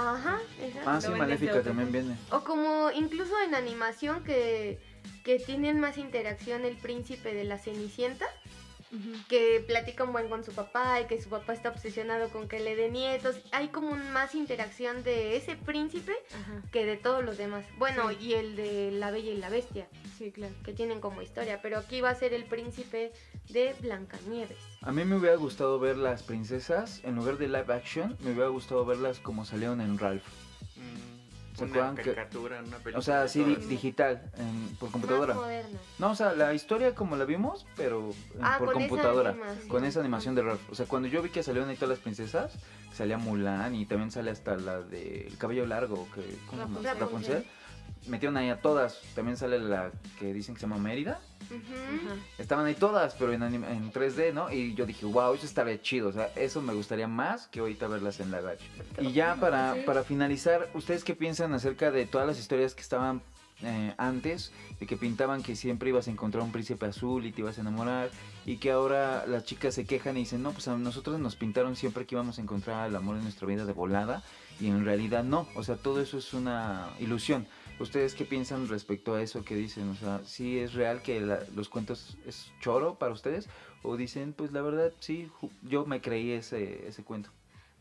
Ajá, 0.00 0.38
exacto. 0.62 0.90
Ah, 0.90 1.00
sí, 1.00 1.08
Maléfica 1.08 1.60
también 1.62 1.90
viene. 1.90 2.16
O 2.30 2.40
como 2.44 2.90
incluso 2.92 3.34
en 3.44 3.54
animación 3.56 4.22
que, 4.22 4.78
que 5.24 5.38
tienen 5.40 5.80
más 5.80 5.98
interacción 5.98 6.64
el 6.64 6.76
príncipe 6.76 7.34
de 7.34 7.42
la 7.44 7.58
Cenicienta, 7.58 8.26
que 9.28 9.62
platica 9.66 10.04
un 10.04 10.12
buen 10.12 10.28
con 10.30 10.44
su 10.44 10.52
papá 10.52 11.00
y 11.02 11.06
que 11.06 11.20
su 11.20 11.28
papá 11.28 11.52
está 11.52 11.68
obsesionado 11.68 12.30
con 12.30 12.48
que 12.48 12.58
le 12.60 12.74
dé 12.74 12.88
nietos. 12.90 13.36
Hay 13.52 13.68
como 13.68 13.90
un- 13.90 14.12
más 14.12 14.34
interacción 14.34 15.02
de 15.02 15.36
ese 15.36 15.56
príncipe 15.56 16.12
Ajá, 16.34 16.62
que 16.72 16.86
de 16.86 16.96
todos 16.96 17.22
los 17.22 17.36
demás. 17.36 17.66
Bueno, 17.76 18.08
Sí. 18.10 18.16
y 18.20 18.34
el 18.34 18.56
de 18.56 18.90
la 18.92 19.10
Bella 19.10 19.32
y 19.32 19.36
la 19.36 19.50
Bestia, 19.50 19.88
sí, 20.16 20.30
claro. 20.32 20.54
que 20.64 20.72
tienen 20.72 21.00
como 21.00 21.20
historia, 21.20 21.60
pero 21.60 21.76
aquí 21.78 22.00
va 22.00 22.10
a 22.10 22.14
ser 22.14 22.32
el 22.32 22.44
príncipe 22.44 23.12
de 23.50 23.74
Blancanieves. 23.80 24.58
A 24.82 24.92
mí 24.92 25.04
me 25.04 25.16
hubiera 25.16 25.36
gustado 25.36 25.78
ver 25.78 25.96
las 25.96 26.22
princesas, 26.22 27.00
en 27.04 27.16
lugar 27.16 27.38
de 27.38 27.48
live 27.48 27.72
action, 27.72 28.16
me 28.20 28.30
hubiera 28.32 28.48
gustado 28.48 28.84
verlas 28.84 29.18
como 29.18 29.44
salieron 29.44 29.80
en 29.80 29.98
Ralph. 29.98 30.22
Mm, 30.76 31.56
¿Se 31.56 31.64
una 31.64 31.72
acuerdan 31.72 31.96
que- 31.96 32.02
caricatura, 32.02 32.58
una 32.60 32.76
película. 32.76 32.98
O 32.98 33.02
sea, 33.02 33.22
así 33.22 33.42
di- 33.42 33.56
digital, 33.56 34.30
en- 34.36 34.76
por 34.76 34.90
computadora. 34.92 35.34
Más 35.34 35.42
moderna. 35.42 35.78
No, 35.98 36.10
o 36.10 36.14
sea, 36.14 36.32
la 36.34 36.54
historia 36.54 36.94
como 36.94 37.16
la 37.16 37.24
vimos, 37.24 37.66
pero 37.76 38.10
en- 38.34 38.44
Ah, 38.44 38.56
por 38.58 38.72
con 38.74 38.76
esa 38.82 38.88
computadora. 38.88 39.30
animación. 39.30 39.68
Con 39.68 39.84
esa 39.84 40.00
animación 40.00 40.34
de 40.36 40.42
Ralph. 40.42 40.70
O 40.70 40.74
sea, 40.76 40.86
cuando 40.86 41.08
yo 41.08 41.20
vi 41.22 41.30
que 41.30 41.42
salieron 41.42 41.68
ahí 41.68 41.74
todas 41.76 41.90
las 41.90 41.98
princesas, 41.98 42.52
salía 42.92 43.18
Mulan 43.18 43.74
y 43.74 43.86
también 43.86 44.12
sale 44.12 44.30
hasta 44.30 44.56
la 44.56 44.80
del 44.82 45.36
cabello 45.38 45.66
largo, 45.66 46.06
que, 46.14 46.22
¿cómo? 46.48 46.62
Rapunzel. 46.62 46.98
Rapunzel. 47.00 47.44
Metieron 48.06 48.36
ahí 48.36 48.48
a 48.48 48.60
todas. 48.60 49.00
También 49.14 49.36
sale 49.36 49.58
la 49.58 49.90
que 50.18 50.32
dicen 50.32 50.54
que 50.54 50.60
se 50.60 50.66
llama 50.66 50.78
Mérida. 50.78 51.20
Estaban 52.38 52.66
ahí 52.66 52.74
todas, 52.74 53.14
pero 53.14 53.32
en, 53.32 53.40
anim- 53.42 53.66
en 53.68 53.92
3D, 53.92 54.32
¿no? 54.32 54.50
Y 54.52 54.74
yo 54.74 54.86
dije, 54.86 55.04
wow, 55.06 55.34
eso 55.34 55.46
estaría 55.46 55.80
chido. 55.80 56.08
O 56.08 56.12
sea, 56.12 56.30
eso 56.36 56.60
me 56.62 56.72
gustaría 56.74 57.08
más 57.08 57.48
que 57.48 57.60
ahorita 57.60 57.86
verlas 57.88 58.20
en 58.20 58.30
live 58.30 58.52
action. 58.52 59.06
Y 59.06 59.12
ya 59.12 59.34
para, 59.36 59.76
para 59.86 60.02
finalizar, 60.04 60.68
¿ustedes 60.74 61.04
qué 61.04 61.14
piensan 61.14 61.52
acerca 61.54 61.90
de 61.90 62.06
todas 62.06 62.26
las 62.26 62.38
historias 62.38 62.74
que 62.74 62.82
estaban 62.82 63.22
eh, 63.62 63.94
antes? 63.98 64.52
De 64.80 64.86
que 64.86 64.96
pintaban 64.96 65.42
que 65.42 65.56
siempre 65.56 65.88
ibas 65.90 66.08
a 66.08 66.10
encontrar 66.10 66.42
un 66.44 66.52
príncipe 66.52 66.86
azul 66.86 67.26
y 67.26 67.32
te 67.32 67.40
ibas 67.40 67.58
a 67.58 67.62
enamorar. 67.62 68.10
Y 68.46 68.56
que 68.58 68.70
ahora 68.70 69.24
las 69.26 69.44
chicas 69.44 69.74
se 69.74 69.84
quejan 69.84 70.16
y 70.16 70.20
dicen, 70.20 70.42
no, 70.42 70.52
pues 70.52 70.68
a 70.68 70.76
nosotros 70.76 71.18
nos 71.18 71.36
pintaron 71.36 71.76
siempre 71.76 72.06
que 72.06 72.14
íbamos 72.14 72.38
a 72.38 72.42
encontrar 72.42 72.88
el 72.88 72.96
amor 72.96 73.16
en 73.16 73.22
nuestra 73.22 73.46
vida 73.46 73.64
de 73.64 73.72
volada. 73.72 74.22
Y 74.60 74.66
en 74.68 74.84
realidad 74.84 75.22
no. 75.24 75.46
O 75.54 75.62
sea, 75.62 75.76
todo 75.76 76.00
eso 76.00 76.18
es 76.18 76.34
una 76.34 76.88
ilusión. 76.98 77.46
¿Ustedes 77.80 78.14
qué 78.14 78.24
piensan 78.24 78.68
respecto 78.68 79.14
a 79.14 79.22
eso 79.22 79.44
que 79.44 79.54
dicen? 79.54 79.88
O 79.90 79.94
sea, 79.94 80.20
¿sí 80.24 80.58
es 80.58 80.74
real 80.74 81.00
que 81.02 81.20
la- 81.20 81.44
los 81.54 81.68
cuentos 81.68 82.18
es 82.26 82.52
choro 82.60 82.98
para 82.98 83.12
ustedes? 83.12 83.48
¿O 83.82 83.96
dicen, 83.96 84.32
pues 84.32 84.50
la 84.52 84.62
verdad, 84.62 84.92
sí, 84.98 85.30
yo 85.62 85.86
me 85.86 86.00
creí 86.00 86.32
ese, 86.32 86.88
ese 86.88 87.04
cuento? 87.04 87.30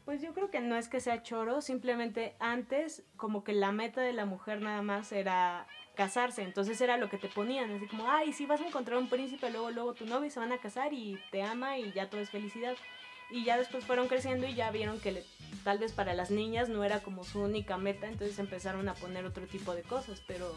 Pues 0.05 0.21
yo 0.21 0.33
creo 0.33 0.51
que 0.51 0.61
no 0.61 0.75
es 0.77 0.87
que 0.87 0.99
sea 1.01 1.23
choro, 1.23 1.61
simplemente 1.61 2.35
antes 2.39 3.03
como 3.17 3.43
que 3.43 3.53
la 3.53 3.71
meta 3.71 3.99
de 4.01 4.13
la 4.13 4.25
mujer 4.25 4.61
nada 4.61 4.81
más 4.81 5.11
era 5.11 5.67
casarse, 5.95 6.43
entonces 6.43 6.79
era 6.79 6.95
lo 6.97 7.09
que 7.09 7.17
te 7.17 7.27
ponían, 7.27 7.71
así 7.71 7.87
como, 7.87 8.09
ay, 8.09 8.31
si 8.31 8.45
vas 8.45 8.61
a 8.61 8.67
encontrar 8.67 8.99
un 8.99 9.09
príncipe, 9.09 9.49
luego, 9.49 9.71
luego 9.71 9.95
tu 9.95 10.05
novio 10.05 10.29
se 10.29 10.39
van 10.39 10.51
a 10.51 10.59
casar 10.59 10.93
y 10.93 11.19
te 11.31 11.41
ama 11.41 11.79
y 11.79 11.91
ya 11.91 12.07
todo 12.09 12.21
es 12.21 12.29
felicidad. 12.29 12.77
Y 13.29 13.43
ya 13.43 13.57
después 13.57 13.83
fueron 13.85 14.07
creciendo 14.07 14.47
y 14.47 14.53
ya 14.55 14.71
vieron 14.71 14.99
que 14.99 15.11
le- 15.11 15.23
tal 15.63 15.79
vez 15.79 15.91
para 15.91 16.13
las 16.13 16.31
niñas 16.31 16.69
no 16.69 16.83
era 16.83 17.01
como 17.01 17.23
su 17.23 17.41
única 17.41 17.77
meta, 17.77 18.07
entonces 18.07 18.39
empezaron 18.39 18.87
a 18.87 18.93
poner 18.93 19.25
otro 19.25 19.45
tipo 19.47 19.75
de 19.75 19.81
cosas, 19.83 20.21
pero 20.27 20.49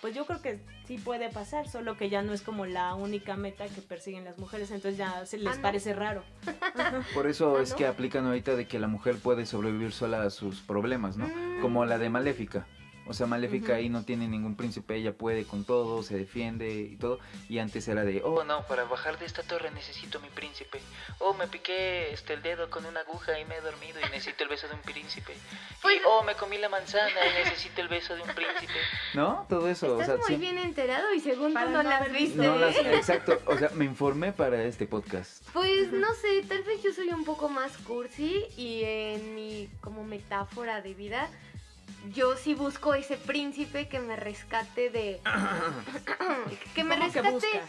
pues 0.00 0.14
yo 0.14 0.24
creo 0.24 0.40
que 0.40 0.60
sí 0.86 0.96
puede 0.98 1.28
pasar, 1.30 1.68
solo 1.68 1.96
que 1.96 2.08
ya 2.08 2.22
no 2.22 2.32
es 2.32 2.40
como 2.42 2.64
la 2.64 2.94
única 2.94 3.36
meta 3.36 3.66
que 3.68 3.82
persiguen 3.82 4.24
las 4.24 4.38
mujeres, 4.38 4.70
entonces 4.70 4.96
ya 4.96 5.26
se 5.26 5.36
les 5.36 5.48
Ah, 5.52 5.56
¿no? 5.56 5.62
parece 5.62 5.92
raro. 5.92 6.24
Por 7.14 7.26
eso 7.26 7.56
Ah, 7.58 7.62
es 7.62 7.70
¿no? 7.72 7.76
que 7.76 7.86
aplican 7.86 8.24
ahorita 8.26 8.56
de 8.56 8.66
que 8.66 8.78
la 8.78 8.86
mujer 8.86 9.16
puede 9.18 9.44
sobrevivir 9.44 9.92
sola 9.92 10.22
a 10.22 10.30
sus 10.30 10.60
problemas, 10.60 11.16
¿no? 11.18 11.26
Mm. 11.26 11.60
Como 11.60 11.84
la 11.84 11.98
de 11.98 12.08
Maléfica. 12.08 12.66
O 13.10 13.12
sea, 13.12 13.26
Maléfica 13.26 13.74
ahí 13.74 13.88
no 13.88 14.04
tiene 14.04 14.28
ningún 14.28 14.54
príncipe, 14.54 14.94
ella 14.94 15.12
puede 15.12 15.44
con 15.44 15.64
todo, 15.64 16.04
se 16.04 16.16
defiende 16.16 16.72
y 16.72 16.96
todo. 16.96 17.18
Y 17.48 17.58
antes 17.58 17.88
era 17.88 18.04
de, 18.04 18.22
oh, 18.24 18.44
no, 18.44 18.64
para 18.68 18.84
bajar 18.84 19.18
de 19.18 19.26
esta 19.26 19.42
torre 19.42 19.72
necesito 19.72 20.18
a 20.18 20.20
mi 20.20 20.28
príncipe. 20.28 20.78
Oh, 21.18 21.34
me 21.34 21.48
piqué 21.48 22.12
este 22.12 22.34
el 22.34 22.42
dedo 22.42 22.70
con 22.70 22.86
una 22.86 23.00
aguja 23.00 23.36
y 23.40 23.44
me 23.46 23.56
he 23.56 23.60
dormido 23.62 23.98
y 23.98 24.04
necesito 24.10 24.44
el 24.44 24.48
beso 24.50 24.68
de 24.68 24.74
un 24.74 24.82
príncipe. 24.82 25.32
Y 25.32 26.00
oh, 26.06 26.22
me 26.22 26.36
comí 26.36 26.56
la 26.58 26.68
manzana 26.68 27.10
y 27.26 27.42
necesito 27.44 27.80
el 27.80 27.88
beso 27.88 28.14
de 28.14 28.22
un 28.22 28.28
príncipe. 28.28 28.78
¿no? 29.14 29.44
Todo 29.48 29.68
eso. 29.68 29.96
o 29.96 30.00
Estás 30.00 30.20
sea, 30.24 30.28
muy 30.28 30.36
bien 30.36 30.58
enterado 30.58 31.12
y 31.12 31.18
según 31.18 31.52
Para 31.52 31.66
tú 31.66 31.72
no 31.72 31.82
no 31.82 31.90
las 31.90 32.12
viste. 32.12 32.18
visto. 32.38 32.42
No 32.44 32.56
las- 32.58 32.76
exacto, 32.94 33.40
o 33.46 33.58
sea, 33.58 33.70
me 33.74 33.86
informé 33.86 34.32
para 34.32 34.62
este 34.62 34.86
podcast. 34.86 35.44
Pues 35.52 35.90
no 35.90 36.14
sé, 36.14 36.44
tal 36.48 36.62
vez 36.62 36.80
yo 36.84 36.92
soy 36.92 37.08
un 37.08 37.24
poco 37.24 37.48
más 37.48 37.76
cursi 37.78 38.44
y 38.56 38.82
en 38.84 39.34
mi 39.34 39.68
como 39.80 40.04
metáfora 40.04 40.80
de 40.80 40.94
vida 40.94 41.28
yo 42.12 42.36
sí 42.36 42.54
busco 42.54 42.94
ese 42.94 43.16
príncipe 43.16 43.88
que 43.88 44.00
me 44.00 44.16
rescate 44.16 44.90
de 44.90 45.20
que 46.74 46.84
me 46.84 46.96
¿Cómo 46.96 47.12
que 47.12 47.22
rescate 47.22 47.60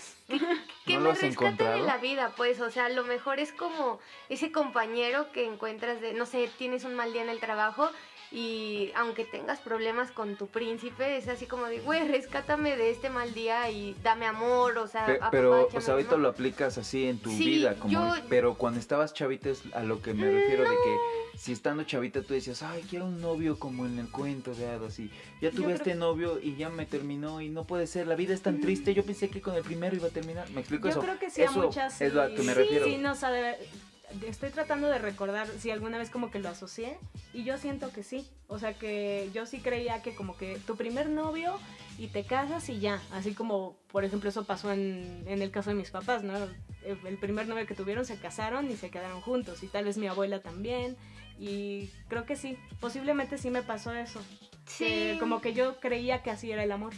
que 0.85 0.93
¿No 0.93 0.99
me 1.01 1.13
rescate 1.13 1.63
de 1.63 1.79
la 1.79 1.97
vida, 1.97 2.33
pues, 2.35 2.59
o 2.59 2.71
sea, 2.71 2.85
a 2.85 2.89
lo 2.89 3.03
mejor 3.03 3.39
es 3.39 3.51
como 3.51 3.99
ese 4.29 4.51
compañero 4.51 5.31
que 5.31 5.45
encuentras 5.45 6.01
de, 6.01 6.13
no 6.13 6.25
sé, 6.25 6.49
tienes 6.57 6.83
un 6.83 6.95
mal 6.95 7.13
día 7.13 7.21
en 7.21 7.29
el 7.29 7.39
trabajo 7.39 7.89
y 8.31 8.91
aunque 8.95 9.25
tengas 9.25 9.59
problemas 9.59 10.09
con 10.11 10.37
tu 10.37 10.47
príncipe, 10.47 11.17
es 11.17 11.27
así 11.27 11.47
como 11.47 11.65
de, 11.65 11.79
güey, 11.81 12.07
rescátame 12.07 12.77
de 12.77 12.89
este 12.89 13.09
mal 13.09 13.33
día 13.33 13.69
y 13.69 13.93
dame 14.03 14.25
amor, 14.25 14.77
o 14.77 14.87
sea, 14.87 15.05
Pe- 15.05 15.19
pero, 15.31 15.67
o 15.73 15.81
sea, 15.81 15.95
ahorita 15.95 16.15
lo 16.15 16.29
aplicas 16.29 16.77
así 16.77 17.07
en 17.07 17.17
tu 17.19 17.29
Sí, 17.29 17.43
vida, 17.45 17.75
como, 17.75 17.91
yo- 18.15 18.23
pero 18.29 18.55
cuando 18.55 18.79
estabas 18.79 19.13
chavita 19.13 19.49
es 19.49 19.63
a 19.73 19.83
lo 19.83 20.01
que 20.01 20.13
me 20.13 20.29
refiero 20.31 20.63
de 20.63 20.69
que 20.69 20.97
si 21.37 21.51
estando 21.51 21.83
chavita 21.83 22.21
tú 22.21 22.33
decías, 22.33 22.63
ay, 22.63 22.85
quiero 22.89 23.05
un 23.05 23.19
novio 23.19 23.59
como 23.59 23.85
en 23.85 23.99
el 23.99 24.09
cuento 24.09 24.53
de 24.55 24.67
hadas 24.69 24.97
y 24.99 25.09
ya 25.41 25.49
Yo 25.49 25.51
tuve 25.51 25.73
este 25.73 25.95
novio 25.95 26.39
y 26.41 26.55
ya 26.55 26.69
me 26.69 26.85
terminó 26.85 27.41
y 27.41 27.49
no 27.49 27.65
puede 27.65 27.85
ser, 27.87 28.07
la 28.07 28.15
vida 28.15 28.33
es 28.33 28.41
tan 28.41 28.61
triste, 28.61 28.93
yo 28.93 29.03
pensé 29.03 29.29
que 29.29 29.41
con 29.41 29.55
el 29.55 29.63
primero 29.63 29.95
iba 29.95 30.07
a 30.07 30.11
terminar, 30.11 30.49
¿me 30.51 30.61
explico 30.61 30.85
Yo 30.87 30.91
eso? 30.91 31.01
creo 31.01 31.19
que 31.19 31.29
sí, 31.29 31.41
a 31.41 31.45
eso 31.45 31.61
muchas 31.63 31.99
es 31.99 32.13
lo 32.13 32.21
a 32.21 32.27
que 32.29 32.41
me 32.43 32.53
sí, 32.53 32.59
refiero. 32.59 32.85
Sí, 32.85 32.97
no, 32.97 33.11
o 33.11 33.15
sea, 33.15 33.29
de- 33.31 33.57
estoy 34.27 34.49
tratando 34.49 34.87
de 34.87 34.97
recordar 34.99 35.47
si 35.47 35.71
alguna 35.71 35.97
vez 35.97 36.09
como 36.09 36.31
que 36.31 36.39
lo 36.39 36.49
asocié 36.49 36.97
y 37.33 37.43
yo 37.43 37.57
siento 37.57 37.91
que 37.91 38.03
sí. 38.03 38.27
O 38.47 38.59
sea, 38.59 38.73
que 38.73 39.29
yo 39.33 39.45
sí 39.45 39.59
creía 39.59 40.01
que 40.01 40.13
como 40.15 40.37
que 40.37 40.57
tu 40.67 40.75
primer 40.75 41.09
novio 41.09 41.57
y 41.97 42.07
te 42.07 42.23
casas 42.23 42.67
y 42.69 42.79
ya. 42.79 43.01
Así 43.11 43.33
como, 43.33 43.77
por 43.91 44.03
ejemplo, 44.03 44.29
eso 44.29 44.45
pasó 44.45 44.71
en, 44.71 45.23
en 45.27 45.41
el 45.41 45.51
caso 45.51 45.69
de 45.69 45.75
mis 45.75 45.91
papás, 45.91 46.23
¿no? 46.23 46.33
El 46.83 47.17
primer 47.17 47.47
novio 47.47 47.65
que 47.65 47.75
tuvieron 47.75 48.05
se 48.05 48.17
casaron 48.17 48.69
y 48.69 48.75
se 48.75 48.89
quedaron 48.89 49.21
juntos 49.21 49.63
y 49.63 49.67
tal 49.67 49.85
vez 49.85 49.97
mi 49.97 50.07
abuela 50.07 50.41
también. 50.41 50.97
Y 51.39 51.89
creo 52.07 52.25
que 52.25 52.35
sí, 52.35 52.57
posiblemente 52.79 53.37
sí 53.37 53.49
me 53.49 53.63
pasó 53.63 53.93
eso. 53.93 54.21
Sí. 54.65 54.85
Que 54.85 55.17
como 55.19 55.41
que 55.41 55.53
yo 55.53 55.79
creía 55.79 56.21
que 56.23 56.31
así 56.31 56.51
era 56.51 56.63
el 56.63 56.71
amor. 56.71 56.93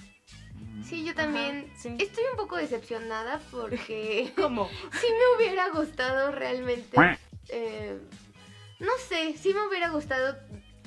Sí, 0.83 1.05
yo 1.05 1.15
también 1.15 1.65
Ajá, 1.69 1.79
sí. 1.81 1.95
estoy 1.99 2.23
un 2.31 2.37
poco 2.37 2.57
decepcionada 2.57 3.39
porque 3.51 4.31
¿Cómo? 4.37 4.67
sí 5.01 5.07
me 5.09 5.37
hubiera 5.37 5.69
gustado 5.69 6.31
realmente. 6.31 6.97
eh, 7.49 7.97
no 8.79 8.91
sé, 9.07 9.35
sí 9.37 9.53
me 9.53 9.65
hubiera 9.67 9.89
gustado, 9.89 10.37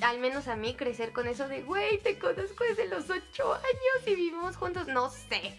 al 0.02 0.18
menos 0.18 0.48
a 0.48 0.56
mí, 0.56 0.74
crecer 0.74 1.12
con 1.12 1.26
eso 1.28 1.48
de, 1.48 1.62
güey, 1.62 1.98
te 1.98 2.18
conozco 2.18 2.64
desde 2.68 2.88
los 2.88 3.08
ocho 3.08 3.54
años 3.54 4.06
y 4.06 4.14
vivimos 4.14 4.56
juntos. 4.56 4.86
No 4.88 5.08
sé. 5.10 5.58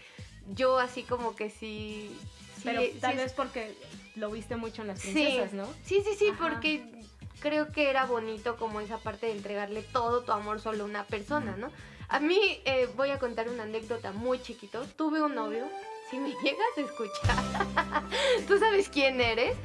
Yo 0.53 0.77
así 0.77 1.01
como 1.03 1.35
que 1.35 1.49
sí. 1.49 2.15
sí 2.57 2.61
Pero 2.63 2.81
tal 3.01 3.15
vez 3.17 3.33
porque 3.33 3.75
lo 4.15 4.29
viste 4.31 4.55
mucho 4.55 4.83
en 4.83 4.89
las 4.89 4.99
Sí. 5.01 5.11
princesas, 5.13 5.53
¿no? 5.53 5.65
Sí, 5.83 6.01
sí, 6.05 6.11
sí, 6.17 6.27
Ajá. 6.29 6.49
porque 6.49 6.96
creo 7.39 7.71
que 7.71 7.89
era 7.89 8.05
bonito 8.05 8.57
como 8.57 8.79
esa 8.79 8.97
parte 8.97 9.27
de 9.27 9.33
entregarle 9.33 9.83
todo 9.83 10.23
tu 10.23 10.31
amor 10.31 10.59
solo 10.59 10.83
a 10.83 10.87
una 10.87 11.03
persona, 11.03 11.55
¿no? 11.57 11.69
A 12.09 12.19
mí 12.19 12.39
eh, 12.65 12.89
voy 12.95 13.11
a 13.11 13.19
contar 13.19 13.49
una 13.49 13.63
anécdota 13.63 14.11
muy 14.11 14.41
chiquito. 14.41 14.81
Tuve 14.95 15.21
un 15.21 15.35
novio, 15.35 15.65
si 16.09 16.17
me 16.17 16.29
llegas 16.43 16.77
a 16.77 16.81
escuchar, 16.81 18.03
tú 18.47 18.57
sabes 18.57 18.89
quién 18.89 19.19
eres, 19.19 19.55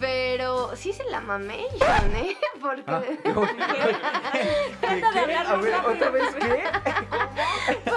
pero 0.00 0.74
sí 0.76 0.92
se 0.94 1.04
la 1.04 1.20
mamé, 1.20 1.66
John, 1.78 2.16
¿eh? 2.16 2.36
Porque... 2.60 2.84
Ah, 2.86 3.02
Trata 4.80 5.12
de 5.12 5.26
¿Qué? 5.26 5.34
A 5.34 5.50
hablar 5.50 5.60
ver, 5.60 5.74
¿otra 5.96 6.10
vez 6.10 6.34
qué? 6.36 6.64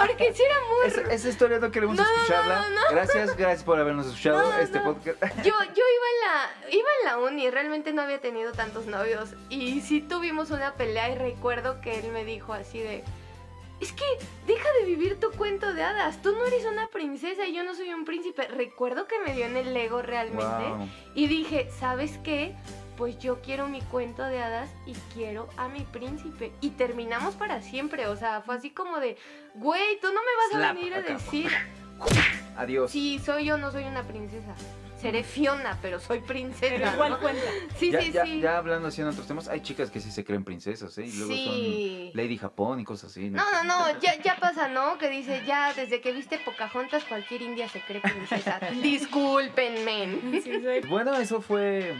Porque 0.06 0.32
sí 0.34 0.42
era 0.42 0.54
muy... 0.60 0.86
Esa, 0.88 1.12
esa 1.14 1.28
historia 1.28 1.58
no 1.58 1.70
queremos 1.70 1.96
No, 1.96 2.02
no, 2.02 2.08
no, 2.08 2.14
escucharla. 2.16 2.68
no. 2.70 2.80
Gracias, 2.90 3.36
gracias 3.36 3.62
por 3.64 3.78
habernos 3.78 4.06
escuchado 4.06 4.52
este 4.58 4.80
podcast. 4.80 5.20
Yo, 5.38 5.52
yo 5.52 5.52
iba 5.52 6.08
en 6.12 6.20
la 6.24 6.70
iba 6.70 6.88
en 7.00 7.04
la 7.06 7.18
uni, 7.18 7.50
realmente 7.50 7.92
no 7.92 8.02
había 8.02 8.20
tenido 8.20 8.52
tantos 8.52 8.86
novios 8.86 9.30
y 9.50 9.80
sí 9.80 10.00
tuvimos 10.00 10.50
una 10.50 10.74
pelea 10.74 11.10
y 11.10 11.14
recuerdo 11.16 11.80
que 11.80 11.98
él 12.00 12.10
me 12.12 12.24
dijo 12.24 12.52
así 12.52 12.78
de 12.80 13.04
es 13.80 13.92
que 13.92 14.04
deja 14.46 14.66
de 14.80 14.86
vivir 14.86 15.18
tu 15.20 15.30
cuento 15.32 15.74
de 15.74 15.82
hadas, 15.82 16.22
tú 16.22 16.32
no 16.32 16.44
eres 16.46 16.64
una 16.64 16.88
princesa 16.88 17.46
y 17.46 17.54
yo 17.54 17.64
no 17.64 17.74
soy 17.74 17.92
un 17.92 18.04
príncipe. 18.04 18.46
Recuerdo 18.48 19.06
que 19.06 19.18
me 19.18 19.34
dio 19.34 19.44
en 19.46 19.56
el 19.56 19.76
ego 19.76 20.00
realmente 20.00 20.44
Wow. 20.46 20.88
y 21.14 21.26
dije, 21.26 21.68
¿sabes 21.78 22.18
qué? 22.24 22.54
Pues 22.96 23.18
yo 23.18 23.40
quiero 23.42 23.66
mi 23.68 23.80
cuento 23.82 24.22
de 24.22 24.40
hadas 24.42 24.70
y 24.86 24.92
quiero 25.14 25.48
a 25.56 25.68
mi 25.68 25.80
príncipe. 25.80 26.52
Y 26.60 26.70
terminamos 26.70 27.34
para 27.34 27.60
siempre. 27.60 28.06
O 28.06 28.16
sea, 28.16 28.40
fue 28.42 28.54
así 28.54 28.70
como 28.70 29.00
de, 29.00 29.16
güey, 29.54 29.98
tú 30.00 30.08
no 30.08 30.20
me 30.20 30.56
vas 30.58 30.68
a 30.70 30.72
venir 30.72 30.94
a 30.94 30.98
acá. 30.98 31.14
decir. 31.14 31.50
Adiós. 32.56 32.90
Sí, 32.90 33.18
soy 33.24 33.46
yo, 33.46 33.58
no 33.58 33.70
soy 33.72 33.84
una 33.84 34.02
princesa. 34.04 34.54
Seré 35.00 35.22
Fiona, 35.22 35.76
pero 35.82 36.00
soy 36.00 36.20
princesa. 36.20 36.76
Pero 36.78 36.92
igual 36.94 37.10
¿no? 37.10 37.20
cuenta. 37.20 37.42
Sí, 37.76 37.90
ya, 37.90 38.00
sí, 38.00 38.12
ya, 38.12 38.24
sí. 38.24 38.40
ya 38.40 38.56
hablando 38.56 38.88
así 38.88 39.02
en 39.02 39.08
otros 39.08 39.26
temas, 39.26 39.48
hay 39.48 39.60
chicas 39.60 39.90
que 39.90 40.00
sí 40.00 40.10
se 40.10 40.24
creen 40.24 40.44
princesas, 40.44 40.96
¿eh? 40.96 41.06
Y 41.06 41.12
luego 41.12 41.32
Sí. 41.34 42.10
son 42.12 42.16
Lady 42.22 42.38
Japón 42.38 42.80
y 42.80 42.84
cosas 42.84 43.10
así. 43.10 43.28
No, 43.28 43.42
no, 43.52 43.64
no, 43.64 44.00
ya, 44.00 44.16
ya 44.22 44.36
pasa, 44.36 44.68
¿no? 44.68 44.96
Que 44.96 45.10
dice, 45.10 45.42
ya 45.46 45.74
desde 45.74 46.00
que 46.00 46.12
viste 46.12 46.38
Pocahontas, 46.38 47.04
cualquier 47.04 47.42
india 47.42 47.68
se 47.68 47.80
cree 47.82 48.00
princesa. 48.00 48.58
Discúlpenme. 48.82 50.40
Sí, 50.42 50.62
soy- 50.62 50.80
Bueno, 50.88 51.14
eso 51.16 51.42
fue 51.42 51.94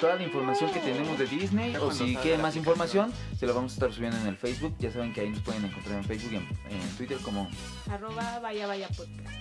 toda 0.00 0.16
la 0.16 0.22
información 0.22 0.70
que 0.72 0.80
tenemos 0.80 1.18
de 1.18 1.26
Disney. 1.26 1.76
O 1.76 1.90
si 1.90 2.16
quieren 2.16 2.40
más 2.40 2.56
información, 2.56 3.12
se 3.38 3.46
lo 3.46 3.54
vamos 3.54 3.72
a 3.72 3.74
estar 3.74 3.92
subiendo 3.92 4.18
en 4.18 4.26
el 4.26 4.36
Facebook. 4.36 4.74
Ya 4.78 4.90
saben 4.90 5.12
que 5.12 5.22
ahí 5.22 5.30
nos 5.30 5.40
pueden 5.40 5.64
encontrar 5.64 5.98
en 5.98 6.04
Facebook 6.04 6.32
y 6.32 6.36
en, 6.36 6.80
en 6.80 6.96
Twitter 6.96 7.18
como... 7.18 7.48
Arroba 7.90 8.38
vaya 8.40 8.66
vaya 8.66 8.88
podcast. 8.88 9.36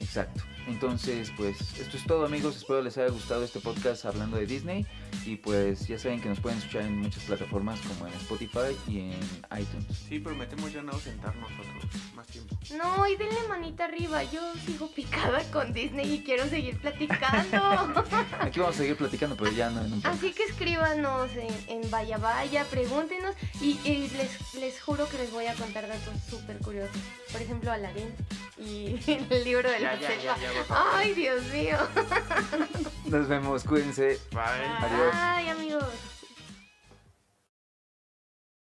Exacto. 0.00 0.42
Entonces, 0.68 1.32
pues 1.36 1.58
esto 1.78 1.96
es 1.96 2.04
todo 2.04 2.26
amigos. 2.26 2.56
Espero 2.56 2.82
les 2.82 2.98
haya 2.98 3.08
gustado 3.08 3.42
este 3.42 3.58
podcast 3.58 4.04
hablando 4.04 4.36
de 4.36 4.46
Disney. 4.46 4.86
Y 5.24 5.36
pues 5.36 5.88
ya 5.88 5.98
saben 5.98 6.20
que 6.20 6.28
nos 6.28 6.40
pueden 6.40 6.58
escuchar 6.58 6.82
en 6.82 6.98
muchas 6.98 7.22
plataformas 7.24 7.80
como 7.80 8.06
en 8.06 8.12
Spotify 8.14 8.76
y 8.86 8.98
en 9.00 9.20
iTunes. 9.58 9.98
Sí, 10.08 10.18
prometemos 10.18 10.72
ya 10.72 10.82
no 10.82 10.92
ausentarnos 10.92 11.50
nosotros 11.50 11.84
más 12.14 12.26
tiempo. 12.26 12.56
No, 12.76 13.06
y 13.06 13.16
denle 13.16 13.48
manita 13.48 13.86
arriba. 13.86 14.22
Yo 14.24 14.40
sigo 14.66 14.90
picada 14.90 15.42
con 15.50 15.72
Disney 15.72 16.12
y 16.12 16.22
quiero 16.22 16.46
seguir 16.48 16.78
platicando. 16.78 17.58
Aquí 18.40 18.60
vamos 18.60 18.74
a 18.76 18.78
seguir 18.78 18.96
platicando, 18.96 19.36
pero 19.36 19.50
ya 19.50 19.70
no 19.70 19.82
en 19.82 19.94
un 19.94 20.06
Así 20.06 20.32
que 20.32 20.44
escríbanos 20.44 21.30
en, 21.32 21.82
en 21.82 21.90
Vaya 21.90 22.18
Vaya, 22.18 22.64
pregúntenos 22.64 23.34
y, 23.62 23.78
y 23.84 24.08
les, 24.10 24.54
les 24.54 24.80
juro 24.80 25.08
que 25.08 25.16
les 25.16 25.32
voy 25.32 25.46
a 25.46 25.54
contar 25.54 25.88
datos 25.88 26.14
súper 26.28 26.58
curiosos. 26.58 26.96
Por 27.32 27.40
ejemplo, 27.40 27.72
Aladdin 27.72 28.12
y 28.58 28.98
el 29.30 29.44
libro 29.44 29.70
de 29.70 29.80
la 29.80 29.98
Ya. 29.98 30.08
Ay, 30.70 31.14
Dios 31.14 31.44
mío. 31.52 31.76
Nos 33.06 33.28
vemos, 33.28 33.64
cuídense. 33.64 34.20
Bye. 34.32 34.40
Adiós. 34.80 35.14
Ay, 35.14 35.48
amigos. 35.48 35.84